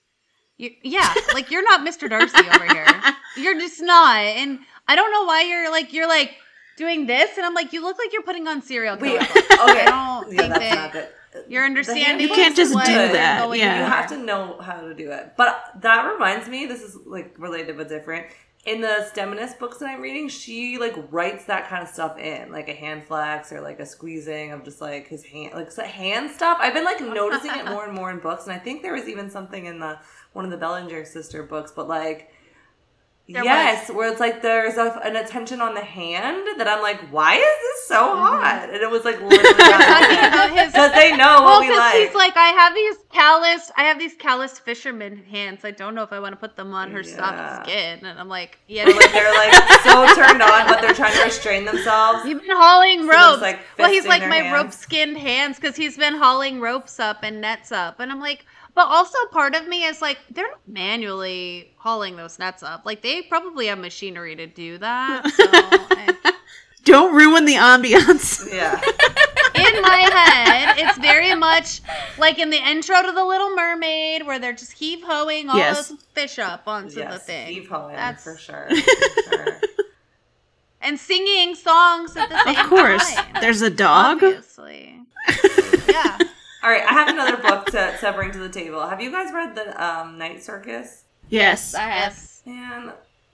You, 0.58 0.70
yeah, 0.84 1.12
like 1.34 1.50
you're 1.50 1.64
not 1.64 1.82
Mr. 1.82 2.10
Darcy 2.10 2.38
over 2.38 2.66
here. 2.66 2.86
You're 3.38 3.58
just 3.60 3.82
not. 3.82 4.18
And 4.18 4.60
I 4.88 4.96
don't 4.96 5.12
know 5.12 5.24
why 5.24 5.42
you're 5.44 5.72
like 5.72 5.94
you're 5.94 6.08
like 6.08 6.36
doing 6.78 7.08
this, 7.08 7.38
and 7.38 7.46
I'm 7.46 7.54
like, 7.54 7.74
you 7.74 7.82
look 7.82 7.98
like 7.98 8.14
you're 8.14 8.22
putting 8.24 8.48
on 8.48 8.62
cereal. 8.62 8.98
Wait, 8.98 9.16
okay. 9.22 9.32
I 9.60 10.22
don't 10.22 10.32
yeah, 10.34 10.38
think 10.42 10.54
that's 10.54 10.60
that 10.60 10.76
not 10.76 10.92
good. 10.92 11.08
you're 11.48 11.66
understanding. 11.66 12.28
You 12.28 12.34
can't 12.34 12.56
just 12.56 12.74
do 12.74 12.78
that, 12.78 13.42
going 13.44 13.60
yeah. 13.60 13.80
You 13.80 13.86
have 13.86 14.10
to 14.10 14.18
know 14.18 14.60
how 14.60 14.82
to 14.82 14.94
do 14.94 15.12
it. 15.12 15.34
But 15.38 15.64
that 15.82 16.12
reminds 16.12 16.48
me, 16.48 16.66
this 16.66 16.82
is 16.82 16.98
like 17.06 17.34
related 17.40 17.78
but 17.78 17.90
different. 17.90 18.28
In 18.64 18.80
the 18.80 19.10
STEMinist 19.12 19.58
books 19.58 19.80
that 19.80 19.88
I'm 19.88 20.02
reading, 20.02 20.30
she 20.30 20.78
like 20.78 20.96
writes 21.10 21.46
that 21.46 21.68
kind 21.68 21.82
of 21.82 21.90
stuff 21.90 22.20
in, 22.20 22.52
like 22.52 22.70
a 22.70 22.74
hand 22.74 23.04
flex 23.04 23.52
or 23.52 23.60
like 23.60 23.80
a 23.80 23.86
squeezing 23.88 24.52
of 24.52 24.64
just 24.64 24.82
like 24.82 25.08
his 25.08 25.24
hand, 25.24 25.56
like 25.56 25.74
hand 25.76 26.30
stuff. 26.30 26.60
I've 26.62 26.76
been 26.76 26.84
like 26.84 27.02
noticing 27.02 27.52
it 27.52 27.66
more 27.70 27.86
and 27.86 27.94
more 27.94 28.12
in 28.12 28.20
books, 28.20 28.44
and 28.46 28.54
I 28.54 28.60
think 28.60 28.84
there 28.84 28.94
was 28.94 29.10
even 29.10 29.32
something 29.32 29.66
in 29.66 29.80
the 29.80 29.98
one 30.34 30.46
of 30.46 30.52
the 30.52 30.58
Bellinger 30.58 31.06
sister 31.06 31.42
books. 31.42 31.72
But 31.72 31.88
like, 31.88 32.30
There 33.34 33.44
yes, 33.44 33.90
where 33.90 34.12
it's 34.12 34.20
like 34.20 34.42
there's 34.42 34.78
a, 34.78 35.00
an 35.04 35.16
attention 35.16 35.62
on 35.62 35.74
the 35.74 35.82
hand 35.82 36.46
that 36.58 36.68
I'm 36.68 36.82
like, 36.82 37.00
why 37.12 37.36
is 37.36 37.42
this 37.42 37.88
so 37.88 37.96
mm-hmm. 37.96 38.20
hot? 38.20 38.70
And 38.72 38.82
it 38.82 38.90
was 38.90 39.06
like 39.06 39.22
literally 39.22 39.54
talking 39.58 40.18
about 40.28 40.50
his- 40.52 40.72
because 40.72 40.92
they 40.94 41.12
know 41.12 41.44
Well, 41.44 41.60
what 41.60 41.62
we 41.62 41.76
like. 41.76 41.96
he's 41.96 42.16
like, 42.16 42.36
I 42.38 42.50
have 42.50 42.74
these 42.74 42.96
calloused. 43.12 43.72
I 43.78 43.84
have 43.84 44.00
these 44.00 44.14
calloused 44.16 44.62
fisherman 44.62 45.18
hands. 45.18 45.64
I 45.64 45.72
don't 45.72 45.96
know 45.96 46.04
if 46.04 46.12
I 46.14 46.20
want 46.20 46.34
to 46.34 46.38
put 46.38 46.56
them 46.56 46.74
on 46.74 46.92
her 46.92 47.02
Yeah. 47.02 47.16
soft 47.16 47.66
skin. 47.68 48.06
And 48.06 48.20
I'm 48.20 48.30
like, 48.30 48.60
yeah. 48.68 48.84
Or, 48.84 48.94
like 48.94 49.12
they're 49.12 49.34
like 49.34 49.54
so 49.84 50.14
turned 50.16 50.42
on, 50.42 50.68
but 50.68 50.82
they're 50.82 50.94
trying 50.94 51.16
to 51.18 51.24
restrain 51.24 51.66
themselves. 51.66 52.26
You've 52.26 52.42
been 52.42 52.56
hauling 52.56 53.08
ropes. 53.08 53.42
like, 53.42 53.60
well, 53.78 53.90
he's 53.90 54.06
like 54.06 54.28
my 54.28 54.38
hands. 54.38 54.54
rope 54.54 54.72
skinned 54.74 55.18
hands 55.18 55.58
because 55.58 55.76
he's 55.76 55.98
been 55.98 56.16
hauling 56.16 56.60
ropes 56.60 57.00
up 57.00 57.20
and 57.24 57.42
nets 57.42 57.72
up. 57.72 58.00
And 58.00 58.12
I'm 58.12 58.20
like, 58.20 58.46
but 58.74 58.88
also 58.88 59.18
part 59.32 59.54
of 59.54 59.68
me 59.68 59.84
is 59.84 60.02
like, 60.02 60.18
they're 60.30 60.48
not 60.48 60.62
manually 60.66 61.74
hauling 61.78 62.16
those 62.16 62.40
nets 62.40 62.64
up. 62.64 62.86
Like, 62.86 63.02
they 63.02 63.21
probably 63.22 63.68
have 63.68 63.80
machinery 63.80 64.36
to 64.36 64.48
do 64.48 64.78
that. 64.80 65.24
So, 65.36 65.44
I- 65.52 66.34
Don't 66.84 67.14
ruin 67.16 67.46
the 67.46 67.56
ambiance. 67.56 68.48
Yeah. 68.52 68.74
in 69.54 69.82
my 69.84 69.98
head, 70.12 70.76
it's 70.80 70.98
very 70.98 71.36
much 71.36 71.82
like 72.18 72.40
in 72.40 72.50
the 72.50 72.58
intro 72.58 73.02
to 73.04 73.12
The 73.12 73.24
Little 73.24 73.56
Mermaid 73.56 74.26
where 74.26 74.40
they're 74.40 74.52
just 74.54 74.72
heave 74.74 75.04
hoeing 75.04 75.48
all 75.50 75.58
Yes. 75.58 75.90
those 75.90 76.00
fish 76.14 76.40
up 76.40 76.64
onto 76.68 76.96
the 76.96 77.20
thing. 77.20 77.48
Heave 77.54 77.68
hoeing 77.70 77.96
That's- 77.96 78.24
for 78.24 78.36
sure. 78.38 78.68
For 78.70 79.36
sure. 79.36 79.60
And 80.82 81.00
singing 81.00 81.54
songs 81.54 82.18
at 82.18 82.30
the 82.30 82.44
same 82.46 82.58
Of 82.58 82.66
course. 82.68 83.14
time. 83.14 83.36
There's 83.42 83.62
a 83.62 83.70
dog. 83.70 84.24
Obviously. 84.24 84.98
yeah. 85.88 86.18
All 86.64 86.70
right, 86.72 86.84
I 86.84 86.94
have 86.94 87.08
another 87.10 87.38
book 87.38 87.68
to, 87.68 87.96
to 88.00 88.12
bring 88.14 88.32
to 88.32 88.40
the 88.40 88.50
table. 88.50 88.82
Have 88.88 89.00
you 89.00 89.12
guys 89.12 89.32
read 89.32 89.54
the 89.54 89.84
um, 89.84 90.18
Night 90.18 90.42
Circus? 90.44 91.04
Yes. 91.30 91.76
I 91.76 91.82
have. 91.82 92.14
Yes. 92.14 92.42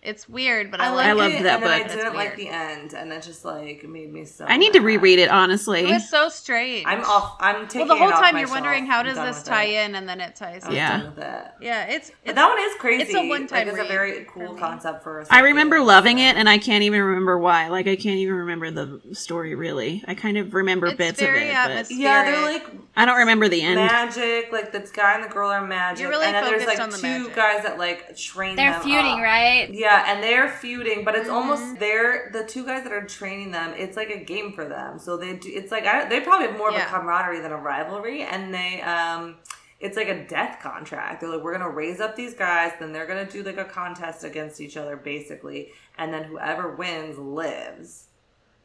Man, 0.08 0.14
It's 0.14 0.30
weird, 0.30 0.72
but 0.72 0.80
I, 0.82 0.88
I, 0.88 0.90
like 0.90 0.98
like 0.98 1.06
I 1.08 1.14
loved 1.14 1.36
it, 1.36 1.44
that 1.44 1.56
and 1.56 1.64
then 1.64 1.72
I 1.72 1.78
didn't 1.88 2.06
It's 2.08 2.16
like 2.16 2.36
the 2.38 2.50
end, 2.50 2.94
and 2.94 3.12
it 3.12 3.24
just 3.24 3.46
like 3.46 3.84
made 3.88 4.12
me 4.12 4.26
so. 4.26 4.46
I 4.46 4.58
need 4.58 4.74
to 4.74 4.80
reread 4.80 5.20
it, 5.20 5.30
honestly. 5.30 5.82
It 5.82 5.94
was 5.94 6.10
so 6.10 6.30
strange. 6.30 6.86
I'm 6.88 7.04
off. 7.04 7.38
I'm 7.40 7.68
taking. 7.68 7.88
Well, 7.88 7.98
the 7.98 8.02
whole 8.02 8.10
it 8.10 8.14
off 8.16 8.22
time 8.22 8.38
you're 8.38 8.50
wondering 8.50 8.86
how 8.86 9.04
does 9.04 9.18
this 9.18 9.44
tie 9.44 9.66
it. 9.66 9.86
in, 9.90 9.96
and 9.96 10.08
then 10.08 10.22
it 10.22 10.36
ties 10.36 10.64
I'm 10.64 10.72
in. 10.72 10.76
Yeah. 10.78 10.98
done 10.98 11.06
with 11.16 11.24
it. 11.24 11.46
Yeah, 11.62 11.86
it's, 11.86 12.10
But 12.10 12.30
it's 12.32 12.36
that 12.36 12.48
one 12.48 12.60
is 12.60 12.76
crazy. 12.80 13.04
it's 13.04 13.14
a 13.16 13.28
one-time 13.28 13.68
Like, 13.68 13.68
it's 13.68 13.86
a 13.86 13.88
very 13.88 14.26
cool 14.34 14.54
me. 14.54 14.60
concept 14.60 15.04
for. 15.04 15.22
us. 15.22 15.28
I 15.30 15.42
remember 15.42 15.80
loving 15.82 16.20
it, 16.20 16.36
and 16.36 16.48
I 16.50 16.58
can't 16.58 16.84
even 16.84 17.02
remember 17.02 17.38
why. 17.38 17.68
Like, 17.70 17.88
I 17.88 17.96
can't 17.96 18.18
even 18.18 18.36
remember 18.36 18.72
the 18.72 19.02
story 19.16 19.56
really. 19.56 20.04
I 20.08 20.16
kind 20.16 20.38
of 20.38 20.54
remember 20.54 20.88
It's 20.88 20.98
bits 20.98 21.22
of 21.22 21.30
it, 21.30 21.54
but. 21.54 21.92
Yeah, 21.92 22.24
they're 22.24 22.42
like 22.42 22.66
I 22.96 23.06
don't 23.06 23.18
remember 23.18 23.48
the 23.48 23.62
end. 23.62 23.76
magic. 23.76 24.52
Like 24.52 24.72
the 24.72 24.80
guy 24.94 25.16
and 25.16 25.24
the 25.24 25.30
girl 25.30 25.50
are 25.52 25.66
magic. 25.66 26.02
You're 26.02 26.10
really 26.10 26.26
and 26.26 26.36
then 26.36 26.46
there's 26.46 26.66
like 26.66 26.80
on 26.80 26.90
the 26.90 26.98
two 26.98 27.08
magic. 27.08 27.36
guys 27.36 27.64
that 27.64 27.78
like 27.78 28.18
train. 28.18 28.56
They're 28.56 28.80
feuding, 28.80 29.22
right? 29.22 29.70
Yeah, 29.72 29.97
and 30.08 30.24
they're 30.24 30.50
feuding, 30.50 31.04
but 31.04 31.16
it's 31.16 31.28
Mm-hmm. 31.28 31.36
almost 31.36 31.80
they're 31.80 32.30
the 32.32 32.44
two 32.44 32.66
guys 32.66 32.84
that 32.84 32.92
are 32.94 33.06
training 33.06 33.52
them. 33.52 33.74
It's 33.76 33.98
like 33.98 34.10
a 34.10 34.24
game 34.24 34.54
for 34.54 34.66
them. 34.66 35.00
So 35.00 35.18
they 35.18 35.36
do. 35.36 35.50
It's 35.52 35.72
like 35.72 35.86
I, 35.86 36.08
they 36.08 36.20
probably 36.22 36.48
have 36.48 36.58
more 36.58 36.70
of 36.70 36.76
a 36.76 36.80
camaraderie 36.86 37.40
than 37.42 37.52
a 37.52 37.58
rivalry, 37.58 38.24
and 38.24 38.54
they 38.54 38.82
um. 38.82 39.38
It's 39.80 39.96
like 39.96 40.08
a 40.10 40.26
death 40.28 40.60
contract. 40.60 41.22
They're 41.22 41.30
like, 41.30 41.44
we're 41.44 41.52
gonna 41.52 41.70
raise 41.70 42.00
up 42.00 42.16
these 42.16 42.34
guys, 42.34 42.72
then 42.80 42.92
they're 42.94 43.06
gonna 43.06 43.30
do 43.30 43.44
like 43.44 43.58
a 43.58 43.64
contest 43.64 44.24
against 44.24 44.60
each 44.60 44.76
other, 44.76 44.98
basically, 44.98 45.70
and 46.00 46.12
then 46.12 46.24
whoever 46.24 46.76
wins 46.76 47.20
lives. 47.20 48.08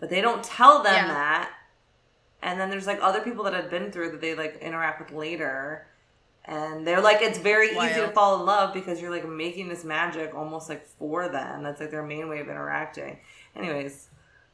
But 0.00 0.08
they 0.08 0.22
don't 0.22 0.42
tell 0.42 0.82
them 0.82 0.94
Yeah. 0.94 1.08
that. 1.08 1.50
And 2.42 2.58
then 2.58 2.70
there's 2.70 2.86
like 2.86 2.98
other 3.02 3.20
people 3.20 3.44
that 3.44 3.52
have 3.52 3.68
been 3.68 3.92
through 3.92 4.12
that 4.12 4.22
they 4.22 4.34
like 4.34 4.56
interact 4.62 5.00
with 5.00 5.12
later. 5.12 5.86
And 6.44 6.84
they're 6.86 7.00
like, 7.00 7.22
it's 7.22 7.38
very 7.38 7.68
easy 7.70 8.00
to 8.00 8.08
fall 8.08 8.40
in 8.40 8.46
love 8.46 8.74
because 8.74 9.00
you're 9.00 9.10
like 9.12 9.28
making 9.28 9.68
this 9.68 9.84
magic 9.84 10.34
almost 10.34 10.68
like 10.68 10.84
for 10.84 11.28
them. 11.28 11.62
That's 11.62 11.80
like 11.80 11.90
their 11.90 12.02
main 12.02 12.28
way 12.28 12.40
of 12.40 12.48
interacting. 12.48 13.18
Anyways, 13.54 14.08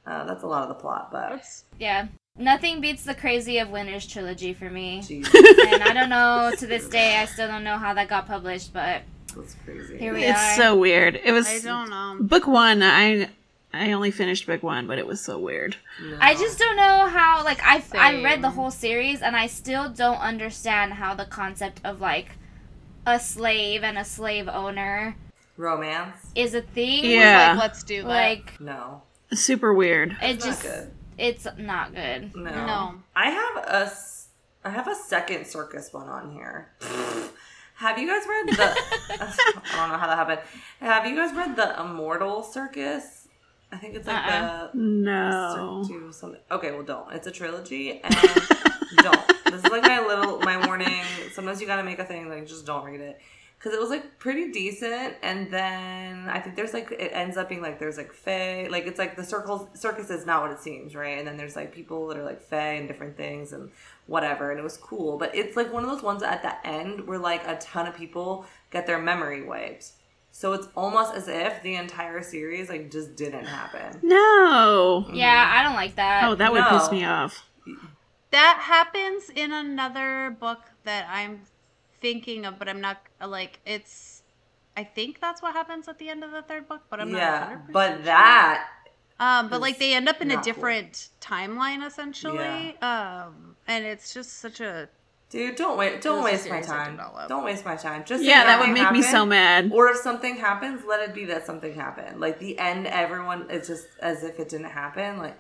uh, 0.07 0.25
that's 0.27 0.43
a 0.43 0.47
lot 0.47 0.63
of 0.63 0.69
the 0.69 0.75
plot, 0.75 1.11
but 1.11 1.31
That's- 1.31 1.65
Yeah. 1.79 2.09
Nothing 2.37 2.81
beats 2.81 3.03
the 3.03 3.15
Crazy 3.17 3.59
of 3.59 3.71
Winners 3.71 4.07
trilogy 4.07 4.53
for 4.55 4.71
me. 4.71 5.03
geez, 5.03 5.29
and 5.35 5.83
I 5.83 5.93
don't 5.93 6.09
know 6.09 6.53
to 6.57 6.67
this 6.69 6.89
day. 6.99 7.17
I 7.17 7.25
still 7.25 7.49
don't 7.49 7.65
know 7.65 7.77
how 7.79 7.95
that 7.95 8.09
got 8.09 8.29
published, 8.29 8.73
but 8.73 9.03
that's 9.35 9.57
crazy. 9.65 9.99
Here 9.99 10.15
we 10.15 10.23
It's 10.25 10.39
are. 10.39 10.55
so 10.57 10.77
weird. 10.77 11.17
It 11.25 11.33
was 11.33 11.49
I 11.49 11.59
don't 11.59 11.91
know. 11.91 12.17
book 12.21 12.47
one. 12.47 12.81
I 12.83 13.29
I 13.73 13.93
only 13.93 14.11
finished 14.11 14.47
book 14.47 14.63
one, 14.63 14.87
but 14.87 14.99
it 14.99 15.07
was 15.07 15.21
so 15.21 15.39
weird. 15.39 15.77
No. 16.03 16.17
I 16.21 16.35
just 16.35 16.59
don't 16.59 16.77
know 16.77 17.07
how. 17.07 17.45
Like 17.45 17.61
I 17.63 17.83
I 17.95 18.23
read 18.23 18.43
the 18.43 18.51
whole 18.51 18.71
series 18.71 19.21
and 19.21 19.37
I 19.37 19.47
still 19.47 19.91
don't 19.91 20.19
understand 20.21 20.95
how 20.95 21.15
the 21.15 21.27
concept 21.27 21.81
of 21.85 22.01
like 22.01 22.31
a 23.07 23.21
slave 23.21 23.85
and 23.85 23.99
a 23.99 24.05
slave 24.05 24.49
owner 24.49 25.17
romance. 25.57 26.17
is 26.35 26.55
a 26.55 26.63
thing. 26.63 27.05
Yeah. 27.05 27.51
Like, 27.53 27.59
let's 27.61 27.83
do 27.83 28.03
that. 28.03 28.09
Like 28.09 28.61
No, 28.61 29.03
Super 29.33 29.75
weird. 29.75 30.13
it 30.23 30.37
It's 30.37 30.45
just 30.45 30.65
not 30.65 30.73
good. 30.73 30.91
it's 31.19 31.47
not 31.59 31.95
good. 31.95 32.35
No. 32.37 32.51
No. 32.67 32.95
I 33.15 33.31
have 33.31 33.57
a 33.65 33.77
s- 33.87 34.29
I 34.65 34.71
have 34.71 34.89
a 34.89 34.95
second 34.95 35.47
circus 35.47 35.93
one 35.93 36.09
on 36.09 36.33
here. 36.33 36.71
Have 37.77 37.97
you 37.97 38.09
guys 38.09 38.27
read 38.29 38.57
the? 38.57 38.65
I 39.23 39.77
don't 39.77 39.91
know 39.93 39.99
how 39.99 40.09
that 40.09 40.19
happened. 40.19 40.41
Have 40.81 41.07
you 41.07 41.15
guys 41.15 41.33
read 41.33 41.55
the 41.55 41.81
Immortal 41.81 42.43
Circus? 42.43 43.18
I 43.71 43.77
think 43.77 43.95
it's 43.95 44.07
like 44.07 44.17
Uh-uh. 44.17 44.69
the 44.73 44.79
No. 44.79 45.83
Cir- 45.87 45.93
do 45.95 46.13
something. 46.13 46.41
Okay, 46.51 46.71
well, 46.73 46.83
don't. 46.83 47.13
It's 47.13 47.27
a 47.27 47.31
trilogy, 47.31 48.01
and 48.03 48.15
don't. 48.97 49.45
This 49.47 49.65
is 49.65 49.71
like 49.71 49.83
my 49.83 50.01
little 50.07 50.39
my 50.41 50.67
warning. 50.67 51.03
Sometimes 51.33 51.61
you 51.61 51.67
gotta 51.67 51.85
make 51.85 51.99
a 51.99 52.05
thing 52.05 52.29
like 52.29 52.47
just 52.47 52.65
don't 52.67 52.85
read 52.85 53.01
it 53.01 53.21
because 53.59 53.75
it 53.75 53.81
was 53.81 53.91
like 53.91 54.19
pretty 54.19 54.51
decent, 54.53 55.15
and 55.23 55.53
then 55.53 56.29
I 56.29 56.39
think 56.41 56.57
there's 56.57 56.73
like 56.73 56.91
it 56.93 57.11
ends 57.13 57.37
up 57.37 57.49
being 57.49 57.61
like 57.61 57.79
there's 57.79 57.97
like 57.99 58.13
fae, 58.13 58.69
like 58.71 58.87
it's 58.87 58.99
like 58.99 59.17
the 59.17 59.25
circles 59.25 59.67
circus 59.75 60.11
is 60.11 60.25
not 60.25 60.43
what 60.43 60.51
it 60.53 60.61
seems, 60.61 60.95
right? 60.95 61.19
And 61.19 61.27
then 61.27 61.37
there's 61.37 61.57
like 61.57 61.73
people 61.75 62.07
that 62.09 62.17
are 62.17 62.25
like 62.25 62.41
fae 62.41 62.75
and 62.75 62.89
different 62.89 63.17
things 63.17 63.53
and 63.53 63.71
whatever, 64.07 64.51
and 64.51 64.59
it 64.61 64.63
was 64.63 64.77
cool. 64.79 65.19
But 65.19 65.35
it's 65.35 65.57
like 65.57 65.73
one 65.73 65.85
of 65.85 65.91
those 65.91 66.03
ones 66.03 66.23
at 66.23 66.43
the 66.43 66.67
end 66.67 67.07
where 67.07 67.19
like 67.19 67.47
a 67.47 67.57
ton 67.59 67.87
of 67.87 67.95
people 67.97 68.47
get 68.71 68.87
their 68.87 68.99
memory 68.99 69.43
wiped. 69.43 69.91
So 70.39 70.53
it's 70.53 70.69
almost 70.77 71.15
as 71.15 71.27
if 71.27 71.63
the 71.63 71.75
entire 71.75 72.23
series 72.23 72.69
like 72.69 72.93
just 72.93 73.17
didn't 73.17 73.47
happen. 73.47 73.99
No. 74.03 75.09
Yeah, 75.13 75.51
I 75.53 75.65
don't 75.65 75.75
like 75.75 75.97
that. 75.97 76.29
Oh, 76.29 76.37
that 76.37 76.53
would 76.53 76.61
No. 76.61 76.69
piss 76.69 76.93
me 76.93 77.05
off. 77.05 77.45
That 78.31 78.59
happens 78.63 79.31
in 79.31 79.53
another 79.53 80.37
book 80.39 80.71
that 80.85 81.09
I'm 81.11 81.43
thinking 82.01 82.45
of, 82.45 82.59
but 82.59 82.69
I'm 82.69 82.81
not 82.81 82.99
like 83.21 83.61
it's. 83.67 84.23
I 84.77 84.85
think 84.85 85.21
that's 85.21 85.43
what 85.43 85.55
happens 85.55 85.89
at 85.89 85.99
the 85.99 86.09
end 86.09 86.23
of 86.23 86.31
the 86.31 86.43
third 86.43 86.69
book, 86.69 86.83
but 86.89 87.01
I'm 87.01 87.13
yeah, 87.15 87.57
not. 87.57 87.69
100% 87.69 87.73
but 87.73 87.89
sure. 87.97 88.03
that 88.05 88.69
Um, 89.19 89.49
but 89.49 89.61
like 89.61 89.79
they 89.79 89.95
end 89.95 90.09
up 90.09 90.21
in 90.23 90.31
a 90.31 90.37
not 90.37 90.45
cool. 90.53 90.55
different 90.55 91.09
timeline 91.21 91.85
essentially. 91.85 92.77
Um, 92.81 93.57
and 93.67 93.85
it's 93.85 94.15
just 94.15 94.35
such 94.39 94.61
a 94.61 94.89
dude, 95.31 95.57
don't 95.57 95.77
wait, 95.79 96.01
don't 96.01 96.25
waste 96.25 96.49
my 96.49 96.61
time. 96.61 97.01
Don't 97.29 97.45
waste 97.45 97.65
my 97.65 97.77
time. 97.77 98.05
Just 98.05 98.25
Yeah, 98.25 98.45
that 98.45 98.59
would 98.59 98.67
something 98.67 98.83
make 98.85 98.93
me 98.93 99.03
so 99.03 99.27
mad. 99.27 99.71
Or 99.73 99.89
if 99.89 99.99
something 99.99 100.37
happens, 100.37 100.83
let 100.87 101.01
it 101.09 101.15
be 101.15 101.27
that 101.27 101.47
something 101.47 101.75
happened. 101.75 102.21
Like 102.21 102.39
the 102.39 102.59
end, 102.59 102.87
everyone 102.87 103.47
it's 103.51 103.69
just 103.69 103.87
as 104.01 104.25
if 104.25 104.39
it 104.41 104.49
didn't 104.49 104.71
happen. 104.71 105.19
Like 105.19 105.39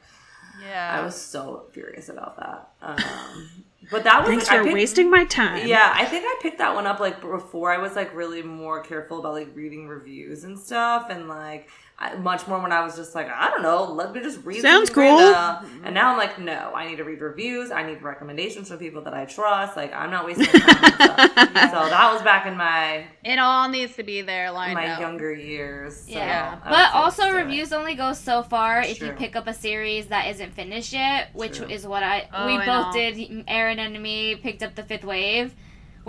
yeah. 0.66 0.98
I 1.00 1.04
was 1.04 1.14
so 1.14 1.66
furious 1.72 2.08
about 2.08 2.36
that. 2.38 2.68
Um, 2.82 3.48
but 3.90 4.04
that 4.04 4.20
was 4.20 4.28
Thanks 4.28 4.48
like, 4.48 4.54
I 4.54 4.58
for 4.58 4.64
picked- 4.64 4.74
wasting 4.74 5.10
my 5.10 5.24
time. 5.24 5.66
Yeah, 5.66 5.92
I 5.94 6.04
think 6.04 6.24
I 6.26 6.38
picked 6.42 6.58
that 6.58 6.74
one 6.74 6.86
up 6.86 7.00
like 7.00 7.20
before 7.20 7.72
I 7.72 7.78
was 7.78 7.94
like 7.96 8.14
really 8.14 8.42
more 8.42 8.82
careful 8.82 9.20
about 9.20 9.32
like 9.34 9.54
reading 9.54 9.88
reviews 9.88 10.44
and 10.44 10.58
stuff, 10.58 11.06
and 11.10 11.28
like 11.28 11.68
I, 12.00 12.14
much 12.14 12.46
more 12.46 12.60
when 12.60 12.70
I 12.70 12.82
was 12.84 12.94
just 12.94 13.16
like 13.16 13.28
I 13.28 13.50
don't 13.50 13.62
know, 13.62 13.82
let 13.92 14.12
me 14.12 14.20
just 14.20 14.44
read. 14.44 14.62
Sounds 14.62 14.88
something 14.88 14.94
cool. 14.94 15.18
random. 15.18 15.68
Mm-hmm. 15.68 15.84
And 15.86 15.94
now 15.94 16.12
I'm 16.12 16.16
like, 16.18 16.38
no, 16.38 16.72
I 16.72 16.86
need 16.86 16.96
to 16.96 17.04
read 17.04 17.20
reviews. 17.20 17.72
I 17.72 17.82
need 17.82 18.02
recommendations 18.02 18.68
from 18.68 18.78
people 18.78 19.02
that 19.02 19.14
I 19.14 19.24
trust. 19.24 19.76
Like 19.76 19.92
I'm 19.92 20.08
not 20.10 20.24
wasting 20.24 20.46
my 20.46 20.60
time. 20.60 21.10
on 21.10 21.46
so 21.70 21.88
that 21.88 22.10
was 22.12 22.22
back 22.22 22.46
in 22.46 22.56
my 22.56 23.04
it 23.24 23.40
all 23.40 23.68
needs 23.68 23.96
to 23.96 24.04
be 24.04 24.22
there 24.22 24.52
lined 24.52 24.74
my 24.74 24.86
up. 24.90 25.00
younger 25.00 25.32
years. 25.34 25.96
So 26.02 26.12
Yeah, 26.12 26.60
I 26.64 26.70
but 26.70 26.94
also 26.94 27.22
do 27.24 27.30
it. 27.36 27.42
reviews 27.42 27.72
only 27.72 27.96
go 27.96 28.12
so 28.12 28.44
far 28.44 28.80
if 28.80 29.00
you 29.02 29.10
pick 29.12 29.34
up 29.34 29.48
a 29.48 29.54
series 29.54 30.06
that 30.06 30.28
isn't 30.28 30.54
finished 30.54 30.92
yet, 30.92 31.30
which 31.34 31.56
True. 31.58 31.66
is 31.66 31.84
what 31.84 32.04
I 32.04 32.28
Oh, 32.32 32.46
we 32.46 32.52
I 32.58 32.64
both 32.64 32.94
know. 32.94 33.12
did. 33.12 33.44
Erin 33.48 33.80
and 33.80 34.00
me 34.00 34.36
picked 34.36 34.62
up 34.62 34.76
the 34.76 34.84
Fifth 34.84 35.04
Wave, 35.04 35.52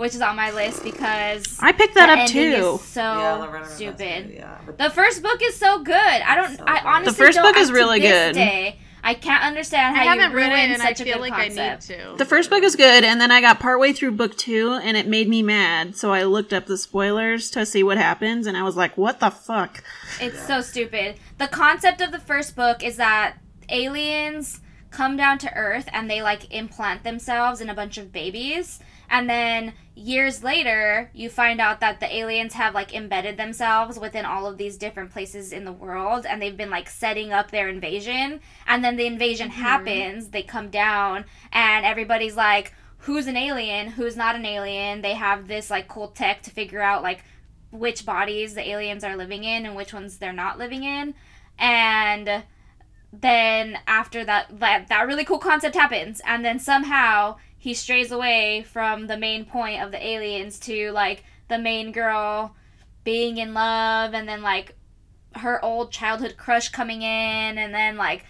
which 0.00 0.14
is 0.14 0.22
on 0.22 0.34
my 0.34 0.50
list 0.50 0.82
because 0.82 1.58
I 1.60 1.72
picked 1.72 1.94
that 1.94 2.06
the 2.14 2.22
up 2.22 2.28
too. 2.28 2.40
is 2.78 2.80
so 2.88 3.00
Yeah, 3.02 3.32
Lorena 3.34 3.66
stupid. 3.68 4.32
Yeah, 4.34 4.56
The 4.78 4.88
first 4.90 5.22
book 5.22 5.40
is 5.42 5.56
so 5.56 5.82
good. 5.82 5.94
I 5.94 6.34
don't. 6.34 6.56
So 6.56 6.64
I 6.66 6.80
honestly 6.84 7.12
The 7.12 7.16
first 7.16 7.36
don't- 7.36 7.44
book 7.52 7.56
is 7.60 7.70
really 7.70 8.00
this 8.00 8.10
good. 8.28 8.32
Day, 8.34 8.78
I 9.04 9.14
can't 9.14 9.44
understand 9.44 9.94
I 9.94 9.98
how 9.98 10.04
you 10.14 10.20
haven't 10.20 10.36
read 10.36 10.48
ruin 10.48 10.70
it, 10.70 10.72
and 10.74 10.82
I 10.82 10.86
such 10.88 11.00
a 11.02 11.04
feel 11.04 11.14
good 11.14 11.20
like 11.30 11.32
concept. 11.34 11.90
I 11.90 11.94
need 11.96 12.02
to. 12.12 12.16
The 12.18 12.24
first 12.24 12.50
book 12.50 12.62
is 12.62 12.76
good, 12.76 13.04
and 13.04 13.20
then 13.20 13.30
I 13.30 13.40
got 13.40 13.60
partway 13.60 13.92
through 13.92 14.12
book 14.12 14.36
two, 14.36 14.72
and 14.82 14.96
it 14.96 15.06
made 15.06 15.28
me 15.28 15.42
mad. 15.42 15.96
So 15.96 16.12
I 16.12 16.24
looked 16.24 16.52
up 16.52 16.66
the 16.66 16.76
spoilers 16.78 17.50
to 17.52 17.64
see 17.66 17.82
what 17.82 17.96
happens, 17.98 18.46
and 18.46 18.56
I 18.56 18.62
was 18.62 18.76
like, 18.76 18.96
"What 18.98 19.20
the 19.20 19.30
fuck?" 19.30 19.82
It's 20.20 20.40
so 20.46 20.60
stupid. 20.62 21.16
The 21.38 21.48
concept 21.48 22.00
of 22.00 22.10
the 22.10 22.18
first 22.20 22.56
book 22.56 22.82
is 22.82 22.96
that 22.96 23.34
aliens 23.68 24.60
come 24.90 25.16
down 25.16 25.38
to 25.38 25.54
Earth 25.54 25.88
and 25.92 26.10
they 26.10 26.20
like 26.20 26.52
implant 26.52 27.04
themselves 27.04 27.60
in 27.60 27.68
a 27.70 27.74
bunch 27.74 27.96
of 27.96 28.12
babies. 28.12 28.80
And 29.10 29.28
then 29.28 29.74
years 29.96 30.42
later, 30.44 31.10
you 31.12 31.28
find 31.28 31.60
out 31.60 31.80
that 31.80 31.98
the 31.98 32.16
aliens 32.16 32.54
have 32.54 32.74
like 32.74 32.94
embedded 32.94 33.36
themselves 33.36 33.98
within 33.98 34.24
all 34.24 34.46
of 34.46 34.56
these 34.56 34.78
different 34.78 35.10
places 35.10 35.52
in 35.52 35.64
the 35.64 35.72
world 35.72 36.24
and 36.24 36.40
they've 36.40 36.56
been 36.56 36.70
like 36.70 36.88
setting 36.88 37.32
up 37.32 37.50
their 37.50 37.68
invasion. 37.68 38.40
And 38.66 38.84
then 38.84 38.96
the 38.96 39.06
invasion 39.06 39.48
mm-hmm. 39.48 39.60
happens, 39.60 40.28
they 40.28 40.42
come 40.42 40.70
down, 40.70 41.24
and 41.52 41.84
everybody's 41.84 42.36
like, 42.36 42.72
who's 42.98 43.26
an 43.26 43.36
alien, 43.36 43.88
who's 43.88 44.16
not 44.16 44.36
an 44.36 44.46
alien. 44.46 45.02
They 45.02 45.14
have 45.14 45.48
this 45.48 45.70
like 45.70 45.88
cool 45.88 46.08
tech 46.08 46.42
to 46.42 46.50
figure 46.50 46.80
out 46.80 47.02
like 47.02 47.24
which 47.72 48.06
bodies 48.06 48.54
the 48.54 48.68
aliens 48.68 49.02
are 49.02 49.16
living 49.16 49.42
in 49.42 49.66
and 49.66 49.74
which 49.74 49.92
ones 49.92 50.18
they're 50.18 50.32
not 50.32 50.58
living 50.58 50.84
in. 50.84 51.14
And 51.58 52.44
then 53.12 53.78
after 53.88 54.24
that 54.24 54.60
that, 54.60 54.86
that 54.88 55.06
really 55.06 55.24
cool 55.24 55.38
concept 55.38 55.74
happens 55.74 56.20
and 56.24 56.44
then 56.44 56.60
somehow 56.60 57.36
he 57.60 57.74
strays 57.74 58.10
away 58.10 58.64
from 58.72 59.06
the 59.06 59.18
main 59.18 59.44
point 59.44 59.82
of 59.82 59.92
the 59.92 60.04
aliens 60.04 60.58
to 60.58 60.90
like 60.92 61.22
the 61.48 61.58
main 61.58 61.92
girl 61.92 62.56
being 63.04 63.36
in 63.36 63.52
love 63.52 64.14
and 64.14 64.26
then 64.26 64.40
like 64.42 64.74
her 65.36 65.62
old 65.64 65.92
childhood 65.92 66.34
crush 66.38 66.70
coming 66.70 67.02
in 67.02 67.58
and 67.58 67.72
then 67.74 67.96
like 67.96 68.24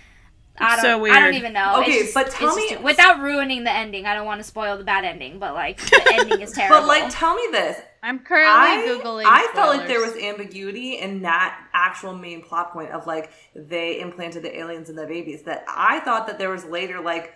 I 0.59 0.77
don't, 0.77 0.83
So 0.83 1.07
I 1.07 1.21
don't 1.21 1.35
even 1.35 1.53
know. 1.55 1.81
Okay, 1.81 2.01
just- 2.01 2.13
but 2.13 2.31
tell 2.31 2.55
me- 2.55 2.71
too- 2.71 2.81
without 2.81 3.21
ruining 3.21 3.65
the 3.65 3.73
ending. 3.73 4.05
I 4.05 4.15
don't 4.15 4.27
want 4.27 4.41
to 4.41 4.45
spoil 4.45 4.77
the 4.77 4.85
bad 4.85 5.05
ending, 5.05 5.39
but 5.39 5.55
like 5.55 5.79
the 5.79 6.03
ending 6.13 6.41
is 6.43 6.53
terrible. 6.53 6.81
But 6.81 6.89
like, 6.89 7.05
tell 7.09 7.35
me 7.35 7.49
this: 7.51 7.81
I'm 8.03 8.19
currently 8.19 8.51
I, 8.51 8.85
googling. 8.87 9.25
I 9.27 9.51
felt 9.55 9.75
like 9.75 9.89
there 9.89 10.01
was 10.01 10.15
ambiguity 10.17 10.99
in 10.99 11.23
that 11.23 11.59
actual 11.73 12.15
main 12.15 12.43
plot 12.43 12.73
point 12.75 12.91
of 12.91 13.07
like 13.07 13.31
they 13.55 14.01
implanted 14.01 14.43
the 14.43 14.55
aliens 14.59 14.91
in 14.91 14.97
the 14.97 15.07
babies. 15.07 15.45
That 15.45 15.65
I 15.67 16.01
thought 16.01 16.27
that 16.27 16.39
there 16.39 16.51
was 16.51 16.65
later 16.67 17.01
like 17.01 17.33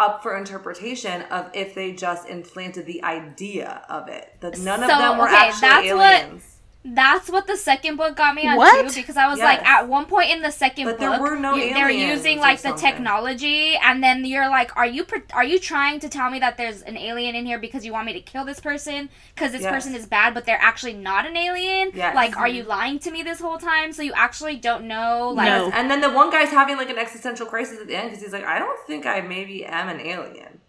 up 0.00 0.22
for 0.22 0.36
interpretation 0.36 1.22
of 1.30 1.50
if 1.54 1.74
they 1.74 1.92
just 1.92 2.28
implanted 2.28 2.86
the 2.86 3.04
idea 3.04 3.84
of 3.88 4.08
it. 4.08 4.34
That 4.40 4.58
none 4.58 4.82
of 4.82 4.88
them 4.88 5.18
were 5.18 5.26
okay, 5.28 5.36
actually 5.36 5.60
that's 5.60 5.92
what- 5.94 6.22
aliens. 6.24 6.49
That's 6.82 7.28
what 7.28 7.46
the 7.46 7.58
second 7.58 7.96
book 7.96 8.16
got 8.16 8.34
me 8.34 8.48
on 8.48 8.56
What? 8.56 8.88
too, 8.88 9.00
because 9.00 9.18
I 9.18 9.28
was 9.28 9.38
Yes. 9.38 9.44
like, 9.44 9.68
at 9.68 9.86
one 9.86 10.06
point 10.06 10.30
in 10.30 10.40
the 10.40 10.50
second 10.50 10.86
But 10.86 10.98
there 10.98 11.10
book, 11.10 11.20
were 11.20 11.36
no 11.36 11.54
you- 11.54 11.74
they're 11.74 11.90
using 11.90 12.38
like 12.38 12.62
the 12.62 12.72
technology, 12.72 13.76
and 13.76 14.02
then 14.02 14.24
you're 14.24 14.48
like, 14.48 14.74
are 14.78 14.86
you 14.86 15.04
pre- 15.04 15.20
are 15.34 15.44
you 15.44 15.58
trying 15.58 16.00
to 16.00 16.08
tell 16.08 16.30
me 16.30 16.38
that 16.38 16.56
there's 16.56 16.80
an 16.80 16.96
alien 16.96 17.34
in 17.34 17.44
here 17.44 17.58
because 17.58 17.84
you 17.84 17.92
want 17.92 18.06
me 18.06 18.14
to 18.14 18.20
kill 18.20 18.46
this 18.46 18.60
person 18.60 19.10
because 19.34 19.52
this 19.52 19.60
Yes. 19.60 19.70
person 19.70 19.94
is 19.94 20.06
bad, 20.06 20.32
but 20.32 20.46
they're 20.46 20.60
actually 20.60 20.94
not 20.94 21.26
an 21.26 21.36
alien? 21.36 21.90
Yes. 21.92 22.14
Like, 22.14 22.38
are 22.38 22.46
mm-hmm. 22.46 22.56
you 22.56 22.62
lying 22.62 22.98
to 23.00 23.10
me 23.10 23.22
this 23.22 23.40
whole 23.40 23.58
time? 23.58 23.92
So 23.92 24.00
you 24.02 24.14
actually 24.14 24.56
don't 24.56 24.84
know? 24.84 25.32
Like, 25.36 25.48
No. 25.48 25.70
And 25.72 25.90
then 25.90 26.00
the 26.00 26.10
one 26.10 26.30
guy's 26.30 26.48
having 26.48 26.78
like 26.78 26.88
an 26.88 26.96
existential 26.98 27.44
crisis 27.44 27.78
at 27.78 27.88
the 27.88 27.94
end 27.94 28.08
because 28.08 28.22
he's 28.24 28.32
like, 28.32 28.44
I 28.46 28.58
don't 28.58 28.78
think 28.86 29.04
I 29.04 29.20
maybe 29.20 29.66
am 29.66 29.90
an 29.90 30.00
alien. 30.00 30.60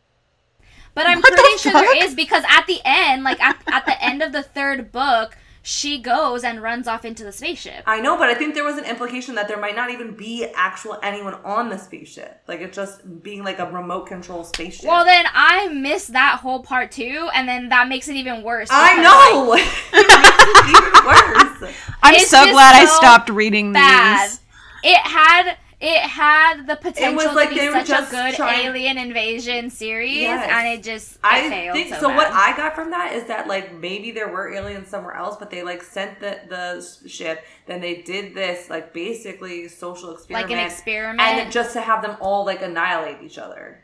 But 0.93 1.07
I'm 1.07 1.21
What 1.21 1.31
the 1.31 1.41
pretty 1.41 1.57
sure 1.57 1.71
there 1.71 1.85
fuck? 1.85 2.03
is 2.03 2.13
because 2.15 2.43
at 2.49 2.67
the 2.67 2.81
end, 2.83 3.23
like 3.23 3.39
at, 3.41 3.61
at 3.71 3.85
the 3.85 4.03
end 4.03 4.21
of 4.21 4.33
the 4.33 4.43
third 4.43 4.91
book, 4.91 5.37
she 5.63 6.01
goes 6.01 6.43
and 6.43 6.61
runs 6.61 6.87
off 6.87 7.05
into 7.05 7.23
the 7.23 7.31
spaceship. 7.31 7.83
I 7.85 7.99
know, 7.99 8.17
but 8.17 8.29
I 8.29 8.33
think 8.33 8.55
there 8.55 8.63
was 8.63 8.77
an 8.77 8.85
implication 8.85 9.35
that 9.35 9.47
there 9.47 9.59
might 9.59 9.75
not 9.75 9.91
even 9.91 10.15
be 10.15 10.47
actual 10.55 10.97
anyone 11.03 11.35
on 11.45 11.69
the 11.69 11.77
spaceship. 11.77 12.41
Like 12.47 12.61
it's 12.61 12.75
just 12.75 13.21
being 13.21 13.43
like 13.43 13.59
a 13.59 13.71
remote 13.71 14.07
control 14.07 14.43
spaceship. 14.43 14.85
Well, 14.87 15.05
then 15.05 15.25
I 15.31 15.67
missed 15.67 16.13
that 16.13 16.39
whole 16.39 16.63
part 16.63 16.91
too, 16.91 17.29
and 17.35 17.47
then 17.47 17.69
that 17.69 17.87
makes 17.87 18.07
it 18.07 18.15
even 18.15 18.41
worse. 18.41 18.69
I 18.71 18.95
because, 18.95 19.03
know. 19.03 19.53
it 19.99 20.07
makes 20.07 20.43
it 20.47 20.69
even 20.69 21.05
worse. 21.05 21.75
I'm 22.01 22.15
It's 22.15 22.29
so 22.29 22.37
just 22.37 22.51
glad 22.53 22.75
I 22.75 22.85
stopped 22.85 23.29
reading 23.29 23.71
bad. 23.71 24.29
these. 24.31 24.39
It 24.83 24.97
had 24.97 25.57
it 25.83 26.01
had 26.01 26.67
the 26.67 26.75
potential 26.75 27.33
like 27.33 27.49
to 27.49 27.55
they 27.55 27.61
be 27.61 27.73
were 27.73 27.83
such 27.83 28.07
a 28.07 28.11
good 28.11 28.35
trying- 28.35 28.67
alien 28.67 28.97
invasion 28.99 29.69
series, 29.71 30.17
Yes. 30.19 30.47
and 30.49 30.67
it 30.67 30.83
just 30.83 31.13
it 31.15 31.19
I 31.23 31.49
failed 31.49 31.75
think 31.75 31.89
so, 31.95 31.99
so. 32.01 32.09
What. 32.09 32.27
I 32.31 32.55
got 32.55 32.75
from 32.75 32.91
that 32.91 33.13
is 33.13 33.23
that 33.25 33.47
like 33.47 33.73
maybe 33.73 34.11
there 34.11 34.27
were 34.29 34.53
aliens 34.53 34.87
somewhere 34.89 35.15
else, 35.15 35.37
but 35.37 35.49
they 35.49 35.63
like 35.63 35.81
sent 35.81 36.19
the 36.19 36.39
the 36.47 37.09
ship. 37.09 37.43
Then 37.65 37.81
they 37.81 38.03
did 38.03 38.35
this 38.35 38.69
like 38.69 38.93
basically 38.93 39.67
social 39.67 40.11
experiment, 40.13 40.49
like 40.51 40.57
an 40.59 40.63
experiment. 40.65 41.19
and 41.21 41.51
just 41.51 41.73
to 41.73 41.81
have 41.81 42.01
them 42.03 42.15
all 42.21 42.45
like 42.45 42.61
annihilate 42.61 43.17
each 43.23 43.37
other, 43.39 43.83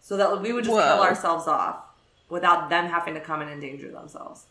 so 0.00 0.16
that 0.18 0.42
we 0.42 0.52
would 0.52 0.64
just 0.64 0.76
kill 0.76 1.02
ourselves 1.02 1.46
off 1.48 1.76
without 2.28 2.68
them 2.70 2.86
having 2.86 3.14
to 3.14 3.20
come 3.20 3.40
and 3.40 3.50
endanger 3.50 3.90
themselves. 3.90 4.44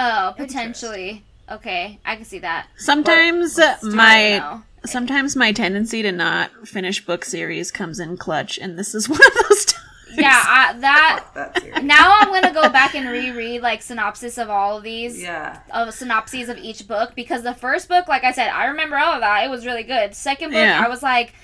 oh, 0.00 0.34
potentially. 0.36 1.24
Okay, 1.50 1.98
I 2.04 2.16
can 2.16 2.26
see 2.26 2.40
that. 2.40 2.66
Sometimes 2.76 3.58
I 3.58 3.76
my 3.82 4.38
don't 4.38 4.40
know. 4.40 4.62
Sometimes 4.88 5.36
my 5.36 5.52
tendency 5.52 6.02
to 6.02 6.12
not 6.12 6.50
finish 6.66 7.04
book 7.04 7.24
series 7.24 7.70
comes 7.70 8.00
in 8.00 8.16
clutch, 8.16 8.58
and 8.58 8.78
this 8.78 8.94
is 8.94 9.08
one 9.08 9.20
of 9.20 9.34
those 9.48 9.64
times. 9.66 9.84
Yeah, 10.16 10.42
I, 10.42 10.72
that. 10.80 11.24
Fuck 11.34 11.54
that. 11.62 11.84
Now 11.84 12.16
I'm 12.18 12.28
gonna 12.32 12.52
go 12.54 12.68
back 12.70 12.94
and 12.94 13.08
reread 13.08 13.60
like 13.62 13.82
synopsis 13.82 14.38
of 14.38 14.48
all 14.50 14.78
of 14.78 14.82
these. 14.82 15.20
yeah. 15.22 15.60
of 15.72 15.92
synopses 15.94 16.48
of 16.48 16.56
each 16.58 16.88
book 16.88 17.14
because 17.14 17.42
the 17.42 17.54
first 17.54 17.88
book, 17.88 18.08
like 18.08 18.24
I 18.24 18.32
said, 18.32 18.48
I 18.48 18.66
remember 18.66 18.96
all 18.96 19.12
of 19.14 19.20
that. 19.20 19.44
It 19.44 19.50
was 19.50 19.66
really 19.66 19.82
good. 19.84 20.14
Second 20.14 20.48
book, 20.50 20.56
Yeah. 20.58 20.82
I 20.84 20.88
was 20.88 21.02
like, 21.02 21.34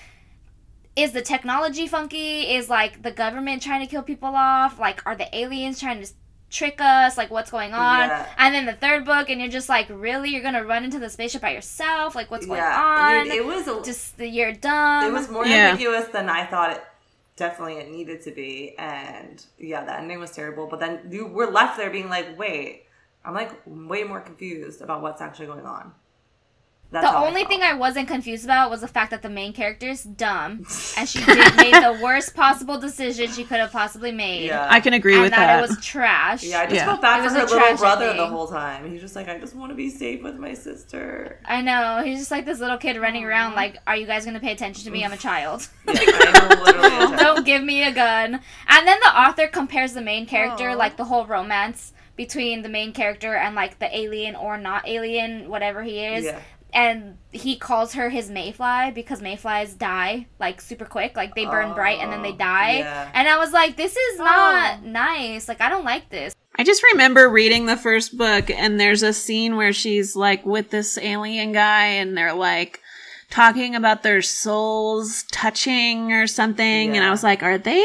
is 0.96 1.12
the 1.12 1.22
technology 1.22 1.86
funky? 1.86 2.42
Is 2.54 2.68
like 2.70 3.02
the 3.02 3.10
government 3.12 3.62
trying 3.62 3.80
to 3.84 3.86
kill 3.90 4.02
people 4.02 4.34
off? 4.34 4.78
Like, 4.78 5.02
are 5.06 5.14
the 5.14 5.28
aliens 5.36 5.78
trying 5.78 6.02
to 6.02 6.10
trick 6.54 6.80
us? 6.80 7.18
Like, 7.18 7.30
what's 7.30 7.50
going 7.50 7.74
on? 7.74 8.08
Yeah. 8.08 8.26
And 8.38 8.54
then 8.54 8.64
the 8.66 8.72
third 8.72 9.04
book, 9.04 9.28
and 9.28 9.40
you're 9.40 9.50
just 9.50 9.68
like, 9.68 9.88
really? 9.90 10.30
You're 10.30 10.42
gonna 10.42 10.64
run 10.64 10.84
into 10.84 10.98
the 10.98 11.10
spaceship 11.10 11.42
by 11.42 11.50
yourself? 11.50 12.14
Like, 12.14 12.30
what's 12.30 12.46
going 12.46 12.58
yeah. 12.60 13.18
on? 13.18 13.24
Dude, 13.24 13.34
it 13.34 13.44
was 13.44 13.68
a, 13.68 13.82
just 13.84 14.18
you're 14.18 14.52
dumb. 14.52 15.04
it 15.04 15.12
was 15.12 15.28
more 15.28 15.44
Yeah. 15.46 15.70
ambiguous 15.70 16.06
than 16.08 16.28
I 16.28 16.46
thought 16.46 16.70
it 16.72 16.84
definitely 17.36 17.74
it 17.74 17.90
needed 17.90 18.22
to 18.22 18.30
be. 18.30 18.74
And 18.78 19.44
yeah, 19.58 19.84
the 19.84 19.96
ending 19.96 20.20
was 20.20 20.30
terrible. 20.30 20.66
But 20.66 20.80
then 20.80 21.00
you 21.10 21.26
were 21.26 21.50
left 21.50 21.76
there 21.76 21.90
being 21.90 22.08
like, 22.08 22.38
wait, 22.38 22.84
I'm 23.24 23.34
like 23.34 23.50
way 23.66 24.04
more 24.04 24.20
confused 24.20 24.82
about 24.82 25.02
what's 25.02 25.20
actually 25.20 25.46
going 25.46 25.66
on. 25.66 25.92
That's 26.94 27.04
The 27.06 27.12
how 27.12 27.24
I 27.24 27.28
only 27.28 27.44
thing 27.44 27.60
I 27.62 27.74
wasn't 27.74 28.08
confused 28.08 28.44
about 28.44 28.70
was 28.70 28.80
the 28.80 28.88
fact 28.88 29.10
that 29.10 29.20
the 29.22 29.28
main 29.28 29.52
character 29.52 29.88
is 29.88 30.04
dumb, 30.04 30.64
and 30.96 31.08
she 31.08 31.18
did 31.24 31.56
made 31.56 31.74
the 31.74 31.98
worst 32.02 32.34
possible 32.34 32.78
decision 32.78 33.30
she 33.30 33.44
could 33.44 33.58
have 33.58 33.72
possibly 33.72 34.12
made. 34.12 34.46
yeah. 34.46 34.66
I 34.70 34.80
can 34.80 34.92
agree 34.94 35.14
and 35.14 35.22
with 35.22 35.30
that, 35.32 35.46
that. 35.46 35.58
it 35.58 35.68
was 35.68 35.84
trash. 35.84 36.42
yeah, 36.44 36.60
I 36.60 36.64
just 36.66 36.76
Yeah. 36.76 36.84
felt 36.86 37.02
bad 37.02 37.20
It 37.24 37.28
for 37.28 37.34
her 37.34 37.40
little 37.42 37.58
trash 37.58 37.78
brother 37.78 38.14
the 38.14 38.26
whole 38.26 38.46
time. 38.46 38.90
He's 38.90 39.00
just 39.00 39.16
like, 39.16 39.28
I 39.28 39.38
just 39.38 39.54
want 39.54 39.70
to 39.70 39.74
be 39.76 39.90
safe 39.90 40.22
with 40.22 40.36
my 40.38 40.54
sister. 40.54 41.40
I 41.44 41.60
know. 41.62 42.02
He's 42.04 42.18
just 42.20 42.30
like 42.30 42.44
this 42.46 42.60
little 42.60 42.78
kid 42.78 42.96
running 42.96 43.24
around 43.24 43.54
like, 43.54 43.78
are 43.86 43.96
you 43.96 44.06
guys 44.06 44.24
going 44.24 44.34
to 44.34 44.40
pay 44.40 44.52
attention 44.52 44.84
to 44.84 44.90
me? 44.90 45.04
I'm 45.04 45.12
a 45.12 45.16
child. 45.16 45.68
Yeah, 45.88 45.94
I 45.98 46.54
know, 46.54 46.62
literally. 46.62 46.86
a 46.86 46.90
child. 47.08 47.18
Don't 47.18 47.44
give 47.46 47.62
me 47.62 47.82
a 47.82 47.92
gun. 47.92 48.40
And 48.68 48.86
then 48.88 48.98
the 49.00 49.20
author 49.20 49.48
compares 49.48 49.92
the 49.94 50.00
main 50.02 50.26
character, 50.26 50.70
Aw. 50.70 50.74
like 50.74 50.96
the 50.96 51.04
whole 51.04 51.26
romance 51.26 51.92
between 52.16 52.62
the 52.62 52.68
main 52.68 52.92
character 52.92 53.34
and 53.34 53.56
like 53.56 53.78
the 53.80 53.96
alien 53.96 54.36
or 54.36 54.56
not 54.56 54.86
alien, 54.86 55.48
whatever 55.48 55.82
he 55.82 55.98
is. 56.04 56.24
Yeah. 56.24 56.40
And 56.74 57.18
he 57.30 57.54
calls 57.56 57.92
her 57.94 58.10
his 58.10 58.28
mayfly 58.28 58.90
because 58.92 59.22
mayflies 59.22 59.74
die 59.74 60.26
like 60.40 60.60
super 60.60 60.84
quick. 60.84 61.16
Like 61.16 61.34
they 61.36 61.44
burn 61.46 61.72
bright 61.72 62.00
and 62.00 62.12
then 62.12 62.22
they 62.22 62.32
Oh, 62.32 62.36
die. 62.36 62.78
yeah. 62.78 63.10
And 63.14 63.28
I 63.28 63.38
was 63.38 63.52
like, 63.52 63.76
this 63.76 63.96
is 63.96 64.20
oh. 64.20 64.24
not 64.24 64.80
Oh. 64.82 64.86
nice. 64.88 65.46
Like 65.48 65.60
I 65.60 65.68
don't 65.68 65.84
like 65.84 66.10
this. 66.10 66.34
I 66.56 66.64
just 66.64 66.82
remember 66.92 67.28
reading 67.28 67.66
the 67.66 67.76
first 67.76 68.16
book, 68.16 68.48
and 68.48 68.78
there's 68.78 69.02
a 69.02 69.12
scene 69.12 69.56
where 69.56 69.72
she's 69.72 70.14
like 70.14 70.44
with 70.46 70.70
this 70.70 70.96
alien 70.98 71.50
guy, 71.52 71.86
and 71.86 72.16
they're 72.16 72.32
like 72.34 72.80
talking 73.30 73.74
about 73.74 74.04
their 74.04 74.22
souls 74.22 75.24
touching 75.32 76.12
or 76.12 76.26
something. 76.28 76.96
And 76.96 77.04
I 77.04 77.10
was 77.10 77.24
like, 77.24 77.42
are 77.42 77.58
they 77.58 77.84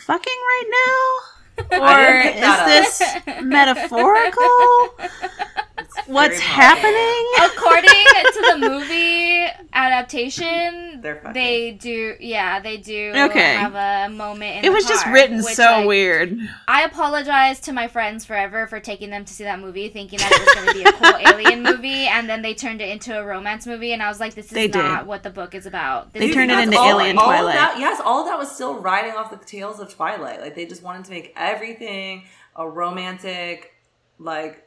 fucking 0.00 0.32
right 0.32 0.70
now? 0.70 1.80
Or 1.80 2.00
is 2.00 2.22
didn't 2.24 2.32
pick 2.34 2.40
that 2.42 2.84
is 2.84 2.98
this 2.98 3.42
metaphorical? 3.42 4.94
It's 5.96 6.08
What's 6.08 6.38
very 6.38 6.50
happening? 6.50 7.26
According 7.44 7.90
to 8.32 8.58
the 8.60 8.68
movie 8.68 9.46
adaptation, 9.72 11.00
They're 11.02 11.16
fucking. 11.16 11.32
they 11.34 11.72
do. 11.72 12.14
Yeah, 12.20 12.60
they 12.60 12.76
do. 12.78 13.12
Okay. 13.14 13.54
have 13.54 13.74
a 13.74 14.12
moment. 14.12 14.56
In 14.58 14.64
It 14.64 14.68
the 14.68 14.72
was 14.72 14.86
just 14.86 15.06
written 15.06 15.38
which, 15.38 15.54
so 15.54 15.62
like, 15.64 15.86
weird. 15.86 16.38
I 16.68 16.82
apologize 16.82 17.60
to 17.60 17.72
my 17.72 17.88
friends 17.88 18.24
forever 18.24 18.66
for 18.66 18.80
taking 18.80 19.10
them 19.10 19.24
to 19.24 19.32
see 19.32 19.44
that 19.44 19.60
movie, 19.60 19.88
thinking 19.88 20.18
that 20.18 20.32
it 20.32 20.40
was 20.40 20.54
going 20.54 20.68
to 20.68 20.74
be 20.74 20.82
a 20.84 20.92
cool 20.92 21.32
alien 21.32 21.62
movie, 21.62 22.06
and 22.06 22.28
then 22.28 22.42
they 22.42 22.54
turned 22.54 22.80
it 22.80 22.88
into 22.88 23.18
a 23.18 23.24
romance 23.24 23.66
movie, 23.66 23.92
and 23.92 24.02
I 24.02 24.08
was 24.08 24.20
like, 24.20 24.34
"This 24.34 24.46
is 24.46 24.52
They 24.52 24.68
did. 24.68 24.78
not 24.78 25.06
what 25.06 25.22
the 25.22 25.30
book 25.30 25.54
is 25.54 25.66
about." 25.66 26.12
This 26.12 26.20
They 26.20 26.28
is 26.30 26.34
turned 26.34 26.50
it 26.50 26.58
into 26.58 26.78
all, 26.78 27.00
Alien 27.00 27.18
all 27.18 27.24
Twilight. 27.26 27.54
That, 27.54 27.78
yes, 27.78 28.00
all 28.04 28.20
of 28.20 28.26
that 28.26 28.38
was 28.38 28.50
still 28.50 28.74
riding 28.80 29.12
off 29.12 29.30
the 29.30 29.36
tails 29.36 29.80
of 29.80 29.92
Twilight. 29.94 30.40
Like 30.40 30.54
they 30.54 30.66
just 30.66 30.82
wanted 30.82 31.04
to 31.06 31.10
make 31.10 31.32
everything 31.36 32.24
a 32.56 32.68
romantic, 32.68 33.74
like, 34.18 34.54
tr- 34.54 34.63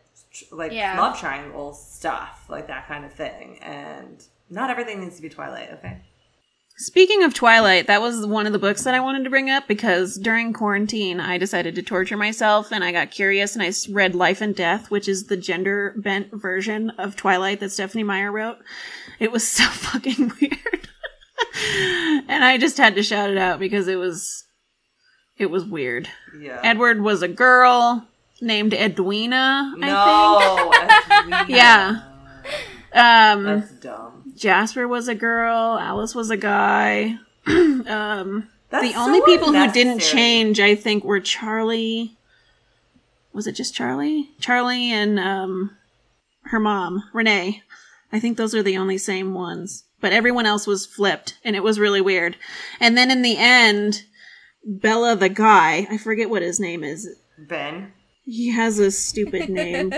like 0.52 0.72
Yeah. 0.72 1.00
love 1.00 1.20
triangle 1.20 1.74
stuff, 1.74 2.46
like 2.50 2.68
that 2.68 2.88
kind 2.88 3.06
of 3.06 3.14
thing. 3.14 3.60
And 3.62 4.24
not 4.50 4.70
everything 4.70 5.02
needs 5.02 5.16
to 5.18 5.22
be 5.22 5.30
Twilight. 5.30 5.70
Okay. 5.74 6.02
Speaking 6.80 7.24
of 7.24 7.34
Twilight, 7.34 7.88
that 7.88 8.02
was 8.02 8.24
one 8.28 8.46
of 8.46 8.54
the 8.54 8.60
books 8.60 8.84
that 8.84 8.94
I 8.94 9.00
wanted 9.00 9.24
to 9.24 9.32
bring 9.32 9.50
up 9.50 9.68
because 9.68 10.16
during 10.16 10.54
quarantine, 10.54 11.20
I 11.20 11.40
decided 11.40 11.74
to 11.74 11.82
torture 11.82 12.18
myself 12.18 12.72
and 12.72 12.84
I 12.84 12.92
got 12.92 13.10
curious 13.10 13.56
and 13.56 13.64
I 13.64 13.72
read 13.92 14.14
Life 14.14 14.42
and 14.42 14.56
Death, 14.56 14.92
which 14.92 15.08
is 15.08 15.26
the 15.26 15.38
gender 15.38 15.96
bent 15.98 16.28
version 16.32 16.92
of 16.92 17.16
Twilight 17.16 17.62
that 17.62 17.72
Stephanie 17.72 18.04
Meyer 18.04 18.32
wrote. 18.32 18.60
It 19.20 19.32
was 19.32 19.48
so 19.48 19.64
fucking 19.64 20.34
weird. 20.40 20.88
and 22.28 22.46
I 22.46 22.58
just 22.60 22.78
had 22.78 22.94
to 22.96 23.02
shout 23.04 23.32
it 23.32 23.38
out 23.38 23.60
because 23.60 23.88
it 23.88 23.96
was 23.96 24.44
it 25.38 25.50
was 25.50 25.66
weird. 25.66 26.10
Yeah. 26.40 26.60
Edward 26.64 27.02
was 27.02 27.24
a 27.24 27.28
girl 27.28 28.08
named 28.42 28.74
Edwina, 28.74 29.74
I 29.82 29.88
no. 29.88 30.72
Edwina. 30.74 31.46
think. 31.46 31.50
Yeah. 31.58 32.02
Um 32.94 33.44
That's 33.44 33.72
dumb. 33.74 34.34
Jasper 34.36 34.88
was 34.88 35.08
a 35.08 35.16
girl, 35.16 35.78
Alice 35.80 36.14
was 36.16 36.30
a 36.30 36.38
guy. 36.38 37.18
um 37.48 38.48
That's 38.70 38.84
the 38.88 38.94
so 38.94 39.00
only 39.00 39.22
people 39.22 39.54
who 39.54 39.72
didn't 39.72 40.00
change, 40.00 40.60
I 40.60 40.76
think, 40.76 41.04
were 41.04 41.20
Charlie. 41.20 42.18
Was 43.34 43.46
it 43.48 43.54
just 43.54 43.76
Charlie? 43.76 44.32
Charlie 44.40 44.92
and 44.92 45.20
um, 45.20 45.78
her 46.46 46.60
mom, 46.60 47.04
Renee. 47.14 47.62
I 48.12 48.20
think 48.20 48.36
those 48.36 48.56
are 48.56 48.64
the 48.64 48.78
only 48.78 48.98
same 48.98 49.34
ones. 49.36 49.84
But 50.02 50.12
everyone 50.14 50.46
else 50.48 50.66
was 50.66 50.86
flipped, 50.88 51.38
and 51.44 51.56
it 51.56 51.62
was 51.64 51.80
really 51.80 52.02
weird. 52.02 52.36
And 52.80 52.98
then 52.98 53.12
in 53.12 53.22
the 53.22 53.36
end, 53.38 54.04
Bella, 54.66 55.16
the 55.16 55.30
guy, 55.30 55.88
I 55.90 55.98
forget 55.98 56.30
what 56.30 56.42
his 56.42 56.60
name 56.60 56.84
is. 56.84 57.08
Ben. 57.38 57.94
He 58.28 58.52
has 58.52 58.78
a 58.78 58.92
stupid 58.92 59.50
name. 59.50 59.94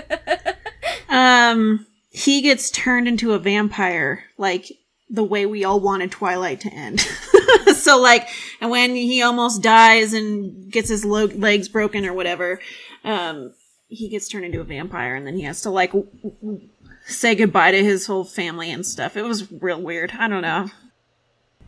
um, 1.09 1.85
he 2.11 2.41
gets 2.41 2.69
turned 2.69 3.07
into 3.07 3.33
a 3.33 3.39
vampire, 3.39 4.23
like 4.37 4.71
the 5.09 5.23
way 5.23 5.45
we 5.45 5.63
all 5.63 5.79
wanted 5.79 6.11
Twilight 6.11 6.61
to 6.61 6.69
end. 6.69 6.99
so, 7.75 7.99
like, 7.99 8.27
and 8.61 8.69
when 8.69 8.91
he 8.95 9.21
almost 9.23 9.63
dies 9.63 10.13
and 10.13 10.71
gets 10.71 10.89
his 10.89 11.03
lo- 11.03 11.25
legs 11.25 11.67
broken 11.67 12.05
or 12.05 12.13
whatever, 12.13 12.59
um, 13.03 13.53
he 13.87 14.07
gets 14.09 14.27
turned 14.27 14.45
into 14.45 14.61
a 14.61 14.63
vampire, 14.63 15.15
and 15.15 15.25
then 15.25 15.35
he 15.35 15.41
has 15.43 15.61
to 15.63 15.71
like 15.71 15.91
w- 15.91 16.07
w- 16.41 16.69
say 17.05 17.33
goodbye 17.33 17.71
to 17.71 17.83
his 17.83 18.05
whole 18.05 18.23
family 18.23 18.71
and 18.71 18.85
stuff. 18.85 19.17
It 19.17 19.23
was 19.23 19.51
real 19.51 19.81
weird. 19.81 20.11
I 20.11 20.27
don't 20.27 20.43
know. 20.43 20.69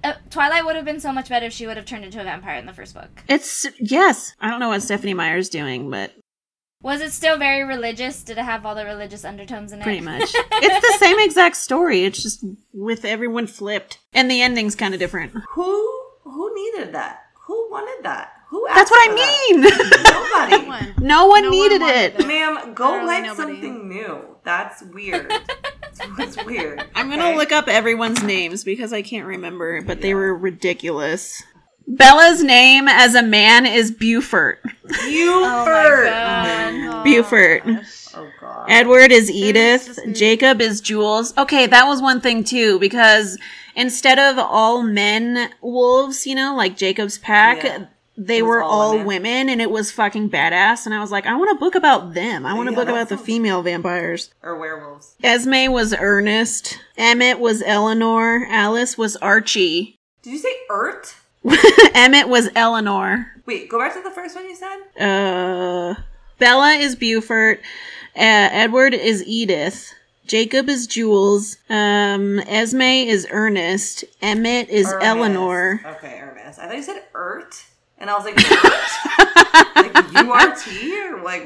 Uh, 0.04 0.14
Twilight 0.30 0.66
would 0.66 0.76
have 0.76 0.86
been 0.86 1.00
so 1.00 1.12
much 1.12 1.30
better 1.30 1.48
if 1.48 1.54
she 1.54 1.66
would 1.66 1.78
have 1.78 1.86
turned 1.86 2.06
into 2.06 2.22
a 2.22 2.24
vampire 2.24 2.58
in 2.58 2.66
the 2.68 2.74
first 2.74 2.94
book. 2.94 3.24
It's 3.28 3.66
yes. 3.80 4.34
I 4.40 4.50
don't 4.50 4.60
know 4.60 4.70
what 4.70 4.84
Stephanie 4.84 5.14
Meyer's 5.16 5.50
doing, 5.50 5.90
but 5.90 6.14
Was 6.84 7.02
it 7.02 7.12
still 7.12 7.38
very 7.38 7.64
religious? 7.64 8.24
Did 8.24 8.38
it 8.40 8.44
have 8.44 8.66
all 8.66 8.74
the 8.76 8.86
religious 8.86 9.24
undertones 9.24 9.72
in 9.72 9.80
it? 9.80 9.84
pretty 9.84 10.02
much. 10.02 10.22
it's 10.34 10.88
the 10.88 10.98
same 10.98 11.20
exact 11.20 11.56
story. 11.58 12.06
It's 12.06 12.22
just 12.24 12.44
with 12.74 13.06
everyone 13.06 13.48
flipped, 13.48 14.00
and 14.14 14.30
the 14.32 14.42
ending's 14.42 14.76
kind 14.76 14.94
of 14.94 15.00
different. 15.00 15.34
Who 15.52 16.00
who 16.24 16.54
needed 16.56 16.94
that? 16.94 17.22
Who 17.46 17.70
wanted 17.70 18.04
that? 18.04 18.34
Who 18.50 18.68
asked 18.68 18.76
That's 18.76 18.92
what 18.92 19.06
for 19.06 19.12
I 19.12 19.16
that? 19.16 20.50
mean. 20.50 20.58
Nobody. 20.60 20.68
One. 20.98 21.06
no 21.08 21.28
one 21.28 21.44
No 21.44 21.50
needed 21.50 21.82
wanted 21.82 21.96
it. 22.16 22.20
it. 22.20 22.28
Ma'am, 22.28 22.74
go 22.74 22.86
Literally 22.92 23.08
like 23.08 23.24
nobody. 23.24 23.54
something 23.62 23.90
new. 23.90 24.26
That's 24.44 24.82
weird. 24.84 25.32
It's 26.18 26.44
weird. 26.46 26.84
I'm 26.96 27.10
gonna 27.12 27.26
okay? 27.26 27.38
look 27.38 27.52
up 27.52 27.68
everyone's 27.68 28.24
names 28.24 28.64
because 28.64 28.92
I 28.92 29.04
can't 29.04 29.28
remember, 29.28 29.82
but 29.84 30.02
they 30.02 30.16
were 30.16 30.36
ridiculous. 30.36 31.44
Bella's 31.88 32.44
name 32.44 32.88
as 32.88 33.16
a 33.16 33.24
man 33.24 33.66
is 33.66 33.92
Buford. 33.92 34.60
Buford. 34.84 36.06
God. 36.08 37.04
Buford. 37.04 37.62
Oh 38.14 38.30
god. 38.40 38.58
Oh 38.62 38.66
Edward 38.68 39.12
is 39.12 39.30
Edith. 39.32 39.86
just- 39.88 40.00
Jacob 40.20 40.62
is 40.62 40.82
Jules. 40.82 41.36
Okay, 41.38 41.68
that 41.68 41.86
was 41.88 42.02
one 42.02 42.22
thing 42.22 42.44
too, 42.44 42.80
because 42.80 43.38
instead 43.76 44.20
of 44.20 44.38
all 44.38 44.84
men 44.84 45.50
wolves, 45.62 46.26
you 46.28 46.36
know, 46.36 46.56
like 46.56 46.78
Jacob's 46.78 47.18
pack, 47.18 47.64
Yeah. 47.64 47.86
they 48.18 48.42
were 48.42 48.62
all 48.62 48.72
all 48.82 48.92
women. 48.92 49.08
women 49.08 49.50
and 49.50 49.62
it 49.62 49.72
was 49.72 49.92
fucking 49.92 50.30
badass. 50.30 50.86
And 50.86 50.94
I 50.94 51.00
was 51.00 51.12
like, 51.12 51.26
I 51.26 51.36
want 51.36 51.52
a 51.52 51.60
book 51.60 51.76
about 51.76 52.14
them. 52.14 52.46
I 52.46 52.54
want 52.54 52.70
a 52.70 52.72
Yeah, 52.72 52.76
book 52.78 52.90
about 52.90 53.10
the 53.10 53.18
female 53.18 53.62
vampires. 53.64 54.30
or 54.44 54.58
werewolves. 54.58 55.16
Esme 55.24 55.72
was 55.72 55.94
Ernest. 55.98 56.78
Emmett 56.98 57.40
was 57.40 57.64
Eleanor. 57.66 58.46
Alice 58.50 58.98
was 58.98 59.16
Archie. 59.18 59.98
Did 60.22 60.34
you 60.34 60.40
say 60.40 60.54
Ert? 60.70 61.16
Emmett 61.94 62.30
was 62.30 62.50
Eleanor. 62.56 63.42
Wait, 63.46 63.70
go 63.70 63.80
back 63.80 63.94
to 63.94 64.02
the 64.02 64.12
first 64.12 64.36
one 64.36 64.46
you 64.46 64.56
said. 64.56 64.78
Uh, 65.00 65.96
Bella 66.38 66.74
is 66.74 66.96
Buford. 66.96 67.58
Uh, 68.16 68.50
Edward 68.52 68.94
is 68.94 69.24
Edith. 69.26 69.94
Jacob 70.28 70.70
is 70.70 70.88
Jules. 70.88 71.58
Um, 71.70 72.40
Esme 72.40 72.82
is 72.82 73.28
Ernest. 73.32 74.06
Emmett 74.22 74.70
is 74.70 74.88
Ernest. 74.88 75.06
Eleanor. 75.06 75.82
Okay, 75.86 76.20
Ernest. 76.22 76.60
I 76.60 76.68
thought 76.68 76.78
you 76.78 76.84
said 76.84 77.04
Ert, 77.14 77.66
and 77.98 78.10
I 78.10 78.18
was 78.18 78.26
like, 78.26 78.38
Ert? 78.38 79.76
like 79.76 80.24
U 80.24 80.32
R 80.32 80.56
T 80.56 81.02
or 81.02 81.22
like 81.22 81.46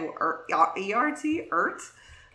E 0.78 0.94
R 0.94 1.16
T? 1.16 1.48
Ert? 1.52 1.82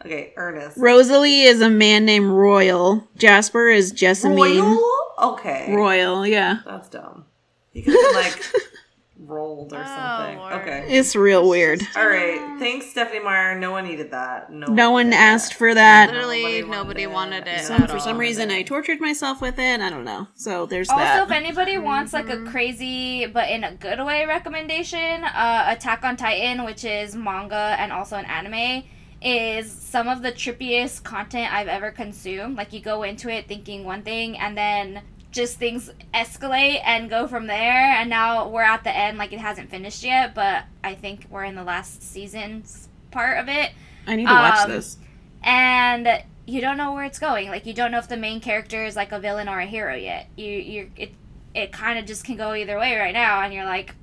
Okay, 0.04 0.32
Ernest. 0.36 0.78
Rosalie 0.78 1.42
is 1.42 1.61
a 1.61 1.68
man 1.68 2.06
named 2.06 2.26
Royal. 2.26 3.06
Jasper 3.16 3.68
is 3.68 3.92
Jessamine. 3.92 4.38
Royal? 4.38 4.80
Okay. 5.20 5.74
Royal, 5.74 6.26
yeah. 6.26 6.61
That's 6.64 6.88
dumb. 6.88 7.26
He 7.72 7.82
could 7.82 7.94
have 7.94 8.14
like 8.24 8.42
rolled 9.18 9.72
or 9.72 9.78
Oh, 9.78 9.84
something. 9.86 10.38
Lord. 10.38 10.52
Okay. 10.54 10.84
It's 10.88 11.14
real 11.14 11.48
weird. 11.48 11.80
All 11.96 12.08
right. 12.08 12.58
Thanks, 12.58 12.86
Stephanie 12.86 13.20
Meyer. 13.20 13.58
No 13.58 13.70
one 13.70 13.84
needed 13.86 14.10
that. 14.12 14.50
No, 14.52 14.66
No 14.66 14.90
one 14.90 15.10
needed 15.10 15.20
asked 15.20 15.50
that. 15.52 15.58
for 15.58 15.74
that. 15.74 16.10
Literally, 16.10 16.62
Nobody 16.62 16.70
nobody 16.70 17.06
wanted 17.06 17.40
wanted 17.44 17.48
it. 17.48 17.60
it. 17.60 17.64
Some, 17.64 17.82
at 17.82 17.90
for 17.90 18.00
some 18.00 18.14
all. 18.14 18.18
reason, 18.20 18.50
I 18.50 18.62
tortured 18.62 19.00
myself 19.00 19.40
with 19.40 19.58
it. 19.58 19.80
I 19.80 19.90
don't 19.90 20.04
know. 20.04 20.26
So 20.34 20.66
there's 20.66 20.88
Also, 20.88 21.02
that. 21.04 21.22
if 21.24 21.30
anybody 21.30 21.78
wants 21.78 22.12
like 22.12 22.28
a 22.30 22.42
crazy 22.44 23.26
but 23.26 23.48
in 23.50 23.62
a 23.62 23.74
good 23.74 24.04
way 24.04 24.24
recommendation, 24.26 25.22
uh, 25.24 25.64
Attack 25.68 26.02
on 26.04 26.16
Titan, 26.16 26.64
which 26.64 26.84
is 26.84 27.14
manga 27.14 27.76
and 27.78 27.92
also 27.92 28.16
an 28.16 28.24
anime, 28.24 28.84
is 29.22 29.70
some 29.70 30.08
of 30.08 30.22
the 30.22 30.32
trippiest 30.32 31.02
content 31.04 31.52
I've 31.52 31.68
ever 31.68 31.90
consumed. 31.90 32.56
Like 32.56 32.72
you 32.72 32.80
go 32.80 33.02
into 33.02 33.28
it 33.28 33.46
thinking 33.46 33.84
one 33.84 34.02
thing 34.02 34.36
and 34.38 34.56
then 34.56 35.02
just 35.30 35.58
things 35.58 35.90
escalate 36.12 36.80
and 36.84 37.08
go 37.08 37.26
from 37.26 37.46
there. 37.46 37.92
And 37.92 38.10
now 38.10 38.48
we're 38.48 38.62
at 38.62 38.84
the 38.84 38.96
end, 38.96 39.18
like 39.18 39.32
it 39.32 39.38
hasn't 39.38 39.70
finished 39.70 40.02
yet, 40.02 40.34
but 40.34 40.64
I 40.82 40.94
think 40.94 41.26
we're 41.30 41.44
in 41.44 41.54
the 41.54 41.64
last 41.64 42.02
season's 42.02 42.88
part 43.10 43.38
of 43.38 43.48
it 43.48 43.72
I 44.06 44.16
need 44.16 44.26
to 44.26 44.32
watch 44.32 44.64
um, 44.64 44.70
this. 44.70 44.98
and 45.42 46.22
you 46.46 46.60
don't 46.60 46.76
know 46.76 46.92
where 46.92 47.04
it's 47.04 47.18
going. 47.18 47.48
Like 47.48 47.66
you 47.66 47.74
don't 47.74 47.90
know 47.92 47.98
if 47.98 48.08
the 48.08 48.16
main 48.16 48.40
character 48.40 48.84
is 48.84 48.96
like 48.96 49.12
a 49.12 49.20
villain 49.20 49.48
or 49.48 49.60
a 49.60 49.66
hero 49.66 49.94
yet. 49.94 50.28
You 50.36 50.50
you 50.50 50.90
it 50.96 51.12
it 51.54 51.72
kind 51.72 51.98
of 51.98 52.06
just 52.06 52.24
can 52.24 52.36
go 52.36 52.54
either 52.54 52.78
way 52.78 52.96
right 52.96 53.12
now, 53.12 53.40
and 53.42 53.52
you're 53.52 53.64
like, 53.64 53.94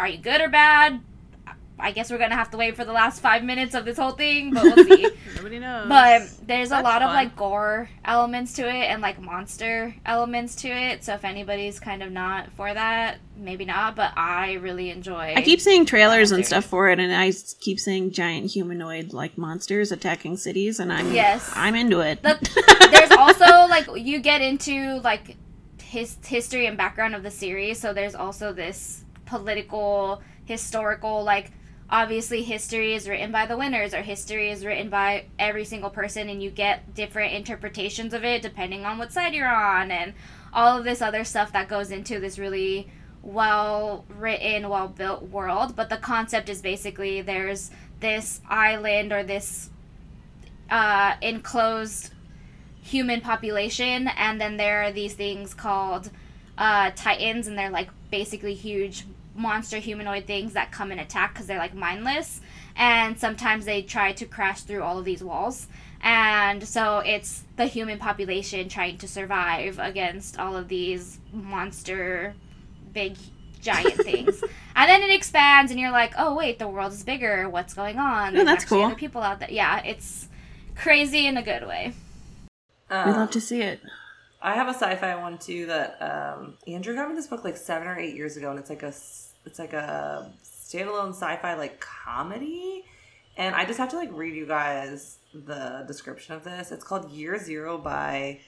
are 0.00 0.08
you 0.08 0.18
good 0.18 0.40
or 0.40 0.48
bad? 0.48 1.00
I 1.78 1.90
guess 1.90 2.10
we're 2.10 2.18
gonna 2.18 2.36
have 2.36 2.50
to 2.52 2.56
wait 2.56 2.76
for 2.76 2.84
the 2.84 2.92
last 2.92 3.20
five 3.20 3.42
minutes 3.42 3.74
of 3.74 3.84
this 3.84 3.98
whole 3.98 4.12
thing, 4.12 4.54
but 4.54 4.62
we'll 4.62 4.84
see. 4.84 5.08
Nobody 5.36 5.58
knows. 5.58 5.88
but 5.88 6.22
there's 6.46 6.68
a 6.68 6.70
That's 6.70 6.84
lot 6.84 7.02
of 7.02 7.08
like 7.08 7.34
gore 7.34 7.88
elements 8.04 8.52
to 8.54 8.68
it 8.68 8.84
and 8.90 9.02
like 9.02 9.20
monster 9.20 9.94
elements 10.06 10.54
to 10.56 10.68
it. 10.68 11.02
So 11.04 11.14
if 11.14 11.24
anybody's 11.24 11.80
kind 11.80 12.02
of 12.04 12.12
not 12.12 12.52
for 12.52 12.72
that, 12.72 13.18
maybe 13.36 13.64
not. 13.64 13.96
But 13.96 14.12
I 14.16 14.52
really 14.54 14.90
enjoy. 14.90 15.34
I 15.36 15.42
keep 15.42 15.60
seeing 15.60 15.84
trailers 15.84 16.30
and 16.30 16.46
stuff 16.46 16.64
for 16.64 16.88
it, 16.90 17.00
and 17.00 17.12
I 17.12 17.32
keep 17.60 17.80
seeing 17.80 18.12
giant 18.12 18.52
humanoid 18.52 19.12
like 19.12 19.36
monsters 19.36 19.90
attacking 19.90 20.36
cities, 20.36 20.78
and 20.78 20.92
I'm 20.92 21.12
Yes. 21.12 21.52
I'm 21.56 21.74
into 21.74 22.00
it. 22.00 22.22
The- 22.22 22.88
there's 22.92 23.10
also 23.18 23.44
like 23.68 23.88
you 23.96 24.20
get 24.20 24.40
into 24.42 25.00
like 25.00 25.36
his 25.82 26.16
history 26.24 26.66
and 26.66 26.76
background 26.76 27.14
of 27.14 27.22
the 27.22 27.30
series 27.30 27.78
so 27.78 27.92
there's 27.92 28.16
also 28.16 28.52
this 28.52 29.04
political 29.26 30.20
historical 30.44 31.22
like 31.22 31.52
obviously 31.90 32.42
history 32.42 32.94
is 32.94 33.08
written 33.08 33.30
by 33.30 33.46
the 33.46 33.56
winners 33.56 33.94
or 33.94 34.02
history 34.02 34.50
is 34.50 34.64
written 34.64 34.88
by 34.88 35.26
every 35.38 35.64
single 35.64 35.90
person 35.90 36.28
and 36.28 36.42
you 36.42 36.50
get 36.50 36.94
different 36.94 37.34
interpretations 37.34 38.14
of 38.14 38.24
it 38.24 38.42
depending 38.42 38.84
on 38.84 38.98
what 38.98 39.12
side 39.12 39.34
you're 39.34 39.46
on 39.46 39.90
and 39.90 40.14
all 40.52 40.78
of 40.78 40.84
this 40.84 41.02
other 41.02 41.24
stuff 41.24 41.52
that 41.52 41.68
goes 41.68 41.90
into 41.90 42.18
this 42.20 42.38
really 42.38 42.88
well 43.22 44.04
written 44.08 44.68
well 44.68 44.88
built 44.88 45.22
world. 45.22 45.74
But 45.74 45.88
the 45.88 45.96
concept 45.96 46.48
is 46.48 46.60
basically 46.60 47.22
there's 47.22 47.70
this 48.00 48.40
island 48.48 49.12
or 49.12 49.22
this 49.22 49.70
uh, 50.70 51.14
enclosed 51.20 52.12
human 52.82 53.20
population, 53.20 54.08
and 54.08 54.40
then 54.40 54.56
there 54.56 54.82
are 54.82 54.92
these 54.92 55.14
things 55.14 55.54
called 55.54 56.10
uh, 56.58 56.90
titans, 56.94 57.46
and 57.46 57.58
they're 57.58 57.70
like 57.70 57.88
basically 58.10 58.54
huge 58.54 59.06
monster 59.34 59.78
humanoid 59.78 60.26
things 60.26 60.52
that 60.52 60.70
come 60.72 60.90
and 60.90 61.00
attack 61.00 61.34
because 61.34 61.46
they're 61.46 61.58
like 61.58 61.74
mindless, 61.74 62.40
and 62.76 63.18
sometimes 63.18 63.64
they 63.64 63.82
try 63.82 64.12
to 64.12 64.26
crash 64.26 64.62
through 64.62 64.82
all 64.82 64.98
of 64.98 65.04
these 65.04 65.22
walls. 65.22 65.66
And 66.02 66.66
so 66.66 66.98
it's 66.98 67.44
the 67.56 67.66
human 67.66 67.98
population 67.98 68.68
trying 68.68 68.98
to 68.98 69.08
survive 69.08 69.78
against 69.78 70.38
all 70.38 70.54
of 70.56 70.68
these 70.68 71.18
monster, 71.32 72.34
big, 72.92 73.16
giant 73.62 73.94
things. 74.04 74.42
And 74.76 74.90
then 74.90 75.02
it 75.02 75.10
expands, 75.14 75.70
and 75.70 75.80
you're 75.80 75.90
like, 75.92 76.12
oh, 76.18 76.34
wait, 76.34 76.58
the 76.58 76.68
world 76.68 76.92
is 76.92 77.02
bigger. 77.04 77.48
What's 77.48 77.72
going 77.74 77.98
on? 77.98 78.34
There's 78.34 78.44
that's 78.44 78.64
cool. 78.66 78.82
Other 78.84 78.94
people 78.96 79.22
out 79.22 79.38
there. 79.40 79.50
Yeah, 79.50 79.80
it's 79.82 80.28
crazy 80.76 81.26
in 81.26 81.36
a 81.38 81.42
good 81.42 81.66
way. 81.66 81.94
Um, 82.90 83.08
We 83.08 83.12
love 83.14 83.30
to 83.30 83.40
see 83.40 83.62
it. 83.62 83.80
I 84.42 84.52
have 84.56 84.66
a 84.68 84.74
sci-fi 84.74 85.14
one 85.22 85.38
too 85.38 85.64
that 85.66 85.96
um, 86.02 86.58
Andrew 86.66 86.94
got 86.94 87.08
me 87.08 87.14
this 87.14 87.28
book 87.28 87.44
like 87.44 87.56
seven 87.56 87.88
or 87.88 87.98
eight 87.98 88.14
years 88.14 88.36
ago, 88.36 88.50
and 88.50 88.58
it's 88.58 88.68
like 88.68 88.82
a 88.82 88.88
s- 88.88 89.23
it's 89.46 89.58
like 89.58 89.72
a 89.72 90.32
standalone 90.44 91.10
sci-fi 91.10 91.54
like 91.54 91.80
comedy, 91.80 92.84
and 93.36 93.54
I 93.54 93.64
just 93.64 93.78
have 93.78 93.90
to 93.90 93.96
like 93.96 94.10
read 94.12 94.34
you 94.34 94.46
guys 94.46 95.18
the 95.32 95.84
description 95.86 96.34
of 96.34 96.44
this. 96.44 96.72
It's 96.72 96.84
called 96.84 97.10
Year 97.10 97.38
Zero 97.38 97.78
by 97.78 98.40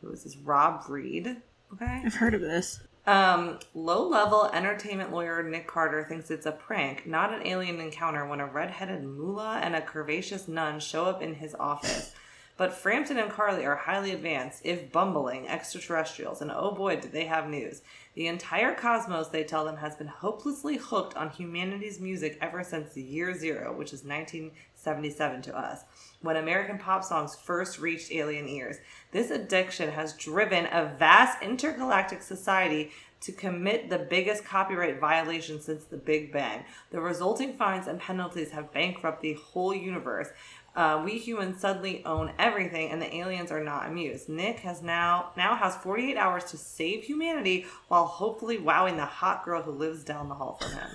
who 0.00 0.10
is 0.10 0.24
this? 0.24 0.36
Rob 0.36 0.84
Reid. 0.88 1.36
Okay. 1.72 2.02
I've 2.04 2.14
heard 2.14 2.34
of 2.34 2.40
this. 2.40 2.80
Um, 3.06 3.58
low 3.74 4.06
level 4.06 4.48
entertainment 4.52 5.10
lawyer 5.10 5.42
Nick 5.42 5.66
Carter 5.66 6.04
thinks 6.04 6.30
it's 6.30 6.46
a 6.46 6.52
prank, 6.52 7.06
not 7.06 7.34
an 7.34 7.44
alien 7.44 7.80
encounter, 7.80 8.26
when 8.26 8.38
a 8.38 8.46
red 8.46 8.70
headed 8.70 9.02
mullah 9.02 9.60
and 9.62 9.74
a 9.74 9.80
curvaceous 9.80 10.46
nun 10.46 10.78
show 10.78 11.06
up 11.06 11.20
in 11.22 11.34
his 11.34 11.54
office. 11.58 12.14
But 12.56 12.74
Frampton 12.74 13.18
and 13.18 13.30
Carly 13.30 13.64
are 13.64 13.76
highly 13.76 14.12
advanced, 14.12 14.60
if 14.64 14.92
bumbling, 14.92 15.48
extraterrestrials, 15.48 16.42
and 16.42 16.50
oh 16.50 16.72
boy, 16.72 16.96
do 16.96 17.08
they 17.08 17.24
have 17.24 17.48
news. 17.48 17.82
The 18.14 18.26
entire 18.26 18.74
cosmos, 18.74 19.28
they 19.28 19.42
tell 19.42 19.64
them, 19.64 19.78
has 19.78 19.96
been 19.96 20.06
hopelessly 20.06 20.76
hooked 20.76 21.16
on 21.16 21.30
humanity's 21.30 21.98
music 21.98 22.36
ever 22.42 22.62
since 22.62 22.92
the 22.92 23.02
year 23.02 23.34
zero, 23.34 23.74
which 23.74 23.94
is 23.94 24.04
1977 24.04 25.42
to 25.42 25.58
us, 25.58 25.84
when 26.20 26.36
American 26.36 26.78
pop 26.78 27.04
songs 27.04 27.34
first 27.34 27.78
reached 27.78 28.12
alien 28.12 28.46
ears. 28.46 28.76
This 29.12 29.30
addiction 29.30 29.90
has 29.90 30.12
driven 30.12 30.66
a 30.66 30.94
vast 30.98 31.42
intergalactic 31.42 32.20
society 32.20 32.92
to 33.22 33.32
commit 33.32 33.88
the 33.88 34.00
biggest 34.00 34.44
copyright 34.44 34.98
violation 34.98 35.60
since 35.60 35.84
the 35.84 35.96
Big 35.96 36.32
Bang. 36.32 36.64
The 36.90 37.00
resulting 37.00 37.54
fines 37.54 37.86
and 37.86 38.00
penalties 38.00 38.50
have 38.50 38.72
bankrupted 38.72 39.22
the 39.22 39.40
whole 39.40 39.72
universe. 39.72 40.28
Uh, 40.74 41.02
we 41.04 41.18
humans 41.18 41.60
suddenly 41.60 42.02
own 42.06 42.32
everything, 42.38 42.90
and 42.90 43.00
the 43.00 43.14
aliens 43.14 43.50
are 43.50 43.62
not 43.62 43.86
amused. 43.86 44.28
Nick 44.28 44.60
has 44.60 44.82
now 44.82 45.30
now 45.36 45.54
has 45.54 45.76
48 45.76 46.16
hours 46.16 46.44
to 46.44 46.56
save 46.56 47.04
humanity 47.04 47.66
while 47.88 48.06
hopefully 48.06 48.58
wowing 48.58 48.96
the 48.96 49.04
hot 49.04 49.44
girl 49.44 49.62
who 49.62 49.72
lives 49.72 50.02
down 50.02 50.28
the 50.28 50.34
hall 50.34 50.58
from 50.60 50.72
him. 50.72 50.90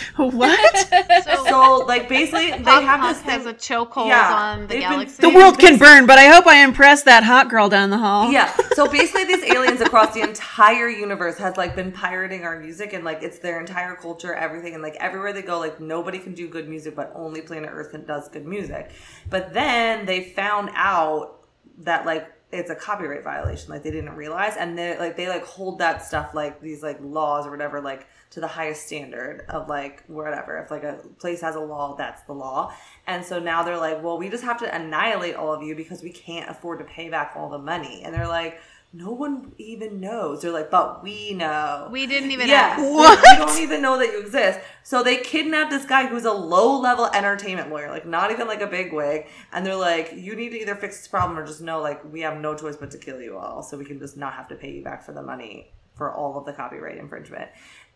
what? 0.16 0.76
So, 1.24 1.44
So, 1.46 1.76
like, 1.86 2.08
basically, 2.08 2.50
they 2.52 2.62
Pop 2.62 2.82
have 2.82 3.00
Punk 3.00 3.16
this 3.16 3.22
has 3.26 3.42
thing. 3.44 3.54
a 3.54 3.86
chokehold 3.86 4.08
Yeah, 4.08 4.34
on 4.34 4.60
the 4.62 4.66
they've 4.68 4.80
been- 4.80 4.90
galaxy. 4.90 5.20
the 5.22 5.28
world 5.28 5.58
can 5.58 5.76
burn, 5.78 6.06
but 6.06 6.18
I 6.18 6.28
hope 6.28 6.46
I 6.46 6.64
impress 6.64 7.02
that 7.02 7.24
hot 7.24 7.50
girl 7.50 7.68
down 7.68 7.90
the 7.90 7.98
hall. 7.98 8.30
Yeah. 8.32 8.52
So 8.72 8.88
basically, 8.90 9.24
these 9.24 9.44
aliens 9.52 9.82
across 9.82 10.14
the 10.14 10.22
entire 10.22 10.88
universe 10.88 11.36
has 11.36 11.58
like 11.58 11.76
been 11.76 11.92
pirating 11.92 12.44
our 12.44 12.58
music, 12.58 12.94
and 12.94 13.04
like 13.04 13.22
it's 13.22 13.38
their 13.38 13.60
entire 13.60 13.94
culture, 13.96 14.32
everything, 14.34 14.72
and 14.72 14.82
like 14.82 14.96
everywhere 14.96 15.34
they 15.34 15.42
go, 15.42 15.58
like 15.58 15.78
nobody 15.78 16.18
can 16.18 16.32
do 16.32 16.48
good 16.48 16.66
music, 16.70 16.96
but 16.96 17.12
only 17.14 17.42
Planet 17.42 17.68
Earth 17.70 17.90
can, 17.90 18.06
does 18.06 18.30
good 18.30 18.46
music. 18.46 18.90
But 19.28 19.52
then 19.52 20.06
they 20.06 20.24
found 20.30 20.70
out 20.74 21.44
that 21.80 22.06
like 22.06 22.32
it's 22.52 22.70
a 22.70 22.74
copyright 22.74 23.24
violation, 23.24 23.70
like 23.70 23.82
they 23.82 23.90
didn't 23.90 24.14
realize, 24.14 24.56
and 24.56 24.78
they 24.78 24.98
like 24.98 25.16
they 25.16 25.28
like 25.28 25.44
hold 25.44 25.78
that 25.78 26.04
stuff 26.04 26.34
like 26.34 26.60
these 26.60 26.82
like 26.82 26.98
laws 27.00 27.46
or 27.46 27.50
whatever 27.50 27.80
like 27.80 28.06
to 28.30 28.40
the 28.40 28.46
highest 28.46 28.86
standard 28.86 29.44
of 29.48 29.68
like 29.68 30.04
whatever. 30.06 30.58
If 30.58 30.70
like 30.70 30.84
a 30.84 30.98
place 31.18 31.40
has 31.40 31.54
a 31.54 31.60
law, 31.60 31.96
that's 31.96 32.22
the 32.24 32.34
law. 32.34 32.74
And 33.06 33.24
so 33.24 33.38
now 33.38 33.62
they're 33.62 33.78
like, 33.78 34.02
well, 34.02 34.18
we 34.18 34.28
just 34.28 34.44
have 34.44 34.58
to 34.60 34.74
annihilate 34.74 35.34
all 35.34 35.52
of 35.52 35.62
you 35.62 35.74
because 35.74 36.02
we 36.02 36.10
can't 36.10 36.48
afford 36.50 36.78
to 36.80 36.84
pay 36.84 37.08
back 37.08 37.32
all 37.36 37.48
the 37.48 37.58
money. 37.58 38.02
And 38.04 38.14
they're 38.14 38.28
like, 38.28 38.60
no 38.94 39.10
one 39.10 39.52
even 39.56 40.00
knows. 40.00 40.42
They're 40.42 40.52
like, 40.52 40.70
but 40.70 41.02
we 41.02 41.32
know. 41.32 41.88
we 41.90 42.06
didn't 42.06 42.30
even 42.30 42.48
yeah, 42.48 42.76
ask. 42.76 42.82
What? 42.82 43.18
We 43.22 43.38
don't 43.38 43.58
even 43.60 43.80
know 43.80 43.98
that 43.98 44.08
you 44.08 44.20
exist. 44.20 44.60
So 44.82 45.02
they 45.02 45.16
kidnapped 45.16 45.70
this 45.70 45.86
guy 45.86 46.06
who's 46.06 46.26
a 46.26 46.32
low 46.32 46.78
level 46.78 47.06
entertainment 47.06 47.70
lawyer, 47.70 47.90
like 47.90 48.06
not 48.06 48.30
even 48.30 48.46
like 48.46 48.60
a 48.60 48.66
big 48.66 48.92
wig. 48.92 49.26
And 49.52 49.64
they're 49.64 49.76
like, 49.76 50.12
you 50.14 50.36
need 50.36 50.50
to 50.50 50.60
either 50.60 50.74
fix 50.74 50.98
this 50.98 51.08
problem 51.08 51.38
or 51.38 51.46
just 51.46 51.62
know 51.62 51.80
like 51.80 52.00
we 52.12 52.20
have 52.20 52.38
no 52.38 52.54
choice 52.54 52.76
but 52.76 52.90
to 52.90 52.98
kill 52.98 53.20
you 53.20 53.38
all, 53.38 53.62
so 53.62 53.78
we 53.78 53.84
can 53.86 53.98
just 53.98 54.16
not 54.16 54.34
have 54.34 54.48
to 54.48 54.54
pay 54.54 54.72
you 54.72 54.84
back 54.84 55.04
for 55.04 55.12
the 55.12 55.22
money 55.22 55.72
for 55.94 56.12
all 56.12 56.36
of 56.36 56.44
the 56.44 56.52
copyright 56.52 56.98
infringement. 56.98 57.50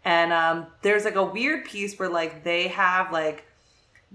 And 0.05 0.33
um, 0.33 0.69
there's 0.83 1.05
like 1.05 1.17
a 1.17 1.25
weird 1.25 1.67
piece 1.67 1.99
where 1.99 2.09
like 2.09 2.43
they 2.43 2.69
have 2.69 3.13
like 3.13 3.45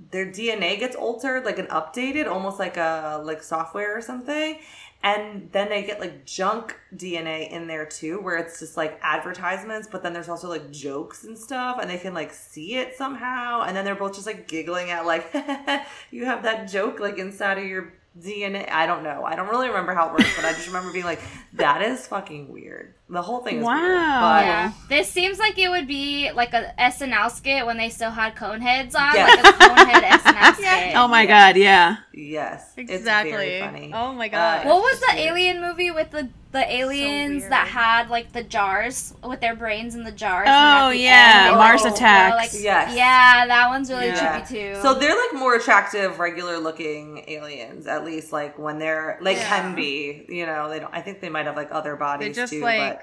their 0.10 0.26
DNA 0.26 0.80
gets 0.80 0.96
altered, 0.96 1.46
like 1.46 1.60
an 1.60 1.68
updated, 1.68 2.28
almost 2.28 2.58
like 2.58 2.78
a 2.78 3.22
like 3.24 3.44
software 3.44 3.96
or 3.96 4.02
something. 4.02 4.58
And 5.04 5.50
then 5.52 5.70
they 5.70 5.82
get 5.84 6.00
like 6.00 6.26
junk 6.26 6.78
DNA 6.96 7.50
in 7.50 7.66
there 7.66 7.86
too, 7.86 8.22
where 8.22 8.38
it's 8.38 8.60
just 8.60 8.78
like 8.78 9.00
advertisements, 9.02 9.88
but 9.92 10.04
then 10.04 10.14
there's 10.14 10.30
also 10.30 10.48
like 10.48 10.72
jokes 10.72 11.24
and 11.24 11.38
stuff, 11.38 11.80
and 11.82 11.90
they 11.90 11.98
can 11.98 12.14
like 12.14 12.32
see 12.32 12.76
it 12.76 12.96
somehow. 12.96 13.64
And 13.64 13.76
then 13.76 13.84
they're 13.84 13.96
both 13.96 14.14
just 14.14 14.28
like 14.28 14.48
giggling 14.48 14.92
at 14.92 15.06
like, 15.08 15.34
you 16.12 16.26
have 16.26 16.44
that 16.44 16.70
joke 16.70 17.00
like 17.00 17.18
inside 17.18 17.58
of 17.58 17.66
your 17.66 17.94
DNA. 18.20 18.70
I 18.70 18.86
don't 18.86 19.04
know. 19.04 19.24
I 19.24 19.36
don't 19.36 19.48
really 19.48 19.70
remember 19.70 19.94
how 19.94 20.08
it 20.08 20.12
works, 20.12 20.36
but 20.36 20.44
I 20.44 20.52
just 20.52 20.68
remember 20.68 20.92
being 20.92 21.06
like, 21.06 21.22
that 21.54 21.82
is 21.82 22.06
fucking 22.08 22.52
weird. 22.52 22.94
The 23.10 23.22
whole 23.22 23.40
thing 23.40 23.58
is 23.60 23.66
weird. 23.66 23.78
Wow. 23.80 24.22
But 24.40 24.46
Yeah. 24.46 24.72
This 24.90 25.08
seems 25.10 25.40
like 25.40 25.58
it 25.58 25.70
would 25.70 25.88
be 25.88 26.30
like 26.32 26.54
a 26.54 26.74
SNL 26.78 27.32
skit 27.32 27.66
when 27.66 27.78
they 27.78 27.90
still 27.90 28.12
had 28.12 28.36
cone 28.36 28.60
heads 28.60 28.96
on, 28.96 29.16
Yeah. 29.16 29.28
like 29.28 29.40
a 29.40 29.58
conehead 29.58 30.04
SNL 30.20 30.54
skit. 30.56 30.96
Oh 30.98 31.08
my 31.08 31.26
god, 31.26 31.56
yeah. 31.56 31.98
yes, 32.14 32.74
Exactly. 32.76 32.96
It's 32.96 33.06
very 33.06 33.60
funny. 33.62 33.92
Oh 33.94 34.14
my 34.14 34.28
uh, 34.28 34.30
god. 34.30 34.66
What 34.68 34.82
was 34.82 35.00
the 35.00 35.14
Weird. 35.16 35.28
alien 35.30 35.62
movie 35.62 35.92
with 35.92 36.12
the 36.12 36.30
the 36.52 36.70
aliens 36.74 37.42
weird. 37.42 37.52
that 37.52 37.68
had 37.68 38.10
like 38.10 38.32
the 38.34 38.44
jars 38.44 39.14
with 39.24 39.40
their 39.40 39.56
brains 39.56 39.96
in 39.96 40.04
the 40.04 40.12
jars? 40.12 40.48
Oh, 40.50 40.90
the 40.90 40.98
yeah, 40.98 41.46
end, 41.48 41.58
Mars 41.58 41.84
like, 41.84 41.94
Attacks. 41.94 42.54
like- 42.54 42.64
Yes. 42.64 42.96
Yeah, 42.96 43.46
that 43.48 43.70
one's 43.70 43.90
really 43.90 44.08
Yeah. 44.08 44.42
trippy 44.42 44.48
too. 44.76 44.82
So 44.82 44.94
they're 44.96 45.16
like 45.16 45.34
more 45.34 45.56
attractive, 45.56 46.20
regular 46.20 46.58
looking 46.58 47.24
aliens, 47.28 47.88
at 47.88 48.04
least 48.04 48.32
like 48.34 48.60
when 48.60 48.80
they're 48.80 49.18
like 49.22 49.38
Yeah. 49.38 49.48
can 49.48 49.76
be. 49.76 50.26
You 50.30 50.46
know, 50.46 50.70
they 50.70 50.80
don't. 50.80 50.94
I 50.94 51.02
think 51.02 51.22
they 51.22 51.30
might 51.30 51.46
have 51.46 51.56
like 51.56 51.70
other 51.72 51.96
bodies 51.96 52.36
just, 52.36 52.52
too, 52.54 52.62
like- 52.62 53.02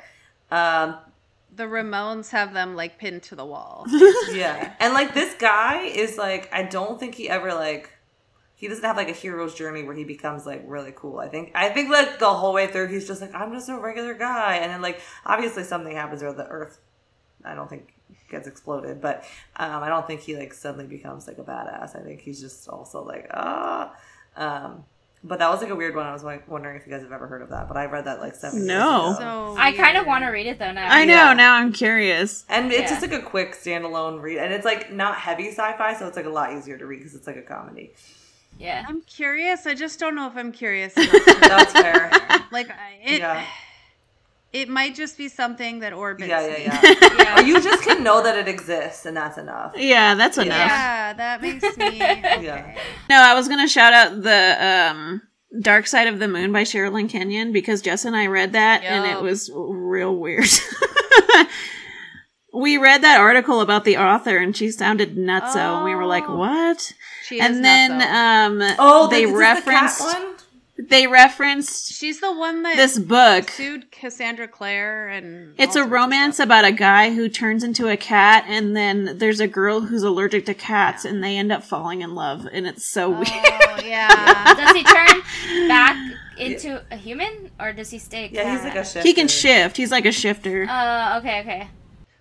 but 0.50 0.56
um, 0.56 0.96
the 1.54 1.64
Ramones 1.64 2.30
have 2.30 2.52
them 2.52 2.76
like 2.76 2.98
pinned 2.98 3.22
to 3.24 3.34
the 3.34 3.44
wall. 3.46 3.84
yeah. 4.32 4.74
And 4.78 4.92
like 4.94 5.14
this 5.14 5.34
guy 5.34 5.82
is 5.84 6.16
like, 6.18 6.48
I 6.52 6.62
don't 6.64 7.00
think 7.00 7.14
he 7.14 7.28
ever 7.28 7.52
like. 7.54 7.90
He 8.60 8.66
doesn't 8.66 8.82
have 8.84 8.96
like 8.96 9.08
a 9.08 9.12
hero's 9.12 9.54
journey 9.54 9.84
where 9.84 9.94
he 9.94 10.02
becomes 10.02 10.44
like 10.44 10.64
really 10.66 10.92
cool. 10.94 11.20
I 11.20 11.28
think 11.28 11.52
I 11.54 11.68
think 11.68 11.90
like 11.90 12.18
the 12.18 12.34
whole 12.34 12.52
way 12.52 12.66
through 12.66 12.88
he's 12.88 13.06
just 13.06 13.20
like 13.20 13.32
I'm 13.32 13.52
just 13.52 13.68
a 13.68 13.78
regular 13.78 14.14
guy, 14.14 14.56
and 14.56 14.72
then 14.72 14.82
like 14.82 15.00
obviously 15.24 15.62
something 15.62 15.94
happens 15.94 16.22
where 16.22 16.32
the 16.32 16.46
Earth, 16.48 16.78
I 17.44 17.54
don't 17.54 17.70
think 17.70 17.94
gets 18.28 18.48
exploded, 18.48 19.00
but 19.00 19.22
um, 19.56 19.82
I 19.84 19.88
don't 19.88 20.06
think 20.08 20.22
he 20.22 20.36
like 20.36 20.52
suddenly 20.52 20.86
becomes 20.86 21.28
like 21.28 21.38
a 21.38 21.44
badass. 21.44 21.98
I 21.98 22.02
think 22.02 22.20
he's 22.20 22.40
just 22.40 22.68
also 22.68 23.04
like 23.04 23.30
ah. 23.32 23.94
Um, 24.36 24.84
but 25.24 25.38
that 25.40 25.50
was 25.50 25.60
like 25.62 25.70
a 25.70 25.76
weird 25.76 25.94
one. 25.94 26.06
I 26.06 26.12
was 26.12 26.24
like 26.24 26.48
wondering 26.48 26.76
if 26.76 26.84
you 26.86 26.92
guys 26.92 27.02
have 27.02 27.12
ever 27.12 27.28
heard 27.28 27.42
of 27.42 27.50
that, 27.50 27.68
but 27.68 27.76
I 27.76 27.86
read 27.86 28.06
that 28.06 28.18
like 28.20 28.34
seven. 28.34 28.66
No. 28.66 29.06
years 29.06 29.16
ago. 29.18 29.54
So 29.54 29.60
I 29.60 29.70
kind 29.72 29.96
of 29.96 30.06
want 30.06 30.24
to 30.24 30.30
read 30.30 30.46
it 30.48 30.58
though 30.58 30.72
now. 30.72 30.88
I 30.88 31.04
know, 31.04 31.14
Yeah. 31.14 31.32
now 31.34 31.54
I'm 31.54 31.72
curious. 31.72 32.44
And 32.48 32.72
it's 32.72 32.82
Yeah. 32.82 32.88
just 32.88 33.02
like 33.02 33.12
a 33.12 33.22
quick 33.22 33.52
standalone 33.54 34.20
read, 34.20 34.38
and 34.38 34.52
it's 34.52 34.64
like 34.64 34.92
not 34.92 35.16
heavy 35.16 35.48
sci-fi, 35.50 35.94
so 35.94 36.08
it's 36.08 36.16
like 36.16 36.26
a 36.26 36.30
lot 36.30 36.52
easier 36.54 36.76
to 36.76 36.86
read 36.86 36.98
because 36.98 37.14
it's 37.14 37.26
like 37.28 37.36
a 37.36 37.42
comedy. 37.42 37.92
Yeah. 38.58 38.84
I'm 38.88 39.00
curious. 39.02 39.66
I 39.66 39.74
just 39.74 39.98
don't 40.00 40.14
know 40.14 40.26
if 40.26 40.36
I'm 40.36 40.52
curious. 40.52 40.96
enough 40.96 41.12
That's 41.40 41.72
fair. 41.72 42.10
like 42.50 42.70
I- 42.70 42.98
it. 43.04 43.20
Yeah. 43.20 43.44
It 44.50 44.70
might 44.70 44.94
just 44.94 45.18
be 45.18 45.28
something 45.28 45.80
that 45.80 45.92
orbits. 45.92 46.28
Yeah, 46.30 46.40
me. 46.48 46.64
yeah, 46.64 46.80
yeah. 46.82 46.94
Yeah. 47.18 47.38
or 47.38 47.42
you 47.42 47.60
just 47.60 47.82
can 47.84 48.02
know 48.02 48.22
that 48.22 48.34
it 48.38 48.48
exists, 48.48 49.04
and 49.04 49.14
that's 49.14 49.36
enough. 49.36 49.74
Yeah, 49.76 50.14
that's 50.14 50.38
enough. 50.38 50.56
Yeah, 50.56 51.12
that 51.12 51.42
makes 51.42 51.76
me. 51.76 52.00
Okay. 52.02 52.76
No, 53.10 53.16
I 53.20 53.34
was 53.34 53.46
gonna 53.46 53.68
shout 53.68 53.92
out 53.92 54.22
the 54.22 54.56
um 54.90 55.20
Dark 55.60 55.86
Side 55.86 56.08
of 56.08 56.18
the 56.18 56.28
Moon 56.28 56.50
by 56.50 56.62
Sherrilyn 56.62 57.10
Kenyon 57.10 57.52
because 57.52 57.82
Jess 57.82 58.06
and 58.06 58.16
I 58.16 58.26
read 58.28 58.52
that 58.52 58.82
and 58.84 59.04
it 59.04 59.20
was 59.22 59.50
real 59.54 60.16
weird. 60.16 60.46
We 62.60 62.76
read 62.76 63.02
that 63.02 63.20
article 63.20 63.60
about 63.60 63.84
the 63.84 63.96
author 63.96 64.36
and 64.38 64.56
she 64.56 64.70
sounded 64.70 65.16
nutso 65.16 65.76
and 65.76 65.84
we 65.84 65.94
were 65.94 66.06
like, 66.06 66.24
Oh. 66.28 66.36
What? 66.36 66.92
She 67.24 67.36
is 67.40 67.44
and 67.44 67.64
then 67.64 68.00
nutso. 68.00 68.62
um 68.70 68.76
Oh, 68.78 69.08
they 69.08 69.24
this 69.26 69.34
referenced 69.34 69.98
the 69.98 70.04
cat 70.12 70.22
one. 70.22 70.34
they 70.88 71.06
referenced 71.06 71.92
she's 71.92 72.20
the 72.20 72.32
one 72.32 72.62
that 72.62 72.76
this 72.76 72.98
book. 72.98 73.50
sued 73.50 73.90
Cassandra 73.90 74.48
Clare 74.48 75.08
and. 75.08 75.54
It's 75.58 75.76
a 75.76 75.84
romance 75.84 76.38
about 76.38 76.64
a 76.64 76.72
guy 76.72 77.14
who 77.14 77.28
turns 77.28 77.64
into 77.64 77.88
a 77.88 77.96
cat, 77.96 78.44
and 78.46 78.76
then 78.76 79.18
there's 79.18 79.40
a 79.40 79.48
girl 79.48 79.80
who's 79.80 80.02
allergic 80.04 80.46
to 80.46 80.54
cats, 80.54 81.04
and 81.04 81.22
they 81.22 81.36
end 81.36 81.50
up 81.52 81.64
falling 81.64 82.00
in 82.02 82.14
love, 82.14 82.46
and 82.52 82.66
it's 82.66 82.86
so 82.86 83.10
weird. 83.10 83.26
Oh 83.28 83.80
yeah. 83.84 84.54
Does 84.54 84.76
he 84.76 84.84
turn 84.84 85.68
back 85.68 85.96
into 86.38 86.80
a 86.92 86.96
human 86.96 87.50
or 87.58 87.72
does 87.72 87.90
he 87.90 87.98
stay? 87.98 88.26
A 88.26 88.28
Yeah, 88.28 88.54
he's 88.54 88.62
like 88.64 88.76
a 88.76 88.84
shifter. 88.84 89.02
He 89.02 89.12
can 89.12 89.26
shift. 89.28 89.76
He's 89.76 89.90
like 89.90 90.06
a 90.06 90.12
shifter. 90.12 90.66
Uh, 90.68 91.18
okay, 91.18 91.40
okay. 91.40 91.68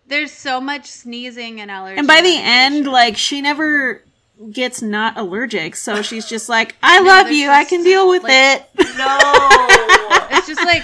There's 0.08 0.32
so 0.32 0.62
much 0.62 0.86
sneezing 0.88 1.60
and 1.62 1.70
allergy. 1.70 1.98
and 1.98 2.08
by 2.08 2.16
the 2.22 2.36
medication. 2.38 2.46
end, 2.48 2.88
like 2.88 3.18
she 3.18 3.42
never 3.42 4.04
gets 4.52 4.82
not 4.82 5.18
allergic, 5.18 5.76
so 5.76 6.02
she's 6.08 6.26
just 6.28 6.48
like, 6.50 6.76
"I 6.82 7.00
No, 7.00 7.06
love 7.06 7.32
you. 7.32 7.50
I 7.50 7.66
can 7.66 7.84
deal 7.84 8.08
with 8.10 8.24
like- 8.24 8.32
it." 8.34 8.66
No. 8.98 9.20
it's 10.38 10.48
just 10.48 10.64
like 10.64 10.84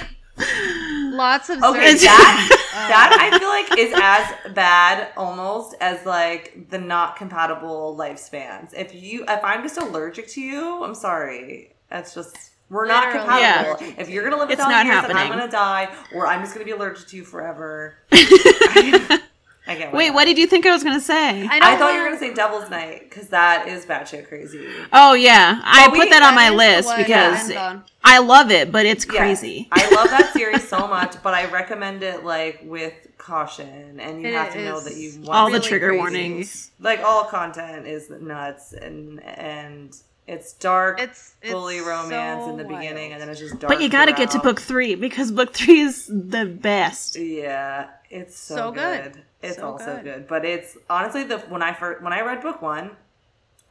lots 1.14 1.50
of 1.50 1.62
Okay, 1.64 1.92
surgery. 1.96 2.08
that 2.08 2.60
that 2.90 3.18
I 3.20 3.30
um, 3.34 3.40
feel 3.40 3.50
like 3.50 3.78
is 3.78 3.94
as 3.96 4.54
bad 4.54 5.10
almost 5.16 5.76
as 5.80 6.06
like 6.06 6.70
the 6.70 6.78
not 6.80 7.16
compatible 7.16 7.96
lifespans. 7.98 8.74
If 8.76 8.94
you 8.96 9.24
if 9.28 9.44
I'm 9.44 9.62
just 9.64 9.78
allergic 9.78 10.28
to 10.30 10.42
you, 10.42 10.84
I'm 10.84 10.96
sorry. 10.96 11.76
That's 11.90 12.14
just 12.16 12.36
we're 12.70 12.88
not 12.88 13.06
Literally 13.14 13.28
compatible. 13.30 13.72
allergic 13.76 14.00
If 14.00 14.10
you're 14.10 14.24
gonna 14.24 14.38
live 14.38 14.50
a 14.50 14.54
It's 14.54 14.62
thousand 14.62 14.72
not 14.78 14.86
years, 14.86 15.08
then 15.08 15.18
I'm 15.18 15.30
gonna 15.30 15.48
die, 15.52 15.94
or 16.14 16.28
I'm 16.28 16.42
just 16.42 16.54
gonna 16.54 16.66
be 16.66 16.72
allergic 16.72 17.08
to 17.10 17.18
you 17.18 17.24
forever. 17.24 17.96
I 19.66 19.76
get 19.78 19.94
Wait, 19.94 20.12
what 20.12 20.26
did 20.26 20.38
you 20.38 20.46
think 20.46 20.66
I 20.66 20.72
was 20.72 20.84
gonna 20.84 21.00
say? 21.00 21.48
I, 21.48 21.60
I 21.62 21.78
thought 21.78 21.94
you 21.94 22.00
were 22.02 22.06
gonna 22.08 22.20
say 22.20 22.34
Devil's 22.34 22.70
Night 22.70 23.10
because 23.10 23.30
that 23.30 23.66
is 23.68 23.86
batshit 23.86 24.28
crazy. 24.28 24.68
Oh 24.92 25.14
yeah, 25.14 25.62
I 25.64 25.88
we- 25.90 26.00
put 26.00 26.10
that 26.10 26.22
on 26.22 26.36
my 26.36 26.50
That 26.50 26.52
is 26.52 26.52
the 26.52 26.58
list 26.58 26.88
one 26.90 26.98
because 26.98 27.40
ends 27.50 27.56
on. 27.56 27.84
I 28.04 28.18
love 28.20 28.52
it, 28.52 28.74
but 28.74 28.86
it's 28.86 29.06
Yes. 29.06 29.16
crazy. 29.16 29.70
I 29.72 29.90
love 29.96 30.10
that 30.10 30.34
series 30.38 30.68
so 30.68 30.86
much, 30.88 31.16
but 31.24 31.34
I 31.34 31.46
recommend 31.50 32.04
it 32.04 32.26
like 32.26 32.60
with 32.66 32.94
caution, 33.18 34.02
and 34.02 34.22
you 34.22 34.28
It 34.28 34.34
have 34.34 34.52
to 34.52 34.66
know 34.66 34.82
that 34.82 34.96
you 34.98 35.14
want 35.22 35.30
All 35.30 35.50
the 35.50 35.62
trigger 35.62 35.88
crazy. 35.90 35.98
warnings. 36.00 36.72
like 36.82 37.00
all 37.02 37.24
content 37.24 37.88
is 37.88 38.10
nuts 38.10 38.74
and 38.74 39.24
and 39.24 39.96
It's 40.26 40.54
dark, 40.54 41.02
It's, 41.02 41.36
it's 41.42 41.52
bully 41.52 41.80
romance 41.82 42.46
so 42.46 42.52
in 42.52 42.58
the 42.58 42.64
beginning, 42.64 43.10
wild. 43.10 43.12
and 43.14 43.22
then 43.22 43.30
it's 43.30 43.40
just 43.42 43.60
dark. 43.60 43.74
But 43.74 43.82
you 43.82 43.90
got 43.90 44.06
to 44.06 44.14
get 44.14 44.32
to 44.32 44.40
book 44.40 44.62
three 44.62 44.96
because 44.96 45.32
book 45.32 45.54
three 45.54 45.80
is 45.82 46.08
the 46.08 46.46
best. 46.46 47.18
Yeah, 47.18 47.90
it's 48.10 48.38
so, 48.38 48.56
So 48.56 48.72
good. 48.72 49.14
good. 49.14 49.24
It's 49.42 49.58
So 49.58 49.72
also 49.72 49.96
good. 49.96 50.04
good. 50.04 50.28
But 50.28 50.46
it's 50.46 50.78
honestly 50.90 51.26
the 51.26 51.40
when 51.40 51.62
I 51.62 51.74
first 51.74 52.02
when 52.02 52.14
I 52.14 52.22
read 52.22 52.42
book 52.42 52.62
one, 52.62 52.92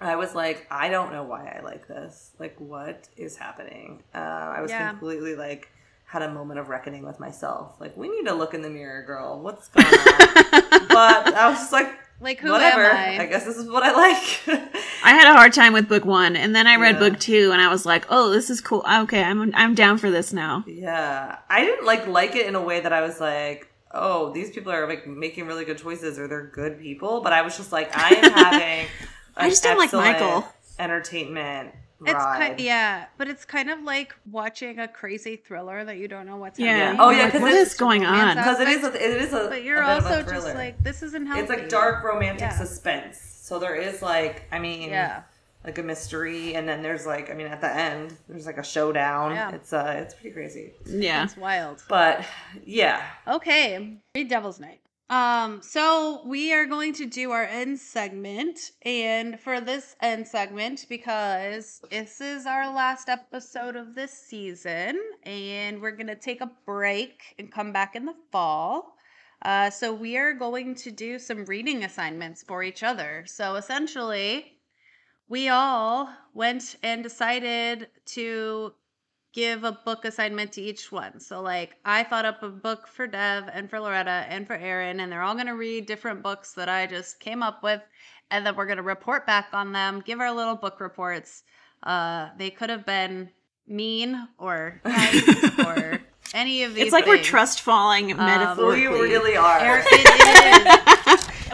I 0.00 0.16
was 0.16 0.34
like, 0.34 0.66
I 0.70 0.90
don't 0.90 1.10
know 1.12 1.22
why 1.22 1.56
I 1.58 1.62
like 1.62 1.88
this. 1.88 2.32
Like, 2.38 2.54
what 2.58 3.08
is 3.16 3.36
happening? 3.38 4.02
Uh, 4.14 4.18
I 4.18 4.60
was 4.60 4.70
Yeah. 4.70 4.90
completely 4.90 5.34
like 5.36 5.70
had 6.04 6.20
a 6.20 6.30
moment 6.30 6.60
of 6.60 6.68
reckoning 6.68 7.04
with 7.06 7.18
myself. 7.18 7.80
Like, 7.80 7.96
we 7.96 8.10
need 8.10 8.26
to 8.26 8.34
look 8.34 8.52
in 8.52 8.60
the 8.60 8.68
mirror, 8.68 9.02
girl. 9.04 9.40
What's 9.40 9.68
going 9.68 9.86
on? 9.86 9.92
but 10.88 11.34
I 11.34 11.48
was 11.48 11.58
just 11.60 11.72
like, 11.72 11.98
Like 12.22 12.38
who 12.38 12.52
whatever. 12.52 12.84
am 12.84 13.20
I? 13.20 13.24
I 13.24 13.26
guess 13.26 13.44
this 13.44 13.56
is 13.56 13.68
what 13.68 13.82
I 13.82 13.92
like. 13.92 14.40
I 15.04 15.10
had 15.10 15.28
a 15.28 15.34
hard 15.34 15.52
time 15.52 15.72
with 15.72 15.88
book 15.88 16.04
one, 16.04 16.36
and 16.36 16.54
then 16.54 16.66
I 16.68 16.76
read 16.76 16.94
Yeah. 16.94 17.08
book 17.10 17.18
two, 17.18 17.50
and 17.52 17.60
I 17.60 17.68
was 17.68 17.84
like, 17.84 18.06
"Oh, 18.08 18.30
this 18.30 18.48
is 18.48 18.60
cool. 18.60 18.82
Ah, 18.86 19.02
okay, 19.02 19.22
I'm 19.22 19.52
I'm 19.54 19.74
down 19.74 19.98
for 19.98 20.10
this 20.10 20.32
now." 20.32 20.62
Yeah, 20.66 21.38
I 21.50 21.62
didn't 21.64 21.84
like 21.84 22.06
like 22.06 22.36
it 22.36 22.46
in 22.46 22.54
a 22.54 22.62
way 22.62 22.78
that 22.80 22.92
I 22.92 23.00
was 23.02 23.20
like, 23.20 23.66
oh, 23.90 24.32
these 24.32 24.50
people 24.50 24.70
are 24.72 24.86
like 24.88 25.06
making 25.06 25.46
really 25.46 25.64
good 25.64 25.78
choices 25.78 26.18
or 26.18 26.28
they're 26.28 26.46
good 26.46 26.78
people. 26.80 27.20
But 27.22 27.32
I 27.32 27.42
was 27.42 27.56
just 27.56 27.72
like, 27.72 27.90
I 27.96 28.10
am 28.14 28.32
having. 28.34 28.86
I 29.36 29.48
just 29.48 29.62
don't 29.64 29.76
like 29.78 29.86
excellent 29.86 30.20
Michael. 30.20 30.46
Entertainment. 30.78 31.70
It's 32.04 32.14
ride. 32.14 32.38
kind, 32.48 32.60
yeah, 32.60 33.06
but 33.18 33.28
it's 33.28 33.44
kind 33.44 33.70
of 33.70 33.80
like 33.82 34.14
watching 34.30 34.78
a 34.78 34.88
crazy 34.88 35.36
thriller 35.36 35.84
that 35.84 35.98
you 35.98 36.08
don't 36.08 36.26
know 36.26 36.36
what's 36.36 36.58
Yeah. 36.58 36.76
happening. 36.78 37.00
Oh, 37.00 37.10
yeah, 37.10 37.22
like, 37.24 37.32
'cause 37.32 37.40
what 37.40 37.50
it's- 37.52 37.62
is 37.62 37.68
What's 37.70 37.80
going 37.80 38.04
on? 38.04 38.36
because 38.36 38.60
it 38.60 38.68
is, 38.68 38.84
a, 38.84 38.92
it 38.94 39.22
is 39.22 39.32
a 39.32 39.48
But 39.48 39.62
you're 39.62 39.80
a 39.82 39.86
bit 39.86 39.98
of 39.98 40.04
also 40.06 40.20
a 40.20 40.22
just 40.32 40.54
like 40.54 40.82
this 40.82 41.02
isn't 41.02 41.26
healthy. 41.26 41.40
it's 41.42 41.50
like 41.50 41.68
dark 41.68 42.04
romantic 42.04 42.40
Yeah. 42.42 42.50
suspense. 42.56 43.18
So 43.42 43.58
there 43.58 43.74
is 43.74 44.02
like 44.02 44.44
I 44.52 44.58
mean 44.58 44.90
Yeah. 44.90 45.22
like 45.64 45.78
a 45.78 45.82
mystery 45.82 46.54
and 46.54 46.68
then 46.68 46.82
there's 46.82 47.06
like 47.06 47.30
I 47.30 47.34
mean 47.34 47.46
at 47.46 47.60
the 47.60 47.72
end 47.74 48.16
there's 48.28 48.46
like 48.46 48.58
a 48.58 48.64
showdown. 48.64 49.32
Yeah. 49.32 49.50
It's 49.52 49.72
uh 49.72 49.94
it's 50.02 50.14
pretty 50.14 50.32
crazy. 50.32 50.72
Yeah. 50.86 51.24
It's 51.24 51.36
wild. 51.36 51.82
But 51.88 52.24
yeah. 52.64 53.02
Okay, 53.26 53.96
read 54.14 54.28
Devil's 54.28 54.60
Night. 54.60 54.80
Um, 55.12 55.60
so 55.60 56.22
we 56.24 56.54
are 56.54 56.64
going 56.64 56.94
to 56.94 57.04
do 57.04 57.32
our 57.32 57.44
end 57.44 57.78
segment, 57.78 58.70
and 58.80 59.38
for 59.38 59.60
this 59.60 59.94
end 60.00 60.26
segment, 60.26 60.86
because 60.88 61.82
this 61.90 62.22
is 62.22 62.46
our 62.46 62.74
last 62.74 63.10
episode 63.10 63.76
of 63.76 63.94
this 63.94 64.10
season, 64.10 64.98
and 65.24 65.82
we're 65.82 65.90
gonna 65.90 66.16
take 66.16 66.40
a 66.40 66.50
break 66.64 67.34
and 67.38 67.52
come 67.52 67.74
back 67.74 67.94
in 67.94 68.06
the 68.06 68.14
fall. 68.30 68.96
Uh, 69.42 69.68
so 69.68 69.92
we 69.92 70.16
are 70.16 70.32
going 70.32 70.74
to 70.76 70.90
do 70.90 71.18
some 71.18 71.44
reading 71.44 71.84
assignments 71.84 72.42
for 72.42 72.62
each 72.62 72.82
other. 72.82 73.24
So 73.26 73.56
essentially, 73.56 74.56
we 75.28 75.50
all 75.50 76.08
went 76.32 76.76
and 76.82 77.02
decided 77.02 77.88
to 78.06 78.72
give 79.32 79.64
a 79.64 79.72
book 79.72 80.04
assignment 80.04 80.52
to 80.52 80.60
each 80.60 80.92
one. 80.92 81.18
So 81.20 81.40
like 81.40 81.76
I 81.84 82.02
thought 82.04 82.24
up 82.24 82.42
a 82.42 82.48
book 82.48 82.86
for 82.86 83.06
Dev 83.06 83.44
and 83.52 83.68
for 83.70 83.80
Loretta 83.80 84.26
and 84.28 84.46
for 84.46 84.54
Erin 84.54 85.00
and 85.00 85.10
they're 85.10 85.22
all 85.22 85.34
going 85.34 85.46
to 85.46 85.56
read 85.56 85.86
different 85.86 86.22
books 86.22 86.52
that 86.52 86.68
I 86.68 86.86
just 86.86 87.18
came 87.20 87.42
up 87.42 87.62
with 87.62 87.80
and 88.30 88.46
then 88.46 88.56
we're 88.56 88.66
going 88.66 88.76
to 88.78 88.82
report 88.82 89.26
back 89.26 89.48
on 89.52 89.72
them, 89.72 90.02
give 90.04 90.20
our 90.20 90.32
little 90.32 90.56
book 90.56 90.80
reports. 90.80 91.42
Uh 91.82 92.28
they 92.38 92.50
could 92.50 92.70
have 92.70 92.84
been 92.86 93.30
mean 93.66 94.28
or 94.38 94.80
nice 94.84 95.58
or 95.66 96.00
any 96.34 96.62
of 96.64 96.74
these 96.74 96.84
It's 96.84 96.92
like 96.92 97.06
we're 97.06 97.22
trust 97.22 97.60
falling 97.62 98.06
We 98.08 98.14
metaphorically. 98.14 98.86
really 98.86 99.36
are. 99.36 99.58
Eric, 99.58 99.86
it 99.90 100.86
is. 100.88 100.98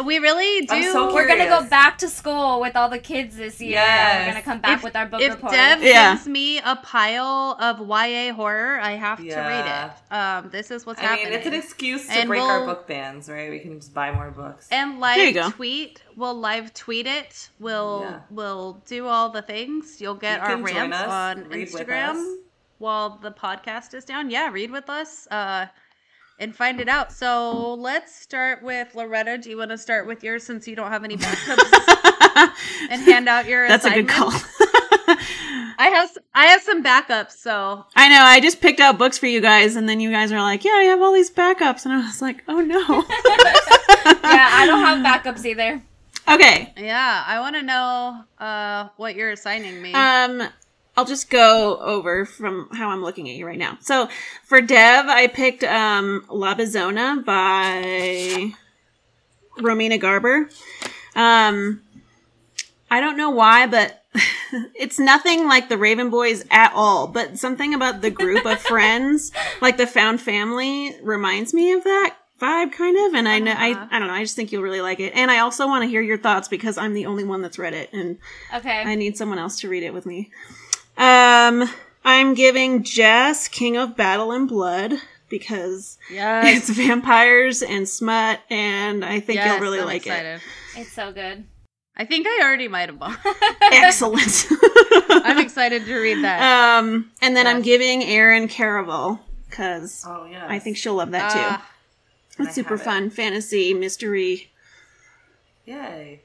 We 0.05 0.19
really 0.19 0.67
do. 0.67 0.75
I'm 0.75 0.93
so 0.93 1.13
We're 1.15 1.27
gonna 1.27 1.47
go 1.47 1.65
back 1.69 1.99
to 1.99 2.09
school 2.09 2.61
with 2.61 2.77
all 2.77 2.89
the 2.89 2.99
kids 2.99 3.37
this 3.37 3.61
year. 3.61 3.79
and 3.79 3.87
Yes. 3.87 4.27
We're 4.27 4.33
gonna 4.33 4.45
come 4.45 4.61
back 4.61 4.79
If- 4.79 4.85
with 4.85 4.95
our 4.97 5.07
book 5.07 5.21
if 5.21 5.35
report. 5.35 5.53
Dev 5.53 5.83
Yeah. 5.83 6.15
gives 6.15 6.27
me 6.29 6.59
a 6.59 6.77
pile 6.77 7.57
of 7.61 7.81
YA 7.81 8.31
horror, 8.33 8.79
I 8.81 8.93
have 8.93 9.19
to 9.19 9.25
read 9.25 9.67
it. 9.67 10.15
Um, 10.15 10.51
this 10.51 10.71
is 10.71 10.87
what's 10.87 11.01
I 11.01 11.03
mean, 11.03 11.11
happening. 11.19 11.33
it's 11.39 11.47
an 11.47 11.55
excuse 11.55 12.07
to 12.07 12.13
And 12.13 12.29
break 12.29 12.43
our 12.43 12.59
we'll- 12.59 12.67
book 12.75 12.87
bans, 12.87 13.29
right? 13.29 13.51
We 13.51 13.59
can 13.59 13.81
just 13.81 13.93
buy 13.93 14.11
more 14.13 14.31
books. 14.31 14.69
and 14.71 15.03
There 15.03 15.17
you 15.19 15.25
live 15.27 15.35
go. 15.35 15.51
tweet. 15.51 16.03
We'll 16.17 16.39
live 16.39 16.73
tweet 16.75 17.07
it. 17.07 17.49
We'll 17.59 18.03
Yeah. 18.09 18.19
we'll 18.31 18.83
do 18.87 19.07
all 19.09 19.31
the 19.31 19.43
things. 19.43 20.01
You'll 20.01 20.15
get 20.15 20.41
You 20.43 20.47
our 20.49 20.57
rants 20.57 20.97
us, 20.97 21.09
on 21.09 21.37
read 21.49 21.73
with 21.73 21.87
Instagram 21.89 22.11
us. 22.15 22.39
while 22.79 23.19
the 23.21 23.31
podcast 23.33 23.95
is 23.95 24.05
down. 24.05 24.31
Yeah, 24.31 24.49
read 24.51 24.71
with 24.71 24.89
us. 24.89 25.27
Uh, 25.31 25.67
and 26.39 26.55
find 26.55 26.81
it 26.81 26.89
out. 26.89 27.13
So 27.13 27.75
let's 27.75 28.15
start 28.15 28.63
with 28.63 28.95
Loretta. 28.95 29.39
Do 29.39 29.51
you 29.51 29.57
want 29.57 29.71
to 29.71 29.79
start 29.79 30.07
with 30.07 30.23
yours 30.23 30.45
since 30.45 30.69
you 30.69 30.77
don't 30.77 30.91
have 30.91 31.05
any 31.05 31.17
backups 31.17 32.51
and 32.91 33.03
hand 33.03 33.29
out 33.29 33.47
your 33.47 33.67
That's 33.69 33.85
a 33.85 33.91
good 33.91 34.09
call. 34.09 34.33
I 35.81 35.91
have 35.95 36.19
I 36.35 36.47
have 36.47 36.63
some 36.63 36.83
backups, 36.83 37.33
so 37.33 37.87
I 37.95 38.09
know. 38.09 38.21
I 38.21 38.41
just 38.41 38.61
picked 38.61 38.81
out 38.81 38.99
books 38.99 39.17
for 39.17 39.27
you 39.27 39.41
guys, 39.41 39.77
and 39.77 39.89
then 39.89 40.01
you 40.01 40.11
guys 40.11 40.33
are 40.33 40.41
like, 40.41 40.65
"Yeah, 40.65 40.73
I 40.73 40.83
have 40.85 41.01
all 41.01 41.13
these 41.13 41.31
backups," 41.31 41.85
and 41.85 41.95
I 41.95 41.99
was 41.99 42.21
like, 42.21 42.43
"Oh 42.49 42.61
no." 42.61 42.79
yeah, 42.81 44.49
I 44.53 44.65
don't 44.67 44.81
have 44.81 45.05
backups 45.05 45.45
either. 45.45 45.81
okay. 46.29 46.75
yeah, 46.77 47.25
I 47.27 47.41
want 47.41 47.57
to 47.57 47.63
know 47.63 48.25
uh, 48.39 48.89
what 48.97 49.15
you're 49.15 49.31
assigning 49.31 49.81
me. 49.81 49.95
Um, 49.95 50.43
I'll 50.99 51.05
just 51.05 51.31
go 51.31 51.79
over 51.79 52.25
from 52.25 52.69
how 52.73 52.91
I'm 52.91 53.03
looking 53.03 53.29
at 53.29 53.37
you 53.37 53.47
right 53.47 53.57
now. 53.57 53.79
So 53.81 54.09
for 54.43 54.61
Dev, 54.61 55.07
I 55.07 55.29
picked 55.29 55.63
um 55.63 56.25
Lobizona 56.29 57.25
by 57.25 58.51
Romina 59.61 60.01
Garber. 60.01 60.49
Um, 61.15 61.83
I 62.91 63.01
don't 63.01 63.17
know 63.17 63.31
why, 63.31 63.69
but 63.69 64.03
it's 64.75 64.99
nothing 64.99 65.47
like 65.47 65.69
the 65.69 65.79
Raven 65.79 66.11
Boys 66.11 66.45
at 66.51 66.73
all. 66.75 67.07
But 67.07 67.39
something 67.39 67.75
about 67.75 68.01
the 68.01 68.11
group 68.11 68.45
of 68.45 68.59
friends, 68.73 69.31
like 69.61 69.77
the 69.77 69.87
found 69.87 70.21
family, 70.21 70.97
reminds 71.01 71.55
me 71.55 71.71
of 71.75 71.85
that 71.85 72.17
vibe 72.41 72.71
kind 72.71 72.97
of 73.09 73.15
and 73.15 73.29
i 73.29 73.41
know 73.41 73.51
Uh-huh. 73.51 73.89
I, 73.91 73.97
I 73.97 73.99
don't 73.99 74.07
know 74.07 74.15
i 74.15 74.23
just 74.23 74.37
think 74.37 74.53
you'll 74.53 74.63
really 74.63 74.81
like 74.81 75.01
it 75.01 75.13
and 75.17 75.29
i 75.29 75.41
also 75.41 75.67
want 75.67 75.83
to 75.83 75.89
hear 75.89 76.01
your 76.01 76.17
thoughts 76.17 76.47
because 76.47 76.79
i'm 76.79 76.95
the 76.95 77.07
only 77.07 77.25
one 77.25 77.43
that's 77.43 77.59
read 77.59 77.75
it 77.75 77.93
and 77.93 78.17
Okay. 78.55 78.81
I 78.83 78.95
need 78.95 79.17
someone 79.17 79.41
else 79.41 79.59
to 79.63 79.69
read 79.69 79.83
it 79.83 79.93
with 79.93 80.07
me. 80.07 80.31
Um, 80.99 81.69
I'm 82.05 82.35
giving 82.35 82.83
Jess 82.83 83.49
King 83.49 83.77
of 83.77 83.97
Battle 83.97 84.33
and 84.33 84.49
Blood 84.49 84.95
because 85.29 85.97
yes, 86.13 86.69
it's 86.69 86.71
vampires 86.71 87.63
and 87.63 87.89
smut, 87.89 88.41
and 88.51 89.05
I 89.05 89.21
think 89.21 89.37
Yes, 89.37 89.53
you'll 89.53 89.61
really 89.61 89.81
I'm 89.81 89.87
like 89.87 90.07
excited. 90.07 90.41
it's 90.77 90.93
so 90.93 91.13
good. 91.13 91.45
I 91.97 92.05
think 92.05 92.27
I 92.29 92.41
already 92.43 92.69
might 92.69 92.89
have 92.89 92.99
bought. 92.99 93.19
Excellent. 93.73 94.47
I'm 95.25 95.39
excited 95.39 95.85
to 95.87 95.99
read 95.99 96.23
that. 96.25 96.79
um, 96.81 97.11
and 97.21 97.37
then 97.37 97.47
I'm 97.47 97.63
giving 97.63 98.05
Erin 98.05 98.47
Caraval 98.49 99.19
because 99.51 100.05
oh 100.07 100.25
yeah. 100.31 100.47
I 100.49 100.59
think 100.61 100.77
she'll 100.77 100.95
love 100.95 101.11
that 101.13 101.33
too. 101.33 101.39
Ah, 101.41 101.71
Can 102.37 102.47
it's 102.47 102.55
super 102.55 102.77
have 102.77 102.81
it? 102.81 102.85
fun, 102.85 103.11
fantasy, 103.11 103.75
mystery. 103.75 104.49
Yay. 105.65 106.23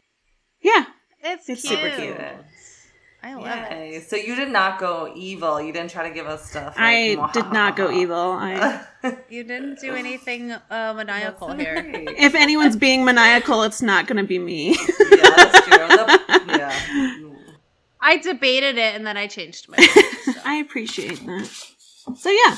Yeah, 0.62 0.86
it's, 1.24 1.50
It's 1.50 1.62
cute. 1.64 1.74
super 1.80 1.90
cute. 1.96 2.18
I 3.26 3.36
love 3.36 3.46
Yay. 3.72 3.96
it. 3.96 4.10
So 4.10 4.18
you 4.18 4.36
did 4.36 4.50
not 4.50 4.80
go 4.80 5.12
evil. 5.16 5.62
You 5.62 5.72
didn't 5.72 5.92
try 5.92 6.08
to 6.08 6.14
give 6.14 6.28
us 6.28 6.50
stuff. 6.50 6.74
I 6.78 7.16
like, 7.18 7.32
did 7.32 7.52
not 7.54 7.78
go 7.78 7.90
evil. 7.90 8.18
I, 8.34 8.82
You 9.30 9.46
didn't 9.46 9.80
do 9.80 9.96
anything 9.96 10.52
uh, 10.52 10.94
maniacal 10.94 11.48
That's 11.48 11.62
here. 11.62 11.82
great. 11.82 12.10
if 12.10 12.36
anyone's 12.36 12.76
being 12.76 13.06
maniacal, 13.06 13.64
it's 13.64 13.82
not 13.82 14.08
going 14.08 14.18
to 14.18 14.28
be 14.28 14.40
me. 14.40 14.72
yeah, 14.72 14.76
that's 15.38 15.62
true. 15.68 15.78
The- 15.88 16.44
yeah. 16.48 17.30
I 18.02 18.18
debated 18.18 18.78
it 18.78 18.96
and 18.96 19.08
then 19.08 19.16
I 19.16 19.28
changed 19.28 19.70
my 19.70 19.78
mind. 19.78 19.90
so. 20.26 20.34
I 20.46 20.56
appreciate 20.56 21.26
that. 21.26 21.50
So 22.18 22.30
yeah, 22.30 22.58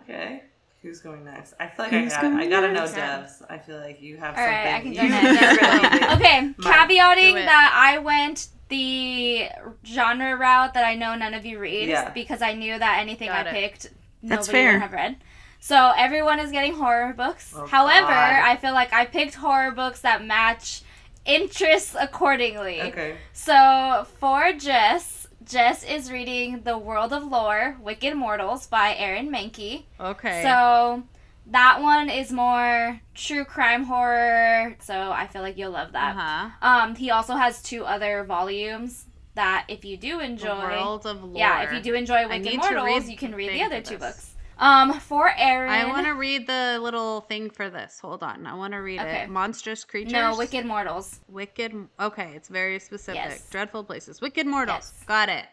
Okay. 0.00 0.42
Who's 0.82 1.00
going 1.00 1.24
next? 1.24 1.54
I 1.58 1.66
feel 1.66 1.86
like 1.86 1.92
Who's 1.92 2.12
I, 2.12 2.22
got, 2.22 2.32
I 2.34 2.46
gotta 2.46 2.72
know? 2.72 2.84
Devs. 2.84 3.42
I 3.50 3.58
feel 3.58 3.78
like 3.78 4.00
you 4.00 4.16
have 4.18 4.36
All 4.36 4.44
something. 4.44 4.52
right, 4.52 4.74
I 4.74 4.80
can 4.80 4.92
you, 4.92 5.00
go 5.00 5.08
next. 5.08 5.60
really. 5.62 6.14
Okay, 6.16 6.40
Mine. 6.40 6.54
caveating 6.58 7.34
that 7.46 7.72
I 7.74 7.98
went 7.98 8.48
the 8.68 9.48
genre 9.84 10.36
route 10.36 10.74
that 10.74 10.84
I 10.84 10.94
know 10.94 11.14
none 11.14 11.34
of 11.34 11.44
you 11.46 11.58
read 11.58 11.88
Yeah. 11.88 12.10
because 12.10 12.42
I 12.42 12.52
knew 12.54 12.78
that 12.78 12.98
anything 13.00 13.28
Got 13.28 13.46
I 13.46 13.50
it. 13.50 13.52
picked 13.52 13.82
That's 14.22 14.46
nobody 14.48 14.52
fair. 14.52 14.72
would 14.74 14.82
have 14.82 14.92
read. 14.92 15.16
So 15.60 15.92
everyone 15.96 16.38
is 16.38 16.50
getting 16.52 16.74
horror 16.74 17.12
books. 17.14 17.52
Oh, 17.56 17.66
However, 17.66 18.06
God. 18.06 18.42
I 18.44 18.56
feel 18.56 18.72
like 18.74 18.92
I 18.92 19.06
picked 19.06 19.34
horror 19.34 19.72
books 19.72 20.00
that 20.02 20.24
match 20.24 20.82
interests 21.24 21.96
accordingly. 21.98 22.80
Okay. 22.82 23.16
So 23.32 24.06
for 24.20 24.52
Jess, 24.52 25.26
Jess 25.44 25.82
is 25.84 26.12
reading 26.12 26.60
The 26.64 26.78
World 26.78 27.12
of 27.12 27.24
Lore, 27.24 27.76
Wicked 27.82 28.14
Mortals 28.16 28.66
by 28.66 28.94
Aaron 28.96 29.30
Mahnke. 29.30 29.84
Okay. 29.98 30.42
So 30.42 31.02
that 31.50 31.80
one 31.82 32.10
is 32.10 32.30
more 32.32 33.00
true 33.14 33.44
crime 33.44 33.84
horror. 33.84 34.76
So 34.80 35.10
I 35.10 35.26
feel 35.26 35.42
like 35.42 35.56
you'll 35.56 35.70
love 35.72 35.92
that. 35.92 36.16
uh-huh. 36.16 36.48
Um, 36.62 36.94
he 36.94 37.10
also 37.10 37.34
has 37.34 37.62
two 37.62 37.84
other 37.84 38.24
volumes 38.24 39.06
that 39.34 39.64
if 39.68 39.84
you 39.84 39.96
do 39.96 40.20
enjoy, 40.20 40.58
world 40.60 41.06
of 41.06 41.22
lore. 41.22 41.36
yeah, 41.36 41.62
if 41.62 41.72
you 41.72 41.80
do 41.80 41.94
enjoy 41.94 42.26
Wicked 42.28 42.56
Mortals, 42.56 43.08
you 43.08 43.16
can 43.16 43.34
read 43.34 43.50
the 43.50 43.62
other 43.62 43.80
two 43.80 43.96
books. 43.98 44.34
Um, 44.60 44.98
for 44.98 45.30
Aaron, 45.36 45.70
I 45.70 45.84
want 45.86 46.06
to 46.06 46.14
read 46.14 46.48
the 46.48 46.80
little 46.82 47.20
thing 47.20 47.48
for 47.48 47.70
this. 47.70 48.00
Hold 48.00 48.24
on. 48.24 48.44
I 48.44 48.54
want 48.54 48.72
to 48.72 48.78
read 48.78 48.98
Okay. 48.98 49.22
it. 49.22 49.30
Monstrous 49.30 49.84
creatures. 49.84 50.12
no 50.12 50.36
Wicked 50.36 50.66
Mortals. 50.66 51.20
Wicked. 51.28 51.72
Okay, 52.00 52.32
it's 52.34 52.48
very 52.48 52.80
specific. 52.80 53.22
Yes. 53.22 53.48
Dreadful 53.50 53.84
places. 53.84 54.20
Wicked 54.20 54.48
mortals. 54.48 54.92
Yes. 54.96 55.04
Got 55.06 55.28
it. 55.28 55.44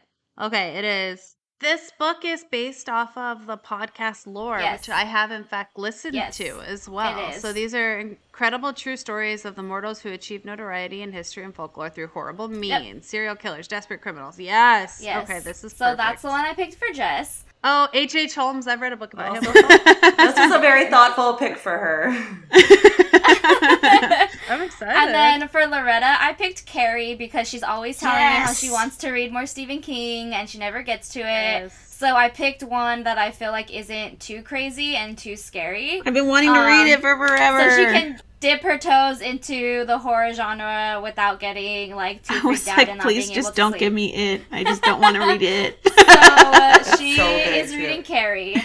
Okay, 0.41 0.69
it 0.79 0.83
is. 0.85 1.35
This 1.59 1.89
book 1.97 2.25
is 2.25 2.43
based 2.43 2.89
off 2.89 3.15
of 3.17 3.47
the 3.47 3.57
podcast 3.57 4.27
lore, 4.27 4.59
Yes. 4.59 4.81
which 4.81 4.89
I 4.89 5.05
have 5.05 5.31
in 5.31 5.45
fact 5.45 5.77
listened 5.77 6.13
Yes, 6.13 6.35
to 6.37 6.59
as 6.59 6.89
well. 6.89 7.29
is. 7.29 7.41
So 7.41 7.53
these 7.53 7.73
are 7.73 7.97
incredible 7.97 8.73
true 8.73 8.97
stories 8.97 9.45
of 9.45 9.55
the 9.55 9.63
mortals 9.63 10.01
who 10.01 10.11
achieved 10.11 10.43
notoriety 10.43 11.01
in 11.01 11.13
history 11.13 11.45
and 11.45 11.55
folklore 11.55 11.89
through 11.89 12.07
horrible 12.07 12.49
means, 12.49 13.07
serial 13.07 13.35
killers, 13.35 13.69
desperate 13.69 14.01
criminals. 14.01 14.37
Yes. 14.37 14.99
Yes. 15.01 15.23
Okay, 15.23 15.39
this 15.39 15.63
is 15.63 15.71
so 15.71 15.95
that's 15.95 16.23
the 16.23 16.27
one 16.27 16.43
I 16.43 16.53
picked 16.53 16.75
for 16.75 16.91
Jess. 16.93 17.45
Oh, 17.63 17.87
H. 17.93 18.13
H. 18.15 18.35
Holmes. 18.35 18.67
I've 18.67 18.81
read 18.81 18.91
a 18.93 18.97
book 18.97 19.13
about 19.13 19.37
oh. 19.37 19.39
him. 19.39 19.45
Also- 19.47 20.17
this 20.17 20.35
was 20.37 20.51
a 20.51 20.59
very 20.59 20.89
thoughtful 20.89 21.35
pick 21.35 21.57
for 21.57 21.77
her. 21.77 22.11
I'm 24.49 24.61
excited. 24.61 24.95
And 24.95 25.13
then 25.13 25.47
for 25.49 25.65
Loretta, 25.65 26.17
I 26.19 26.33
picked 26.33 26.65
Carrie 26.65 27.15
because 27.15 27.47
she's 27.49 27.63
always 27.63 27.97
telling 27.97 28.17
me 28.17 28.23
how 28.45 28.53
she 28.53 28.69
wants 28.69 28.97
to 28.97 29.11
read 29.11 29.31
more 29.33 29.45
Stephen 29.45 29.81
King 29.81 30.33
and 30.33 30.49
she 30.49 30.57
never 30.57 30.81
gets 30.83 31.09
to 31.09 31.19
it. 31.19 31.23
Yes. 31.23 31.81
So 31.97 32.13
I 32.15 32.27
picked 32.29 32.61
one 32.61 33.03
that 33.03 33.17
I 33.17 33.31
feel 33.31 33.51
like 33.51 33.73
isn't 33.73 34.19
too 34.19 34.41
crazy 34.41 34.95
and 34.97 35.17
too 35.17 35.35
scary. 35.37 36.01
I've 36.05 36.13
been 36.13 36.27
wanting 36.27 36.53
to 36.53 36.59
Um, 36.59 36.65
read 36.65 36.87
it 36.91 36.99
for 37.01 37.15
forever. 37.15 37.69
So 37.71 37.77
she 37.77 37.85
can 37.85 38.19
dip 38.41 38.61
her 38.63 38.77
toes 38.77 39.21
into 39.21 39.85
the 39.85 39.97
horror 39.97 40.33
genre 40.33 40.99
without 41.01 41.39
getting 41.39 41.95
like 41.95 42.21
too 42.21 42.33
I 42.35 42.39
freaked 42.41 42.45
was 42.45 42.67
out 42.67 42.77
like, 42.77 42.87
and 42.89 42.97
not 42.97 43.03
please 43.05 43.27
being 43.27 43.31
able 43.31 43.43
just 43.43 43.55
to 43.55 43.61
don't 43.61 43.71
sleep. 43.71 43.79
give 43.79 43.93
me 43.93 44.13
it. 44.13 44.41
I 44.51 44.63
just 44.65 44.83
don't 44.83 44.99
want 45.01 45.15
to 45.15 45.21
read 45.25 45.41
it. 45.41 45.79
So 45.87 45.93
uh, 46.05 46.83
she 46.97 47.15
so 47.15 47.23
good, 47.25 47.55
is 47.55 47.71
too. 47.71 47.77
reading 47.77 48.03
Carrie. 48.03 48.61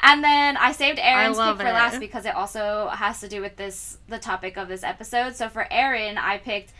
And 0.00 0.22
then 0.22 0.56
I 0.56 0.72
saved 0.72 0.98
Erin's 1.00 1.36
pick 1.38 1.56
for 1.56 1.62
it. 1.66 1.72
last 1.72 1.98
because 2.00 2.24
it 2.24 2.34
also 2.34 2.88
has 2.88 3.20
to 3.20 3.28
do 3.28 3.40
with 3.40 3.56
this 3.56 3.98
the 4.08 4.18
topic 4.18 4.56
of 4.56 4.68
this 4.68 4.82
episode. 4.84 5.34
So 5.36 5.48
for 5.48 5.66
Erin, 5.72 6.16
I 6.18 6.38
picked 6.38 6.72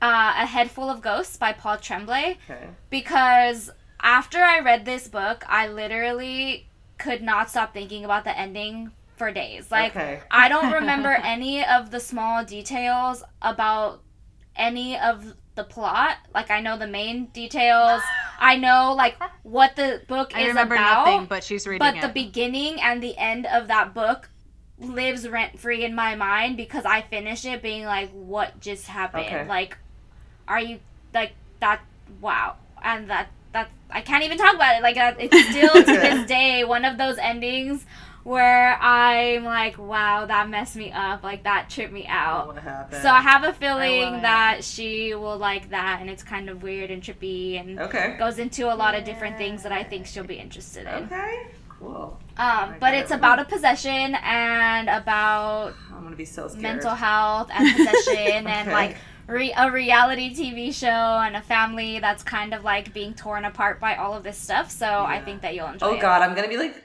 uh, 0.00 0.32
A 0.38 0.46
Head 0.46 0.70
Full 0.70 0.88
of 0.90 1.00
Ghosts 1.02 1.36
by 1.36 1.52
Paul 1.52 1.76
Tremblay 1.78 2.38
Okay. 2.50 2.66
because 2.90 3.70
after 4.00 4.38
I 4.38 4.60
read 4.60 4.84
this 4.84 5.08
book, 5.08 5.44
I 5.48 5.68
literally 5.68 6.68
could 6.98 7.22
not 7.22 7.50
stop 7.50 7.74
thinking 7.74 8.04
about 8.04 8.24
the 8.24 8.36
ending 8.38 8.92
for 9.16 9.30
days. 9.30 9.70
Like 9.70 9.94
Okay. 9.94 10.20
I 10.30 10.48
don't 10.48 10.72
remember 10.80 11.08
any 11.10 11.64
of 11.64 11.90
the 11.90 12.00
small 12.00 12.44
details 12.44 13.22
about 13.42 14.00
any 14.56 14.98
of 14.98 15.34
the 15.54 15.64
plot. 15.64 16.16
Like 16.34 16.50
I 16.50 16.60
know 16.60 16.78
the 16.78 16.86
main 16.86 17.26
details. 17.26 18.02
I 18.38 18.56
know 18.56 18.94
like 18.96 19.16
what 19.42 19.76
the 19.76 20.02
book 20.08 20.32
I 20.34 20.42
is 20.42 20.48
remember 20.48 20.74
about. 20.74 21.06
nothing, 21.06 21.26
but 21.26 21.44
she's 21.44 21.66
reading 21.66 21.78
but 21.78 21.96
it. 21.96 22.02
the 22.02 22.08
beginning 22.08 22.80
and 22.80 23.02
the 23.02 23.16
end 23.16 23.46
of 23.46 23.68
that 23.68 23.94
book 23.94 24.28
lives 24.78 25.28
rent 25.28 25.58
free 25.58 25.84
in 25.84 25.94
my 25.94 26.14
mind 26.16 26.56
because 26.56 26.84
I 26.84 27.02
finished 27.02 27.44
it 27.44 27.62
being 27.62 27.84
like, 27.84 28.10
what 28.10 28.60
just 28.60 28.86
happened? 28.86 29.26
Okay. 29.26 29.46
Like, 29.46 29.78
are 30.48 30.60
you 30.60 30.80
like 31.12 31.32
that? 31.60 31.80
Wow, 32.20 32.56
and 32.82 33.08
that 33.08 33.28
that 33.52 33.70
I 33.90 34.00
can't 34.00 34.24
even 34.24 34.36
talk 34.36 34.54
about 34.54 34.76
it. 34.76 34.82
Like, 34.82 34.96
it's 35.18 35.50
still 35.50 35.72
to 35.72 35.84
this 35.84 36.26
day 36.26 36.64
one 36.64 36.84
of 36.84 36.98
those 36.98 37.18
endings 37.18 37.86
where 38.24 38.76
I'm 38.80 39.44
like, 39.44 39.78
wow, 39.78 40.26
that 40.26 40.48
messed 40.48 40.76
me 40.76 40.90
up. 40.90 41.22
Like 41.22 41.44
that 41.44 41.70
tripped 41.70 41.92
me 41.92 42.06
out. 42.08 42.46
What 42.48 42.58
happened? 42.58 43.02
So 43.02 43.10
I 43.10 43.20
have 43.20 43.44
a 43.44 43.52
feeling 43.52 44.22
that 44.22 44.64
she 44.64 45.14
will 45.14 45.36
like 45.38 45.70
that, 45.70 45.98
and 46.00 46.10
it's 46.10 46.22
kind 46.22 46.48
of 46.50 46.62
weird 46.62 46.90
and 46.90 47.02
trippy, 47.02 47.60
and 47.60 47.78
Okay. 47.78 48.16
goes 48.18 48.38
into 48.38 48.72
a 48.72 48.74
lot 48.74 48.94
of 48.94 49.04
different 49.04 49.36
things 49.38 49.62
that 49.62 49.72
I 49.72 49.84
think 49.84 50.06
she'll 50.06 50.24
be 50.24 50.36
interested 50.36 50.86
in. 50.86 51.04
Okay. 51.04 51.46
Cool. 51.78 52.18
Um, 52.38 52.76
but 52.80 52.94
it's 52.94 53.10
it. 53.10 53.14
about 53.16 53.38
a 53.40 53.44
possession 53.44 54.14
and 54.22 54.88
about 54.88 55.74
I'm 55.94 56.02
gonna 56.02 56.16
be 56.16 56.24
so 56.24 56.48
scared. 56.48 56.62
mental 56.62 56.94
health 56.94 57.50
and 57.52 57.76
possession 57.76 58.46
and 58.46 58.70
like 58.72 58.96
re- 59.26 59.52
a 59.56 59.70
reality 59.70 60.34
TV 60.34 60.72
show 60.74 60.86
and 60.88 61.36
a 61.36 61.42
family 61.42 61.98
that's 61.98 62.22
kind 62.22 62.54
of 62.54 62.64
like 62.64 62.94
being 62.94 63.12
torn 63.12 63.44
apart 63.44 63.80
by 63.80 63.96
all 63.96 64.14
of 64.14 64.22
this 64.22 64.38
stuff. 64.38 64.70
So 64.70 64.86
I 64.86 65.20
think 65.20 65.42
that 65.42 65.54
you'll 65.54 65.66
enjoy 65.66 65.86
it. 65.88 65.90
Oh 65.90 65.94
it. 65.96 66.00
God, 66.00 66.22
I'm 66.22 66.34
gonna 66.34 66.48
be 66.48 66.56
like 66.56 66.83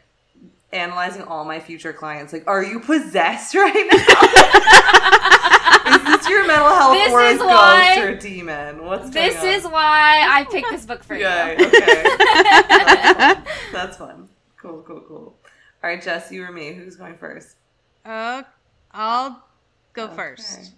analyzing 0.71 1.23
all 1.23 1.45
my 1.45 1.59
future 1.59 1.93
clients. 1.93 2.31
Like, 2.33 2.47
are 2.47 2.63
you 2.63 2.79
possessed 2.79 3.55
right 3.55 3.73
now? 3.91 3.97
is 5.97 6.03
this 6.05 6.29
your 6.29 6.45
mental 6.47 6.67
health 6.69 6.93
This 6.93 7.11
or 7.11 7.21
a 7.21 7.29
is 7.29 7.37
ghost 7.39 7.49
why- 7.49 7.99
or 8.01 8.07
a 8.09 8.19
demon? 8.19 8.85
What's 8.85 9.09
This 9.09 9.35
going 9.35 9.47
on? 9.47 9.53
is 9.59 9.63
why 9.65 10.25
I 10.29 10.43
picked 10.51 10.69
this 10.71 10.85
book 10.85 11.03
for 11.03 11.15
Yay, 11.15 11.55
you. 11.59 11.65
okay. 11.65 12.03
That's 12.69 13.17
fun. 13.17 13.43
That's 13.71 13.97
fun. 13.97 14.29
Cool, 14.61 14.81
cool, 14.83 15.01
cool. 15.07 15.35
All 15.83 15.89
right, 15.89 16.01
Jess, 16.01 16.31
you 16.31 16.43
or 16.43 16.51
me? 16.51 16.73
Who's 16.73 16.95
going 16.97 17.17
first? 17.17 17.55
Uh, 18.05 18.43
I'll 18.91 19.43
go 19.93 20.03
Okay. 20.05 20.15
first. 20.15 20.73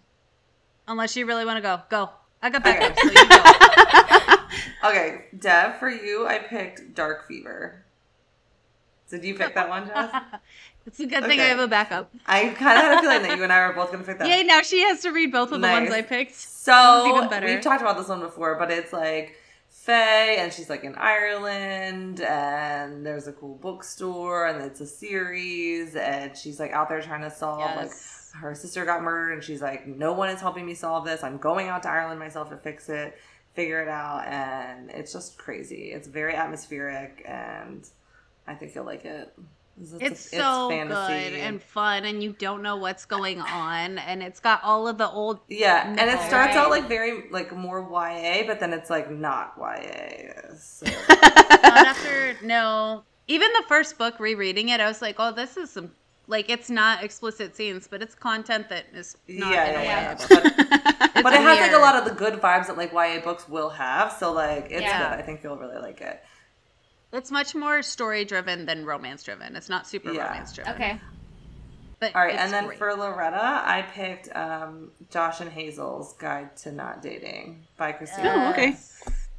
Unless 0.87 1.15
you 1.15 1.25
really 1.25 1.45
want 1.45 1.57
to 1.57 1.61
go. 1.61 1.81
Go. 1.89 2.09
I 2.41 2.49
got 2.49 2.65
Okay. 2.65 2.93
so 2.95 3.09
go. 3.27 4.89
Okay, 4.89 5.25
Dev, 5.39 5.77
for 5.77 5.89
you, 5.89 6.25
I 6.27 6.39
picked 6.39 6.95
Dark 6.95 7.27
Fever. 7.27 7.83
Did 9.11 9.23
you 9.23 9.35
pick 9.35 9.53
that 9.55 9.69
one, 9.69 9.87
Jess? 9.87 10.11
it's 10.87 10.99
a 10.99 11.05
good 11.05 11.23
thing 11.25 11.39
I 11.39 11.45
have 11.45 11.59
a 11.59 11.67
backup. 11.67 12.11
I 12.25 12.49
kind 12.49 12.77
of 12.77 12.83
had 12.83 12.97
a 12.97 13.01
feeling 13.01 13.21
that 13.23 13.37
you 13.37 13.43
and 13.43 13.53
I 13.53 13.67
were 13.67 13.73
both 13.73 13.91
going 13.91 14.03
to 14.03 14.09
pick 14.09 14.19
that. 14.19 14.27
Yay, 14.27 14.43
now 14.43 14.61
she 14.61 14.81
has 14.81 15.01
to 15.01 15.11
read 15.11 15.31
both 15.31 15.51
of 15.51 15.61
the 15.61 15.67
ones 15.67 15.91
I 15.91 16.01
picked. 16.01 16.35
So 16.35 17.15
even 17.15 17.29
better. 17.29 17.45
we've 17.45 17.61
talked 17.61 17.81
about 17.81 17.97
this 17.97 18.07
one 18.07 18.21
before, 18.21 18.57
but 18.57 18.71
it's 18.71 18.93
like 18.93 19.35
Faye, 19.69 20.37
and 20.37 20.53
she's 20.53 20.69
like 20.69 20.83
in 20.83 20.95
Ireland, 20.95 22.21
and 22.21 23.05
there's 23.05 23.27
a 23.27 23.33
cool 23.33 23.55
bookstore, 23.55 24.47
and 24.47 24.61
it's 24.61 24.79
a 24.81 24.85
series, 24.85 25.95
and 25.95 26.37
she's 26.37 26.59
like 26.59 26.71
out 26.71 26.87
there 26.89 27.01
trying 27.01 27.21
to 27.21 27.31
solve 27.31 27.75
like 27.75 27.91
her 28.39 28.53
sister 28.53 28.85
got 28.85 29.01
murdered, 29.01 29.33
and 29.33 29.43
she's 29.43 29.61
like, 29.61 29.87
no 29.87 30.13
one 30.13 30.29
is 30.29 30.39
helping 30.39 30.65
me 30.65 30.73
solve 30.73 31.05
this. 31.05 31.23
I'm 31.23 31.37
going 31.37 31.67
out 31.67 31.83
to 31.83 31.89
Ireland 31.89 32.19
myself 32.19 32.49
to 32.49 32.57
fix 32.57 32.89
it, 32.89 33.17
figure 33.53 33.81
it 33.81 33.87
out, 33.87 34.25
and 34.27 34.91
it's 34.91 35.13
just 35.13 35.37
crazy. 35.37 35.91
It's 35.93 36.07
very 36.07 36.35
atmospheric, 36.35 37.23
and 37.25 37.87
I 38.47 38.55
think 38.55 38.75
you'll 38.75 38.85
like 38.85 39.05
it. 39.05 39.33
It's, 39.81 39.93
It's 39.99 40.29
so 40.31 40.67
good 40.69 41.33
and 41.33 41.61
fun, 41.61 42.05
and 42.05 42.21
you 42.21 42.33
don't 42.33 42.61
know 42.61 42.75
what's 42.75 43.05
going 43.05 43.39
on, 43.41 43.97
and 43.97 44.21
it's 44.21 44.39
got 44.39 44.61
all 44.63 44.87
of 44.87 44.97
the 44.97 45.09
old. 45.09 45.39
Yeah, 45.47 45.87
and 45.87 45.99
it 45.99 46.15
Right. 46.15 46.27
starts 46.27 46.55
out 46.55 46.69
like 46.69 46.87
very 46.87 47.29
like 47.31 47.55
more 47.55 47.79
YA, 47.81 48.45
but 48.45 48.59
then 48.59 48.73
it's 48.73 48.89
like 48.89 49.09
not 49.09 49.53
YA. 49.57 50.55
So. 50.59 50.85
Not 51.63 51.87
after 51.87 52.35
no, 52.43 53.03
even 53.27 53.47
the 53.53 53.63
first 53.67 53.97
book, 53.97 54.19
rereading 54.19 54.69
it, 54.69 54.81
I 54.81 54.87
was 54.87 55.01
like, 55.01 55.15
oh, 55.19 55.31
this 55.31 55.57
is 55.57 55.69
some 55.71 55.91
like 56.27 56.49
it's 56.49 56.69
not 56.69 57.03
explicit 57.03 57.55
scenes, 57.55 57.87
but 57.87 58.01
it's 58.01 58.13
content 58.15 58.69
that 58.69 58.85
is 58.93 59.17
not 59.27 59.51
yeah, 59.51 59.81
yeah, 59.81 59.81
yeah. 59.83 60.27
But, 61.13 61.23
but 61.23 61.33
it 61.33 61.41
has 61.41 61.59
like 61.59 61.73
a 61.73 61.77
lot 61.77 61.95
of 61.95 62.05
the 62.05 62.11
good 62.15 62.35
vibes 62.41 62.67
that 62.67 62.77
like 62.77 62.93
YA 62.93 63.21
books 63.23 63.47
will 63.47 63.69
have. 63.69 64.11
So 64.13 64.31
like 64.33 64.65
it's 64.69 64.81
Yeah. 64.81 65.09
good. 65.11 65.19
I 65.19 65.21
think 65.23 65.43
you'll 65.43 65.57
really 65.57 65.79
like 65.79 66.01
it. 66.01 66.21
It's 67.13 67.29
much 67.31 67.53
more 67.55 67.81
story 67.81 68.23
driven 68.25 68.65
than 68.65 68.85
romance 68.85 69.23
driven. 69.23 69.55
It's 69.55 69.69
not 69.69 69.87
super 69.87 70.11
Yeah. 70.11 70.27
romance 70.27 70.53
driven. 70.53 70.73
Okay. 70.73 70.99
But 71.99 72.15
All 72.15 72.21
right, 72.25 72.35
and 72.35 72.51
then 72.51 72.65
great. 72.65 72.79
for 72.79 72.93
Loretta, 72.95 73.37
I 73.37 73.83
picked 73.93 74.35
um, 74.35 74.91
Josh 75.11 75.39
and 75.39 75.51
Hazel's 75.51 76.13
Guide 76.13 76.55
to 76.57 76.71
Not 76.71 77.01
Dating 77.03 77.67
by 77.77 77.91
Christina. 77.91 78.33
Oh, 78.35 78.49
okay. 78.51 78.75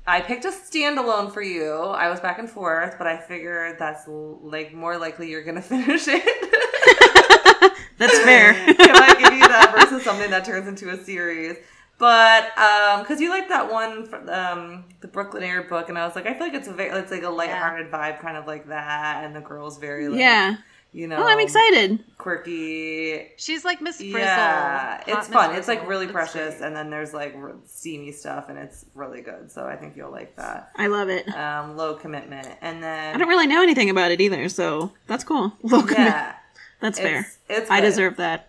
I 0.06 0.20
picked 0.20 0.44
a 0.44 0.48
standalone 0.50 1.32
for 1.32 1.42
you. 1.42 1.72
I 1.74 2.08
was 2.08 2.20
back 2.20 2.38
and 2.38 2.48
forth, 2.48 2.96
but 2.98 3.06
I 3.08 3.16
figured 3.18 3.78
that's 3.80 4.06
l- 4.06 4.38
like 4.42 4.72
more 4.72 4.96
likely 4.96 5.28
you're 5.30 5.42
gonna 5.42 5.62
finish 5.62 6.04
it. 6.06 6.22
That's 7.98 8.18
fair. 8.20 8.52
Can 8.54 8.96
I 8.96 9.14
give 9.20 9.32
you 9.34 9.40
that 9.46 9.72
versus 9.76 10.02
something 10.02 10.30
that 10.30 10.44
turns 10.44 10.66
into 10.66 10.90
a 10.90 10.96
series. 11.04 11.56
But 12.02 12.58
um, 12.58 13.02
because 13.02 13.20
you 13.20 13.30
like 13.30 13.48
that 13.50 13.70
one, 13.70 14.06
fr- 14.06 14.28
um, 14.28 14.86
the 15.02 15.06
Brooklyn 15.06 15.44
Air 15.44 15.62
book, 15.62 15.88
and 15.88 15.96
I 15.96 16.04
was 16.04 16.16
like, 16.16 16.26
I 16.26 16.32
feel 16.34 16.48
like 16.48 16.54
it's 16.54 16.66
a 16.66 16.72
very, 16.72 16.90
it's 16.98 17.12
like 17.12 17.22
a 17.22 17.30
lighthearted 17.30 17.92
vibe, 17.92 18.18
kind 18.20 18.36
of 18.36 18.44
like 18.48 18.66
that, 18.70 19.22
and 19.24 19.36
the 19.36 19.40
girl's 19.40 19.78
very, 19.78 20.08
like, 20.08 20.18
yeah. 20.18 20.56
you 20.90 21.06
know, 21.06 21.18
Oh, 21.22 21.26
I'm 21.28 21.38
excited. 21.38 22.00
quirky. 22.18 23.28
she's 23.36 23.64
like 23.64 23.80
Miss 23.80 23.98
Frizzle. 23.98 24.18
Yeah, 24.18 24.96
Hot 24.96 25.04
it's 25.06 25.16
Miss 25.16 25.28
fun. 25.28 25.54
It's 25.54 25.68
like 25.68 25.86
really 25.86 26.06
It's 26.06 26.12
precious, 26.12 26.56
great. 26.56 26.66
and 26.66 26.74
then 26.74 26.90
there's 26.90 27.14
like 27.14 27.36
steamy 27.66 28.10
stuff, 28.10 28.48
and 28.48 28.58
it's 28.58 28.84
really 28.96 29.20
good. 29.20 29.52
So 29.52 29.64
I 29.66 29.76
think 29.76 29.96
you'll 29.96 30.10
like 30.10 30.34
that. 30.36 30.72
I 30.76 30.88
love 30.88 31.08
it. 31.08 31.28
Um, 31.32 31.76
low 31.76 31.94
commitment, 31.94 32.48
and 32.62 32.82
then 32.82 33.14
I 33.14 33.18
don't 33.18 33.28
really 33.28 33.46
know 33.46 33.62
anything 33.62 33.90
about 33.90 34.10
it 34.10 34.20
either, 34.20 34.48
so 34.48 34.90
that's 35.06 35.22
cool. 35.22 35.52
Look, 35.62 35.92
yeah, 35.92 36.34
that's 36.80 36.98
fair. 36.98 37.20
it's, 37.20 37.38
it's 37.48 37.70
I 37.70 37.80
deserve 37.80 38.16
that. 38.16 38.48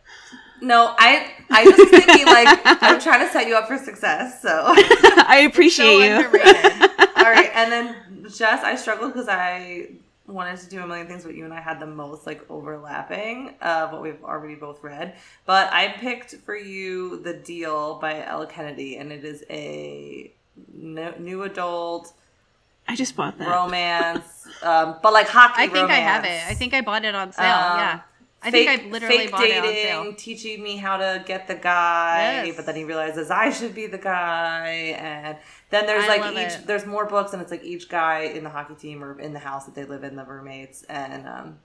No, 0.61 0.95
I 0.97 1.31
I 1.49 1.65
just 1.65 1.77
was 1.77 1.89
thinking 1.89 2.25
like 2.25 2.59
I'm 2.65 2.99
trying 2.99 3.25
to 3.25 3.31
set 3.31 3.47
you 3.47 3.55
up 3.55 3.67
for 3.67 3.77
success. 3.77 4.41
So 4.41 4.49
I 4.75 5.47
appreciate 5.49 5.85
So 5.85 6.03
you. 6.03 6.15
All 7.17 7.31
right, 7.31 7.49
and 7.53 7.71
then 7.71 7.95
Jess, 8.29 8.63
I 8.63 8.75
struggled 8.75 9.13
because 9.13 9.27
I 9.29 9.89
wanted 10.27 10.57
to 10.59 10.69
do 10.69 10.81
a 10.81 10.87
million 10.87 11.07
things, 11.07 11.23
but 11.23 11.35
you 11.35 11.43
and 11.45 11.53
I 11.53 11.59
had 11.61 11.79
the 11.79 11.85
most 11.85 12.25
like 12.25 12.49
overlapping 12.49 13.55
of 13.61 13.91
what 13.91 14.01
we've 14.01 14.23
already 14.23 14.55
both 14.55 14.81
read. 14.83 15.15
But 15.45 15.71
I 15.73 15.89
picked 15.89 16.35
for 16.37 16.55
you 16.55 17.21
The 17.21 17.33
Deal 17.33 17.95
by 17.99 18.23
Elle 18.25 18.45
Kennedy, 18.47 18.97
and 18.97 19.11
it 19.11 19.23
is 19.25 19.43
a 19.49 20.31
no, 20.73 21.13
new 21.19 21.43
adult. 21.43 22.13
I 22.87 22.93
I 22.93 22.95
just 22.95 23.15
bought 23.15 23.37
that. 23.37 23.47
romance, 23.47 24.47
um, 24.61 24.97
but 25.01 25.13
like 25.13 25.27
hockey. 25.27 25.63
I 25.63 25.67
think 25.67 25.89
I 25.89 25.95
have 25.95 26.25
it. 26.25 26.41
I 26.47 26.53
think 26.53 26.73
I 26.73 26.81
bought 26.81 27.05
it 27.05 27.15
on 27.15 27.31
sale. 27.31 27.45
Um, 27.45 27.79
yeah. 27.79 27.99
I 28.43 28.51
fake, 28.51 28.67
think 28.67 28.85
I've 28.85 28.91
literally 28.91 29.17
fake 29.17 29.31
bought 29.31 29.41
dating, 29.41 29.63
it 29.87 29.93
on 29.95 30.05
sale. 30.05 30.13
teaching 30.15 30.61
me 30.61 30.77
how 30.77 30.97
to 30.97 31.23
get 31.25 31.47
the 31.47 31.55
guy, 31.55 32.43
Yes. 32.45 32.55
but 32.57 32.65
then 32.65 32.75
he 32.75 32.83
realizes 32.83 33.31
I 33.31 33.49
should 33.51 33.73
be 33.73 33.87
the 33.87 33.97
guy, 33.97 34.95
and 34.99 35.37
then 35.69 35.85
there's 35.85 36.03
I 36.05 36.17
like 36.17 36.31
each 36.33 36.59
it. 36.59 36.67
there's 36.67 36.85
more 36.85 37.05
books, 37.05 37.33
and 37.33 37.41
it's 37.41 37.51
like 37.51 37.63
each 37.63 37.87
guy 37.89 38.21
in 38.23 38.43
the 38.43 38.49
hockey 38.49 38.75
team 38.75 39.03
or 39.03 39.19
in 39.19 39.33
the 39.33 39.39
house 39.39 39.65
that 39.65 39.75
they 39.75 39.85
live 39.85 40.03
in, 40.03 40.15
the 40.15 40.25
roommates, 40.25 40.83
and 40.83 41.27
um, 41.27 41.57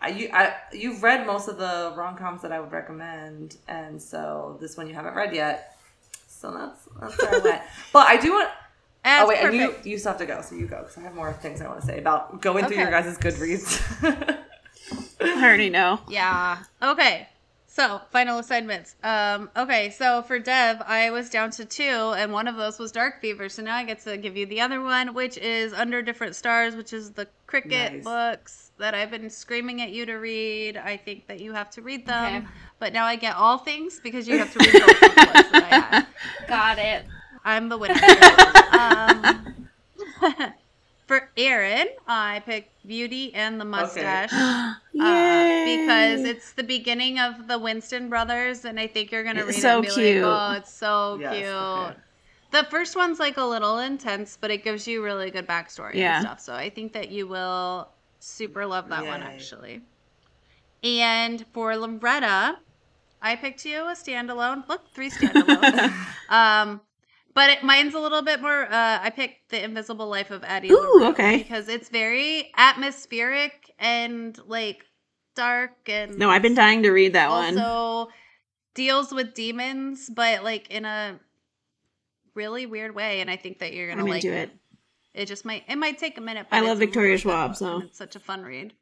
I, 0.00 0.08
you 0.08 0.30
I 0.32 0.54
you've 0.72 1.02
read 1.02 1.26
most 1.26 1.48
of 1.48 1.58
the 1.58 1.92
rom 1.96 2.16
coms 2.16 2.40
that 2.42 2.52
I 2.52 2.60
would 2.60 2.72
recommend, 2.72 3.56
and 3.68 4.00
so 4.00 4.56
this 4.60 4.76
one 4.76 4.86
you 4.88 4.94
haven't 4.94 5.14
read 5.14 5.34
yet, 5.34 5.76
so 6.26 6.50
that's 6.52 6.88
that's 7.00 7.18
where 7.22 7.34
I 7.34 7.44
went. 7.44 7.62
But 7.92 8.06
I 8.08 8.16
do 8.16 8.32
want. 8.32 8.50
That's 9.04 9.24
oh 9.24 9.28
wait, 9.28 9.38
and 9.38 9.50
perfect. 9.58 9.86
you 9.86 9.92
you 9.92 9.98
still 9.98 10.12
have 10.12 10.20
to 10.20 10.26
go, 10.26 10.42
so 10.42 10.54
you 10.54 10.66
go 10.66 10.78
because 10.78 10.98
I 10.98 11.02
have 11.02 11.14
more 11.14 11.32
things 11.32 11.60
I 11.60 11.68
want 11.68 11.80
to 11.80 11.86
say 11.86 11.98
about 11.98 12.40
going 12.42 12.66
through 12.66 12.76
your 12.78 12.88
Okay. 12.94 13.02
guys' 13.02 13.18
Goodreads. 13.18 14.38
I 15.20 15.42
already 15.44 15.70
know. 15.70 16.00
Yeah. 16.08 16.58
Okay. 16.82 17.28
So, 17.66 18.00
final 18.10 18.40
assignments. 18.40 18.96
Um, 19.04 19.48
okay, 19.56 19.90
so 19.90 20.22
for 20.22 20.40
Dev, 20.40 20.82
I 20.84 21.10
was 21.10 21.30
down 21.30 21.50
to 21.52 21.64
two, 21.64 21.82
and 22.16 22.32
one 22.32 22.48
of 22.48 22.56
those 22.56 22.80
was 22.80 22.90
Dark 22.90 23.20
Fever. 23.20 23.48
So 23.48 23.62
now 23.62 23.76
I 23.76 23.84
get 23.84 24.00
to 24.00 24.16
give 24.16 24.36
you 24.36 24.44
the 24.44 24.60
other 24.60 24.82
one, 24.82 25.14
which 25.14 25.38
is 25.38 25.72
Under 25.72 26.02
Different 26.02 26.34
Stars, 26.34 26.74
which 26.74 26.92
is 26.92 27.12
the 27.12 27.28
Kricket 27.46 27.92
Nice. 27.92 28.04
books 28.04 28.70
that 28.78 28.92
I've 28.94 29.10
been 29.12 29.30
screaming 29.30 29.80
at 29.82 29.90
you 29.92 30.04
to 30.06 30.14
read. 30.14 30.76
I 30.78 30.96
think 30.96 31.28
that 31.28 31.38
you 31.38 31.52
have 31.52 31.70
to 31.70 31.80
read 31.82 32.06
them. 32.06 32.36
Okay. 32.42 32.46
But 32.80 32.92
now 32.92 33.04
I 33.04 33.14
get 33.14 33.36
all 33.36 33.56
things 33.58 34.00
because 34.02 34.26
you 34.26 34.36
have 34.38 34.52
to 34.52 34.58
read 34.58 34.72
both 34.72 35.00
the 35.00 35.06
books 35.06 35.50
that 35.52 35.68
I 35.70 35.76
have. 35.76 36.06
Got 36.48 36.78
it. 36.78 37.04
I'm 37.44 37.68
the 37.68 37.78
winner. 37.78 37.94
um, 40.32 40.52
for 41.06 41.28
Erin, 41.36 41.86
I 42.08 42.42
picked 42.44 42.69
Beauty 42.90 43.32
and 43.34 43.60
the 43.60 43.64
Mustache. 43.64 44.32
Uh, 44.98 45.46
Yay! 45.64 45.76
because 45.78 46.24
it's 46.24 46.52
the 46.54 46.64
beginning 46.64 47.20
of 47.20 47.46
the 47.46 47.56
Winston 47.56 48.08
brothers, 48.10 48.64
and 48.64 48.78
I 48.78 48.88
think 48.88 49.12
you're 49.12 49.22
gonna 49.22 49.44
read 49.44 49.50
It's 49.50 49.58
it 49.58 49.62
so 49.62 49.80
be 49.82 49.86
cute. 49.88 50.24
like, 50.24 50.52
"Oh, 50.52 50.56
it's 50.56 50.74
so 50.74 51.18
Yes, 51.20 51.32
cute." 51.32 51.46
okay. 51.46 51.96
The 52.50 52.64
first 52.68 52.96
one's 52.96 53.20
like 53.20 53.36
a 53.36 53.44
little 53.44 53.78
intense, 53.78 54.36
but 54.38 54.50
it 54.50 54.64
gives 54.64 54.88
you 54.88 55.02
really 55.04 55.30
good 55.30 55.46
backstory 55.46 55.94
Yeah. 55.94 56.16
and 56.16 56.26
stuff. 56.26 56.40
So 56.40 56.54
I 56.54 56.68
think 56.70 56.92
that 56.94 57.10
you 57.10 57.28
will 57.28 57.88
super 58.18 58.66
love 58.66 58.88
that 58.88 59.06
one 59.06 59.22
actually. 59.22 59.82
And 60.82 61.46
for 61.54 61.76
Loretta, 61.76 62.58
I 63.22 63.36
picked 63.36 63.64
you 63.64 63.82
a 63.82 63.92
standalone. 63.94 64.66
Look, 64.68 64.82
three 64.92 65.10
standalones. 65.10 65.92
um, 66.28 66.80
but 67.34 67.50
it, 67.50 67.62
mine's 67.62 67.94
a 67.94 68.00
little 68.00 68.22
bit 68.22 68.40
more. 68.40 68.64
Uh, 68.64 68.98
I 69.02 69.10
picked 69.10 69.50
the 69.50 69.62
Invisible 69.62 70.08
Life 70.08 70.30
of 70.30 70.44
Addie. 70.44 70.70
Ooh, 70.70 70.76
LaRue 70.76 71.06
okay. 71.08 71.38
Because 71.38 71.68
it's 71.68 71.88
very 71.88 72.52
atmospheric 72.56 73.72
and 73.78 74.38
like 74.46 74.84
dark 75.36 75.88
and 75.88 76.18
no, 76.18 76.28
I've 76.28 76.42
been 76.42 76.54
dying 76.54 76.82
to 76.82 76.90
read 76.90 77.12
that 77.14 77.30
one. 77.30 77.58
also 77.58 78.10
deals 78.74 79.12
with 79.12 79.34
demons, 79.34 80.10
but 80.10 80.42
like 80.44 80.70
in 80.70 80.84
a 80.84 81.18
really 82.34 82.66
weird 82.66 82.94
way. 82.94 83.20
And 83.20 83.30
I 83.30 83.36
think 83.36 83.60
that 83.60 83.72
you're 83.72 83.88
gonna 83.88 84.02
I'm 84.02 84.08
like 84.08 84.24
into 84.24 84.36
it. 84.36 84.50
it. 85.14 85.22
It 85.22 85.26
just 85.26 85.44
might 85.44 85.64
it 85.68 85.76
might 85.76 85.98
take 85.98 86.18
a 86.18 86.20
minute. 86.20 86.46
But 86.50 86.56
I 86.56 86.60
love 86.60 86.78
Victoria 86.78 87.10
really 87.10 87.18
Schwab, 87.20 87.56
so- 87.56 87.82
it's 87.82 87.98
such 87.98 88.16
a 88.16 88.20
fun 88.20 88.42
read. 88.42 88.74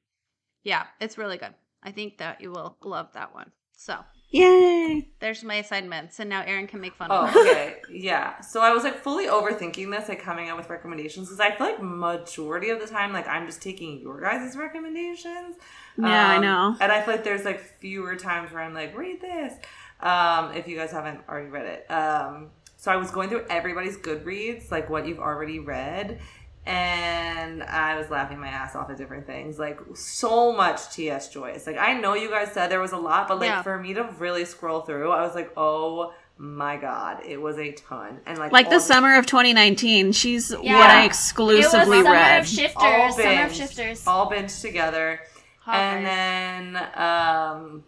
Yeah, 0.64 0.84
it's 1.00 1.16
really 1.16 1.38
good. 1.38 1.54
I 1.82 1.92
think 1.92 2.18
that 2.18 2.40
you 2.40 2.50
will 2.50 2.76
love 2.82 3.12
that 3.14 3.32
one. 3.32 3.52
So 3.72 3.96
Yay! 4.30 5.08
there's 5.20 5.42
my 5.42 5.54
assignments, 5.54 6.20
and 6.20 6.28
now 6.28 6.42
Erin 6.42 6.66
can 6.66 6.80
make 6.80 6.94
fun 6.94 7.08
Oh, 7.10 7.26
of 7.26 7.32
them. 7.32 7.46
okay. 7.46 7.76
Yeah. 7.90 8.40
So 8.42 8.60
I 8.60 8.70
was 8.72 8.84
like 8.84 8.96
fully 9.02 9.26
overthinking 9.26 9.90
this, 9.90 10.08
like 10.08 10.20
coming 10.22 10.50
up 10.50 10.58
with 10.58 10.68
recommendations 10.68 11.28
because 11.28 11.40
I 11.40 11.52
feel 11.56 11.66
like 11.66 11.82
majority 11.82 12.68
of 12.70 12.80
the 12.80 12.86
time, 12.86 13.12
like 13.12 13.26
I'm 13.26 13.46
just 13.46 13.62
taking 13.62 14.00
your 14.00 14.20
guys' 14.20 14.56
recommendations. 14.56 15.56
Yeah, 15.98 16.28
I 16.28 16.36
Um, 16.36 16.42
know. 16.42 16.76
And 16.80 16.92
I 16.92 17.00
feel 17.02 17.14
like 17.14 17.24
there's 17.24 17.44
like 17.44 17.60
fewer 17.80 18.16
times 18.16 18.52
where 18.52 18.62
I'm 18.62 18.74
like, 18.74 18.96
read 18.96 19.20
this. 19.20 19.54
Um, 20.00 20.52
if 20.52 20.68
you 20.68 20.76
guys 20.76 20.92
haven't 20.92 21.20
already 21.28 21.48
read 21.48 21.66
it. 21.66 21.90
Um, 21.90 22.50
so 22.76 22.92
I 22.92 22.96
was 22.96 23.10
going 23.10 23.28
through 23.30 23.44
everybody's 23.50 23.96
Goodreads, 23.96 24.70
like 24.70 24.88
what 24.90 25.06
you've 25.08 25.18
already 25.18 25.58
read. 25.58 26.20
And 26.68 27.62
I 27.62 27.96
was 27.96 28.10
laughing 28.10 28.38
my 28.38 28.48
ass 28.48 28.76
off 28.76 28.90
at 28.90 28.98
different 28.98 29.26
things, 29.26 29.58
like 29.58 29.80
so 29.94 30.52
much 30.52 30.90
T.S. 30.92 31.30
Joyce. 31.30 31.66
Like 31.66 31.78
I 31.78 31.94
know 31.94 32.14
you 32.14 32.28
guys 32.28 32.52
said 32.52 32.70
there 32.70 32.80
was 32.80 32.92
a 32.92 32.98
lot, 32.98 33.26
but 33.26 33.38
like 33.40 33.48
Yeah. 33.48 33.62
for 33.62 33.78
me 33.78 33.94
to 33.94 34.04
really 34.18 34.44
scroll 34.44 34.82
through, 34.82 35.10
I 35.10 35.22
was 35.22 35.34
like, 35.34 35.50
oh 35.56 36.12
my 36.36 36.76
god, 36.76 37.24
it 37.24 37.40
was 37.40 37.58
a 37.58 37.72
ton. 37.72 38.20
And 38.26 38.38
like 38.38 38.52
Like 38.52 38.66
all 38.66 38.72
the 38.72 38.80
summer 38.80 39.16
of 39.16 39.24
2019, 39.26 40.12
she's 40.12 40.50
Yeah. 40.62 40.78
what 40.78 40.90
I 40.90 41.04
exclusively 41.04 41.60
It 41.60 41.64
was 41.64 42.04
Summer 42.04 42.12
read. 42.12 42.40
of 42.40 42.46
Shifters. 42.46 42.74
all 42.76 43.12
Summer 43.12 43.42
of 43.46 43.54
Shifters. 43.54 44.06
all 44.06 44.30
binged 44.30 44.60
together. 44.60 45.20
And 45.66 46.06
then, 46.06 46.76
um, 46.96 47.84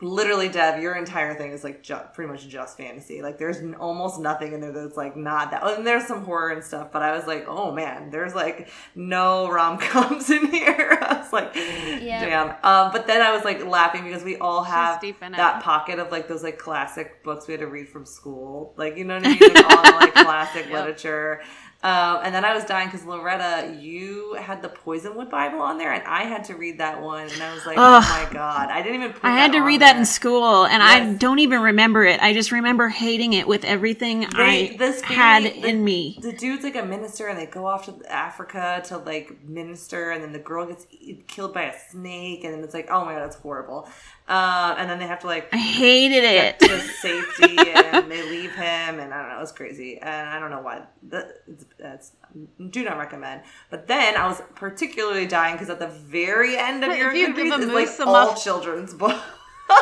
literally, 0.00 0.48
Dev, 0.48 0.80
your 0.80 0.94
entire 0.94 1.34
thing 1.34 1.50
is 1.52 1.64
like 1.64 1.82
ju- 1.82 1.98
pretty 2.14 2.30
much 2.30 2.46
just 2.48 2.76
fantasy. 2.76 3.20
Like, 3.20 3.36
there's 3.38 3.56
n- 3.58 3.74
almost 3.74 4.20
nothing 4.20 4.52
in 4.52 4.60
there 4.60 4.70
that's 4.72 4.96
like 4.96 5.16
not 5.16 5.50
that. 5.50 5.62
And 5.66 5.86
there's 5.86 6.06
some 6.06 6.24
horror 6.24 6.50
and 6.50 6.62
stuff, 6.62 6.92
but 6.92 7.02
I 7.02 7.16
was 7.16 7.26
like, 7.26 7.46
oh 7.48 7.72
man, 7.72 8.10
there's 8.10 8.34
like 8.34 8.68
no 8.94 9.50
rom 9.50 9.78
coms 9.78 10.30
in 10.36 10.46
here. 10.52 10.98
I 11.02 11.18
was 11.18 11.32
like, 11.32 11.52
Yeah. 11.54 12.24
damn. 12.24 12.48
Um, 12.62 12.92
but 12.92 13.06
then 13.06 13.22
I 13.22 13.32
was 13.34 13.44
like 13.44 13.64
laughing 13.66 14.04
because 14.04 14.22
we 14.22 14.36
all 14.36 14.62
have 14.62 15.00
deep 15.00 15.22
in 15.22 15.34
it. 15.34 15.36
that 15.36 15.62
pocket 15.62 15.98
of 15.98 16.12
like 16.12 16.28
those 16.28 16.42
like 16.42 16.58
classic 16.58 17.24
books 17.24 17.48
we 17.48 17.52
had 17.52 17.60
to 17.60 17.66
read 17.66 17.88
from 17.88 18.06
school. 18.06 18.74
Like, 18.76 18.96
you 18.96 19.04
know 19.04 19.16
what 19.16 19.26
I 19.26 19.30
mean? 19.30 19.54
Like 19.54 19.64
all 19.76 19.82
the 19.82 19.90
like 19.98 20.14
classic 20.14 20.66
Yep. 20.66 20.72
literature. 20.74 21.40
Um, 21.80 22.18
and 22.24 22.34
then 22.34 22.44
I 22.44 22.54
was 22.54 22.64
dying 22.64 22.88
because 22.88 23.06
Loretta, 23.06 23.76
you 23.80 24.34
had 24.34 24.62
the 24.62 24.68
Poisonwood 24.68 25.30
Bible 25.30 25.60
on 25.60 25.78
there, 25.78 25.92
and 25.92 26.02
I 26.08 26.24
had 26.24 26.42
to 26.44 26.56
read 26.56 26.78
that 26.78 27.00
one, 27.00 27.28
and 27.30 27.40
I 27.40 27.54
was 27.54 27.64
like, 27.66 27.78
Ugh. 27.78 28.02
"Oh 28.04 28.24
my 28.26 28.32
god!" 28.32 28.68
I 28.70 28.82
didn't 28.82 29.00
even. 29.02 29.12
Put 29.12 29.24
I 29.24 29.30
had 29.38 29.52
to 29.52 29.60
read 29.60 29.80
that 29.80 29.92
there. 29.92 30.00
in 30.00 30.04
school, 30.04 30.64
and 30.66 30.82
I 30.82 31.12
don't 31.14 31.38
even 31.38 31.60
remember 31.62 32.04
it. 32.04 32.20
I 32.20 32.32
just 32.32 32.50
remember 32.50 32.88
hating 32.88 33.32
it 33.34 33.46
with 33.46 33.64
everything 33.64 34.20
They- 34.36 34.72
I 34.72 34.76
this 34.76 35.00
had 35.02 35.44
the- 35.44 35.68
in 35.68 35.84
me. 35.84 36.18
The 36.20 36.32
dude's 36.32 36.64
like 36.64 36.74
a 36.74 36.84
minister, 36.84 37.28
and 37.28 37.38
they 37.38 37.46
go 37.46 37.66
off 37.68 37.86
to 37.86 38.12
Africa 38.12 38.82
to 38.86 38.98
like 38.98 39.44
minister, 39.46 40.10
and 40.10 40.20
then 40.24 40.32
the 40.32 40.40
girl 40.40 40.66
gets 40.66 40.84
killed 41.28 41.54
by 41.54 41.62
a 41.62 41.78
snake, 41.90 42.42
and 42.42 42.52
then 42.54 42.64
it's 42.64 42.74
like, 42.74 42.88
oh 42.90 43.04
my 43.04 43.12
god, 43.12 43.22
that's 43.22 43.36
horrible. 43.36 43.88
Um, 44.28 44.74
and 44.76 44.90
then 44.90 44.98
they 44.98 45.06
have 45.06 45.20
to 45.20 45.26
like 45.26 45.48
I 45.54 45.56
hated 45.56 46.22
it. 46.22 46.60
to 46.60 46.78
safety, 46.80 47.56
and 47.58 48.10
they 48.10 48.22
leave 48.28 48.54
him, 48.54 49.00
and 49.00 49.14
I 49.14 49.22
don't 49.22 49.30
know, 49.30 49.40
it's 49.40 49.52
crazy, 49.52 49.98
and 49.98 50.28
I 50.28 50.38
don't 50.38 50.50
know 50.50 50.60
why. 50.60 50.82
That, 51.04 51.42
that's 51.78 52.12
do 52.70 52.84
not 52.84 52.98
recommend. 52.98 53.40
But 53.70 53.86
then 53.88 54.16
I 54.16 54.26
was 54.26 54.42
particularly 54.54 55.26
dying 55.26 55.54
because 55.54 55.70
at 55.70 55.78
the 55.78 55.86
very 55.88 56.58
end 56.58 56.84
of 56.84 56.90
If 56.90 56.98
your 56.98 57.14
you 57.14 57.34
a 57.34 57.58
is 57.58 57.68
like 57.98 58.06
all 58.06 58.14
up- 58.32 58.38
children's 58.38 58.92
books. 58.92 59.18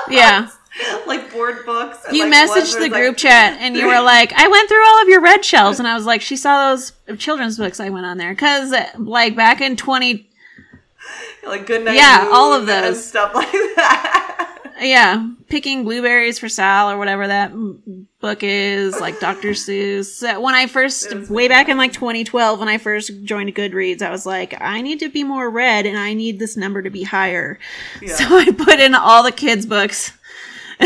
yeah. 0.09 0.49
like 1.09 1.33
board 1.33 1.67
books. 1.67 2.05
and, 2.07 2.17
You 2.17 2.29
like, 2.29 2.35
messaged 2.35 2.55
the 2.79 2.85
it's, 2.85 2.93
like- 2.93 2.93
group 2.93 3.17
chat 3.17 3.59
and 3.61 3.77
you 3.77 3.87
were 3.87 4.01
like, 4.01 4.33
I 4.35 4.47
went 4.47 4.69
through 4.69 4.85
all 4.87 5.03
of 5.03 5.09
your 5.09 5.21
read 5.21 5.45
shelves. 5.45 5.79
And 5.81 5.89
I 5.89 5.95
was 5.95 6.07
like, 6.07 6.21
she 6.21 6.37
saw 6.37 6.71
those 6.71 6.93
children's 7.19 7.57
books 7.59 7.81
I 7.81 7.89
went 7.91 8.07
on 8.07 8.17
there. 8.19 8.35
Cause 8.37 8.73
like 8.99 9.35
back 9.35 9.61
in 9.61 9.77
20, 9.77 10.29
like 11.47 11.67
good 11.67 11.85
night. 11.85 11.95
Yeah, 11.97 12.29
all 12.33 12.53
of 12.53 12.67
those. 12.67 13.05
stuff 13.05 13.35
like 13.35 13.51
that. 13.53 14.23
Yeah, 14.81 15.29
picking 15.49 15.85
blueberries 15.85 16.39
for 16.39 16.49
Sal 16.49 16.91
or 16.91 16.99
whatever 16.99 17.27
that 17.27 17.53
book 18.21 18.43
is, 18.43 18.99
like 19.01 19.21
Dr. 19.21 19.51
Seuss. 19.53 20.41
When 20.41 20.55
I 20.55 20.67
first, 20.67 21.31
way 21.31 21.49
back 21.49 21.69
in 21.69 21.79
like 21.79 21.93
2012, 21.93 22.59
when 22.59 22.69
I 22.69 22.79
first 22.79 23.25
joined 23.25 23.55
Goodreads, 23.55 24.03
I 24.03 24.11
was 24.11 24.27
like, 24.27 24.61
I 24.61 24.81
need 24.83 25.01
to 25.01 25.09
be 25.09 25.25
more 25.25 25.49
red 25.49 25.87
and 25.87 25.99
I 25.99 26.15
need 26.15 26.39
this 26.39 26.57
number 26.57 26.83
to 26.83 26.91
be 26.91 27.03
higher. 27.03 27.59
Yeah. 28.03 28.15
So 28.15 28.25
I 28.37 28.51
put 28.51 28.81
in 28.81 28.95
all 28.95 29.23
the 29.23 29.33
kids' 29.33 29.67
books. 29.67 30.13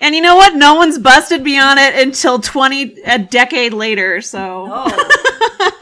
and 0.00 0.14
you 0.14 0.20
know 0.20 0.36
what? 0.36 0.54
No 0.54 0.74
one's 0.74 0.98
busted 0.98 1.42
me 1.42 1.58
on 1.58 1.78
it 1.78 1.94
until 1.96 2.38
20, 2.40 3.02
a 3.04 3.18
decade 3.18 3.72
later. 3.72 4.20
So. 4.20 4.66
Oh. 4.70 5.72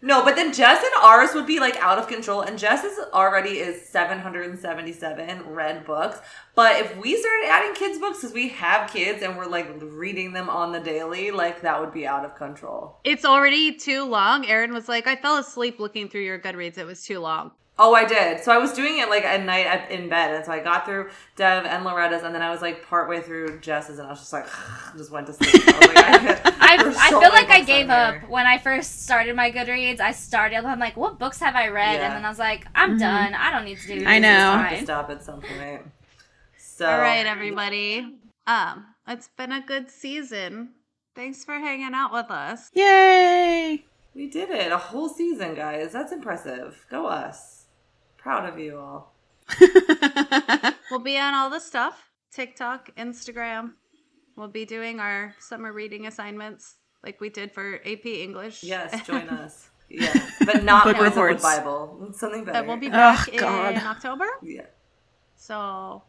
no, 0.00 0.24
but 0.24 0.36
then 0.36 0.52
Jess 0.52 0.82
and 0.82 1.04
ours 1.04 1.30
would 1.34 1.46
be 1.46 1.60
like 1.60 1.76
out 1.76 1.98
of 1.98 2.08
control, 2.08 2.42
and 2.42 2.58
Jess 2.58 2.84
already 3.12 3.58
is 3.58 3.88
seven 3.88 4.18
hundred 4.18 4.48
and 4.48 4.58
seventy 4.58 4.92
seven 4.92 5.42
read 5.48 5.84
books. 5.84 6.20
But 6.54 6.80
if 6.80 6.96
we 6.96 7.16
started 7.16 7.48
adding 7.48 7.74
kids 7.74 7.98
books, 7.98 8.20
because 8.20 8.34
we 8.34 8.48
have 8.48 8.90
kids 8.90 9.22
and 9.22 9.36
we're 9.36 9.46
like 9.46 9.68
reading 9.80 10.32
them 10.32 10.48
on 10.48 10.72
the 10.72 10.80
daily, 10.80 11.30
like 11.30 11.62
that 11.62 11.80
would 11.80 11.92
be 11.92 12.06
out 12.06 12.24
of 12.24 12.36
control. 12.36 12.98
It's 13.04 13.24
already 13.24 13.74
too 13.74 14.04
long. 14.04 14.46
Erin 14.46 14.72
was 14.72 14.88
like, 14.88 15.06
I 15.06 15.16
fell 15.16 15.36
asleep 15.38 15.78
looking 15.78 16.08
through 16.08 16.22
your 16.22 16.38
Goodreads. 16.38 16.78
It 16.78 16.84
was 16.84 17.04
too 17.04 17.18
long. 17.20 17.52
Oh, 17.80 17.94
I 17.94 18.04
did. 18.04 18.42
So 18.42 18.50
I 18.50 18.58
was 18.58 18.72
doing 18.72 18.98
it 18.98 19.08
like 19.08 19.24
at 19.24 19.44
night 19.44 19.66
at, 19.66 19.90
in 19.90 20.08
bed, 20.08 20.34
and 20.34 20.44
so 20.44 20.50
I 20.50 20.58
got 20.58 20.84
through 20.84 21.10
Dev 21.36 21.64
and 21.64 21.84
Loretta's, 21.84 22.24
and 22.24 22.34
then 22.34 22.42
I 22.42 22.50
was 22.50 22.60
like 22.60 22.84
partway 22.84 23.20
through 23.20 23.60
Jess's, 23.60 24.00
and 24.00 24.06
I 24.08 24.10
was 24.10 24.18
just 24.18 24.32
like, 24.32 24.46
just 24.96 25.12
went 25.12 25.28
to 25.28 25.32
sleep. 25.32 25.62
I, 25.68 25.78
was 25.78 25.86
like, 25.86 26.46
I, 26.46 26.56
I, 26.60 26.82
there's 26.82 26.96
I 26.96 27.08
feel 27.10 27.20
like 27.20 27.50
I 27.50 27.62
gave 27.62 27.88
up 27.88 28.14
there. 28.14 28.24
when 28.28 28.46
I 28.46 28.58
first 28.58 29.04
started 29.04 29.36
my 29.36 29.52
Goodreads. 29.52 30.00
I 30.00 30.10
started. 30.10 30.64
I'm 30.64 30.80
like, 30.80 30.96
what 30.96 31.20
books 31.20 31.38
have 31.38 31.54
I 31.54 31.68
read? 31.68 31.94
Yeah. 31.94 32.06
And 32.06 32.16
then 32.16 32.24
I 32.24 32.28
was 32.28 32.38
like, 32.38 32.66
I'm 32.74 32.98
done. 32.98 33.34
I 33.34 33.52
don't 33.52 33.64
need 33.64 33.78
to 33.78 33.86
do. 33.86 34.00
Mm-hmm. 34.00 34.08
I 34.08 34.18
know. 34.18 34.54
It's 34.54 34.70
have 34.70 34.78
to 34.78 34.84
stop 34.84 35.10
at 35.10 35.22
some 35.22 35.40
point. 35.40 35.82
So 36.56 36.88
All 36.88 36.98
right, 36.98 37.26
everybody. 37.26 38.18
Um, 38.46 38.86
it's 39.06 39.28
been 39.36 39.52
a 39.52 39.60
good 39.60 39.90
season. 39.90 40.70
Thanks 41.14 41.44
for 41.44 41.54
hanging 41.54 41.94
out 41.94 42.12
with 42.12 42.30
us. 42.30 42.70
Yay! 42.74 43.84
We 44.14 44.28
did 44.28 44.50
it. 44.50 44.72
A 44.72 44.78
whole 44.78 45.08
season, 45.08 45.54
guys. 45.54 45.92
That's 45.92 46.12
impressive. 46.12 46.86
Go 46.90 47.06
us. 47.06 47.57
Proud 48.18 48.48
of 48.48 48.58
you 48.58 48.78
all. 48.78 49.14
We'll 50.90 51.00
be 51.00 51.18
on 51.18 51.34
all 51.34 51.50
the 51.50 51.60
stuff 51.60 52.08
TikTok, 52.32 52.94
Instagram. 52.96 53.72
We'll 54.36 54.48
be 54.48 54.64
doing 54.64 55.00
our 55.00 55.34
summer 55.38 55.70
reading 55.72 56.06
assignments 56.06 56.76
like 57.04 57.20
we 57.20 57.28
did 57.28 57.52
for 57.52 57.74
AP 57.84 58.06
English. 58.06 58.62
Yes, 58.64 59.06
join 59.06 59.28
us. 59.42 59.68
Yeah, 59.90 60.12
but 60.46 60.64
not 60.64 60.84
Book 60.84 60.96
Book 60.96 61.04
reports. 61.04 61.42
Bible. 61.42 62.10
Something 62.14 62.44
better. 62.44 62.58
And 62.58 62.68
we'll 62.68 62.76
be 62.78 62.88
back 62.88 63.28
God. 63.36 63.74
in 63.74 63.80
October. 63.82 64.26
Yeah. 64.42 64.62
So 65.36 66.02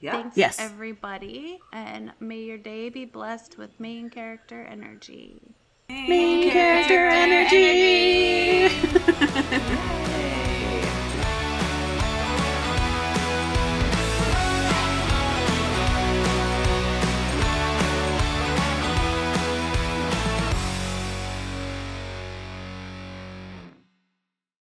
Yeah. 0.00 0.12
thanks 0.12 0.36
Yes. 0.38 0.58
everybody. 0.58 1.58
And 1.72 2.12
may 2.20 2.40
your 2.40 2.58
day 2.58 2.88
be 2.88 3.04
blessed 3.04 3.58
with 3.58 3.78
main 3.78 4.08
character 4.10 4.62
energy. 4.62 5.54
Main 5.90 6.50
character 6.50 7.08
energy. 7.08 8.70